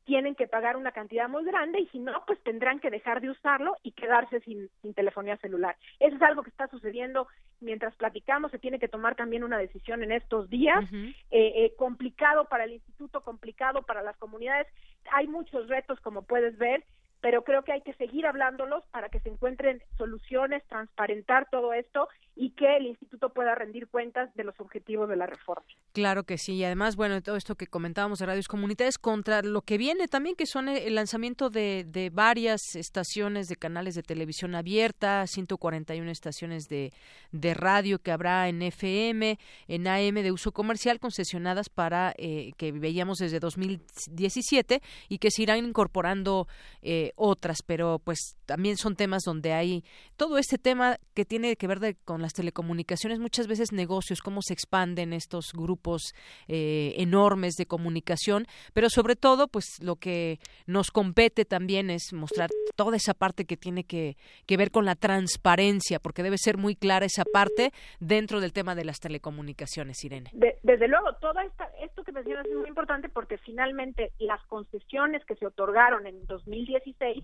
tienen 0.09 0.33
que 0.33 0.47
pagar 0.47 0.75
una 0.75 0.91
cantidad 0.91 1.29
muy 1.29 1.45
grande 1.45 1.81
y 1.81 1.85
si 1.89 1.99
no, 1.99 2.23
pues 2.25 2.39
tendrán 2.41 2.79
que 2.79 2.89
dejar 2.89 3.21
de 3.21 3.29
usarlo 3.29 3.75
y 3.83 3.91
quedarse 3.91 4.39
sin, 4.39 4.67
telefonía 4.95 5.37
celular. 5.37 5.75
Eso 5.99 6.15
es 6.15 6.21
algo 6.23 6.41
que 6.41 6.49
está 6.49 6.67
sucediendo 6.67 7.27
mientras 7.59 7.95
platicamos, 7.95 8.49
se 8.49 8.57
tiene 8.57 8.79
que 8.79 8.87
tomar 8.87 9.15
también 9.15 9.43
una 9.43 9.59
decisión 9.59 10.01
en 10.01 10.11
estos 10.11 10.49
días, 10.49 10.83
eh, 10.91 11.13
eh, 11.29 11.73
complicado 11.77 12.45
para 12.45 12.63
el 12.63 12.73
instituto, 12.73 13.21
complicado 13.21 13.83
para 13.83 14.01
las 14.01 14.17
comunidades, 14.17 14.65
hay 15.11 15.27
muchos 15.27 15.67
retos 15.67 15.99
como 15.99 16.23
puedes 16.23 16.57
ver 16.57 16.83
pero 17.21 17.43
creo 17.43 17.63
que 17.63 17.73
hay 17.73 17.81
que 17.81 17.93
seguir 17.95 18.25
hablándolos 18.25 18.81
para 18.91 19.09
que 19.09 19.19
se 19.19 19.27
encuentren 19.27 19.83
soluciones, 19.97 20.63
transparentar 20.67 21.49
todo 21.51 21.73
esto 21.73 22.07
y 22.41 22.51
que 22.51 22.77
el 22.77 22.87
instituto 22.87 23.33
pueda 23.33 23.53
rendir 23.53 23.89
cuentas 23.89 24.33
de 24.33 24.45
los 24.45 24.57
objetivos 24.61 25.09
de 25.09 25.17
la 25.17 25.25
reforma. 25.25 25.65
Claro 25.91 26.23
que 26.23 26.37
sí, 26.37 26.53
y 26.53 26.63
además, 26.63 26.95
bueno, 26.95 27.21
todo 27.21 27.35
esto 27.35 27.55
que 27.55 27.67
comentábamos 27.67 28.19
de 28.19 28.27
radios 28.27 28.47
comunitarias 28.47 28.97
contra 28.97 29.41
lo 29.41 29.61
que 29.61 29.77
viene 29.77 30.07
también, 30.07 30.37
que 30.37 30.45
son 30.45 30.69
el 30.69 30.95
lanzamiento 30.95 31.49
de, 31.49 31.83
de 31.85 32.09
varias 32.09 32.61
estaciones 32.75 33.47
de 33.49 33.57
canales 33.57 33.93
de 33.93 34.03
televisión 34.03 34.55
abierta, 34.55 35.27
141 35.27 36.09
estaciones 36.09 36.69
de, 36.69 36.93
de 37.33 37.53
radio 37.53 37.99
que 37.99 38.11
habrá 38.11 38.47
en 38.47 38.61
FM, 38.61 39.37
en 39.67 39.87
AM 39.87 40.15
de 40.15 40.31
uso 40.31 40.53
comercial, 40.53 41.01
concesionadas 41.01 41.67
para, 41.67 42.13
eh, 42.17 42.53
que 42.55 42.71
veíamos 42.71 43.17
desde 43.17 43.41
2017 43.41 44.81
y 45.09 45.17
que 45.17 45.29
se 45.29 45.41
irán 45.43 45.65
incorporando 45.65 46.47
eh, 46.83 47.11
otras, 47.17 47.57
pero 47.65 47.99
pues 47.99 48.37
también 48.45 48.77
son 48.77 48.95
temas 48.95 49.23
donde 49.25 49.51
hay 49.51 49.83
todo 50.15 50.37
este 50.37 50.57
tema 50.57 50.97
que 51.13 51.25
tiene 51.25 51.57
que 51.57 51.67
ver 51.67 51.97
con 52.05 52.28
las 52.29 52.33
telecomunicaciones, 52.35 53.17
muchas 53.17 53.47
veces 53.47 53.71
negocios, 53.71 54.21
cómo 54.21 54.41
se 54.43 54.53
expanden 54.53 55.13
estos 55.13 55.51
grupos 55.51 56.13
eh, 56.47 56.93
enormes 56.97 57.55
de 57.55 57.65
comunicación, 57.65 58.45
pero 58.71 58.87
sobre 58.91 59.15
todo 59.15 59.47
pues 59.47 59.65
lo 59.81 59.95
que 59.95 60.37
nos 60.67 60.91
compete 60.91 61.43
también 61.43 61.89
es 61.89 62.13
mostrar 62.13 62.51
toda 62.75 62.97
esa 62.97 63.15
parte 63.15 63.45
que 63.45 63.57
tiene 63.57 63.83
que, 63.83 64.15
que 64.45 64.57
ver 64.57 64.69
con 64.69 64.85
la 64.85 64.93
transparencia, 64.93 65.99
porque 65.99 66.21
debe 66.21 66.37
ser 66.37 66.57
muy 66.57 66.75
clara 66.75 67.07
esa 67.07 67.25
parte 67.25 67.71
dentro 67.99 68.41
del 68.41 68.53
tema 68.53 68.75
de 68.75 68.85
las 68.85 68.99
telecomunicaciones, 68.99 70.03
Irene. 70.03 70.29
desde 70.61 70.87
luego, 70.87 71.13
todo 71.19 71.39
esto 71.81 72.03
que 72.03 72.11
mencionas 72.11 72.45
es 72.45 72.55
muy 72.55 72.67
importante 72.67 73.09
porque 73.09 73.39
finalmente 73.39 74.11
las 74.19 74.45
concesiones 74.45 75.25
que 75.25 75.35
se 75.35 75.47
otorgaron 75.47 76.05
en 76.05 76.27
2017 76.27 77.23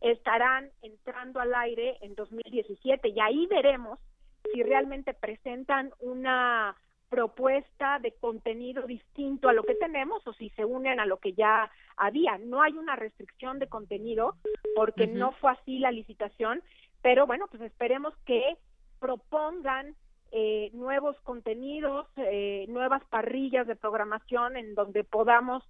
estarán 0.00 0.70
entrando 0.80 1.38
al 1.38 1.54
aire 1.54 1.98
en 2.00 2.14
2017 2.14 3.08
y 3.08 3.20
ahí 3.20 3.46
veremos 3.48 3.98
si 4.52 4.62
realmente 4.62 5.14
presentan 5.14 5.92
una 6.00 6.76
propuesta 7.08 7.98
de 8.00 8.12
contenido 8.12 8.86
distinto 8.86 9.48
a 9.48 9.52
lo 9.52 9.62
que 9.62 9.74
tenemos 9.74 10.26
o 10.26 10.32
si 10.34 10.50
se 10.50 10.64
unen 10.64 11.00
a 11.00 11.06
lo 11.06 11.18
que 11.18 11.32
ya 11.32 11.70
había. 11.96 12.38
No 12.38 12.62
hay 12.62 12.72
una 12.74 12.96
restricción 12.96 13.58
de 13.58 13.68
contenido 13.68 14.36
porque 14.74 15.06
no 15.06 15.32
fue 15.32 15.52
así 15.52 15.78
la 15.78 15.90
licitación, 15.90 16.62
pero 17.02 17.26
bueno, 17.26 17.46
pues 17.50 17.62
esperemos 17.62 18.14
que 18.26 18.56
propongan 19.00 19.94
eh, 20.30 20.70
nuevos 20.74 21.18
contenidos, 21.22 22.06
eh, 22.16 22.66
nuevas 22.68 23.02
parrillas 23.06 23.66
de 23.66 23.76
programación 23.76 24.56
en 24.56 24.74
donde 24.74 25.04
podamos 25.04 25.64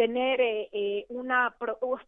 tener 0.00 0.40
eh, 0.40 0.70
eh, 0.72 1.04
una 1.10 1.54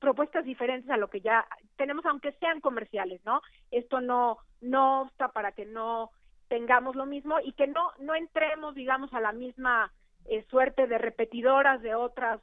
propuestas 0.01 0.47
diferentes 0.47 0.89
a 0.89 0.97
lo 0.97 1.09
que 1.09 1.21
ya 1.21 1.47
tenemos 1.77 2.07
aunque 2.07 2.33
sean 2.41 2.63
comerciales 2.63 3.21
no 3.27 3.43
esto 3.71 4.01
no 4.01 4.39
no 4.63 5.09
está 5.09 5.29
para 5.29 5.53
que 5.53 5.67
no 5.67 6.11
tengamos 6.49 6.97
lo 6.97 7.05
mismo 7.05 7.39
y 7.45 7.53
que 7.53 7.67
no 7.67 7.91
no 7.99 8.15
entremos 8.15 8.75
digamos 8.75 9.13
a 9.13 9.21
la 9.21 9.33
misma 9.33 9.93
eh, 10.25 10.43
suerte 10.49 10.87
de 10.87 10.97
repetidoras 10.97 11.83
de 11.83 11.95
otras 11.95 12.41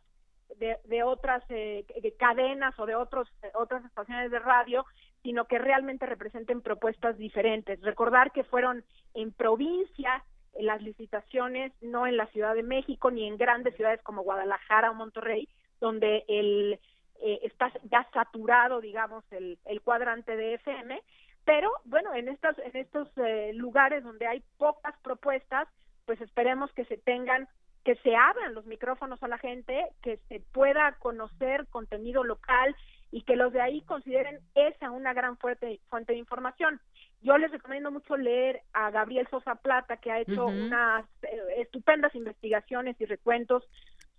de, 0.59 0.77
de 0.83 1.01
otras 1.01 1.43
eh, 1.49 1.83
cadenas 2.19 2.77
o 2.77 2.85
de 2.85 2.93
otros 2.93 3.27
otras 3.55 3.83
estaciones 3.85 4.29
de 4.29 4.37
radio 4.37 4.85
sino 5.23 5.45
que 5.45 5.57
realmente 5.57 6.05
representen 6.05 6.61
propuestas 6.61 7.17
diferentes. 7.17 7.81
Recordar 7.81 8.31
que 8.31 8.43
fueron 8.43 8.85
en 9.15 9.33
provincia 9.33 10.23
en 10.59 10.65
las 10.65 10.81
licitaciones, 10.81 11.71
no 11.81 12.05
en 12.05 12.17
la 12.17 12.27
Ciudad 12.27 12.53
de 12.53 12.63
México 12.63 13.09
ni 13.11 13.25
en 13.25 13.37
grandes 13.37 13.75
ciudades 13.75 14.01
como 14.03 14.23
Guadalajara 14.23 14.91
o 14.91 14.93
Monterrey, 14.93 15.47
donde 15.79 16.25
el, 16.27 16.79
eh, 17.21 17.39
está 17.43 17.71
ya 17.89 18.05
saturado, 18.13 18.81
digamos, 18.81 19.23
el, 19.31 19.57
el 19.65 19.81
cuadrante 19.81 20.35
de 20.35 20.55
FM, 20.55 21.01
pero 21.45 21.71
bueno, 21.85 22.13
en 22.13 22.27
estos, 22.27 22.59
en 22.59 22.75
estos 22.75 23.07
eh, 23.17 23.53
lugares 23.53 24.03
donde 24.03 24.27
hay 24.27 24.43
pocas 24.57 24.93
propuestas, 25.01 25.69
pues 26.05 26.19
esperemos 26.19 26.71
que 26.73 26.83
se 26.85 26.97
tengan 26.97 27.47
que 27.85 27.95
se 28.03 28.13
abran 28.13 28.53
los 28.53 28.65
micrófonos 28.65 29.23
a 29.23 29.29
la 29.29 29.37
gente, 29.37 29.87
que 30.03 30.17
se 30.27 30.41
pueda 30.51 30.97
conocer 30.99 31.65
contenido 31.67 32.25
local 32.25 32.75
y 33.09 33.21
que 33.21 33.37
los 33.37 33.53
de 33.53 33.61
ahí 33.61 33.81
consideren 33.81 34.39
esa 34.53 34.91
una 34.91 35.13
gran 35.13 35.37
fuerte, 35.37 35.79
fuente 35.89 36.11
de 36.11 36.19
información. 36.19 36.81
Yo 37.21 37.37
les 37.37 37.51
recomiendo 37.51 37.91
mucho 37.91 38.15
leer 38.15 38.61
a 38.73 38.91
Gabriel 38.91 39.27
Sosa 39.29 39.55
Plata, 39.55 39.97
que 39.97 40.11
ha 40.11 40.21
hecho 40.21 40.45
unas 40.45 41.05
eh, 41.23 41.37
estupendas 41.57 42.15
investigaciones 42.15 42.95
y 42.99 43.05
recuentos 43.05 43.67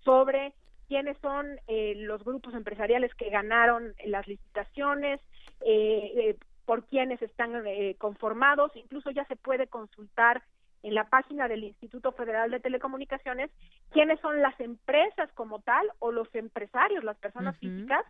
sobre 0.05 0.53
quiénes 0.87 1.17
son 1.19 1.47
eh, 1.67 1.95
los 1.97 2.23
grupos 2.25 2.53
empresariales 2.55 3.15
que 3.15 3.31
ganaron 3.31 3.95
las 4.05 4.27
licitaciones, 4.29 5.21
eh, 5.61 6.37
por 6.67 6.85
quiénes 6.87 7.21
están 7.23 7.65
conformados, 7.99 8.71
incluso 8.77 9.11
ya 9.11 9.25
se 9.25 9.35
puede 9.35 9.67
consultar 9.67 10.43
en 10.83 10.95
la 10.95 11.05
página 11.05 11.49
del 11.49 11.65
Instituto 11.65 12.13
Federal 12.13 12.51
de 12.51 12.61
Telecomunicaciones 12.61 13.51
quiénes 13.91 14.21
son 14.21 14.41
las 14.41 14.59
empresas 14.61 15.31
como 15.35 15.61
tal 15.61 15.91
o 15.99 16.13
los 16.13 16.33
empresarios, 16.35 17.03
las 17.03 17.19
personas 17.19 17.57
físicas 17.59 18.05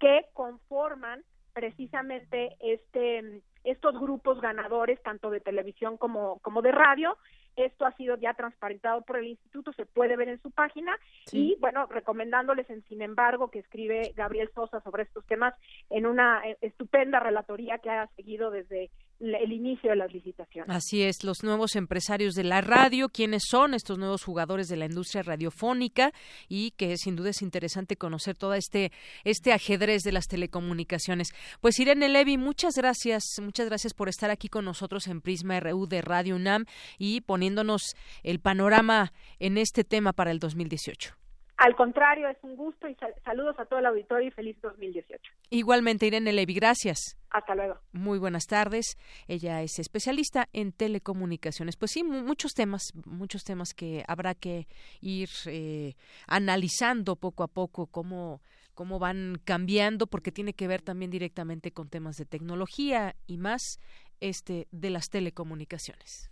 que 0.00 0.26
conforman 0.32 1.22
precisamente 1.52 2.56
este 2.60 3.42
estos 3.70 3.98
grupos 3.98 4.40
ganadores 4.40 5.02
tanto 5.02 5.30
de 5.30 5.40
televisión 5.40 5.96
como 5.96 6.38
como 6.40 6.62
de 6.62 6.72
radio 6.72 7.16
esto 7.64 7.86
ha 7.86 7.92
sido 7.96 8.16
ya 8.16 8.34
transparentado 8.34 9.02
por 9.02 9.18
el 9.18 9.26
instituto, 9.26 9.72
se 9.72 9.86
puede 9.86 10.16
ver 10.16 10.28
en 10.28 10.40
su 10.40 10.50
página. 10.50 10.96
Y 11.32 11.56
bueno, 11.60 11.86
recomendándoles 11.86 12.68
en 12.70 12.82
sin 12.84 13.02
embargo 13.02 13.50
que 13.50 13.58
escribe 13.58 14.12
Gabriel 14.16 14.50
Sosa 14.54 14.80
sobre 14.80 15.02
estos 15.02 15.26
temas 15.26 15.54
en 15.90 16.06
una 16.06 16.46
eh, 16.46 16.56
estupenda 16.60 17.20
relatoría 17.20 17.78
que 17.78 17.90
ha 17.90 18.06
seguido 18.16 18.50
desde 18.50 18.90
el 19.20 19.52
inicio 19.52 19.90
de 19.90 19.96
las 19.96 20.12
licitaciones. 20.12 20.74
Así 20.74 21.02
es, 21.02 21.24
los 21.24 21.42
nuevos 21.42 21.76
empresarios 21.76 22.34
de 22.34 22.44
la 22.44 22.60
radio, 22.60 23.08
quiénes 23.08 23.44
son 23.48 23.74
estos 23.74 23.98
nuevos 23.98 24.24
jugadores 24.24 24.68
de 24.68 24.76
la 24.76 24.86
industria 24.86 25.22
radiofónica 25.22 26.12
y 26.48 26.70
que 26.72 26.96
sin 26.96 27.16
duda 27.16 27.30
es 27.30 27.42
interesante 27.42 27.96
conocer 27.96 28.36
todo 28.36 28.54
este 28.54 28.92
este 29.24 29.52
ajedrez 29.52 30.02
de 30.02 30.12
las 30.12 30.26
telecomunicaciones. 30.26 31.32
Pues 31.60 31.78
Irene 31.78 32.08
Levi, 32.08 32.38
muchas 32.38 32.74
gracias, 32.76 33.24
muchas 33.42 33.66
gracias 33.66 33.94
por 33.94 34.08
estar 34.08 34.30
aquí 34.30 34.48
con 34.48 34.64
nosotros 34.64 35.08
en 35.08 35.20
Prisma 35.20 35.58
RU 35.60 35.86
de 35.86 36.02
Radio 36.02 36.36
UNAM 36.36 36.64
y 36.98 37.20
poniéndonos 37.22 37.96
el 38.22 38.40
panorama 38.40 39.12
en 39.40 39.58
este 39.58 39.84
tema 39.84 40.12
para 40.12 40.30
el 40.30 40.38
2018. 40.38 41.14
Al 41.56 41.74
contrario, 41.74 42.28
es 42.28 42.38
un 42.42 42.54
gusto 42.54 42.88
y 42.88 42.96
saludos 43.24 43.58
a 43.58 43.64
todo 43.64 43.80
el 43.80 43.86
auditorio 43.86 44.28
y 44.28 44.30
feliz 44.30 44.56
2018. 44.62 45.20
Igualmente, 45.50 46.06
Irene 46.06 46.32
Levi, 46.32 46.54
gracias. 46.54 47.17
Hasta 47.30 47.54
luego. 47.54 47.78
Muy 47.92 48.18
buenas 48.18 48.46
tardes. 48.46 48.96
Ella 49.26 49.62
es 49.62 49.78
especialista 49.78 50.48
en 50.52 50.72
telecomunicaciones. 50.72 51.76
Pues 51.76 51.90
sí, 51.92 52.02
muchos 52.02 52.54
temas, 52.54 52.92
muchos 53.04 53.44
temas 53.44 53.74
que 53.74 54.04
habrá 54.08 54.34
que 54.34 54.66
ir 55.00 55.28
eh, 55.46 55.94
analizando 56.26 57.16
poco 57.16 57.42
a 57.42 57.48
poco 57.48 57.86
cómo 57.86 58.40
cómo 58.78 59.00
van 59.00 59.40
cambiando 59.44 60.06
porque 60.06 60.30
tiene 60.30 60.54
que 60.54 60.68
ver 60.68 60.82
también 60.82 61.10
directamente 61.10 61.72
con 61.72 61.88
temas 61.88 62.16
de 62.16 62.26
tecnología 62.26 63.16
y 63.26 63.36
más 63.36 63.80
este 64.20 64.68
de 64.70 64.90
las 64.90 65.08
telecomunicaciones. 65.10 66.30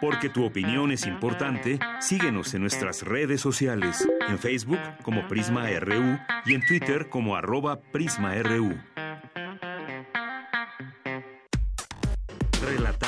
Porque 0.00 0.28
tu 0.28 0.44
opinión 0.44 0.92
es 0.92 1.06
importante, 1.06 1.80
síguenos 1.98 2.54
en 2.54 2.62
nuestras 2.62 3.02
redes 3.02 3.40
sociales, 3.40 4.08
en 4.28 4.38
Facebook 4.38 4.78
como 5.02 5.26
Prisma 5.26 5.68
RU 5.80 6.18
y 6.46 6.54
en 6.54 6.64
Twitter 6.64 7.08
como 7.08 7.34
arroba 7.34 7.80
PrismaRU. 7.80 8.78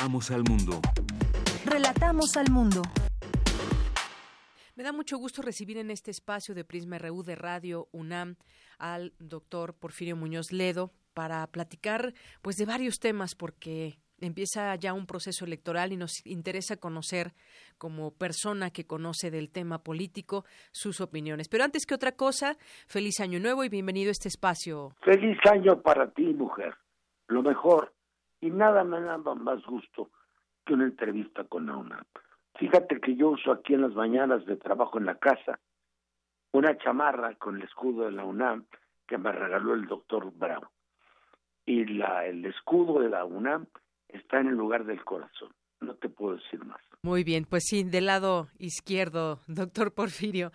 Relatamos 0.03 0.31
al 0.31 0.43
mundo. 0.43 0.81
Relatamos 1.65 2.35
al 2.35 2.51
mundo. 2.51 2.81
Me 4.75 4.83
da 4.83 4.91
mucho 4.91 5.17
gusto 5.17 5.41
recibir 5.41 5.77
en 5.77 5.91
este 5.91 6.11
espacio 6.11 6.53
de 6.53 6.65
Prisma 6.65 6.97
RU 6.97 7.23
de 7.23 7.35
Radio 7.35 7.87
UNAM 7.93 8.35
al 8.77 9.13
doctor 9.17 9.75
Porfirio 9.75 10.17
Muñoz 10.17 10.51
Ledo 10.51 10.91
para 11.13 11.47
platicar 11.47 12.13
pues 12.41 12.57
de 12.57 12.65
varios 12.65 12.99
temas 12.99 13.33
porque 13.33 13.97
empieza 14.19 14.75
ya 14.75 14.91
un 14.91 15.05
proceso 15.05 15.45
electoral 15.45 15.93
y 15.93 15.95
nos 15.95 16.25
interesa 16.25 16.75
conocer 16.75 17.31
como 17.77 18.11
persona 18.11 18.71
que 18.71 18.85
conoce 18.85 19.31
del 19.31 19.49
tema 19.49 19.83
político 19.83 20.43
sus 20.73 20.99
opiniones. 20.99 21.47
Pero 21.47 21.63
antes 21.63 21.85
que 21.85 21.95
otra 21.95 22.11
cosa, 22.11 22.57
feliz 22.87 23.21
año 23.21 23.39
nuevo 23.39 23.63
y 23.63 23.69
bienvenido 23.69 24.09
a 24.09 24.11
este 24.11 24.27
espacio. 24.27 24.97
Feliz 25.01 25.37
año 25.49 25.81
para 25.81 26.11
ti, 26.11 26.33
mujer. 26.33 26.75
Lo 27.29 27.41
mejor. 27.41 27.93
Y 28.43 28.51
nada 28.51 28.83
me 28.83 28.99
da 28.99 29.17
más 29.17 29.63
gusto 29.63 30.09
que 30.65 30.73
una 30.73 30.83
entrevista 30.83 31.45
con 31.45 31.65
la 31.65 32.05
Fíjate 32.55 32.99
que 32.99 33.15
yo 33.15 33.29
uso 33.29 33.53
aquí 33.53 33.73
en 33.73 33.83
las 33.83 33.93
mañanas 33.93 34.45
de 34.45 34.57
trabajo 34.57 34.97
en 34.97 35.05
la 35.05 35.15
casa 35.15 35.61
una 36.51 36.77
chamarra 36.77 37.35
con 37.35 37.55
el 37.55 37.63
escudo 37.63 38.03
de 38.03 38.11
la 38.11 38.25
UNAM 38.25 38.65
que 39.07 39.17
me 39.17 39.31
regaló 39.31 39.73
el 39.75 39.85
doctor 39.85 40.29
Brown. 40.33 40.67
Y 41.65 41.85
la, 41.85 42.25
el 42.25 42.43
escudo 42.45 42.99
de 42.99 43.07
la 43.07 43.23
UNAM 43.23 43.65
está 44.09 44.41
en 44.41 44.47
el 44.47 44.55
lugar 44.55 44.83
del 44.83 45.05
corazón. 45.05 45.53
No 45.79 45.95
te 45.95 46.09
puedo 46.09 46.35
decir 46.35 46.65
más. 46.65 46.81
Muy 47.01 47.23
bien, 47.23 47.45
pues 47.45 47.63
sí, 47.65 47.85
del 47.85 48.07
lado 48.07 48.49
izquierdo, 48.59 49.39
doctor 49.47 49.93
Porfirio. 49.93 50.51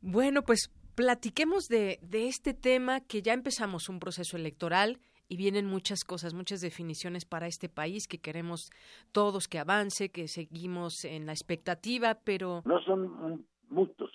Bueno, 0.00 0.40
pues 0.44 0.70
platiquemos 0.94 1.64
de, 1.68 1.98
de 2.00 2.28
este 2.28 2.54
tema 2.54 3.00
que 3.00 3.20
ya 3.20 3.34
empezamos 3.34 3.90
un 3.90 4.00
proceso 4.00 4.38
electoral 4.38 4.98
y 5.32 5.36
vienen 5.38 5.64
muchas 5.64 6.04
cosas, 6.04 6.34
muchas 6.34 6.60
definiciones 6.60 7.24
para 7.24 7.46
este 7.46 7.70
país 7.70 8.06
que 8.06 8.18
queremos 8.18 8.70
todos 9.12 9.48
que 9.48 9.58
avance, 9.58 10.10
que 10.10 10.28
seguimos 10.28 11.06
en 11.06 11.24
la 11.24 11.32
expectativa, 11.32 12.18
pero... 12.22 12.60
No 12.66 12.78
son 12.82 13.46
muchos, 13.70 14.10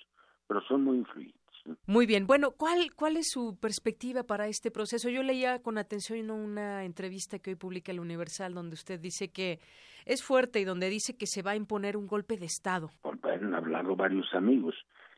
pero 0.48 0.62
son 0.68 0.84
muy 0.84 0.98
influyentes. 0.98 1.42
Muy 1.88 2.06
bien. 2.06 2.28
Bueno, 2.28 2.52
¿cuál, 2.52 2.94
¿cuál 2.96 3.18
es 3.18 3.30
su 3.32 3.58
perspectiva 3.60 4.22
para 4.22 4.48
este 4.48 4.70
proceso? 4.70 5.10
Yo 5.10 5.24
leía 5.24 5.58
con 5.64 5.80
atención 5.80 6.30
una 6.30 6.86
entrevista 6.86 7.40
que 7.40 7.50
hoy 7.50 7.56
publica 7.56 7.92
el 7.92 8.00
Universal 8.00 8.54
donde 8.54 8.76
usted 8.76 9.00
dice 9.00 9.30
que 9.30 9.60
es 10.06 10.24
fuerte 10.24 10.60
y 10.60 10.66
donde 10.66 10.88
dice 10.88 11.18
que 11.18 11.26
se 11.26 11.42
va 11.42 11.52
a 11.52 11.56
imponer 11.56 11.98
un 11.98 12.06
golpe 12.06 12.38
de 12.38 12.46
Estado. 12.46 12.92
Han 13.24 13.56
hablado 13.56 13.96
varios 13.96 14.32
amigos 14.36 14.76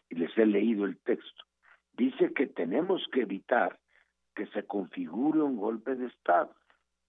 y 0.10 0.16
les 0.16 0.36
he 0.38 0.46
leído 0.46 0.86
el 0.86 0.98
texto. 1.00 1.44
Dice 1.98 2.32
que 2.34 2.48
tenemos 2.48 3.02
que 3.12 3.24
evitar 3.24 3.78
que 4.40 4.48
se 4.54 4.66
configure 4.66 5.42
un 5.42 5.58
golpe 5.58 5.96
de 5.96 6.08
Estado. 6.08 6.56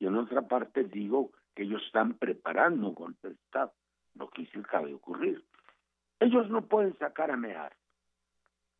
Y 0.01 0.07
en 0.07 0.17
otra 0.17 0.43
parte 0.43 0.83
digo 0.83 1.31
que 1.55 1.63
ellos 1.63 1.81
están 1.87 2.15
preparando 2.15 2.89
un 2.89 2.95
golpe 2.95 3.29
de 3.29 3.35
Estado, 3.35 3.73
lo 4.17 4.29
que 4.31 4.47
sí 4.47 4.59
acaba 4.59 4.89
de 4.89 4.95
ocurrir. 4.95 5.45
Ellos 6.19 6.51
no 6.51 6.67
pueden 6.67 6.99
sacar 6.99 7.31
a 7.31 7.37
Mear 7.37 7.73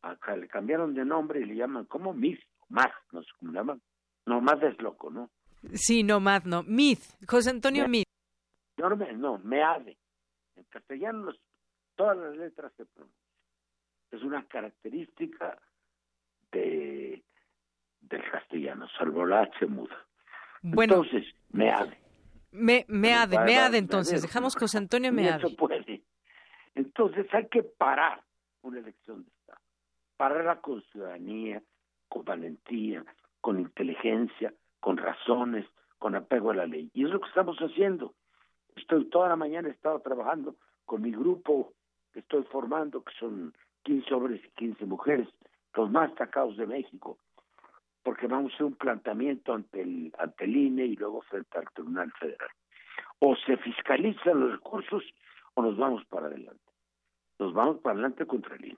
acá 0.01 0.35
le 0.35 0.47
cambiaron 0.47 0.93
de 0.93 1.05
nombre 1.05 1.41
y 1.41 1.45
le 1.45 1.55
llaman 1.55 1.85
como 1.85 2.13
Myth, 2.13 2.41
más, 2.69 2.91
no 3.11 3.21
sé 3.21 3.29
cómo 3.39 3.53
llaman. 3.53 3.81
No, 4.25 4.41
más 4.41 4.61
es 4.63 4.79
loco, 4.81 5.09
¿no? 5.09 5.29
Sí, 5.73 6.03
no, 6.03 6.19
más 6.19 6.45
no. 6.45 6.63
Myth, 6.63 7.03
José 7.27 7.51
Antonio 7.51 7.87
Myth. 7.87 8.07
No, 8.77 8.89
no, 8.89 9.37
Meade. 9.43 9.97
En 10.55 10.63
castellano 10.65 11.31
todas 11.95 12.17
las 12.17 12.35
letras 12.35 12.73
se 12.77 12.85
pronuncian. 12.85 13.21
Es 14.09 14.23
una 14.23 14.43
característica 14.47 15.57
del 18.11 18.29
castellano, 18.29 18.87
salvo 18.97 19.25
la 19.25 19.41
H 19.41 19.65
muda. 19.65 19.97
Bueno, 20.61 21.03
entonces, 21.03 21.33
Meade. 21.51 21.97
Me, 22.51 22.85
meade, 22.87 23.39
meade 23.39 23.77
entonces, 23.77 24.21
dejamos 24.21 24.55
José 24.55 24.77
Antonio 24.77 25.11
Meade. 25.11 25.37
Eso 25.37 25.55
puede. 25.55 26.03
Entonces 26.75 27.27
hay 27.33 27.47
que 27.47 27.63
parar 27.63 28.21
una 28.61 28.79
elección 28.79 29.23
de 29.23 29.31
pararla 30.17 30.61
con 30.61 30.83
ciudadanía, 30.83 31.63
con 32.07 32.23
valentía, 32.23 33.03
con 33.39 33.59
inteligencia, 33.59 34.53
con 34.79 34.97
razones, 34.97 35.65
con 35.97 36.13
apego 36.13 36.51
a 36.51 36.55
la 36.55 36.67
ley. 36.67 36.91
Y 36.93 37.05
es 37.05 37.09
lo 37.09 37.19
que 37.19 37.27
estamos 37.27 37.57
haciendo. 37.57 38.13
Estoy 38.75 39.05
toda 39.05 39.29
la 39.29 39.35
mañana 39.35 39.67
he 39.67 39.71
estado 39.71 39.99
trabajando 39.99 40.55
con 40.85 41.01
mi 41.01 41.11
grupo 41.11 41.73
que 42.13 42.19
estoy 42.19 42.43
formando, 42.43 43.03
que 43.03 43.13
son 43.19 43.53
15 43.83 44.13
hombres 44.13 44.41
y 44.45 44.49
15 44.51 44.85
mujeres, 44.85 45.27
los 45.73 45.89
más 45.89 46.09
destacados 46.09 46.55
de 46.57 46.67
México, 46.67 47.17
porque 48.03 48.27
vamos 48.27 48.51
a 48.51 48.55
hacer 48.55 48.65
un 48.65 48.75
planteamiento 48.75 49.53
ante 49.53 49.81
el, 49.81 50.13
ante 50.17 50.45
el 50.45 50.55
INE 50.55 50.85
y 50.85 50.95
luego 50.95 51.21
frente 51.23 51.57
al 51.57 51.69
Tribunal 51.73 52.11
Federal. 52.19 52.49
O 53.19 53.35
se 53.35 53.57
fiscalizan 53.57 54.39
los 54.39 54.53
recursos 54.53 55.03
o 55.53 55.61
nos 55.61 55.77
vamos 55.77 56.05
para 56.05 56.27
adelante. 56.27 56.63
Nos 57.39 57.53
vamos 57.53 57.79
para 57.79 57.93
adelante 57.93 58.25
contra 58.25 58.55
el 58.55 58.65
INE. 58.65 58.77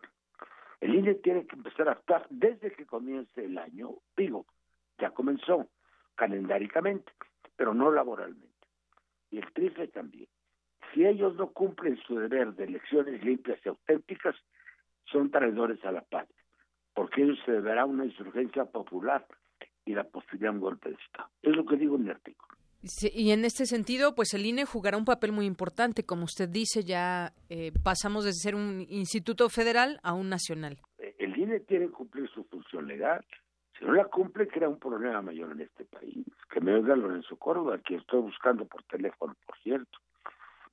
El 0.81 0.95
INE 0.95 1.15
tiene 1.15 1.47
que 1.47 1.55
empezar 1.55 1.87
a 1.87 1.93
actuar 1.93 2.27
desde 2.29 2.71
que 2.71 2.85
comience 2.85 3.45
el 3.45 3.57
año, 3.57 3.91
digo, 4.17 4.45
ya 4.97 5.11
comenzó 5.11 5.69
calendáricamente, 6.15 7.11
pero 7.55 7.73
no 7.73 7.91
laboralmente. 7.91 8.49
Y 9.31 9.37
el 9.37 9.51
TRIFE 9.53 9.87
también. 9.87 10.27
Si 10.93 11.05
ellos 11.05 11.35
no 11.35 11.51
cumplen 11.51 11.97
su 12.05 12.19
deber 12.19 12.53
de 12.53 12.65
elecciones 12.65 13.23
limpias 13.23 13.59
y 13.65 13.69
auténticas, 13.69 14.35
son 15.05 15.31
traidores 15.31 15.83
a 15.85 15.91
la 15.91 16.01
patria, 16.01 16.42
porque 16.93 17.23
ellos 17.23 17.39
se 17.45 17.51
deberá 17.51 17.85
una 17.85 18.05
insurgencia 18.05 18.65
popular 18.65 19.25
y 19.85 19.93
la 19.93 20.03
posibilidad 20.03 20.51
de 20.51 20.57
un 20.57 20.61
golpe 20.61 20.89
de 20.89 20.95
Estado. 20.95 21.29
Es 21.41 21.55
lo 21.55 21.65
que 21.65 21.77
digo 21.77 21.95
en 21.95 22.03
el 22.03 22.11
artículo 22.11 22.53
y 23.13 23.31
en 23.31 23.45
este 23.45 23.65
sentido, 23.65 24.13
pues 24.13 24.33
el 24.33 24.45
INE 24.45 24.65
jugará 24.65 24.97
un 24.97 25.05
papel 25.05 25.31
muy 25.31 25.45
importante. 25.45 26.05
Como 26.05 26.25
usted 26.25 26.49
dice, 26.49 26.83
ya 26.83 27.31
eh, 27.49 27.71
pasamos 27.83 28.25
de 28.25 28.33
ser 28.33 28.55
un 28.55 28.85
instituto 28.89 29.47
federal 29.49 29.99
a 30.03 30.13
un 30.13 30.29
nacional. 30.29 30.77
El 30.97 31.37
INE 31.37 31.61
tiene 31.61 31.87
que 31.87 31.93
cumplir 31.93 32.29
su 32.29 32.43
función 32.43 32.87
legal. 32.87 33.23
Si 33.77 33.85
no 33.85 33.93
la 33.93 34.05
cumple, 34.05 34.47
crea 34.47 34.67
un 34.67 34.79
problema 34.79 35.21
mayor 35.21 35.51
en 35.53 35.61
este 35.61 35.85
país. 35.85 36.25
Que 36.49 36.59
me 36.59 36.73
oiga 36.73 36.95
Lorenzo 36.95 37.37
Córdoba, 37.37 37.79
que 37.79 37.95
estoy 37.95 38.21
buscando 38.21 38.65
por 38.65 38.83
teléfono, 38.83 39.33
por 39.45 39.57
cierto. 39.59 39.99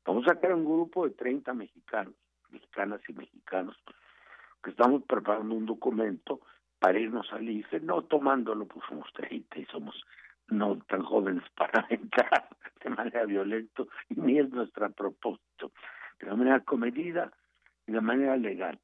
Vamos 0.04 0.26
a 0.28 0.34
crear 0.34 0.54
un 0.54 0.64
grupo 0.64 1.06
de 1.06 1.14
30 1.14 1.54
mexicanos, 1.54 2.14
mexicanas 2.50 3.00
y 3.08 3.12
mexicanos, 3.12 3.76
que 4.62 4.70
estamos 4.70 5.02
preparando 5.04 5.54
un 5.54 5.66
documento 5.66 6.40
para 6.78 6.98
irnos 6.98 7.30
al 7.32 7.48
IFE, 7.48 7.80
no 7.80 8.02
tomándolo, 8.02 8.66
pues 8.66 8.84
somos 8.88 9.06
30 9.14 9.58
y 9.58 9.64
somos 9.66 9.94
no 10.48 10.78
tan 10.88 11.02
jóvenes 11.02 11.44
para 11.56 11.86
entrar 11.90 12.48
de 12.82 12.90
manera 12.90 13.24
violenta, 13.24 13.84
ni 14.08 14.38
es 14.38 14.50
nuestro 14.50 14.90
propósito, 14.92 15.72
de 16.18 16.34
manera 16.34 16.60
comedida 16.60 17.32
y 17.86 17.92
de 17.92 18.00
manera 18.00 18.36
legal. 18.36 18.80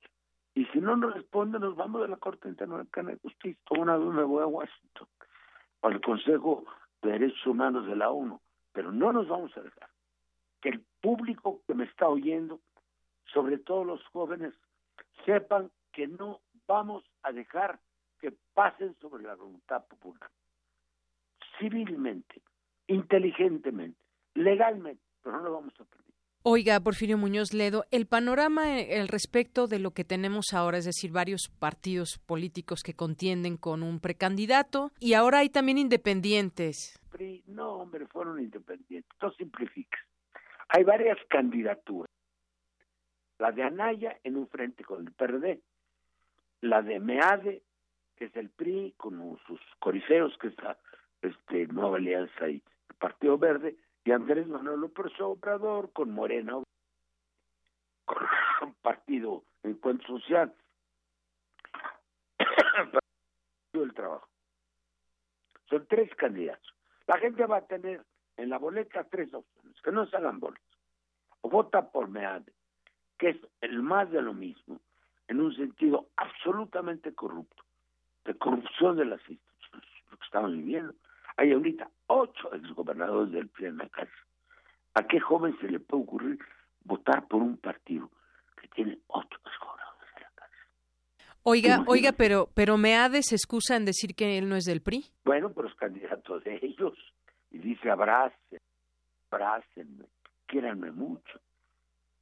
Y 0.55 0.65
si 0.67 0.81
no 0.81 0.97
nos 0.97 1.15
responde, 1.15 1.59
nos 1.59 1.77
vamos 1.77 2.03
de 2.03 2.09
la 2.09 2.17
Corte 2.17 2.49
Interamericana 2.49 3.11
de 3.11 3.19
Justicia. 3.19 3.61
Una 3.71 3.97
vez 3.97 4.09
me 4.09 4.23
voy 4.23 4.43
a 4.43 4.47
Washington, 4.47 5.09
al 5.83 6.01
Consejo 6.01 6.65
de 7.03 7.11
Derechos 7.13 7.47
Humanos 7.47 7.87
de 7.87 7.97
la 7.97 8.11
ONU, 8.11 8.41
pero 8.73 8.91
no 8.91 9.13
nos 9.13 9.29
vamos 9.29 9.55
a 9.57 9.61
dejar. 9.61 9.89
Que 10.63 10.71
el 10.71 10.85
público 11.03 11.61
que 11.67 11.75
me 11.75 11.85
está 11.85 12.09
oyendo, 12.09 12.61
sobre 13.33 13.59
todo 13.59 13.85
los 13.85 14.03
jóvenes, 14.07 14.55
sepan 15.27 15.71
que 15.93 16.07
no 16.07 16.41
vamos 16.67 17.05
a 17.23 17.33
dejar 17.33 17.79
que 18.19 18.33
pasen 18.55 18.97
sobre 19.01 19.25
la 19.25 19.35
voluntad 19.35 19.85
popular 19.87 20.31
civilmente, 21.59 22.43
inteligentemente, 22.87 23.99
legalmente, 24.35 25.03
pero 25.23 25.37
no 25.37 25.45
lo 25.45 25.53
vamos 25.55 25.75
a 25.81 25.85
permitir. 25.85 26.15
Oiga, 26.43 26.79
Porfirio 26.79 27.19
Muñoz 27.19 27.53
Ledo, 27.53 27.85
el 27.91 28.07
panorama 28.07 28.79
el 28.79 29.09
respecto 29.09 29.67
de 29.67 29.81
lo 29.81 29.91
que 29.91 30.05
tenemos 30.05 30.53
ahora, 30.53 30.79
es 30.79 30.85
decir, 30.85 31.11
varios 31.11 31.49
partidos 31.59 32.19
políticos 32.25 32.83
que 32.85 32.95
contienden 32.95 33.57
con 33.57 33.83
un 33.83 33.99
precandidato 33.99 34.93
y 35.01 35.15
ahora 35.15 35.39
hay 35.39 35.49
también 35.49 35.79
independientes. 35.79 37.01
No, 37.47 37.79
hombre, 37.79 38.07
fueron 38.07 38.39
independientes. 38.39 39.11
No 39.21 39.33
simplifica. 39.33 39.99
Hay 40.69 40.85
varias 40.85 41.17
candidaturas. 41.29 42.11
La 43.39 43.53
de 43.53 43.63
Anaya 43.63 44.19
en 44.25 44.37
un 44.37 44.49
frente 44.49 44.85
con 44.85 45.07
el 45.07 45.13
PRD, 45.13 45.61
la 46.63 46.83
de 46.83 47.01
Meade, 47.01 47.63
que 48.17 48.27
es 48.27 48.37
el 48.37 48.51
PRI, 48.51 48.95
con 48.97 49.39
sus 49.47 49.61
corifeos, 49.79 50.37
que 50.39 50.49
está 50.49 50.79
este, 51.23 51.67
Nueva 51.67 51.99
Alianza 51.99 52.49
y 52.49 52.63
el 52.89 52.97
Partido 52.97 53.37
Verde, 53.39 53.77
y 54.05 54.13
Andrés 54.13 54.47
Manuel 54.47 54.81
López 54.81 55.13
Obrador 55.21 55.93
con 55.93 56.13
Morena, 56.13 56.63
con 58.05 58.19
un 58.63 58.75
partido 58.75 59.45
Encuentro 59.63 60.19
Social, 60.19 60.55
el 63.73 63.95
trabajo. 63.95 64.29
Son 65.69 65.87
tres 65.87 66.15
candidatos. 66.15 66.75
La 67.07 67.19
gente 67.19 67.45
va 67.47 67.59
a 67.59 67.67
tener 67.67 68.05
en 68.37 68.49
la 68.49 68.59
boleta 68.59 69.05
tres 69.05 69.33
opciones, 69.35 69.81
que 69.83 69.93
no 69.93 70.07
se 70.07 70.17
hagan 70.17 70.41
boletas. 70.41 70.65
O 71.41 71.51
vota 71.51 71.91
por 71.91 72.09
MEADE, 72.09 72.53
que 73.19 73.31
es 73.31 73.37
el 73.61 73.83
más 73.83 74.11
de 74.11 74.23
lo 74.23 74.35
mismo, 74.35 74.81
en 75.29 75.41
un 75.41 75.55
sentido 75.55 76.09
absolutamente 76.17 77.15
corrupto, 77.15 77.65
de 78.25 78.35
corrupción 78.35 78.97
de 78.97 79.07
las 79.07 79.21
instituciones, 79.29 79.89
lo 80.11 80.17
que 80.19 80.25
estamos 80.25 80.53
viviendo. 80.53 80.95
Hay 81.37 81.53
ahorita 81.53 81.91
ocho 82.07 82.53
exgobernadores 82.55 83.33
del 83.33 83.49
PRI 83.49 83.67
en 83.67 83.79
la 83.79 83.89
casa. 83.89 84.13
¿A 84.95 85.07
qué 85.07 85.21
joven 85.21 85.57
se 85.61 85.69
le 85.69 85.81
puede 85.81 86.03
ocurrir 86.05 86.39
votar 86.85 87.27
por 87.29 87.43
un 87.43 87.59
partido 87.59 88.11
que 88.61 88.69
tiene 88.69 88.99
ocho 89.09 89.39
exgobernadores 89.45 90.09
en 90.17 90.23
la 90.23 90.31
casa? 90.31 90.55
Oiga, 91.43 91.85
oiga, 91.87 92.13
pero, 92.13 92.49
pero 92.55 92.77
Meade 92.79 93.23
se 93.23 93.35
excusa 93.35 93.77
en 93.77 93.85
decir 93.85 94.15
que 94.15 94.39
él 94.39 94.49
no 94.49 94.57
es 94.57 94.65
del 94.65 94.81
PRI. 94.81 95.05
Bueno, 95.25 95.53
pero 95.55 95.69
es 95.69 95.75
candidato 95.75 96.41
de 96.41 96.59
ellos. 96.63 96.95
Y 97.51 97.59
dice, 97.59 97.91
abracen, 97.91 98.61
abrácenme, 99.31 100.07
quiéranme 100.47 100.91
mucho. 100.91 101.41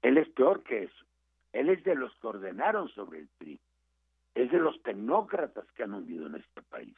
Él 0.04 0.18
es 0.18 0.28
peor 0.28 0.62
que 0.62 0.84
eso. 0.84 1.04
Él 1.52 1.68
es 1.68 1.82
de 1.82 1.96
los 1.96 2.14
que 2.16 2.26
ordenaron 2.28 2.88
sobre 2.90 3.18
el 3.18 3.28
PRI. 3.38 3.60
Es 4.34 4.50
de 4.52 4.58
los 4.58 4.80
tecnócratas 4.82 5.64
que 5.72 5.82
han 5.82 5.94
hundido 5.94 6.26
en 6.26 6.36
este 6.36 6.62
país 6.62 6.96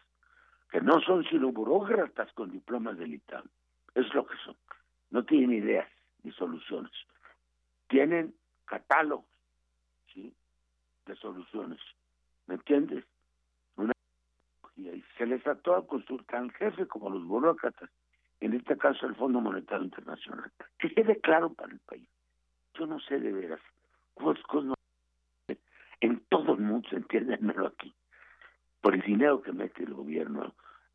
que 0.71 0.81
no 0.81 1.01
son 1.01 1.25
sino 1.25 1.53
burócratas 1.53 2.33
con 2.33 2.51
diplomas 2.51 2.99
del 2.99 3.15
ITAM. 3.15 3.45
Es 3.95 4.13
lo 4.15 4.27
que 4.27 4.37
son. 4.45 4.57
No 5.11 5.25
tienen 5.25 5.53
ideas 5.53 5.89
ni 6.23 6.33
soluciones. 6.33 6.93
tienen 7.89 8.35
catálogos 8.65 9.25
de 10.15 11.15
soluciones. 11.17 11.81
¿Me 12.47 12.57
entiendes? 12.57 13.05
Una 13.77 13.93
y 14.77 15.03
se 15.17 15.25
les 15.25 15.43
trató 15.43 15.77
a 15.77 15.87
consultar 15.87 16.41
al 16.41 16.53
jefe 16.53 16.87
como 16.89 17.11
los 17.11 17.25
burócratas, 17.25 17.89
en 18.41 18.55
este 18.55 18.77
caso 18.77 19.07
el 19.07 19.15
Fondo 19.15 19.41
Monetario 19.41 19.85
Internacional. 19.85 20.51
Que 20.79 20.93
quede 20.93 21.21
claro 21.21 21.55
para 21.55 21.73
el 21.73 21.79
país. 21.81 22.09
Yo 22.79 22.87
no 22.87 22.99
sé 23.01 23.19
de 23.19 23.33
veras. 23.33 23.61
Cosas 24.15 24.43
en 26.01 26.21
todo 26.29 26.55
el 26.55 26.61
mundo, 26.61 26.89
entiéndanmelo 26.93 27.69
aquí, 27.69 27.95
por 28.81 28.95
el 28.95 29.01
dinero 29.03 29.43
que 29.43 29.53
mete 29.53 29.83
el 29.83 29.95
gobierno 29.95 30.55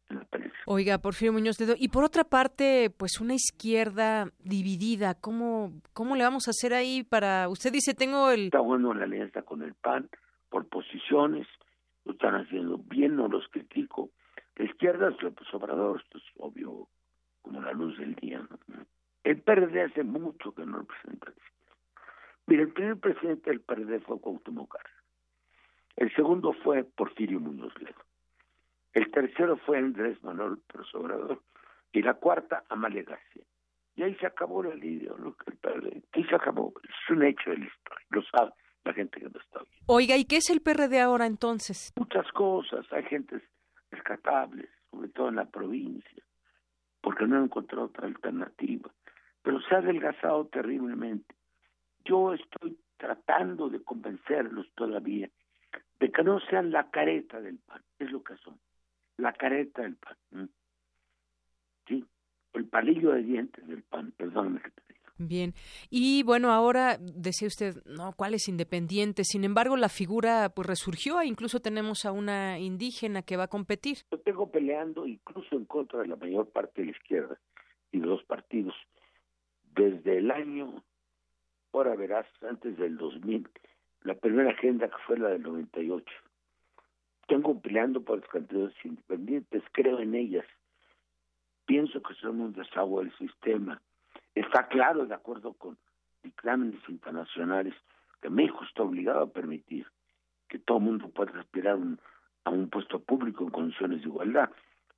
en 0.10 0.18
la 0.18 0.26
prensa. 0.26 0.56
Oiga, 0.66 1.00
Porfirio 1.00 1.34
Muñoz 1.34 1.58
Dedo, 1.58 1.74
y 1.78 1.90
por 1.90 2.04
otra 2.04 2.24
parte, 2.24 2.92
pues 2.96 3.20
una 3.20 3.34
izquierda 3.34 4.32
dividida, 4.40 5.16
¿cómo, 5.16 5.74
cómo 5.94 6.16
le 6.16 6.24
vamos 6.24 6.48
a 6.48 6.52
hacer 6.52 6.74
ahí 6.74 7.04
para... 7.04 7.50
Usted 7.50 7.72
dice, 7.72 7.94
tengo 7.94 8.30
el... 8.30 8.46
Está 8.46 8.60
bueno 8.60 8.94
la 8.94 9.06
alianza 9.06 9.42
con 9.42 9.64
el 9.64 9.74
PAN, 9.74 10.10
por 10.50 10.68
posiciones, 10.68 11.48
lo 12.06 12.14
están 12.14 12.36
haciendo 12.36 12.78
bien, 12.78 13.16
no 13.16 13.28
los 13.28 13.48
critico. 13.50 14.10
La 14.56 14.66
izquierda 14.66 15.10
es 15.10 15.22
López 15.22 15.48
Obrador, 15.54 16.02
esto 16.02 16.18
es 16.18 16.24
obvio 16.38 16.88
como 17.42 17.62
la 17.62 17.72
luz 17.72 17.98
del 17.98 18.16
día. 18.16 18.48
El 19.24 19.42
PRD 19.42 19.84
hace 19.84 20.04
mucho 20.04 20.54
que 20.54 20.66
no 20.66 20.78
lo 20.80 20.84
presenta. 20.84 21.32
Mira, 22.52 22.64
el 22.64 22.74
primer 22.74 22.98
presidente 22.98 23.50
del 23.50 23.62
PRD 23.62 24.02
fue 24.02 24.20
Cuauhtémoc 24.20 24.74
Cárdenas. 24.74 25.04
El 25.96 26.14
segundo 26.14 26.52
fue 26.52 26.84
Porfirio 26.84 27.40
Muñoz 27.40 27.74
Ledo. 27.80 28.04
El 28.92 29.10
tercero 29.10 29.56
fue 29.56 29.78
Andrés 29.78 30.22
Manuel 30.22 30.60
López 30.68 30.94
Obrador. 30.94 31.42
Y 31.94 32.02
la 32.02 32.16
cuarta, 32.16 32.66
Amalia 32.68 33.04
García. 33.04 33.44
Y 33.96 34.04
ahí 34.04 34.16
se 34.16 34.28
acabó 34.28 34.64
la 34.64 34.76
ideología 34.76 35.46
del 35.46 35.58
PRD. 35.60 36.04
Ahí 36.12 36.26
se 36.26 36.36
acabó. 36.36 36.74
Es 36.84 37.10
un 37.10 37.24
hecho 37.24 37.52
de 37.52 37.60
la 37.60 37.66
historia. 37.68 38.06
Lo 38.10 38.22
sabe 38.24 38.52
la 38.84 38.94
gente 38.96 39.22
que 39.22 39.30
no 39.30 39.40
está 39.40 39.60
bien. 39.60 39.84
Oiga, 39.86 40.18
¿y 40.18 40.26
qué 40.26 40.36
es 40.36 40.50
el 40.50 40.60
PRD 40.60 41.00
ahora 41.00 41.28
entonces? 41.28 41.94
Muchas 41.96 42.30
cosas. 42.34 42.86
Hay 42.92 43.04
gentes 43.04 43.42
rescatables, 43.92 44.70
sobre 44.90 45.08
todo 45.08 45.30
en 45.30 45.38
la 45.38 45.46
provincia, 45.46 46.24
porque 47.00 47.26
no 47.26 47.38
han 47.38 47.46
encontrado 47.46 47.86
otra 47.86 48.08
alternativa. 48.08 48.92
Pero 49.42 49.62
se 49.62 49.74
ha 49.74 49.78
adelgazado 49.78 50.48
terriblemente. 50.48 51.34
Yo 52.06 52.34
estoy 52.34 52.78
tratando 52.98 53.70
de 53.70 53.82
convencerlos 53.84 54.68
todavía 54.76 55.30
de 56.00 56.12
que 56.12 56.24
no 56.24 56.40
sean 56.50 56.72
la 56.72 56.90
careta 56.90 57.40
del 57.40 57.60
pan, 57.60 57.82
es 58.00 58.12
lo 58.12 58.24
que 58.24 58.36
son, 58.38 58.60
la 59.18 59.34
careta 59.34 59.84
del 59.84 59.96
pan. 59.96 60.50
Sí, 61.88 62.06
el 62.54 62.66
palillo 62.66 63.12
de 63.12 63.24
dientes 63.24 63.68
del 63.68 63.84
pan, 63.84 64.12
perdóname 64.18 64.62
que 64.62 64.72
te 64.72 64.82
diga. 64.88 65.02
Bien, 65.18 65.54
y 65.92 66.24
bueno, 66.24 66.52
ahora 66.52 66.98
decía 67.00 67.48
usted, 67.48 67.84
no, 67.86 68.14
¿cuál 68.14 68.34
es 68.34 68.48
independiente? 68.48 69.24
Sin 69.24 69.44
embargo, 69.44 69.78
la 69.78 69.90
figura 69.90 70.50
pues 70.50 70.68
resurgió, 70.68 71.22
e 71.22 71.28
incluso 71.28 71.60
tenemos 71.60 72.06
a 72.06 72.12
una 72.12 72.58
indígena 72.58 73.22
que 73.22 73.38
va 73.38 73.44
a 73.44 73.48
competir. 73.48 73.98
Yo 74.12 74.20
tengo 74.20 74.50
peleando 74.50 75.06
incluso 75.06 75.56
en 75.56 75.66
contra 75.66 76.00
de 76.00 76.08
la 76.08 76.16
mayor 76.16 76.50
parte 76.50 76.82
de 76.82 76.86
la 76.86 76.92
izquierda 76.94 77.40
y 77.92 78.00
de 78.00 78.08
los 78.08 78.24
partidos 78.24 78.74
desde 79.76 80.18
el 80.18 80.32
año, 80.32 80.84
ahora 81.74 81.96
verás, 81.96 82.28
antes 82.48 82.78
del 82.78 82.98
2000, 82.98 83.48
la 84.04 84.16
primera 84.16 84.52
agenda 84.52 84.88
que 84.88 84.98
fue 85.06 85.18
la 85.18 85.30
del 85.30 85.44
98. 85.44 86.06
Tengo 87.28 87.60
peleando 87.62 88.02
por 88.02 88.20
los 88.20 88.28
candidatos 88.30 88.76
independientes, 88.84 89.64
creo 89.72 90.00
en 90.00 90.16
ellas. 90.16 90.46
Pienso 91.66 92.02
que 92.02 92.14
son 92.16 92.42
un 92.42 92.54
desagüe 92.54 93.06
del 93.06 93.18
sistema. 93.18 93.82
Está 94.36 94.68
claro, 94.68 95.06
de 95.06 95.14
acuerdo 95.14 95.54
con 95.54 95.78
dictámenes 96.24 96.82
internacionales, 96.90 97.74
que 98.22 98.30
México 98.30 98.64
está 98.64 98.84
obligado 98.84 99.22
a 99.22 99.32
permitir 99.32 99.88
que 100.48 100.60
todo 100.60 100.80
el 100.80 100.84
mundo 100.84 101.10
pueda 101.10 101.40
aspirar 101.40 101.78
a 102.44 102.50
un 102.50 102.70
puesto 102.70 103.00
público 103.00 103.44
en 103.44 103.52
condiciones 103.52 104.02
de 104.02 104.08
igualdad. 104.08 104.50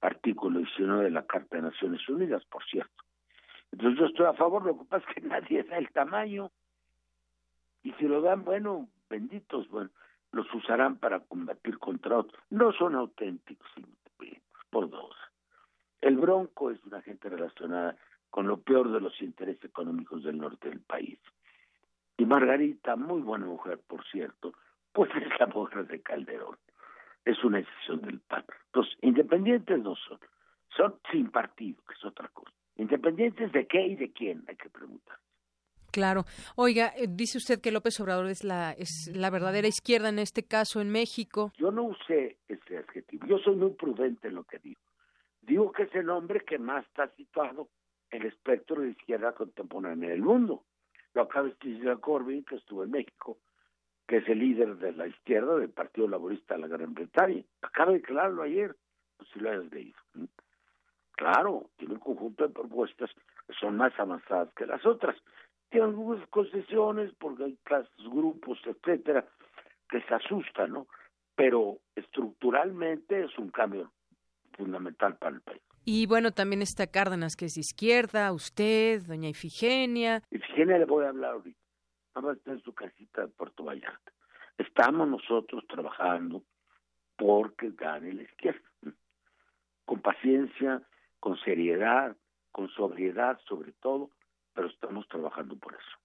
Artículo 0.02 0.60
19 0.60 1.06
de 1.06 1.12
la 1.12 1.26
Carta 1.26 1.56
de 1.56 1.62
Naciones 1.64 2.08
Unidas, 2.10 2.44
por 2.46 2.64
cierto. 2.66 3.04
Entonces 3.72 4.00
yo 4.00 4.06
estoy 4.06 4.26
a 4.26 4.34
favor, 4.34 4.66
lo 4.66 4.78
que 4.78 4.86
pasa 4.86 5.06
es 5.10 5.16
que 5.16 5.22
nadie 5.28 5.64
da 5.64 5.78
el 5.78 5.90
tamaño. 5.92 6.52
Y 7.84 7.92
si 7.94 8.08
lo 8.08 8.22
dan, 8.22 8.44
bueno, 8.44 8.88
benditos, 9.10 9.70
bueno, 9.70 9.90
los 10.32 10.52
usarán 10.54 10.98
para 10.98 11.20
combatir 11.20 11.78
contra 11.78 12.18
otros. 12.18 12.42
No 12.50 12.72
son 12.74 12.96
auténticos, 12.96 13.70
por 14.70 14.90
dos. 14.90 15.16
El 16.02 16.18
Bronco 16.18 16.72
es 16.72 16.84
una 16.86 17.02
gente 17.02 17.30
relacionada 17.30 17.96
con 18.30 18.48
lo 18.48 18.60
peor 18.60 18.92
de 18.92 19.00
los 19.00 19.22
intereses 19.22 19.64
económicos 19.64 20.24
del 20.24 20.40
norte 20.40 20.70
del 20.70 20.82
país. 20.82 21.20
Y 22.18 22.26
Margarita, 22.26 22.96
muy 22.96 23.22
buena 23.22 23.46
mujer, 23.46 23.80
por 23.88 24.04
cierto, 24.06 24.54
pues 24.92 25.12
es 25.16 25.40
la 25.40 25.48
mujer 25.48 25.86
de 25.88 26.02
Calderón. 26.02 26.58
Es 27.26 27.44
una 27.44 27.60
decisión 27.60 28.02
del 28.02 28.20
PAN. 28.20 28.44
Los 28.74 28.88
independientes 29.02 29.80
no 29.80 29.96
son. 29.96 30.20
Son 30.76 30.96
sin 31.12 31.30
partido, 31.30 31.82
que 31.88 31.94
es 31.94 32.04
otra 32.04 32.28
cosa. 32.30 32.52
¿Independientes 32.76 33.52
de 33.52 33.68
qué 33.68 33.86
y 33.86 33.96
de 33.96 34.12
quién? 34.12 34.44
Hay 34.48 34.56
que 34.56 34.70
preguntar. 34.70 35.18
Claro. 35.94 36.26
Oiga, 36.56 36.92
eh, 36.98 37.06
dice 37.08 37.38
usted 37.38 37.62
que 37.62 37.72
López 37.72 38.00
Obrador 38.00 38.26
es 38.26 38.44
la 38.44 38.76
la 39.14 39.30
verdadera 39.30 39.68
izquierda 39.68 40.10
en 40.10 40.18
este 40.18 40.42
caso 40.44 40.82
en 40.82 40.90
México. 40.90 41.52
Yo 41.56 41.72
no 41.72 41.84
usé 41.84 42.38
ese 42.48 42.78
adjetivo. 42.78 43.28
Yo 43.28 43.38
soy 43.38 43.56
muy 43.56 43.70
prudente 43.72 44.30
en 44.30 44.36
lo 44.36 44.44
que 44.44 44.58
digo. 44.58 44.82
Digo 45.42 45.72
que 45.72 45.84
es 45.84 45.94
el 45.94 46.10
hombre 46.10 46.42
que 46.42 46.58
más 46.58 46.84
está 46.88 47.10
situado 47.10 47.70
en 48.10 48.22
el 48.22 48.28
espectro 48.30 48.82
de 48.82 48.90
izquierda 48.90 49.34
contemporánea 49.34 50.10
del 50.10 50.24
mundo. 50.24 50.64
Lo 51.14 51.22
acaba 51.22 51.50
de 51.50 51.56
decir 51.62 52.00
Corbyn, 52.00 52.44
que 52.44 52.56
estuvo 52.56 52.84
en 52.84 52.90
México, 52.90 53.38
que 54.08 54.18
es 54.18 54.28
el 54.28 54.40
líder 54.40 54.78
de 54.78 54.94
la 54.94 55.06
izquierda 55.06 55.58
del 55.58 55.70
Partido 55.70 56.08
Laborista 56.08 56.56
de 56.56 56.62
la 56.62 56.68
Gran 56.68 56.96
Bretaña. 56.96 57.44
Acaba 57.62 57.92
de 57.92 58.00
declararlo 58.00 58.42
ayer, 58.42 58.76
pues 59.18 59.30
si 59.32 59.40
lo 59.40 59.52
hayas 59.52 59.72
leído. 59.72 60.00
Claro, 61.12 61.70
tiene 61.78 61.94
un 61.94 62.00
conjunto 62.00 62.48
de 62.48 62.54
propuestas 62.54 63.12
que 63.46 63.54
son 63.54 63.78
más 63.78 63.94
avanzadas 64.00 64.50
que 64.56 64.66
las 64.66 64.84
otras 64.86 65.16
tiene 65.74 65.88
algunas 65.88 66.30
concesiones 66.30 67.12
porque 67.20 67.46
hay 67.46 67.58
clases, 67.64 67.92
grupos, 68.06 68.60
etcétera, 68.64 69.26
que 69.90 70.02
se 70.02 70.14
asustan, 70.14 70.72
¿no? 70.72 70.88
Pero 71.36 71.80
estructuralmente 71.96 73.24
es 73.24 73.36
un 73.40 73.50
cambio 73.50 73.92
fundamental 74.56 75.18
para 75.18 75.36
el 75.36 75.42
país. 75.42 75.64
Y 75.84 76.06
bueno, 76.06 76.32
también 76.32 76.62
está 76.62 76.86
Cárdenas, 76.86 77.36
que 77.36 77.46
es 77.46 77.56
de 77.56 77.62
izquierda, 77.62 78.32
usted, 78.34 79.02
doña 79.02 79.30
Ifigenia. 79.30 80.22
Ifigenia 80.30 80.78
le 80.78 80.86
voy 80.86 81.06
a 81.06 81.10
hablar 81.10 81.32
ahorita. 81.32 81.60
Vamos 82.14 82.30
a 82.30 82.34
estar 82.36 82.54
en 82.54 82.62
su 82.62 82.74
casita 82.76 83.22
de 83.22 83.30
Puerto 83.30 83.64
Vallarta. 83.64 84.12
Estamos 84.60 85.08
nosotros 85.08 85.66
trabajando 85.68 86.44
porque 87.18 87.72
gane 87.72 88.14
la 88.14 88.22
izquierda. 88.22 88.70
Con 89.86 90.02
paciencia, 90.02 90.84
con 91.20 91.36
seriedad, 91.38 92.16
con 92.52 92.70
sobriedad 92.70 93.40
sobre 93.48 93.72
todo, 93.72 94.12
pero 94.54 94.68
estamos 94.68 95.08
trabajando 95.08 95.56
por 95.58 95.74
eso. 95.74 95.98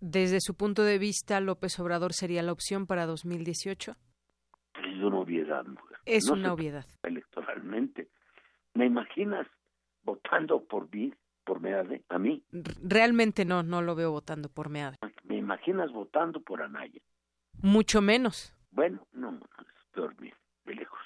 Desde 0.00 0.40
su 0.40 0.54
punto 0.54 0.82
de 0.82 0.98
vista, 0.98 1.40
López 1.40 1.78
Obrador 1.80 2.12
sería 2.12 2.42
la 2.42 2.52
opción 2.52 2.86
para 2.86 3.06
2018? 3.06 3.96
Es 4.74 5.02
una 5.02 5.18
obviedad, 5.18 5.64
mujer. 5.64 5.98
Es 6.04 6.28
una 6.28 6.52
obviedad. 6.52 6.86
Electoralmente. 7.02 8.08
¿Me 8.74 8.86
imaginas 8.86 9.46
votando 10.02 10.62
por 10.64 10.92
mí, 10.94 11.12
por 11.44 11.60
Meade, 11.60 12.04
a 12.10 12.18
mí? 12.18 12.42
Realmente 12.82 13.44
no, 13.44 13.62
no 13.62 13.80
lo 13.80 13.94
veo 13.94 14.10
votando 14.10 14.48
por 14.50 14.68
Meade. 14.68 14.98
¿Me 15.24 15.38
imaginas 15.38 15.90
votando 15.92 16.40
por 16.40 16.62
Anaya? 16.62 17.00
Mucho 17.62 18.02
menos. 18.02 18.54
Bueno, 18.70 19.06
no, 19.12 19.32
no 19.32 19.38
es 19.38 19.90
peor, 19.92 20.14
de 20.16 20.74
lejos. 20.74 21.00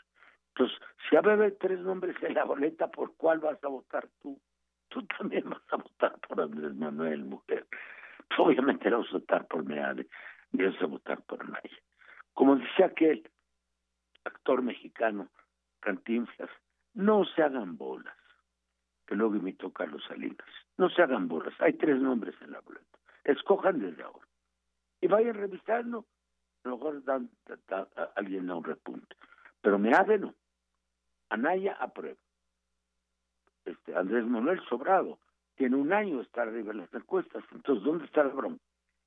Entonces, 0.49 0.79
si 1.09 1.17
hay 1.17 1.53
tres 1.61 1.79
nombres 1.81 2.17
en 2.23 2.35
la 2.35 2.45
boleta, 2.45 2.89
¿por 2.89 3.15
cuál 3.17 3.39
vas 3.39 3.63
a 3.63 3.69
votar 3.69 4.09
tú? 4.21 4.41
Tú 4.91 5.07
también 5.07 5.49
vas 5.49 5.63
a 5.71 5.77
votar 5.77 6.19
por 6.29 6.41
Andrés 6.41 6.75
Manuel, 6.75 7.25
mujer. 7.25 7.67
Obviamente 8.39 8.91
no 8.91 8.99
vas 8.99 9.09
a 9.09 9.13
votar 9.13 9.47
por 9.47 9.65
Meade, 9.65 10.07
ni 10.53 10.65
vas 10.65 10.83
a 10.83 10.87
votar 10.87 11.23
por 11.23 11.49
nadie. 11.49 11.83
Como 12.35 12.57
decía 12.57 12.87
aquel 12.87 13.29
actor 14.25 14.63
mexicano, 14.63 15.29
Cantinflas, 15.81 16.51
no 16.95 17.25
se 17.25 17.43
hagan 17.43 17.77
bolas, 17.79 18.17
que 19.07 19.15
luego 19.15 19.37
imitó 19.37 19.73
Carlos 19.73 20.03
Salinas. 20.07 20.49
No 20.77 20.91
se 20.91 21.03
hagan 21.03 21.29
bolas, 21.29 21.55
hay 21.61 21.73
tres 21.75 22.01
nombres 22.01 22.35
en 22.43 22.53
la 22.53 22.61
boleta. 22.61 22.99
Escojan 23.25 23.81
desde 23.81 24.03
ahora. 24.03 24.27
Y 25.01 25.07
vayan 25.07 25.35
revisando, 25.35 26.07
a 26.65 26.69
lo 26.69 26.77
mejor 26.77 27.05
dan, 27.05 27.31
a, 27.71 27.87
alguien 28.17 28.51
a 28.51 28.57
un 28.57 28.65
repunte. 28.65 29.17
Pero 29.63 29.79
Meade 29.79 30.19
no. 30.19 30.35
Anaya 31.31 31.77
aprueba 31.81 32.19
este, 33.71 33.97
Andrés 33.97 34.25
Manuel 34.27 34.61
Sobrado 34.69 35.19
tiene 35.57 35.77
un 35.77 35.93
año 35.93 36.17
de 36.17 36.23
estar 36.23 36.49
arriba 36.49 36.73
en 36.73 36.79
las 36.79 36.95
encuestas. 36.95 37.45
Entonces, 37.53 37.85
¿dónde 37.85 38.05
está 38.05 38.23
el 38.23 38.31
bronco? 38.31 38.61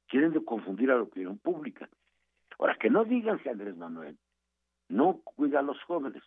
Quieren 0.07 0.33
de 0.33 0.43
confundir 0.43 0.91
a 0.91 0.95
la 0.95 1.03
opinión 1.03 1.37
pública. 1.37 1.89
Ahora, 2.59 2.75
que 2.75 2.89
no 2.89 3.03
digan 3.05 3.39
que 3.39 3.49
Andrés 3.49 3.75
Manuel 3.75 4.17
no 4.89 5.21
cuida 5.23 5.59
a 5.59 5.63
los 5.63 5.81
jóvenes. 5.83 6.23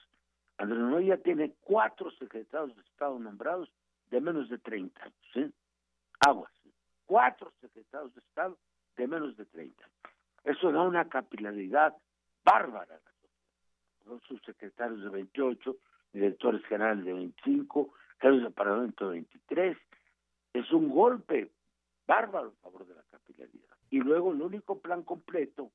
Andrés 0.58 0.80
Manuel 0.80 1.06
ya 1.06 1.16
tiene 1.18 1.54
cuatro 1.60 2.10
secretarios 2.12 2.74
de 2.74 2.82
Estado 2.82 3.18
nombrados 3.18 3.70
de 4.10 4.20
menos 4.20 4.48
de 4.48 4.58
30 4.58 5.02
años. 5.02 5.52
Aguas. 6.26 6.52
Cuatro 7.04 7.52
secretarios 7.60 8.14
de 8.14 8.20
Estado 8.20 8.58
menos 9.06 9.36
de 9.36 9.44
30. 9.44 9.84
Eso 10.44 10.72
da 10.72 10.82
una 10.82 11.08
capilaridad 11.08 11.94
bárbara. 12.44 12.98
Los 14.06 14.22
subsecretarios 14.22 15.02
de 15.02 15.08
28, 15.08 15.76
directores 16.12 16.64
generales 16.66 17.04
de 17.04 17.12
25, 17.12 17.92
de 18.20 18.50
parlamento 18.50 19.06
de 19.06 19.12
23. 19.12 19.76
Es 20.54 20.72
un 20.72 20.88
golpe 20.88 21.50
bárbaro 22.06 22.48
a 22.48 22.62
favor 22.62 22.86
de 22.86 22.94
la 22.94 23.02
capilaridad. 23.10 23.76
Y 23.90 23.98
luego 24.00 24.32
el 24.32 24.42
único 24.42 24.80
plan 24.80 25.02
completo 25.02 25.70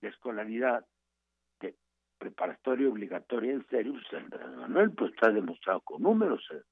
de 0.00 0.08
escolaridad 0.08 0.84
de 1.60 1.74
preparatoria 2.18 2.88
obligatoria 2.88 3.52
en 3.52 3.66
serio, 3.68 3.94
pues, 4.10 4.30
Manuel, 4.56 4.90
pues 4.92 5.12
está 5.12 5.30
demostrado 5.30 5.80
con 5.80 6.02
números, 6.02 6.42
eh, 6.52 6.62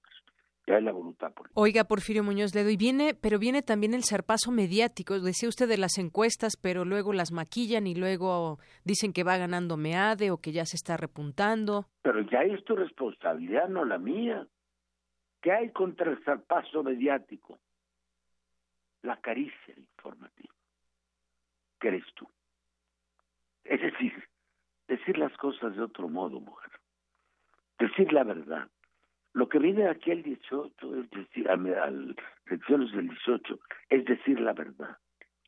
ya 0.67 0.77
es 0.77 0.85
la 0.85 0.93
voluntad 0.93 1.33
política. 1.33 1.61
Oiga, 1.61 1.85
Porfirio 1.85 2.23
Muñoz 2.23 2.55
Ledo, 2.55 2.71
y 2.71 2.77
viene, 2.77 3.15
pero 3.15 3.39
viene 3.39 3.63
también 3.63 3.95
el 3.95 4.05
zarpazo 4.05 4.53
mediático. 4.53 5.19
Decía 5.19 5.49
usted 5.49 5.69
de 5.69 5.79
las 5.79 5.99
encuestas, 5.99 6.57
pero 6.61 6.85
luego 6.85 7.13
las 7.13 7.33
maquillan 7.33 7.87
y 7.87 7.95
luego 7.95 8.59
dicen 8.85 9.13
que 9.13 9.25
va 9.25 9.39
ganando 9.39 9.77
MEADE 9.77 10.31
o 10.31 10.39
que 10.39 10.53
ya 10.53 10.65
se 10.65 10.77
está 10.77 10.97
repuntando. 10.97 11.87
Pero 12.03 12.21
ya 12.31 12.43
es 12.43 12.63
tu 12.65 12.77
responsabilidad, 12.77 13.69
no 13.69 13.85
la 13.85 13.99
mía. 13.99 14.47
¿Qué 15.43 15.51
hay 15.51 15.71
contra 15.71 16.09
el 16.09 16.23
zarpazo 16.25 16.85
mediático? 16.85 17.59
La 19.03 19.21
caricia 19.21 19.75
informativa. 19.77 20.55
¿Qué 21.81 21.89
eres 21.89 22.05
tú? 22.15 22.29
Es 23.65 23.81
decir, 23.81 24.13
decir 24.87 25.19
las 25.19 25.37
cosas 25.37 25.75
de 25.75 25.83
otro 25.83 26.09
modo, 26.09 26.39
mujer. 26.39 26.71
Decir 27.77 28.13
la 28.13 28.23
verdad. 28.23 28.69
Lo 29.33 29.49
que 29.49 29.59
viene 29.59 29.89
aquí 29.89 30.13
el 30.13 30.23
18, 30.23 31.01
es 31.01 31.11
decir, 31.11 31.51
a, 31.51 31.57
las 31.57 32.17
elecciones 32.47 32.93
del 32.93 33.09
18, 33.09 33.59
es 33.91 34.05
decir 34.05 34.41
la 34.41 34.53
verdad. 34.53 34.97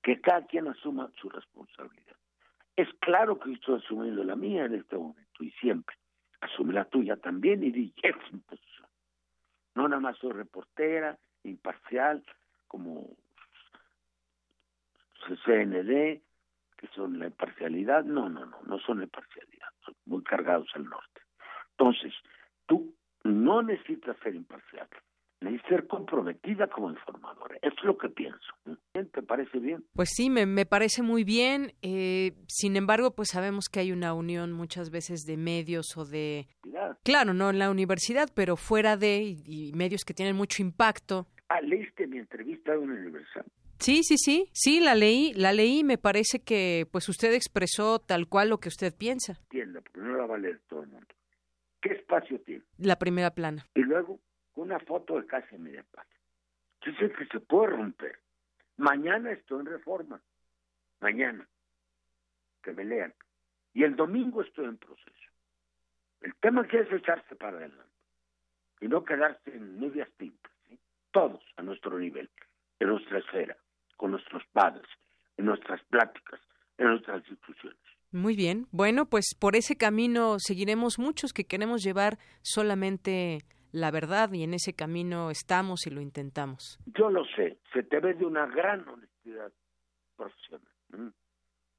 Que 0.02 0.20
cada 0.20 0.44
quien 0.46 0.66
asuma 0.66 1.08
su 1.20 1.28
responsabilidad. 1.28 2.16
Es 2.74 2.88
claro 2.98 3.38
que 3.38 3.52
estoy 3.52 3.76
asumiendo 3.76 4.24
la 4.24 4.34
mía 4.34 4.64
en 4.64 4.74
este 4.74 4.96
momento 4.96 5.44
y 5.44 5.52
siempre. 5.52 5.94
Asume 6.40 6.74
la 6.74 6.84
tuya 6.86 7.16
también 7.16 7.62
y 7.62 7.70
di, 7.70 7.94
es. 8.02 8.16
No 9.74 9.88
nada 9.88 10.00
más 10.00 10.16
soy 10.18 10.32
reportera, 10.32 11.18
imparcial, 11.42 12.24
como 12.68 13.16
CND, 15.44 16.22
que 16.76 16.86
son 16.94 17.18
la 17.18 17.26
imparcialidad. 17.26 18.04
No, 18.04 18.28
no, 18.28 18.46
no, 18.46 18.62
no 18.62 18.78
son 18.78 18.98
la 18.98 19.04
imparcialidad. 19.04 19.68
Son 19.84 19.94
muy 20.06 20.22
cargados 20.22 20.68
al 20.74 20.84
norte. 20.84 21.20
Entonces, 21.70 22.12
tú 22.66 22.94
no 23.24 23.62
necesitas 23.62 24.16
ser 24.18 24.34
imparcial, 24.34 24.88
necesitas 25.44 25.68
ser 25.68 25.86
comprometida 25.86 26.66
como 26.68 26.90
informadora. 26.90 27.56
Es 27.62 27.72
lo 27.82 27.96
que 27.96 28.08
pienso. 28.08 28.38
¿Te 28.92 29.22
parece 29.22 29.58
bien? 29.58 29.84
Pues 29.94 30.10
sí, 30.14 30.30
me, 30.30 30.46
me 30.46 30.66
parece 30.66 31.02
muy 31.02 31.24
bien. 31.24 31.72
Eh, 31.82 32.32
sin 32.48 32.76
embargo, 32.76 33.14
pues 33.14 33.30
sabemos 33.30 33.68
que 33.68 33.80
hay 33.80 33.92
una 33.92 34.14
unión 34.14 34.52
muchas 34.52 34.90
veces 34.90 35.24
de 35.24 35.36
medios 35.36 35.96
o 35.96 36.04
de... 36.04 36.48
Claro, 37.02 37.34
no 37.34 37.50
en 37.50 37.58
la 37.58 37.70
universidad, 37.70 38.28
pero 38.34 38.56
fuera 38.56 38.96
de 38.96 39.36
y, 39.46 39.72
medios 39.74 40.04
que 40.04 40.14
tienen 40.14 40.36
mucho 40.36 40.62
impacto. 40.62 41.26
Ah, 41.48 41.60
leíste 41.60 42.06
mi 42.06 42.18
entrevista 42.18 42.72
en 42.74 42.80
una 42.80 42.94
universidad. 42.94 43.46
Sí, 43.78 44.02
sí, 44.02 44.16
sí, 44.16 44.48
sí, 44.52 44.80
la 44.80 44.94
leí, 44.94 45.34
la 45.34 45.52
leí, 45.52 45.84
me 45.84 45.98
parece 45.98 46.40
que 46.40 46.86
pues 46.90 47.08
usted 47.08 47.34
expresó 47.34 47.98
tal 47.98 48.28
cual 48.28 48.48
lo 48.48 48.58
que 48.58 48.68
usted 48.68 48.94
piensa. 48.96 49.40
Entiendo, 49.42 49.82
porque 49.82 50.00
no 50.00 50.16
la 50.16 50.26
va 50.26 50.36
a 50.36 50.38
leer 50.38 50.60
todo 50.68 50.82
el 50.82 50.88
mundo. 50.88 51.06
¿Qué 51.82 51.92
espacio 51.92 52.40
tiene? 52.40 52.62
La 52.78 52.98
primera 52.98 53.32
plana. 53.32 53.66
Y 53.74 53.80
luego 53.80 54.20
una 54.54 54.78
foto 54.80 55.20
de 55.20 55.26
casi 55.26 55.56
media 55.58 55.84
página. 55.90 56.20
Yo 56.82 56.92
sé 56.94 57.12
que 57.12 57.26
se 57.26 57.40
puede 57.40 57.70
romper. 57.70 58.18
Mañana 58.76 59.32
estoy 59.32 59.60
en 59.60 59.66
reforma. 59.66 60.20
Mañana. 61.00 61.48
Que 62.62 62.72
me 62.72 62.84
lean. 62.84 63.14
Y 63.72 63.84
el 63.84 63.96
domingo 63.96 64.42
estoy 64.42 64.66
en 64.66 64.78
proceso. 64.78 65.30
El 66.20 66.34
tema 66.36 66.66
que 66.66 66.80
es 66.80 66.92
echarse 66.92 67.36
para 67.36 67.58
adelante. 67.58 67.92
Y 68.80 68.88
no 68.88 69.04
quedarse 69.04 69.50
en 69.50 69.78
medias 69.80 70.08
tintas. 70.16 70.52
Todos 71.10 71.42
a 71.56 71.62
nuestro 71.62 71.98
nivel, 71.98 72.28
en 72.80 72.88
nuestra 72.88 73.18
esfera, 73.18 73.56
con 73.96 74.10
nuestros 74.10 74.42
padres, 74.52 74.86
en 75.36 75.46
nuestras 75.46 75.80
pláticas, 75.84 76.40
en 76.76 76.88
nuestras 76.88 77.18
instituciones. 77.28 77.78
Muy 78.10 78.34
bien. 78.34 78.66
Bueno, 78.72 79.06
pues 79.06 79.34
por 79.38 79.54
ese 79.54 79.76
camino 79.76 80.38
seguiremos 80.38 80.98
muchos 80.98 81.32
que 81.32 81.44
queremos 81.44 81.82
llevar 81.82 82.18
solamente 82.42 83.44
la 83.74 83.90
verdad 83.90 84.32
y 84.32 84.44
en 84.44 84.54
ese 84.54 84.72
camino 84.72 85.30
estamos 85.30 85.86
y 85.86 85.90
lo 85.90 86.00
intentamos. 86.00 86.78
Yo 86.86 87.10
lo 87.10 87.24
sé, 87.36 87.58
se 87.72 87.82
te 87.82 87.98
ve 87.98 88.14
de 88.14 88.24
una 88.24 88.46
gran 88.46 88.88
honestidad 88.88 89.52
profesional. 90.16 91.12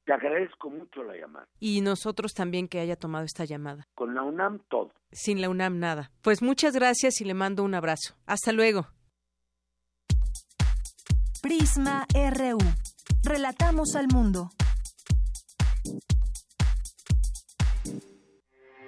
Te 0.04 0.14
agradezco 0.14 0.70
mucho 0.70 1.04
la 1.04 1.16
llamada. 1.16 1.48
Y 1.60 1.80
nosotros 1.82 2.34
también 2.34 2.68
que 2.68 2.80
haya 2.80 2.98
tomado 2.98 3.24
esta 3.24 3.46
llamada. 3.46 3.88
Con 3.96 4.14
la 4.14 4.24
UNAM 4.24 4.60
todo. 4.68 4.92
Sin 5.12 5.42
la 5.42 5.50
UNAM 5.50 5.80
nada. 5.80 6.12
Pues 6.22 6.42
muchas 6.42 6.76
gracias 6.76 7.22
y 7.22 7.26
le 7.26 7.34
mando 7.34 7.64
un 7.64 7.74
abrazo. 7.74 8.16
Hasta 8.28 8.52
luego. 8.52 8.88
Prisma 11.42 12.06
RU. 12.14 12.58
Relatamos 13.24 13.96
al 13.96 14.08
mundo. 14.14 14.50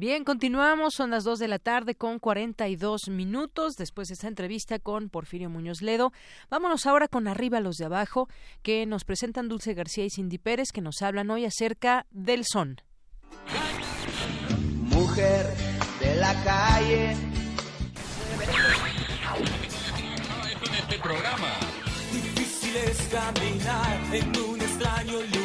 Bien, 0.00 0.24
continuamos, 0.24 0.94
son 0.94 1.10
las 1.10 1.24
2 1.24 1.38
de 1.40 1.46
la 1.46 1.58
tarde 1.58 1.94
con 1.94 2.20
42 2.20 3.10
minutos 3.10 3.74
después 3.76 4.08
de 4.08 4.14
esta 4.14 4.28
entrevista 4.28 4.78
con 4.78 5.10
Porfirio 5.10 5.50
Muñoz 5.50 5.82
Ledo. 5.82 6.10
Vámonos 6.48 6.86
ahora 6.86 7.06
con 7.06 7.28
Arriba 7.28 7.60
los 7.60 7.76
de 7.76 7.84
Abajo, 7.84 8.26
que 8.62 8.86
nos 8.86 9.04
presentan 9.04 9.50
Dulce 9.50 9.74
García 9.74 10.06
y 10.06 10.08
Cindy 10.08 10.38
Pérez, 10.38 10.72
que 10.72 10.80
nos 10.80 11.02
hablan 11.02 11.30
hoy 11.30 11.44
acerca 11.44 12.06
del 12.10 12.46
son. 12.50 12.80
Mujer 14.84 15.44
de 16.00 16.16
la 16.16 16.32
calle. 16.44 17.10
En 20.62 20.74
este 20.78 20.98
programa. 20.98 21.52
Difícil 22.10 22.74
es 22.74 23.02
caminar 23.12 24.00
en 24.14 24.28
un 24.48 24.60
extraño 24.62 25.20
lugar 25.20 25.39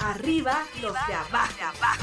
Arriba 0.00 0.64
los 0.80 0.94
de 1.06 1.14
abajo. 1.14 2.00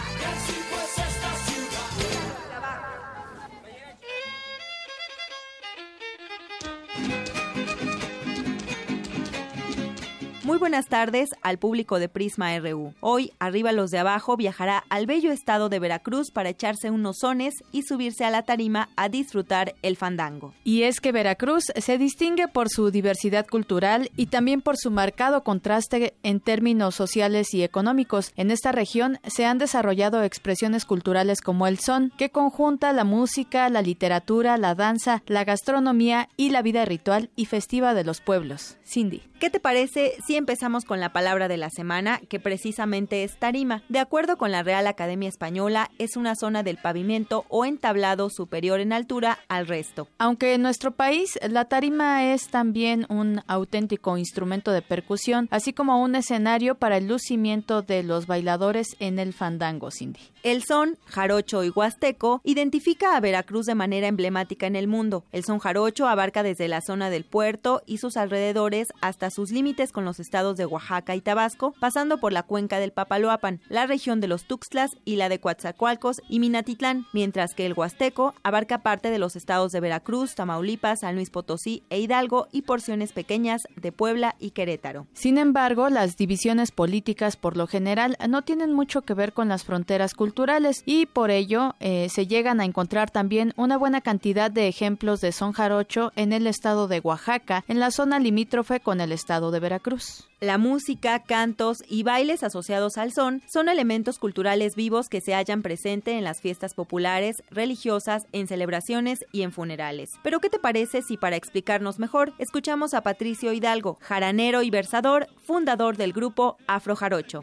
Muy 10.48 10.60
buenas 10.60 10.88
tardes 10.88 11.32
al 11.42 11.58
público 11.58 12.00
de 12.00 12.08
Prisma 12.08 12.58
RU. 12.58 12.94
Hoy, 13.02 13.34
Arriba 13.38 13.74
los 13.74 13.92
de 13.92 13.98
Abajo 13.98 14.38
viajará 14.38 14.86
al 14.88 15.06
bello 15.06 15.34
estado 15.34 15.68
de 15.68 15.80
Veracruz 15.80 16.32
para 16.32 16.48
echarse 16.48 16.90
unos 16.90 17.18
sones 17.20 17.54
y 17.74 17.82
subirse 17.82 18.24
a 18.24 18.30
la 18.30 18.44
tarima 18.44 18.88
a 18.96 19.10
disfrutar 19.10 19.76
el 19.82 19.98
fandango. 19.98 20.54
Y 20.64 20.84
es 20.84 21.02
que 21.02 21.12
Veracruz 21.12 21.66
se 21.76 21.98
distingue 21.98 22.48
por 22.48 22.70
su 22.70 22.92
diversidad 22.92 23.46
cultural 23.46 24.10
y 24.16 24.28
también 24.28 24.62
por 24.62 24.78
su 24.78 24.90
marcado 24.90 25.44
contraste 25.44 26.14
en 26.24 26.40
términos 26.40 26.96
sociales 26.96 27.54
y 27.54 27.64
económicos. 27.64 28.32
En 28.38 28.50
esta 28.50 28.72
región 28.72 29.20
se 29.28 29.46
han 29.46 29.58
desarrollado 29.58 30.24
expresiones 30.24 30.86
culturales 30.86 31.42
como 31.42 31.68
el 31.68 31.78
son, 31.78 32.14
que 32.18 32.30
conjunta 32.30 32.94
la 32.94 33.04
música, 33.04 33.68
la 33.68 33.82
literatura, 33.82 34.56
la 34.56 34.76
danza, 34.76 35.24
la 35.28 35.44
gastronomía 35.44 36.30
y 36.38 36.52
la 36.52 36.62
vida 36.62 36.86
ritual 36.86 37.32
y 37.36 37.48
festiva 37.48 37.94
de 37.94 38.06
los 38.06 38.22
pueblos. 38.22 38.78
Cindy. 38.86 39.24
¿Qué 39.40 39.52
te 39.52 39.60
parece 39.60 40.16
si 40.26 40.37
empezamos 40.38 40.86
con 40.86 41.00
la 41.00 41.12
palabra 41.12 41.48
de 41.48 41.58
la 41.58 41.70
semana, 41.70 42.20
que 42.30 42.40
precisamente 42.40 43.24
es 43.24 43.38
tarima? 43.38 43.84
De 43.90 44.00
acuerdo 44.00 44.38
con 44.38 44.52
la 44.52 44.64
Real 44.64 44.88
Academia 44.88 45.30
Española, 45.30 45.90
es 45.98 46.16
una 46.16 46.36
zona 46.36 46.64
del 46.64 46.78
pavimento 46.78 47.46
o 47.50 47.66
entablado 47.66 48.30
superior 48.30 48.80
en 48.80 48.94
altura 48.94 49.40
al 49.48 49.68
resto. 49.68 50.08
Aunque 50.18 50.54
en 50.54 50.62
nuestro 50.62 50.92
país 50.92 51.38
la 51.48 51.66
tarima 51.66 52.34
es 52.34 52.48
también 52.50 53.06
un 53.10 53.42
auténtico 53.48 54.18
instrumento 54.18 54.72
de 54.72 54.82
percusión, 54.82 55.48
así 55.52 55.74
como 55.74 56.02
un 56.02 56.16
escenario 56.16 56.76
para 56.76 56.98
el 56.98 57.08
lucimiento 57.08 57.82
de 57.82 58.04
los 58.04 58.28
bailadores 58.28 58.96
en 59.00 59.20
el 59.20 59.34
fandango, 59.34 59.92
Cindy. 59.92 60.20
El 60.44 60.64
son, 60.64 60.98
jarocho 61.06 61.64
y 61.64 61.70
huasteco, 61.70 62.42
identifica 62.44 63.18
a 63.18 63.20
Veracruz 63.20 63.66
de 63.66 63.76
manera 63.76 64.08
emblemática 64.08 64.66
en 64.66 64.76
el 64.76 64.88
mundo. 64.88 65.26
El 65.32 65.44
son 65.44 65.60
jarocho 65.60 66.08
abarca 66.08 66.44
desde 66.44 66.68
la 66.68 66.82
zona 66.82 67.10
del 67.10 67.26
puerto 67.26 67.82
y 67.86 67.98
sus 67.98 68.16
alrededores 68.16 68.88
hasta 69.02 69.30
sus 69.30 69.52
límites 69.52 69.92
con 69.92 70.06
los 70.06 70.20
Estados 70.28 70.58
de 70.58 70.66
Oaxaca 70.66 71.16
y 71.16 71.22
Tabasco, 71.22 71.74
pasando 71.80 72.18
por 72.18 72.34
la 72.34 72.44
cuenca 72.44 72.80
del 72.80 72.92
Papaloapan, 72.92 73.62
la 73.70 73.88
región 73.88 74.20
de 74.20 74.28
los 74.28 74.44
Tuxtlas 74.44 74.98
y 75.06 75.16
la 75.16 75.30
de 75.30 75.40
Coatzacoalcos 75.40 76.22
y 76.28 76.42
Minatitlán, 76.42 77.06
mientras 77.14 77.54
que 77.54 77.66
el 77.66 77.72
Huasteco 77.72 78.36
abarca 78.44 78.80
parte 78.80 79.10
de 79.10 79.20
los 79.20 79.38
estados 79.38 79.72
de 79.72 79.80
Veracruz, 79.80 80.36
Tamaulipas, 80.36 81.00
San 81.00 81.16
Luis 81.16 81.30
Potosí 81.30 81.84
e 81.90 82.02
Hidalgo 82.02 82.50
y 82.52 82.64
porciones 82.64 83.14
pequeñas 83.14 83.70
de 83.78 83.94
Puebla 83.94 84.36
y 84.38 84.52
Querétaro. 84.52 85.08
Sin 85.14 85.38
embargo, 85.38 85.90
las 85.90 86.18
divisiones 86.18 86.72
políticas 86.72 87.38
por 87.38 87.56
lo 87.56 87.66
general 87.66 88.18
no 88.28 88.42
tienen 88.42 88.74
mucho 88.74 89.04
que 89.04 89.14
ver 89.14 89.32
con 89.32 89.48
las 89.48 89.64
fronteras 89.64 90.14
culturales 90.14 90.84
y 90.86 91.06
por 91.06 91.32
ello 91.32 91.74
eh, 91.80 92.10
se 92.10 92.28
llegan 92.28 92.60
a 92.60 92.66
encontrar 92.66 93.12
también 93.12 93.54
una 93.56 93.78
buena 93.78 94.02
cantidad 94.02 94.52
de 94.52 94.68
ejemplos 94.68 95.22
de 95.22 95.32
son 95.32 95.54
jarocho 95.54 96.12
en 96.18 96.34
el 96.34 96.48
estado 96.48 96.90
de 96.90 97.00
Oaxaca, 97.00 97.64
en 97.70 97.80
la 97.80 97.92
zona 97.92 98.20
limítrofe 98.20 98.82
con 98.82 99.00
el 99.00 99.14
estado 99.14 99.52
de 99.52 99.62
Veracruz. 99.62 100.17
La 100.40 100.58
música, 100.58 101.24
cantos 101.24 101.84
y 101.88 102.04
bailes 102.04 102.44
asociados 102.44 102.98
al 102.98 103.12
son 103.12 103.42
son 103.48 103.70
elementos 103.70 104.20
culturales 104.20 104.76
vivos 104.76 105.10
que 105.10 105.20
se 105.20 105.34
hallan 105.34 105.64
presente 105.64 106.18
en 106.18 106.24
las 106.24 106.42
fiestas 106.42 106.76
populares, 106.76 107.42
religiosas, 107.50 108.28
en 108.34 108.48
celebraciones 108.48 109.26
y 109.32 109.42
en 109.42 109.52
funerales. 109.52 110.12
Pero 110.24 110.40
¿qué 110.40 110.50
te 110.50 110.60
parece 110.60 111.02
si 111.02 111.18
para 111.18 111.36
explicarnos 111.36 111.98
mejor 111.98 112.34
escuchamos 112.38 112.94
a 112.94 113.02
Patricio 113.02 113.52
Hidalgo, 113.52 113.98
jaranero 114.02 114.62
y 114.62 114.70
versador, 114.70 115.28
fundador 115.44 115.98
del 115.98 116.14
grupo 116.14 116.58
Afro 116.68 116.96
Jarocho? 116.96 117.42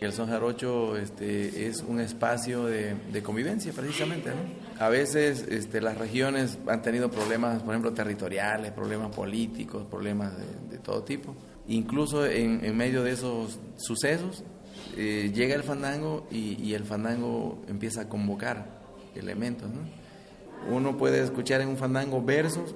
El 0.00 0.12
son 0.12 0.28
jarocho 0.28 0.96
este, 0.96 1.66
es 1.66 1.82
un 1.82 2.00
espacio 2.00 2.64
de, 2.64 3.22
convivencia 3.22 3.72
precisamente. 3.72 4.30
A 4.78 4.88
veces 4.88 5.46
este, 5.48 5.80
las 5.80 5.96
regiones 5.96 6.58
han 6.66 6.82
tenido 6.82 7.10
problemas, 7.10 7.62
por 7.62 7.74
ejemplo, 7.74 7.92
territoriales, 7.92 8.72
problemas 8.72 9.14
políticos, 9.14 9.86
problemas 9.90 10.32
de, 10.70 10.78
todo 10.78 11.02
tipo. 11.02 11.34
Incluso 11.66 12.26
en, 12.26 12.76
medio 12.76 13.02
de 13.02 13.12
esos 13.12 13.58
sucesos 13.76 14.44
eh, 14.96 15.32
llega 15.34 15.54
el 15.54 15.62
fandango 15.62 16.26
y, 16.30 16.74
el 16.74 16.84
fandango 16.84 17.62
empieza 17.68 18.02
a 18.02 18.08
convocar 18.08 18.66
elementos. 19.14 19.68
Uno 20.70 20.96
puede 20.98 21.22
escuchar 21.22 21.60
en 21.62 21.68
un 21.68 21.76
fandango 21.76 22.22
versos 22.22 22.74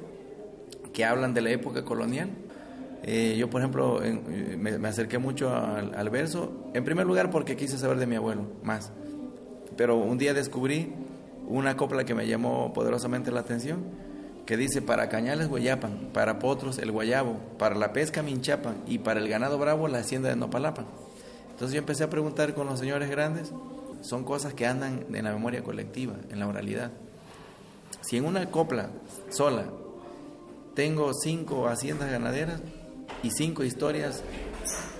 que 0.92 1.04
hablan 1.04 1.34
de 1.34 1.42
la 1.42 1.50
época 1.50 1.84
colonial 1.84 2.30
eh, 3.02 3.36
yo, 3.38 3.48
por 3.48 3.60
ejemplo, 3.60 4.02
eh, 4.02 4.56
me, 4.58 4.88
acerqué 4.88 5.18
mucho 5.18 5.54
al, 5.54 6.10
verso, 6.10 6.52
en 6.74 6.84
primer 6.84 7.06
lugar 7.06 7.30
porque 7.30 7.56
quise 7.56 7.78
saber 7.78 7.98
de 7.98 8.06
mi 8.06 8.16
abuelo 8.16 8.42
más, 8.62 8.92
pero 9.76 9.96
un 9.96 10.18
día 10.18 10.34
descubrí 10.34 10.92
una 11.48 11.76
copla 11.76 12.04
que 12.04 12.14
me 12.14 12.26
llamó 12.26 12.72
poderosamente 12.72 13.30
la 13.30 13.40
atención, 13.40 13.84
que 14.44 14.56
dice, 14.56 14.82
para 14.82 15.08
cañales 15.08 15.48
guayapan, 15.48 16.10
para 16.12 16.38
potros 16.38 16.78
el 16.78 16.92
guayabo, 16.92 17.38
para 17.58 17.74
la 17.76 17.92
pesca 17.92 18.22
minchapan 18.22 18.76
y 18.86 18.98
para 18.98 19.20
el 19.20 19.28
ganado 19.28 19.58
bravo 19.58 19.88
la 19.88 19.98
hacienda 19.98 20.28
de 20.28 20.36
Nopalapan. 20.36 20.86
Entonces 21.50 21.74
yo 21.74 21.78
empecé 21.78 22.04
a 22.04 22.10
preguntar 22.10 22.54
con 22.54 22.66
los 22.66 22.78
señores 22.78 23.10
grandes, 23.10 23.52
son 24.02 24.24
cosas 24.24 24.54
que 24.54 24.66
andan 24.66 25.06
en 25.12 25.24
la 25.24 25.32
memoria 25.32 25.62
colectiva, 25.62 26.14
en 26.30 26.38
la 26.38 26.48
oralidad. 26.48 26.90
Si 28.00 28.16
en 28.16 28.24
una 28.24 28.46
copla 28.50 28.90
sola 29.30 29.64
tengo 30.74 31.12
cinco 31.14 31.68
haciendas 31.68 32.10
ganaderas, 32.10 32.60
y 33.22 33.30
cinco 33.30 33.64
historias 33.64 34.22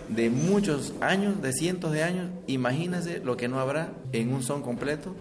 de 0.08 0.28
muchos 0.28 0.92
años, 1.00 1.40
de 1.40 1.52
cientos 1.52 1.92
de 1.92 2.02
años, 2.02 2.30
imagínense 2.46 3.20
lo 3.24 3.36
que 3.36 3.48
no 3.48 3.60
habrá 3.60 3.92
en 4.12 4.32
un 4.32 4.42
son 4.42 4.62
completo 4.62 5.14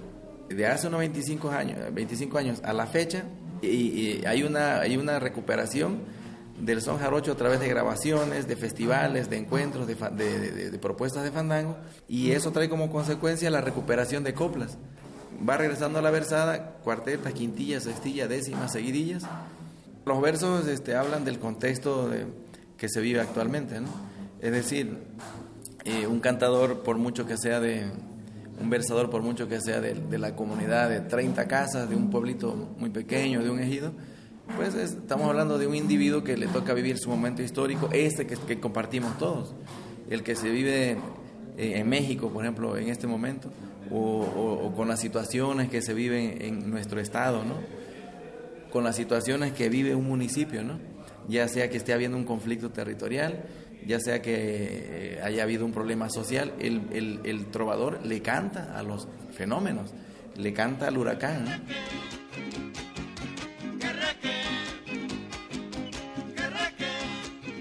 de 0.50 0.66
hace 0.66 0.88
unos 0.88 1.00
25 1.00 1.52
años, 1.52 1.78
25 1.94 2.38
años 2.38 2.62
a 2.64 2.74
la 2.74 2.88
fecha 2.88 3.24
y, 3.62 4.26
hay, 4.26 4.44
una, 4.44 4.80
hay 4.80 4.98
una 4.98 5.20
recuperación 5.20 6.00
del 6.60 6.82
son 6.82 6.98
jarocho 6.98 7.32
a 7.32 7.36
través 7.36 7.60
de 7.60 7.70
grabaciones, 7.70 8.48
de 8.48 8.56
festivales, 8.56 9.30
de 9.30 9.38
encuentros, 9.38 9.88
de, 9.88 9.96
de, 9.96 10.72
de, 10.72 10.80
propuestas 10.80 11.24
de 11.24 11.32
fandango 11.32 11.78
y 12.08 12.32
eso 12.32 12.52
trae 12.52 12.68
como 12.68 12.92
consecuencia 12.92 13.50
la 13.50 13.62
recuperación 13.62 14.24
de 14.24 14.34
coplas. 14.34 14.78
Va 15.48 15.56
regresando 15.56 16.00
a 16.00 16.02
la 16.02 16.12
versada, 16.12 16.78
cuartetas, 16.84 17.34
quintillas, 17.34 17.84
sextillas, 17.84 18.28
décimas, 18.28 18.74
seguidillas. 18.74 19.24
Los 20.06 20.20
versos 20.22 20.68
este, 20.68 20.96
hablan 20.96 21.24
del 21.24 21.40
contexto 21.40 22.10
de, 22.10 22.26
que 22.80 22.90
se 22.90 23.02
vive 23.02 23.20
actualmente, 23.20 23.80
¿no? 23.82 23.90
Es 24.42 24.52
decir, 24.52 24.98
eh, 25.84 26.08
un 26.08 26.20
cantador, 26.20 26.82
por 26.82 26.98
mucho 26.98 27.26
que 27.26 27.38
sea 27.38 27.60
de, 27.60 27.86
un 28.60 28.70
versador, 28.70 29.10
por 29.10 29.22
mucho 29.22 29.48
que 29.48 29.60
sea 29.62 29.82
de, 29.82 30.18
la 30.18 30.36
comunidad 30.36 30.90
de 30.90 31.02
30 31.02 31.48
casas, 31.48 31.90
de 31.90 31.96
un 31.96 32.10
pueblito 32.10 32.74
muy 32.78 32.90
pequeño, 32.90 33.44
de 33.44 33.50
un 33.50 33.60
ejido, 33.60 33.92
pues 34.56 34.76
estamos 34.76 35.28
hablando 35.28 35.58
de 35.58 35.68
un 35.68 35.76
individuo 35.76 36.24
que 36.24 36.38
le 36.38 36.48
toca 36.48 36.74
vivir 36.74 36.98
su 36.98 37.10
momento 37.10 37.42
histórico, 37.42 37.90
este 37.92 38.26
que, 38.26 38.60
compartimos 38.60 39.18
todos, 39.18 39.54
el 40.10 40.24
que 40.24 40.36
se 40.36 40.50
vive 40.50 40.98
eh, 41.58 41.74
en 41.76 41.88
México, 41.88 42.30
por 42.30 42.44
ejemplo, 42.44 42.78
en 42.78 42.90
este 42.90 43.08
momento, 43.08 43.50
o, 43.92 44.22
o, 44.64 44.74
con 44.76 44.88
las 44.88 45.00
situaciones 45.00 45.70
que 45.70 45.82
se 45.82 45.94
viven 45.94 46.42
en 46.42 46.70
nuestro 46.70 47.00
estado, 47.00 47.44
¿no? 47.44 47.56
Con 48.72 48.84
las 48.84 48.96
situaciones 48.96 49.52
que 49.54 49.68
vive 49.70 49.96
un 49.96 50.08
municipio, 50.08 50.64
¿no? 50.64 50.89
Ya 51.30 51.48
sea 51.48 51.70
que 51.70 51.78
esté 51.78 51.94
habiendo 51.94 52.18
un 52.18 52.26
conflicto 52.26 52.72
territorial, 52.72 53.44
ya 53.86 54.00
sea 54.00 54.22
que 54.22 54.34
eh, 54.36 55.20
haya 55.24 55.44
habido 55.44 55.66
un 55.66 55.72
problema 55.72 56.10
social, 56.10 56.54
el, 56.60 57.22
el, 57.24 57.46
trovador 57.48 58.06
le 58.06 58.22
canta 58.22 58.78
a 58.78 58.84
los 58.84 59.08
fenómenos, 59.32 59.94
le 60.36 60.54
canta 60.54 60.88
al 60.88 60.98
huracán. 60.98 61.46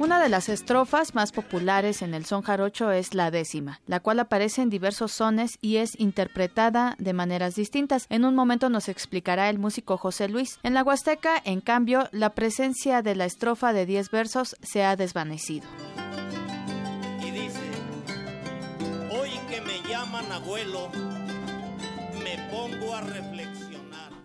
Una 0.01 0.23
de 0.23 0.29
las 0.29 0.49
estrofas 0.49 1.17
más 1.17 1.33
populares 1.33 2.03
en 2.03 2.15
el 2.15 2.25
son 2.25 2.43
jarocho 2.43 2.93
es 2.93 3.15
la 3.15 3.33
décima, 3.33 3.81
la 3.89 3.99
cual 3.99 4.21
aparece 4.21 4.63
en 4.63 4.71
diversos 4.71 5.11
sones 5.11 5.59
y 5.61 5.79
es 5.79 5.99
interpretada 5.99 6.95
de 7.01 7.13
maneras 7.13 7.57
distintas. 7.57 8.07
En 8.09 8.25
un 8.25 8.37
momento 8.37 8.71
nos 8.71 8.89
explicará 8.89 9.51
el 9.51 9.59
músico 9.59 9.97
José 9.97 10.29
Luis. 10.29 10.61
En 10.63 10.75
la 10.75 10.85
Huasteca, 10.85 11.43
en 11.45 11.61
cambio, 11.61 12.09
la 12.13 12.31
presencia 12.31 13.03
de 13.03 13.17
la 13.17 13.25
estrofa 13.25 13.73
de 13.73 13.87
10 13.87 14.11
versos 14.13 14.57
se 14.63 14.85
ha 14.85 14.95
desvanecido. 14.95 15.67
Y 17.21 17.33
dice, 17.33 17.59
hoy 19.11 19.31
que 19.51 19.61
me 19.63 19.83
llaman 19.89 20.31
abuelo, 20.31 20.91
me 22.23 22.39
pongo 22.53 22.95
a 22.95 23.01
reflexionar 23.01 23.58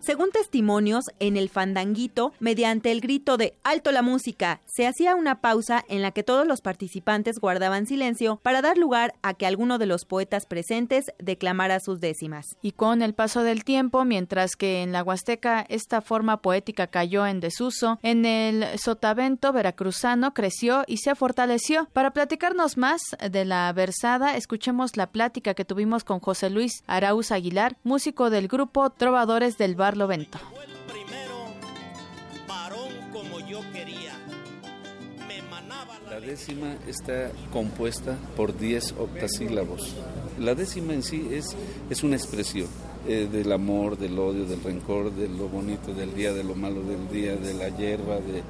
según 0.04 0.32
testimonios, 0.32 1.06
en 1.20 1.38
el 1.38 1.48
fandanguito, 1.48 2.34
mediante 2.42 2.92
el 2.92 3.00
grito 3.00 3.38
de 3.38 3.56
alto 3.64 3.94
la 3.94 4.02
música, 4.02 4.60
se 4.66 4.86
hacía 4.86 5.16
una 5.16 5.40
pausa 5.40 5.86
en 5.88 6.02
la 6.02 6.12
que 6.12 6.24
todos 6.24 6.46
los 6.46 6.60
participantes 6.60 7.40
guardaban 7.40 7.88
silencio 7.88 8.38
para 8.44 8.62
dar 8.62 8.78
lugar 8.78 9.14
a 9.22 9.34
que 9.34 9.46
alguno 9.46 9.78
de 9.78 9.86
los 9.86 10.04
poetas 10.04 10.46
presentes 10.46 11.06
declamara 11.20 11.80
sus 11.80 12.02
décimas. 12.02 12.58
Y 12.62 12.74
con 12.74 13.02
el 13.02 13.14
paso 13.14 13.44
del 13.44 13.64
tiempo, 13.64 14.04
mientras 14.04 14.58
que 14.58 14.82
en 14.82 14.92
la 14.92 15.04
Huasteca 15.04 15.66
esta 15.70 16.02
forma 16.02 16.42
poética 16.42 16.88
cayó 16.88 17.26
en 17.26 17.40
desuso, 17.40 17.98
en 18.04 18.26
el 18.26 18.66
sotavento 18.78 19.54
veracruzano 19.54 20.34
creció 20.34 20.84
y 20.86 20.98
se 20.98 21.16
fortaleció. 21.16 21.88
Para 21.94 22.12
platicarnos 22.12 22.78
más 22.78 23.02
de 23.32 23.46
la 23.46 23.72
versada, 23.72 24.36
escuchemos 24.36 24.98
la 24.98 25.08
plática 25.08 25.54
que 25.54 25.64
tuvimos 25.64 26.04
con 26.04 26.20
José 26.20 26.50
Luis 26.50 26.84
Arauz 26.88 27.32
Aguilar, 27.32 27.78
músico 27.84 28.30
del 28.30 28.50
grupo 28.50 28.90
Trovadores 28.90 29.58
del 29.58 29.76
Bar 29.76 29.93
Vento. 30.08 30.40
La 36.10 36.20
décima 36.20 36.76
está 36.88 37.32
compuesta 37.52 38.18
por 38.36 38.58
10 38.58 38.96
octasílabos. 39.00 39.96
La 40.40 40.56
décima 40.56 40.94
en 40.94 41.04
sí 41.04 41.28
es, 41.32 41.56
es 41.90 42.04
una 42.04 42.16
expresión 42.16 42.68
eh, 43.08 43.28
del 43.32 43.52
amor, 43.52 43.98
del 43.98 44.18
odio, 44.18 44.46
del 44.46 44.62
rencor, 44.64 45.12
de 45.12 45.28
lo 45.28 45.48
bonito 45.48 45.94
del 45.94 46.14
día, 46.16 46.34
de 46.34 46.44
lo 46.44 46.56
malo 46.56 46.82
del 46.84 47.10
día, 47.10 47.36
de 47.36 47.54
la 47.54 47.70
hierba, 47.70 48.16
de, 48.16 48.44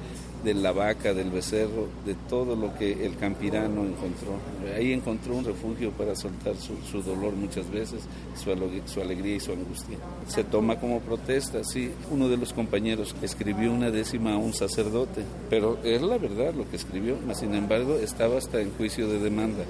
de 0.44 0.54
la 0.54 0.72
vaca, 0.72 1.14
del 1.14 1.30
becerro, 1.30 1.88
de 2.04 2.14
todo 2.28 2.54
lo 2.54 2.74
que 2.76 3.04
el 3.04 3.16
campirano 3.16 3.84
encontró. 3.84 4.38
Ahí 4.76 4.92
encontró 4.92 5.34
un 5.34 5.44
refugio 5.44 5.90
para 5.92 6.14
soltar 6.14 6.54
su, 6.56 7.02
dolor 7.02 7.32
muchas 7.34 7.70
veces, 7.70 8.02
su, 8.36 8.54
su, 8.86 9.00
alegría 9.00 9.36
y 9.36 9.40
su 9.40 9.52
angustia. 9.52 9.98
Se 10.28 10.44
toma 10.44 10.78
como 10.78 11.00
protesta, 11.00 11.64
sí. 11.64 11.90
Uno 12.10 12.28
de 12.28 12.36
los 12.36 12.52
compañeros 12.52 13.14
escribió 13.22 13.72
una 13.72 13.90
décima 13.90 14.34
a 14.34 14.38
un 14.38 14.52
sacerdote, 14.52 15.22
pero 15.50 15.78
es 15.82 16.02
la 16.02 16.18
verdad 16.18 16.54
lo 16.54 16.68
que 16.68 16.76
escribió, 16.76 17.16
sin 17.34 17.54
embargo 17.54 17.96
estaba 17.96 18.38
hasta 18.38 18.60
en 18.60 18.70
juicio 18.72 19.08
de 19.08 19.18
demanda 19.18 19.64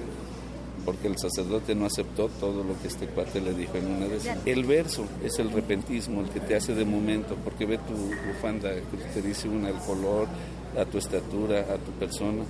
porque 0.85 1.07
el 1.07 1.17
sacerdote 1.17 1.73
no 1.73 1.87
aceptó 1.87 2.29
todo 2.39 2.63
lo 2.63 2.79
que 2.79 2.87
este 2.87 3.07
cuate 3.07 3.41
le 3.41 3.53
dijo 3.53 3.75
en 3.77 3.87
una 3.87 4.05
décima. 4.05 4.37
El 4.45 4.63
verso 4.63 5.05
es 5.23 5.39
el 5.39 5.51
repentismo, 5.51 6.21
el 6.21 6.29
que 6.29 6.39
te 6.39 6.55
hace 6.55 6.75
de 6.75 6.85
momento, 6.85 7.35
porque 7.43 7.65
ve 7.65 7.79
tu 7.79 7.93
bufanda, 7.93 8.69
te 9.13 9.21
dice 9.21 9.49
una 9.49 9.69
el 9.69 9.77
color, 9.77 10.27
a 10.77 10.85
tu 10.85 10.97
estatura, 10.97 11.61
a 11.61 11.77
tu 11.77 11.91
persona, 11.99 12.43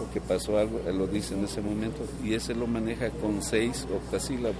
o 0.00 0.12
que 0.12 0.20
pasó 0.20 0.58
algo, 0.58 0.80
él 0.86 0.98
lo 0.98 1.06
dice 1.06 1.34
en 1.34 1.44
ese 1.44 1.60
momento, 1.60 2.04
y 2.24 2.34
ese 2.34 2.54
lo 2.54 2.66
maneja 2.66 3.10
con 3.10 3.42
seis 3.42 3.86
octasílabos. 3.94 4.56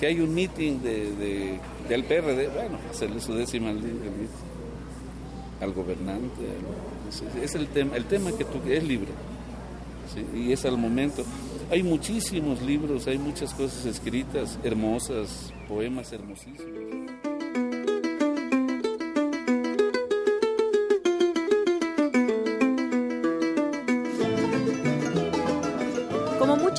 Que 0.00 0.06
hay 0.06 0.20
un 0.20 0.34
meeting 0.34 0.80
de, 0.80 1.58
del 1.88 2.04
PRD, 2.04 2.48
bueno, 2.48 2.78
hacerle 2.90 3.20
su 3.20 3.34
décima 3.34 3.70
al 3.70 3.80
al 5.60 5.72
gobernante. 5.72 6.42
Es, 7.42 7.54
el 7.54 7.68
tema, 7.68 7.96
el 7.96 8.04
tema 8.04 8.32
que 8.32 8.44
tú, 8.44 8.60
es 8.68 8.84
libre. 8.84 9.10
Y 10.34 10.52
es 10.52 10.64
al 10.64 10.78
momento. 10.78 11.24
Hay 11.70 11.82
muchísimos 11.82 12.62
libros, 12.62 13.06
hay 13.06 13.18
muchas 13.18 13.52
cosas 13.54 13.84
escritas, 13.86 14.58
hermosas, 14.62 15.52
poemas 15.68 16.12
hermosísimos. 16.12 16.75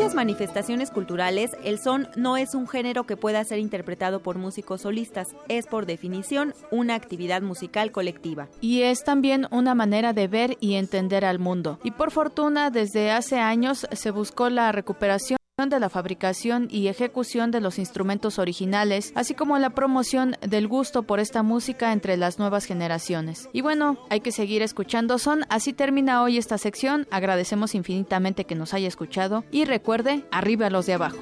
Muchas 0.07 0.15
manifestaciones 0.15 0.89
culturales, 0.89 1.51
el 1.65 1.79
son 1.79 2.07
no 2.15 2.37
es 2.37 2.55
un 2.55 2.65
género 2.65 3.03
que 3.03 3.17
pueda 3.17 3.43
ser 3.43 3.59
interpretado 3.59 4.21
por 4.21 4.37
músicos 4.37 4.83
solistas, 4.83 5.35
es 5.49 5.67
por 5.67 5.85
definición 5.85 6.53
una 6.71 6.95
actividad 6.95 7.41
musical 7.41 7.91
colectiva. 7.91 8.47
Y 8.61 8.83
es 8.83 9.03
también 9.03 9.47
una 9.51 9.75
manera 9.75 10.13
de 10.13 10.29
ver 10.29 10.57
y 10.61 10.75
entender 10.75 11.25
al 11.25 11.39
mundo. 11.39 11.79
Y 11.83 11.91
por 11.91 12.11
fortuna, 12.11 12.69
desde 12.69 13.11
hace 13.11 13.39
años 13.39 13.85
se 13.91 14.11
buscó 14.11 14.49
la 14.49 14.71
recuperación 14.71 15.37
de 15.57 15.79
la 15.79 15.89
fabricación 15.89 16.67
y 16.69 16.87
ejecución 16.87 17.49
de 17.49 17.61
los 17.61 17.79
instrumentos 17.79 18.37
originales, 18.37 19.11
así 19.15 19.33
como 19.33 19.57
la 19.57 19.71
promoción 19.71 20.35
del 20.41 20.67
gusto 20.67 21.01
por 21.01 21.19
esta 21.19 21.41
música 21.41 21.93
entre 21.93 22.15
las 22.15 22.37
nuevas 22.37 22.65
generaciones. 22.65 23.49
Y 23.53 23.61
bueno, 23.61 23.97
hay 24.11 24.19
que 24.19 24.31
seguir 24.31 24.61
escuchando 24.61 25.17
son, 25.17 25.45
así 25.49 25.73
termina 25.73 26.21
hoy 26.21 26.37
esta 26.37 26.59
sección, 26.59 27.07
agradecemos 27.09 27.73
infinitamente 27.73 28.45
que 28.45 28.53
nos 28.53 28.75
haya 28.75 28.87
escuchado 28.87 29.45
y 29.49 29.65
recuerde, 29.65 30.23
arriba 30.29 30.69
los 30.69 30.85
de 30.85 30.93
abajo. 30.93 31.17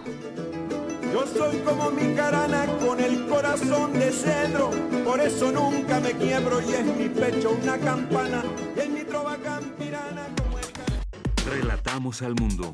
Yo 1.13 1.25
soy 1.27 1.57
como 1.59 1.91
mi 1.91 2.13
carana 2.13 2.65
con 2.85 2.99
el 2.99 3.27
corazón 3.27 3.93
de 3.93 4.11
cedro, 4.11 4.69
por 5.05 5.21
eso 5.21 5.49
nunca 5.49 6.01
me 6.01 6.11
quiebro 6.11 6.59
y 6.59 6.73
es 6.73 6.85
mi 6.97 7.07
pecho 7.07 7.57
una 7.63 7.77
campana 7.77 8.43
y 8.75 8.81
en 8.81 8.93
mi 8.95 9.03
trova 9.05 9.37
campirana 9.37 10.27
como 10.43 10.59
el... 10.59 11.61
Relatamos 11.61 12.21
al 12.21 12.35
mundo. 12.35 12.73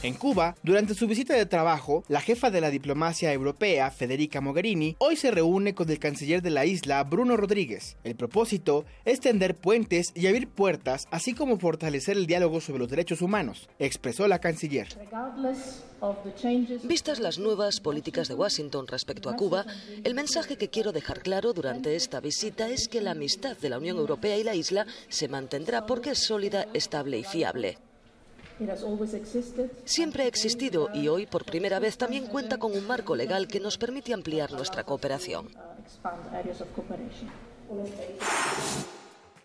En 0.00 0.14
Cuba, 0.14 0.54
durante 0.62 0.94
su 0.94 1.08
visita 1.08 1.34
de 1.34 1.44
trabajo, 1.44 2.04
la 2.06 2.20
jefa 2.20 2.52
de 2.52 2.60
la 2.60 2.70
diplomacia 2.70 3.32
europea, 3.32 3.90
Federica 3.90 4.40
Mogherini, 4.40 4.94
hoy 4.98 5.16
se 5.16 5.32
reúne 5.32 5.74
con 5.74 5.90
el 5.90 5.98
canciller 5.98 6.40
de 6.40 6.50
la 6.50 6.64
isla, 6.66 7.02
Bruno 7.02 7.36
Rodríguez. 7.36 7.96
El 8.04 8.14
propósito 8.14 8.84
es 9.04 9.18
tender 9.18 9.56
puentes 9.56 10.12
y 10.14 10.28
abrir 10.28 10.46
puertas, 10.46 11.08
así 11.10 11.34
como 11.34 11.58
fortalecer 11.58 12.16
el 12.16 12.28
diálogo 12.28 12.60
sobre 12.60 12.78
los 12.78 12.88
derechos 12.88 13.22
humanos, 13.22 13.68
expresó 13.80 14.28
la 14.28 14.38
canciller. 14.38 14.86
Vistas 16.84 17.18
las 17.18 17.40
nuevas 17.40 17.80
políticas 17.80 18.28
de 18.28 18.34
Washington 18.34 18.86
respecto 18.86 19.28
a 19.28 19.34
Cuba, 19.34 19.66
el 20.04 20.14
mensaje 20.14 20.56
que 20.56 20.70
quiero 20.70 20.92
dejar 20.92 21.22
claro 21.22 21.52
durante 21.52 21.96
esta 21.96 22.20
visita 22.20 22.68
es 22.68 22.86
que 22.86 23.00
la 23.00 23.10
amistad 23.10 23.56
de 23.56 23.68
la 23.68 23.78
Unión 23.78 23.96
Europea 23.96 24.38
y 24.38 24.44
la 24.44 24.54
isla 24.54 24.86
se 25.08 25.26
mantendrá 25.26 25.86
porque 25.86 26.10
es 26.10 26.20
sólida, 26.20 26.68
estable 26.72 27.18
y 27.18 27.24
fiable. 27.24 27.78
Siempre 29.84 30.24
ha 30.24 30.26
existido 30.26 30.88
y 30.92 31.08
hoy 31.08 31.26
por 31.26 31.44
primera 31.44 31.78
vez 31.78 31.96
también 31.96 32.26
cuenta 32.26 32.58
con 32.58 32.76
un 32.76 32.86
marco 32.86 33.14
legal 33.14 33.46
que 33.46 33.60
nos 33.60 33.78
permite 33.78 34.12
ampliar 34.12 34.52
nuestra 34.52 34.84
cooperación. 34.84 35.48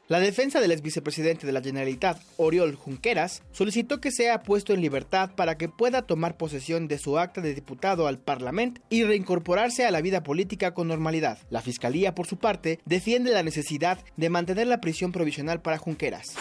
La 0.10 0.20
defensa 0.20 0.60
del 0.60 0.72
ex 0.72 0.82
vicepresidente 0.82 1.48
de 1.48 1.54
la 1.54 1.62
Generalitat, 1.62 2.20
Oriol 2.36 2.76
Junqueras, 2.76 3.42
solicitó 3.54 4.02
que 4.02 4.12
sea 4.12 4.44
puesto 4.44 4.74
en 4.74 4.82
libertad 4.82 5.32
para 5.36 5.58
que 5.58 5.70
pueda 5.70 6.02
tomar 6.02 6.36
posesión 6.36 6.90
de 6.90 6.98
su 6.98 7.18
acta 7.18 7.40
de 7.40 7.54
diputado 7.54 8.08
al 8.08 8.20
Parlamento 8.20 8.82
y 8.90 9.06
reincorporarse 9.06 9.86
a 9.86 9.92
la 9.92 10.02
vida 10.02 10.22
política 10.22 10.74
con 10.74 10.90
normalidad. 10.90 11.38
La 11.50 11.62
Fiscalía, 11.62 12.14
por 12.14 12.28
su 12.28 12.38
parte, 12.38 12.80
defiende 12.86 13.32
la 13.32 13.44
necesidad 13.44 13.98
de 14.18 14.30
mantener 14.30 14.68
la 14.68 14.82
prisión 14.82 15.14
provisional 15.14 15.62
para 15.62 15.78
Junqueras. 15.78 16.36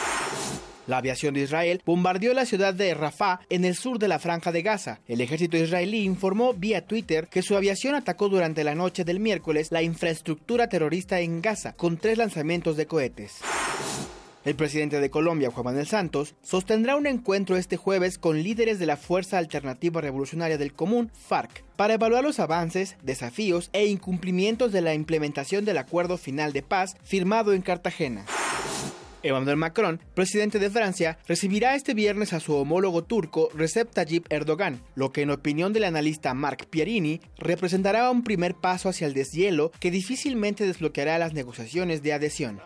La 0.86 0.98
aviación 0.98 1.34
de 1.34 1.42
Israel 1.42 1.80
bombardeó 1.86 2.34
la 2.34 2.44
ciudad 2.44 2.74
de 2.74 2.92
Rafah 2.94 3.40
en 3.50 3.64
el 3.64 3.76
sur 3.76 3.98
de 3.98 4.08
la 4.08 4.18
franja 4.18 4.50
de 4.50 4.62
Gaza. 4.62 5.00
El 5.06 5.20
ejército 5.20 5.56
israelí 5.56 6.02
informó 6.02 6.54
vía 6.54 6.86
Twitter 6.86 7.28
que 7.28 7.42
su 7.42 7.56
aviación 7.56 7.94
atacó 7.94 8.28
durante 8.28 8.64
la 8.64 8.74
noche 8.74 9.04
del 9.04 9.20
miércoles 9.20 9.70
la 9.70 9.82
infraestructura 9.82 10.68
terrorista 10.68 11.20
en 11.20 11.40
Gaza 11.40 11.74
con 11.74 11.98
tres 11.98 12.18
lanzamientos 12.18 12.76
de 12.76 12.86
cohetes. 12.86 13.40
El 14.44 14.56
presidente 14.56 14.98
de 14.98 15.08
Colombia, 15.08 15.52
Juan 15.52 15.66
Manuel 15.66 15.86
Santos, 15.86 16.34
sostendrá 16.42 16.96
un 16.96 17.06
encuentro 17.06 17.56
este 17.56 17.76
jueves 17.76 18.18
con 18.18 18.42
líderes 18.42 18.80
de 18.80 18.86
la 18.86 18.96
Fuerza 18.96 19.38
Alternativa 19.38 20.00
Revolucionaria 20.00 20.58
del 20.58 20.72
Común, 20.72 21.12
FARC, 21.14 21.62
para 21.76 21.94
evaluar 21.94 22.24
los 22.24 22.40
avances, 22.40 22.96
desafíos 23.04 23.70
e 23.72 23.86
incumplimientos 23.86 24.72
de 24.72 24.80
la 24.80 24.94
implementación 24.94 25.64
del 25.64 25.78
acuerdo 25.78 26.18
final 26.18 26.52
de 26.52 26.62
paz 26.62 26.96
firmado 27.04 27.52
en 27.52 27.62
Cartagena. 27.62 28.24
Emmanuel 29.22 29.56
Macron, 29.56 30.00
presidente 30.14 30.58
de 30.58 30.70
Francia, 30.70 31.18
recibirá 31.26 31.74
este 31.74 31.94
viernes 31.94 32.32
a 32.32 32.40
su 32.40 32.54
homólogo 32.54 33.04
turco 33.04 33.48
Recep 33.54 33.90
Tayyip 33.92 34.26
Erdogan, 34.30 34.80
lo 34.94 35.12
que 35.12 35.22
en 35.22 35.30
opinión 35.30 35.72
del 35.72 35.84
analista 35.84 36.34
Marc 36.34 36.66
Pierini 36.66 37.20
representará 37.38 38.10
un 38.10 38.24
primer 38.24 38.54
paso 38.54 38.88
hacia 38.88 39.06
el 39.06 39.14
deshielo 39.14 39.72
que 39.80 39.90
difícilmente 39.90 40.66
desbloqueará 40.66 41.18
las 41.18 41.34
negociaciones 41.34 42.02
de 42.02 42.12
adhesión. 42.12 42.60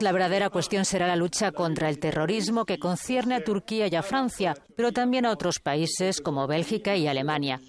La 0.00 0.12
verdadera 0.12 0.50
cuestión 0.50 0.84
será 0.84 1.06
la 1.06 1.16
lucha 1.16 1.52
contra 1.52 1.88
el 1.88 1.98
terrorismo 1.98 2.64
que 2.64 2.78
concierne 2.78 3.34
a 3.34 3.44
Turquía 3.44 3.86
y 3.86 3.94
a 3.94 4.02
Francia, 4.02 4.54
pero 4.76 4.92
también 4.92 5.26
a 5.26 5.30
otros 5.30 5.58
países 5.58 6.20
como 6.20 6.46
Bélgica 6.46 6.96
y 6.96 7.06
Alemania. 7.06 7.60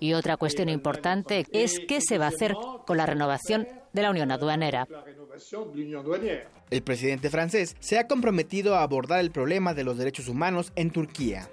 Y 0.00 0.14
otra 0.14 0.36
cuestión 0.36 0.68
importante 0.68 1.46
es 1.52 1.80
qué 1.86 2.00
se 2.00 2.18
va 2.18 2.26
a 2.26 2.28
hacer 2.28 2.54
con 2.86 2.96
la 2.96 3.06
renovación 3.06 3.66
de 3.92 4.02
la 4.02 4.10
Unión 4.10 4.30
Aduanera. 4.30 4.86
El 6.70 6.82
presidente 6.82 7.30
francés 7.30 7.76
se 7.80 7.98
ha 7.98 8.06
comprometido 8.06 8.74
a 8.74 8.82
abordar 8.82 9.20
el 9.20 9.30
problema 9.30 9.74
de 9.74 9.84
los 9.84 9.98
derechos 9.98 10.28
humanos 10.28 10.72
en 10.76 10.90
Turquía. 10.90 11.48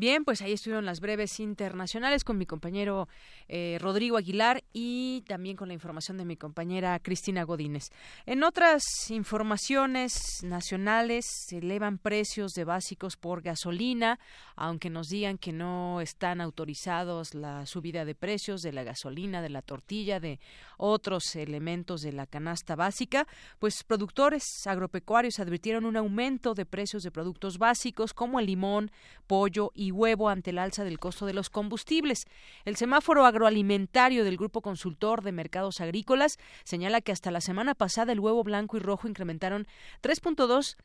Bien, 0.00 0.24
pues 0.24 0.40
ahí 0.40 0.54
estuvieron 0.54 0.86
las 0.86 1.00
breves 1.00 1.40
internacionales 1.40 2.24
con 2.24 2.38
mi 2.38 2.46
compañero 2.46 3.06
eh, 3.48 3.76
Rodrigo 3.82 4.16
Aguilar 4.16 4.64
y 4.72 5.22
también 5.28 5.58
con 5.58 5.68
la 5.68 5.74
información 5.74 6.16
de 6.16 6.24
mi 6.24 6.38
compañera 6.38 6.98
Cristina 7.00 7.42
Godínez. 7.42 7.90
En 8.24 8.42
otras 8.42 8.82
informaciones 9.10 10.42
nacionales 10.42 11.26
se 11.46 11.58
elevan 11.58 11.98
precios 11.98 12.54
de 12.54 12.64
básicos 12.64 13.18
por 13.18 13.42
gasolina, 13.42 14.18
aunque 14.56 14.88
nos 14.88 15.10
digan 15.10 15.36
que 15.36 15.52
no 15.52 16.00
están 16.00 16.40
autorizados 16.40 17.34
la 17.34 17.66
subida 17.66 18.06
de 18.06 18.14
precios 18.14 18.62
de 18.62 18.72
la 18.72 18.84
gasolina, 18.84 19.42
de 19.42 19.50
la 19.50 19.60
tortilla, 19.60 20.18
de 20.18 20.40
otros 20.78 21.36
elementos 21.36 22.00
de 22.00 22.12
la 22.12 22.26
canasta 22.26 22.74
básica, 22.74 23.26
pues 23.58 23.84
productores 23.84 24.66
agropecuarios 24.66 25.40
advirtieron 25.40 25.84
un 25.84 25.98
aumento 25.98 26.54
de 26.54 26.64
precios 26.64 27.02
de 27.02 27.10
productos 27.10 27.58
básicos 27.58 28.14
como 28.14 28.40
el 28.40 28.46
limón, 28.46 28.90
pollo 29.26 29.72
y 29.74 29.89
huevo 29.90 30.28
ante 30.28 30.50
el 30.50 30.58
alza 30.58 30.84
del 30.84 30.98
costo 30.98 31.26
de 31.26 31.34
los 31.34 31.50
combustibles. 31.50 32.24
El 32.64 32.76
semáforo 32.76 33.24
agroalimentario 33.26 34.24
del 34.24 34.36
Grupo 34.36 34.62
Consultor 34.62 35.22
de 35.22 35.32
Mercados 35.32 35.80
Agrícolas 35.80 36.38
señala 36.64 37.00
que 37.00 37.12
hasta 37.12 37.30
la 37.30 37.40
semana 37.40 37.74
pasada 37.74 38.12
el 38.12 38.20
huevo 38.20 38.42
blanco 38.44 38.76
y 38.76 38.80
rojo 38.80 39.08
incrementaron 39.08 39.66
3.2 40.02 40.76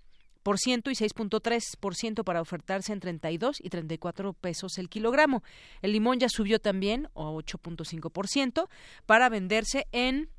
y 0.46 0.96
6.3% 0.96 2.24
para 2.24 2.42
ofertarse 2.42 2.94
en 2.94 3.00
32 3.00 3.58
y 3.62 3.70
34 3.70 4.34
pesos 4.34 4.78
el 4.78 4.90
kilogramo. 4.90 5.44
El 5.82 5.94
limón 5.94 6.20
ya 6.20 6.30
subió 6.30 6.60
también, 6.60 7.10
o 7.14 7.42
8.5%, 7.42 8.68
para 9.06 9.30
venderse 9.30 9.88
en 9.92 10.30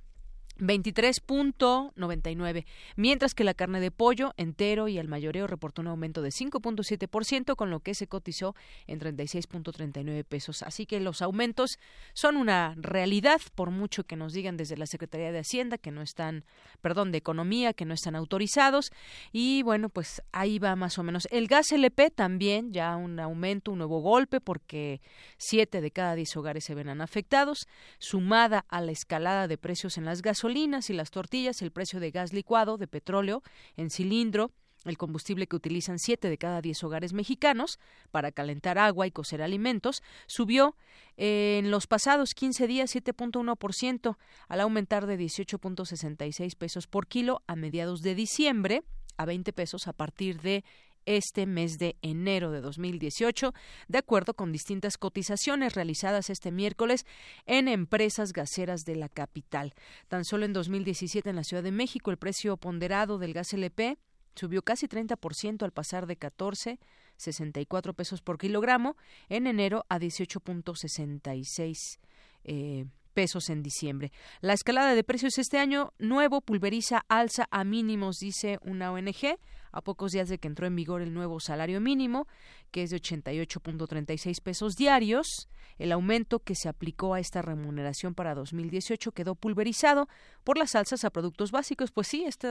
23.99, 0.59 2.67
mientras 2.97 3.35
que 3.35 3.45
la 3.45 3.55
carne 3.55 3.81
de 3.81 3.91
pollo 3.91 4.35
entero 4.37 4.89
y 4.89 4.99
el 4.99 5.09
mayoreo 5.09 5.47
reportó 5.47 5.81
un 5.83 5.89
aumento 5.89 6.23
de 6.23 6.31
5.7%, 6.31 7.57
con 7.57 7.71
lo 7.71 7.81
que 7.81 7.95
se 7.95 8.07
cotizó 8.07 8.55
en 8.87 9.01
36.39 9.01 10.25
pesos. 10.25 10.63
Así 10.63 10.87
que 10.87 11.01
los 11.01 11.21
aumentos 11.23 11.79
son 12.15 12.37
una 12.37 12.75
realidad, 12.77 13.41
por 13.55 13.71
mucho 13.71 14.05
que 14.05 14.17
nos 14.17 14.33
digan 14.33 14.57
desde 14.57 14.77
la 14.77 14.87
Secretaría 14.87 15.33
de 15.33 15.41
Hacienda 15.41 15.79
que 15.79 15.91
no 15.91 16.03
están, 16.03 16.45
perdón, 16.81 17.11
de 17.13 17.19
Economía, 17.19 17.75
que 17.75 17.85
no 17.85 17.95
están 17.95 18.17
autorizados. 18.17 18.91
Y 19.33 19.63
bueno, 19.63 19.91
pues 19.91 20.23
ahí 20.33 20.59
va 20.59 20.75
más 20.77 20.99
o 20.99 21.03
menos. 21.03 21.27
El 21.31 21.49
gas 21.49 21.73
LP 21.73 22.11
también, 22.11 22.73
ya 22.73 22.97
un 22.97 23.19
aumento, 23.21 23.73
un 23.73 23.79
nuevo 23.79 24.01
golpe, 24.01 24.41
porque 24.41 25.01
7 25.39 25.81
de 25.81 25.91
cada 25.91 26.15
10 26.15 26.37
hogares 26.37 26.65
se 26.65 26.75
ven 26.75 26.87
afectados, 27.01 27.67
sumada 27.99 28.65
a 28.69 28.81
la 28.81 28.93
escalada 28.93 29.49
de 29.49 29.59
precios 29.59 29.99
en 29.99 30.05
las 30.05 30.23
gasolinas 30.23 30.46
y 30.55 30.93
las 30.93 31.11
tortillas, 31.11 31.61
el 31.63 31.73
precio 31.73 31.99
de 32.01 32.11
gas 32.11 32.33
licuado 32.33 32.79
de 32.79 32.87
petróleo 32.87 33.43
en 33.77 33.91
cilindro 33.91 34.53
el 34.85 34.99
combustible 34.99 35.47
que 35.47 35.57
utilizan 35.57 35.99
7 35.99 36.29
de 36.29 36.39
cada 36.39 36.61
10 36.61 36.85
hogares 36.85 37.13
mexicanos 37.13 37.79
para 38.11 38.33
calentar 38.33 38.79
agua 38.79 39.07
y 39.07 39.11
cocer 39.11 39.43
alimentos, 39.43 40.03
subió 40.27 40.77
en 41.17 41.71
los 41.71 41.87
pasados 41.87 42.35
15 42.35 42.67
días 42.67 42.95
7.1% 42.95 44.17
al 44.49 44.61
aumentar 44.61 45.07
de 45.07 45.19
18.66 45.19 46.57
pesos 46.57 46.87
por 46.87 47.09
kilo 47.09 47.43
a 47.47 47.57
mediados 47.57 48.03
de 48.03 48.15
diciembre 48.15 48.85
a 49.17 49.25
20 49.25 49.53
pesos 49.53 49.89
a 49.89 49.93
partir 49.93 50.41
de 50.41 50.65
este 51.07 51.47
mes 51.47 51.79
de 51.79 51.97
enero 52.03 52.51
de 52.51 52.61
2018, 52.61 53.55
de 53.89 53.99
acuerdo 53.99 54.35
con 54.35 54.53
distintas 54.53 54.99
cotizaciones 54.99 55.75
realizadas 55.75 56.29
este 56.29 56.53
miércoles 56.53 57.07
en 57.47 57.69
empresas 57.69 58.33
gaseras 58.33 58.83
de 58.83 58.97
la 58.97 59.09
capital. 59.09 59.75
Tan 60.09 60.25
solo 60.25 60.45
en 60.45 60.53
2017 60.53 61.31
en 61.31 61.37
la 61.37 61.45
Ciudad 61.45 61.63
de 61.63 61.73
México 61.73 62.11
el 62.11 62.19
precio 62.19 62.57
ponderado 62.57 63.19
del 63.19 63.33
gas 63.33 63.53
LP 63.53 63.99
subió 64.35 64.63
casi 64.63 64.87
30% 64.87 65.63
al 65.63 65.73
pasar 65.73 66.07
de 66.07 66.19
14.64 66.19 67.95
pesos 67.95 68.23
por 68.23 68.39
kilogramo 68.39 68.97
en 69.29 69.47
enero 69.47 69.85
a 69.89 69.99
18.66 69.99 71.99
eh, 72.45 72.85
pesos 73.15 73.49
en 73.49 73.63
diciembre. 73.63 74.13
La 74.43 74.53
escalada 74.53 74.95
de 74.95 75.03
precios 75.03 75.39
este 75.39 75.59
año 75.59 75.95
nuevo 75.99 76.43
pulveriza 76.43 77.05
alza 77.09 77.49
a 77.51 77.65
mínimos, 77.65 78.19
dice 78.19 78.59
una 78.61 78.93
ONG, 78.93 79.39
a 79.77 79.83
pocos 79.83 80.13
días 80.13 80.31
de 80.31 80.39
que 80.39 80.49
entró 80.49 80.67
en 80.67 80.75
vigor 80.75 81.03
el 81.03 81.13
nuevo 81.13 81.39
salario 81.39 81.81
mínimo, 81.83 82.27
que 82.71 82.83
es 82.83 82.91
de 82.91 82.97
88.36 82.97 84.41
pesos 84.41 84.75
diarios. 84.77 85.49
El 85.77 85.93
aumento 85.93 86.39
que 86.41 86.55
se 86.55 86.71
aplicó 86.71 87.13
a 87.13 87.21
esta 87.21 87.43
remuneración 87.43 88.15
para 88.15 88.35
2018 88.35 89.13
quedó 89.13 89.35
pulverizado 89.35 90.09
por 90.45 90.57
las 90.57 90.75
alzas 90.75 91.05
a 91.05 91.11
productos 91.11 91.51
básicos. 91.51 91.93
Pues 91.93 92.07
sí, 92.07 92.25
este 92.25 92.49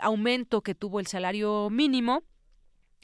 aumento 0.00 0.62
que 0.62 0.74
tuvo 0.74 0.98
el 0.98 1.06
salario 1.06 1.70
mínimo 1.70 2.24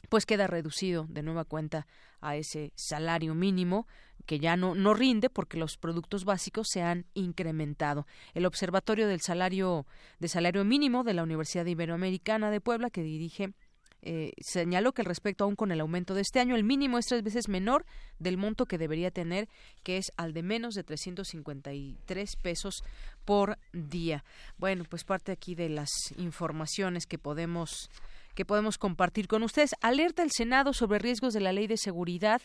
pues 0.07 0.25
queda 0.25 0.47
reducido 0.47 1.05
de 1.09 1.23
nueva 1.23 1.45
cuenta 1.45 1.87
a 2.21 2.35
ese 2.35 2.71
salario 2.75 3.35
mínimo 3.35 3.87
que 4.25 4.39
ya 4.39 4.55
no, 4.55 4.75
no 4.75 4.93
rinde 4.93 5.29
porque 5.29 5.57
los 5.57 5.77
productos 5.77 6.23
básicos 6.23 6.67
se 6.69 6.81
han 6.81 7.05
incrementado. 7.13 8.05
El 8.33 8.45
Observatorio 8.45 9.07
del 9.07 9.21
Salario 9.21 9.85
de 10.19 10.27
Salario 10.27 10.63
Mínimo 10.63 11.03
de 11.03 11.13
la 11.13 11.23
Universidad 11.23 11.65
Iberoamericana 11.65 12.51
de 12.51 12.61
Puebla, 12.61 12.89
que 12.89 13.03
dirige 13.03 13.53
eh, 14.01 14.31
señaló 14.39 14.93
que 14.93 15.01
al 15.01 15.07
respecto, 15.07 15.43
aún 15.43 15.55
con 15.55 15.71
el 15.71 15.81
aumento 15.81 16.13
de 16.13 16.21
este 16.21 16.39
año, 16.39 16.55
el 16.55 16.63
mínimo 16.63 16.97
es 16.97 17.07
tres 17.07 17.23
veces 17.23 17.49
menor 17.49 17.85
del 18.17 18.37
monto 18.37 18.65
que 18.65 18.77
debería 18.77 19.11
tener, 19.11 19.49
que 19.83 19.97
es 19.97 20.13
al 20.15 20.33
de 20.33 20.43
menos 20.43 20.75
de 20.75 20.83
353 20.83 22.35
pesos 22.37 22.83
por 23.25 23.57
día. 23.73 24.23
Bueno, 24.57 24.85
pues 24.89 25.03
parte 25.03 25.31
aquí 25.31 25.53
de 25.53 25.69
las 25.69 25.89
informaciones 26.17 27.07
que 27.07 27.17
podemos 27.17 27.89
que 28.35 28.45
podemos 28.45 28.77
compartir 28.77 29.27
con 29.27 29.43
ustedes. 29.43 29.71
Alerta 29.81 30.23
el 30.23 30.31
Senado 30.31 30.73
sobre 30.73 30.99
riesgos 30.99 31.33
de 31.33 31.41
la 31.41 31.53
ley 31.53 31.67
de 31.67 31.77
seguridad, 31.77 32.41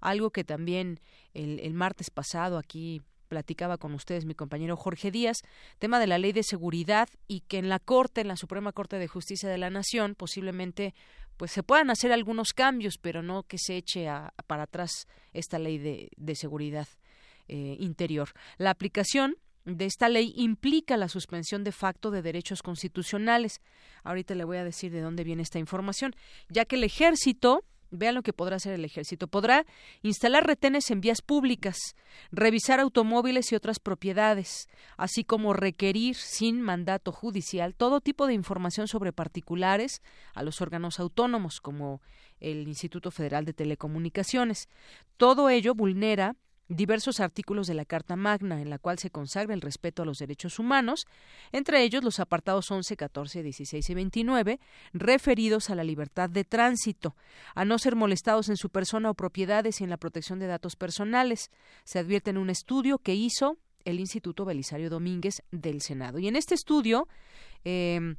algo 0.00 0.30
que 0.30 0.44
también 0.44 1.00
el, 1.34 1.60
el 1.60 1.74
martes 1.74 2.10
pasado 2.10 2.58
aquí 2.58 3.02
platicaba 3.28 3.78
con 3.78 3.94
ustedes 3.94 4.26
mi 4.26 4.34
compañero 4.34 4.76
Jorge 4.76 5.10
Díaz, 5.10 5.38
tema 5.78 5.98
de 5.98 6.06
la 6.06 6.18
ley 6.18 6.32
de 6.32 6.42
seguridad 6.42 7.08
y 7.26 7.40
que 7.40 7.56
en 7.56 7.70
la 7.70 7.78
Corte, 7.78 8.20
en 8.20 8.28
la 8.28 8.36
Suprema 8.36 8.72
Corte 8.72 8.98
de 8.98 9.08
Justicia 9.08 9.48
de 9.48 9.56
la 9.56 9.70
Nación, 9.70 10.14
posiblemente 10.14 10.94
pues 11.38 11.50
se 11.50 11.62
puedan 11.62 11.88
hacer 11.88 12.12
algunos 12.12 12.52
cambios, 12.52 12.98
pero 13.00 13.22
no 13.22 13.44
que 13.44 13.56
se 13.58 13.76
eche 13.76 14.06
para 14.46 14.64
atrás 14.64 15.06
esta 15.32 15.58
ley 15.58 15.78
de, 15.78 16.10
de 16.16 16.34
seguridad 16.34 16.86
eh, 17.48 17.76
interior. 17.80 18.28
La 18.58 18.70
aplicación 18.70 19.36
de 19.64 19.84
esta 19.84 20.08
ley 20.08 20.32
implica 20.36 20.96
la 20.96 21.08
suspensión 21.08 21.64
de 21.64 21.72
facto 21.72 22.10
de 22.10 22.22
derechos 22.22 22.62
constitucionales. 22.62 23.60
Ahorita 24.02 24.34
le 24.34 24.44
voy 24.44 24.56
a 24.56 24.64
decir 24.64 24.92
de 24.92 25.00
dónde 25.00 25.24
viene 25.24 25.42
esta 25.42 25.58
información, 25.58 26.14
ya 26.48 26.64
que 26.64 26.76
el 26.76 26.84
ejército 26.84 27.64
Vean 27.94 28.14
lo 28.14 28.22
que 28.22 28.32
podrá 28.32 28.56
hacer 28.56 28.72
el 28.72 28.86
ejército. 28.86 29.28
Podrá 29.28 29.66
instalar 30.00 30.46
retenes 30.46 30.90
en 30.90 31.02
vías 31.02 31.20
públicas, 31.20 31.76
revisar 32.30 32.80
automóviles 32.80 33.52
y 33.52 33.54
otras 33.54 33.78
propiedades, 33.78 34.66
así 34.96 35.24
como 35.24 35.52
requerir 35.52 36.16
sin 36.16 36.62
mandato 36.62 37.12
judicial 37.12 37.74
todo 37.74 38.00
tipo 38.00 38.26
de 38.26 38.32
información 38.32 38.88
sobre 38.88 39.12
particulares 39.12 40.00
a 40.32 40.42
los 40.42 40.62
órganos 40.62 41.00
autónomos 41.00 41.60
como 41.60 42.00
el 42.40 42.66
Instituto 42.66 43.10
Federal 43.10 43.44
de 43.44 43.52
Telecomunicaciones. 43.52 44.70
Todo 45.18 45.50
ello 45.50 45.74
vulnera 45.74 46.34
diversos 46.76 47.20
artículos 47.20 47.66
de 47.66 47.74
la 47.74 47.84
Carta 47.84 48.16
Magna, 48.16 48.60
en 48.60 48.70
la 48.70 48.78
cual 48.78 48.98
se 48.98 49.10
consagra 49.10 49.54
el 49.54 49.60
respeto 49.60 50.02
a 50.02 50.06
los 50.06 50.18
derechos 50.18 50.58
humanos, 50.58 51.06
entre 51.52 51.82
ellos 51.82 52.02
los 52.02 52.20
apartados 52.20 52.70
11, 52.70 52.96
14, 52.96 53.42
16 53.42 53.90
y 53.90 53.94
29, 53.94 54.60
referidos 54.92 55.70
a 55.70 55.74
la 55.74 55.84
libertad 55.84 56.30
de 56.30 56.44
tránsito, 56.44 57.14
a 57.54 57.64
no 57.64 57.78
ser 57.78 57.96
molestados 57.96 58.48
en 58.48 58.56
su 58.56 58.70
persona 58.70 59.10
o 59.10 59.14
propiedades 59.14 59.80
y 59.80 59.84
en 59.84 59.90
la 59.90 59.96
protección 59.96 60.38
de 60.38 60.46
datos 60.46 60.76
personales. 60.76 61.50
Se 61.84 61.98
advierte 61.98 62.30
en 62.30 62.38
un 62.38 62.50
estudio 62.50 62.98
que 62.98 63.14
hizo 63.14 63.58
el 63.84 64.00
Instituto 64.00 64.44
Belisario 64.44 64.90
Domínguez 64.90 65.42
del 65.50 65.82
Senado. 65.82 66.18
Y 66.18 66.28
en 66.28 66.36
este 66.36 66.54
estudio, 66.54 67.08
eh, 67.64 68.14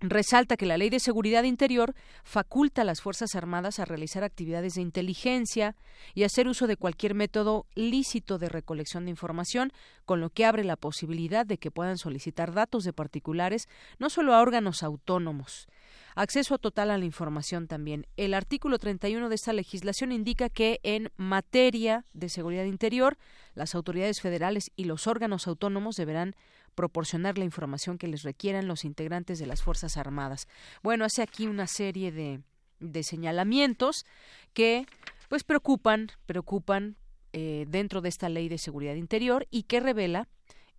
resalta 0.00 0.56
que 0.56 0.66
la 0.66 0.78
Ley 0.78 0.90
de 0.90 1.00
Seguridad 1.00 1.44
Interior 1.44 1.94
faculta 2.24 2.82
a 2.82 2.84
las 2.84 3.00
Fuerzas 3.00 3.34
Armadas 3.34 3.78
a 3.78 3.84
realizar 3.84 4.24
actividades 4.24 4.74
de 4.74 4.82
inteligencia 4.82 5.76
y 6.14 6.24
hacer 6.24 6.48
uso 6.48 6.66
de 6.66 6.76
cualquier 6.76 7.14
método 7.14 7.66
lícito 7.74 8.38
de 8.38 8.48
recolección 8.48 9.04
de 9.04 9.10
información, 9.10 9.72
con 10.06 10.20
lo 10.20 10.30
que 10.30 10.46
abre 10.46 10.64
la 10.64 10.76
posibilidad 10.76 11.44
de 11.44 11.58
que 11.58 11.70
puedan 11.70 11.98
solicitar 11.98 12.52
datos 12.52 12.84
de 12.84 12.92
particulares 12.92 13.68
no 13.98 14.10
solo 14.10 14.34
a 14.34 14.40
órganos 14.40 14.82
autónomos, 14.82 15.68
Acceso 16.14 16.58
total 16.58 16.90
a 16.90 16.98
la 16.98 17.04
información 17.04 17.66
también. 17.66 18.06
El 18.16 18.34
artículo 18.34 18.78
31 18.78 19.28
de 19.28 19.34
esta 19.34 19.52
legislación 19.52 20.12
indica 20.12 20.48
que 20.48 20.80
en 20.82 21.10
materia 21.16 22.04
de 22.12 22.28
seguridad 22.28 22.64
interior, 22.64 23.16
las 23.54 23.74
autoridades 23.74 24.20
federales 24.20 24.70
y 24.76 24.84
los 24.84 25.06
órganos 25.06 25.46
autónomos 25.46 25.96
deberán 25.96 26.34
proporcionar 26.74 27.38
la 27.38 27.44
información 27.44 27.98
que 27.98 28.08
les 28.08 28.22
requieran 28.22 28.68
los 28.68 28.84
integrantes 28.84 29.38
de 29.38 29.46
las 29.46 29.62
Fuerzas 29.62 29.96
Armadas. 29.96 30.48
Bueno, 30.82 31.04
hace 31.04 31.22
aquí 31.22 31.46
una 31.46 31.66
serie 31.66 32.12
de, 32.12 32.40
de 32.78 33.02
señalamientos 33.02 34.04
que 34.52 34.86
pues 35.28 35.44
preocupan, 35.44 36.08
preocupan 36.26 36.96
eh, 37.32 37.66
dentro 37.68 38.00
de 38.00 38.08
esta 38.08 38.28
ley 38.28 38.48
de 38.48 38.58
seguridad 38.58 38.96
interior 38.96 39.46
y 39.50 39.62
que 39.62 39.78
revela 39.78 40.26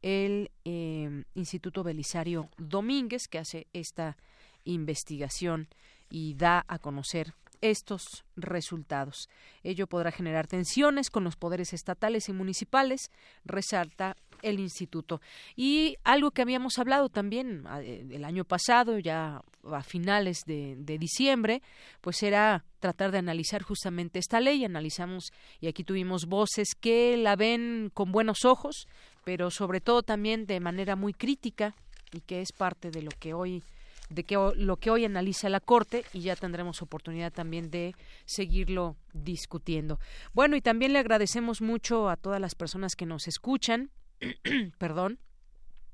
el 0.01 0.51
eh, 0.65 1.23
Instituto 1.35 1.83
Belisario 1.83 2.49
Domínguez 2.57 3.29
que 3.29 3.39
hace 3.39 3.67
esta 3.71 4.17
investigación 4.65 5.67
y 6.09 6.35
da 6.35 6.65
a 6.67 6.79
conocer 6.79 7.33
estos 7.61 8.25
resultados. 8.35 9.29
Ello 9.63 9.87
podrá 9.87 10.11
generar 10.11 10.47
tensiones 10.47 11.09
con 11.09 11.23
los 11.23 11.35
poderes 11.35 11.73
estatales 11.73 12.27
y 12.27 12.33
municipales, 12.33 13.11
resalta 13.45 14.17
el 14.41 14.59
instituto. 14.59 15.21
Y 15.55 15.97
algo 16.03 16.31
que 16.31 16.41
habíamos 16.41 16.79
hablado 16.79 17.09
también 17.09 17.63
eh, 17.81 18.05
el 18.09 18.25
año 18.25 18.43
pasado, 18.43 18.97
ya 18.97 19.43
a 19.71 19.83
finales 19.83 20.41
de, 20.47 20.75
de, 20.77 20.97
diciembre, 20.97 21.61
pues 22.01 22.23
era 22.23 22.65
tratar 22.79 23.11
de 23.11 23.19
analizar 23.19 23.61
justamente 23.61 24.17
esta 24.17 24.39
ley. 24.39 24.65
Analizamos 24.65 25.31
y 25.59 25.67
aquí 25.67 25.83
tuvimos 25.83 26.25
voces 26.25 26.69
que 26.79 27.15
la 27.17 27.35
ven 27.35 27.91
con 27.93 28.11
buenos 28.11 28.43
ojos, 28.43 28.87
pero 29.23 29.51
sobre 29.51 29.81
todo 29.81 30.01
también 30.01 30.47
de 30.47 30.59
manera 30.59 30.95
muy 30.95 31.13
crítica 31.13 31.75
y 32.11 32.21
que 32.21 32.41
es 32.41 32.51
parte 32.51 32.89
de 32.89 33.03
lo 33.03 33.11
que 33.11 33.35
hoy 33.35 33.63
de 34.11 34.25
que 34.25 34.35
lo 34.35 34.77
que 34.77 34.89
hoy 34.89 35.05
analiza 35.05 35.49
la 35.49 35.61
Corte 35.61 36.03
y 36.13 36.21
ya 36.21 36.35
tendremos 36.35 36.81
oportunidad 36.81 37.31
también 37.31 37.71
de 37.71 37.95
seguirlo 38.25 38.97
discutiendo. 39.13 39.99
Bueno, 40.33 40.55
y 40.55 40.61
también 40.61 40.93
le 40.93 40.99
agradecemos 40.99 41.61
mucho 41.61 42.09
a 42.09 42.17
todas 42.17 42.41
las 42.41 42.53
personas 42.53 42.95
que 42.95 43.05
nos 43.05 43.27
escuchan. 43.27 43.89
Perdón. 44.77 45.19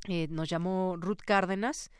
Eh, 0.08 0.28
nos 0.30 0.50
llamó 0.50 0.96
Ruth 0.98 1.22
Cárdenas. 1.26 1.92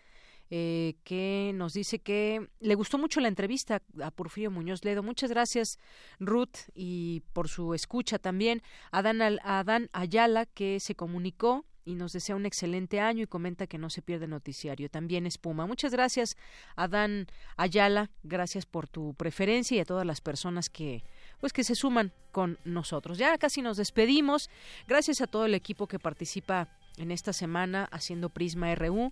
Eh, 0.50 0.96
que 1.04 1.52
nos 1.56 1.74
dice 1.74 2.00
que 2.00 2.48
le 2.62 2.76
gustó 2.76 2.98
mucho 2.98 3.20
la 3.20 3.28
entrevista 3.28 3.82
a 4.02 4.12
Porfirio 4.12 4.50
Muñoz 4.50 4.86
Ledo. 4.86 5.04
Muchas 5.04 5.30
gracias, 5.30 5.78
Ruth, 6.22 6.70
y 6.74 7.22
por 7.34 7.50
su 7.50 7.74
escucha 7.74 8.18
también. 8.18 8.64
A 8.92 9.00
Adán 9.00 9.90
Ayala, 9.92 10.46
que 10.46 10.80
se 10.80 10.96
comunicó 10.96 11.66
y 11.88 11.96
nos 11.96 12.12
desea 12.12 12.36
un 12.36 12.46
excelente 12.46 13.00
año 13.00 13.24
y 13.24 13.28
comenta 13.28 13.66
que 13.66 13.78
no 13.78 13.90
se 13.90 14.02
pierde 14.02 14.28
noticiario. 14.28 14.90
También 14.90 15.26
Espuma. 15.26 15.66
Muchas 15.66 15.94
gracias, 15.94 16.36
Adán 16.76 17.28
Ayala. 17.56 18.10
Gracias 18.24 18.66
por 18.66 18.90
tu 18.90 19.14
preferencia 19.14 19.78
y 19.78 19.80
a 19.80 19.86
todas 19.86 20.06
las 20.06 20.20
personas 20.20 20.70
que 20.70 21.06
pues 21.40 21.54
que 21.54 21.64
se 21.64 21.76
suman 21.76 22.12
con 22.34 22.58
nosotros. 22.66 23.18
Ya 23.18 23.38
casi 23.38 23.62
nos 23.62 23.78
despedimos. 23.78 24.50
Gracias 24.86 25.22
a 25.22 25.28
todo 25.28 25.46
el 25.46 25.54
equipo 25.54 25.88
que 25.88 25.98
participa 25.98 26.68
en 26.98 27.12
esta 27.12 27.34
semana 27.34 27.88
haciendo 27.92 28.30
Prisma 28.30 28.74
RU. 28.76 29.12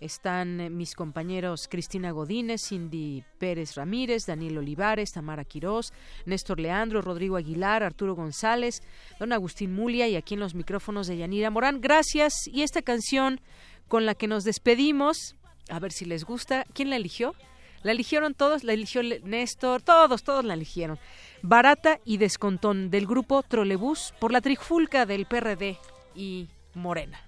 Están 0.00 0.60
eh, 0.60 0.70
mis 0.70 0.94
compañeros 0.94 1.68
Cristina 1.68 2.10
Godínez, 2.10 2.62
Cindy 2.68 3.24
Pérez 3.38 3.74
Ramírez, 3.74 4.26
Daniel 4.26 4.58
Olivares, 4.58 5.12
Tamara 5.12 5.44
Quirós, 5.44 5.92
Néstor 6.26 6.60
Leandro, 6.60 7.02
Rodrigo 7.02 7.36
Aguilar, 7.36 7.82
Arturo 7.82 8.14
González, 8.14 8.82
don 9.18 9.32
Agustín 9.32 9.72
Mulia 9.72 10.08
y 10.08 10.16
aquí 10.16 10.34
en 10.34 10.40
los 10.40 10.54
micrófonos 10.54 11.06
de 11.06 11.18
Yanira 11.18 11.50
Morán. 11.50 11.80
Gracias. 11.80 12.34
Y 12.46 12.62
esta 12.62 12.82
canción 12.82 13.40
con 13.88 14.06
la 14.06 14.14
que 14.14 14.26
nos 14.26 14.44
despedimos, 14.44 15.36
a 15.68 15.78
ver 15.78 15.92
si 15.92 16.04
les 16.04 16.24
gusta. 16.24 16.64
¿Quién 16.72 16.90
la 16.90 16.96
eligió? 16.96 17.34
La 17.82 17.92
eligieron 17.92 18.34
todos, 18.34 18.62
la 18.62 18.72
eligió 18.72 19.02
Néstor, 19.02 19.82
todos, 19.82 20.22
todos 20.22 20.44
la 20.44 20.54
eligieron. 20.54 20.98
Barata 21.42 21.98
y 22.04 22.16
Descontón 22.16 22.90
del 22.90 23.06
grupo 23.06 23.42
Trolebús 23.42 24.14
por 24.20 24.32
la 24.32 24.40
trifulca 24.40 25.04
del 25.04 25.26
PRD 25.26 25.78
y 26.14 26.48
Morena. 26.74 27.20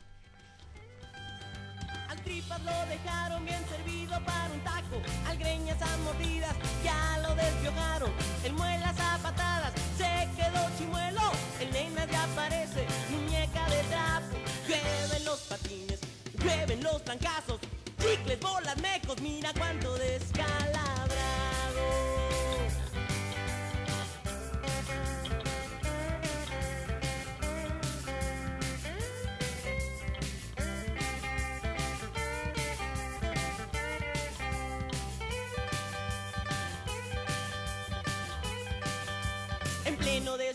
Al 2.08 2.18
tripas 2.22 2.62
lo 2.62 2.86
dejaron 2.86 3.44
bien 3.44 3.62
servido 3.68 4.18
para 4.24 4.50
un 4.52 4.60
taco, 4.60 5.02
al 5.26 5.36
greñas 5.36 5.80
a 5.82 5.96
mordidas 5.98 6.54
ya 6.82 7.18
lo 7.22 7.34
desviojaron, 7.34 8.10
el 8.44 8.52
muelas 8.54 8.98
a 8.98 9.18
patadas 9.18 9.72
se 9.98 10.28
quedó 10.36 10.68
chimuelo, 10.78 11.32
el 11.60 11.70
nena 11.72 12.06
ya 12.06 12.24
aparece, 12.24 12.86
muñeca 13.10 13.68
de 13.68 13.82
trapo, 13.84 14.36
llueven 14.66 15.24
los 15.24 15.40
patines, 15.40 16.00
llueven 16.38 16.82
los 16.82 17.04
trancazos, 17.04 17.60
chicles, 17.98 18.40
bolas, 18.40 18.76
mecos, 18.80 19.20
mira 19.20 19.52
cuánto 19.58 19.94
descalabrado. 19.94 20.33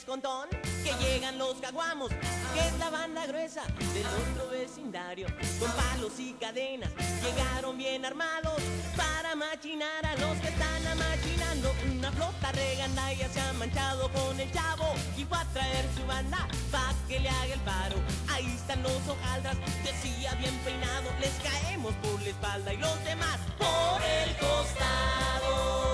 Que 0.09 0.91
llegan 1.05 1.37
los 1.37 1.53
caguamos, 1.57 2.09
que 2.09 2.59
es 2.59 2.79
la 2.79 2.89
banda 2.89 3.27
gruesa 3.27 3.61
del 3.93 4.07
otro 4.07 4.49
vecindario. 4.49 5.27
Con 5.59 5.71
palos 5.71 6.13
y 6.17 6.33
cadenas, 6.33 6.89
llegaron 7.21 7.77
bien 7.77 8.03
armados 8.03 8.59
para 8.97 9.35
machinar 9.35 10.03
a 10.03 10.15
los 10.15 10.35
que 10.37 10.47
están 10.47 10.87
amachinando. 10.87 11.71
Una 11.95 12.11
flota 12.11 12.51
regandaya 12.53 13.29
se 13.29 13.39
ha 13.39 13.53
manchado 13.53 14.11
con 14.11 14.39
el 14.39 14.51
chavo 14.51 14.95
y 15.15 15.25
va 15.25 15.41
a 15.41 15.45
traer 15.53 15.85
su 15.95 16.03
banda 16.07 16.47
pa' 16.71 16.91
que 17.07 17.19
le 17.19 17.29
haga 17.29 17.53
el 17.53 17.59
paro. 17.59 17.97
Ahí 18.31 18.47
están 18.47 18.81
los 18.81 19.07
hojaldras, 19.07 19.57
decía 19.83 20.33
bien 20.39 20.57
peinado, 20.65 21.11
les 21.19 21.33
caemos 21.43 21.93
por 22.01 22.19
la 22.23 22.29
espalda 22.29 22.73
y 22.73 22.77
los 22.77 23.03
demás 23.03 23.37
por 23.59 24.01
el 24.01 24.35
costado. 24.37 25.88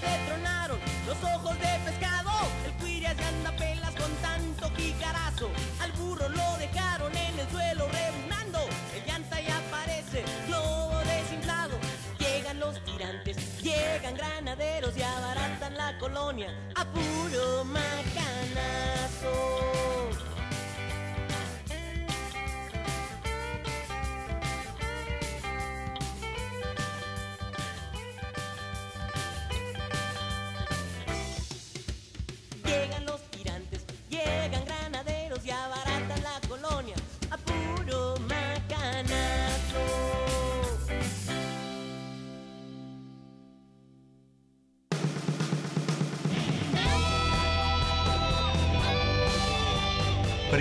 Al 0.00 0.06
callo 0.06 0.18
detronaron 0.18 0.78
los 1.06 1.16
ojos 1.22 1.58
de 1.58 1.78
pescado. 1.84 2.30
El 2.64 2.72
cuiria 2.74 3.14
se 3.14 3.24
anda 3.24 3.52
pelas 3.56 3.94
con 3.94 4.10
tanto 4.16 4.70
jicarazo. 4.76 5.50
Al 5.80 5.92
burro 5.92 6.28
lo 6.28 6.56
dejaron 6.58 7.14
en 7.16 7.38
el 7.38 7.48
suelo 7.50 7.88
rebuznando. 7.88 8.58
El 8.94 9.04
llanta 9.06 9.40
ya 9.40 9.58
aparece, 9.58 10.24
globo 10.46 10.98
desinflado. 11.00 11.78
Llegan 12.18 12.60
los 12.60 12.82
tirantes, 12.84 13.62
llegan 13.62 14.14
granaderos 14.14 14.96
y 14.96 15.02
abaratan 15.02 15.76
la 15.76 15.98
colonia 15.98 16.48
a 16.74 16.84
puro 16.84 17.64
macanazo. 17.64 19.30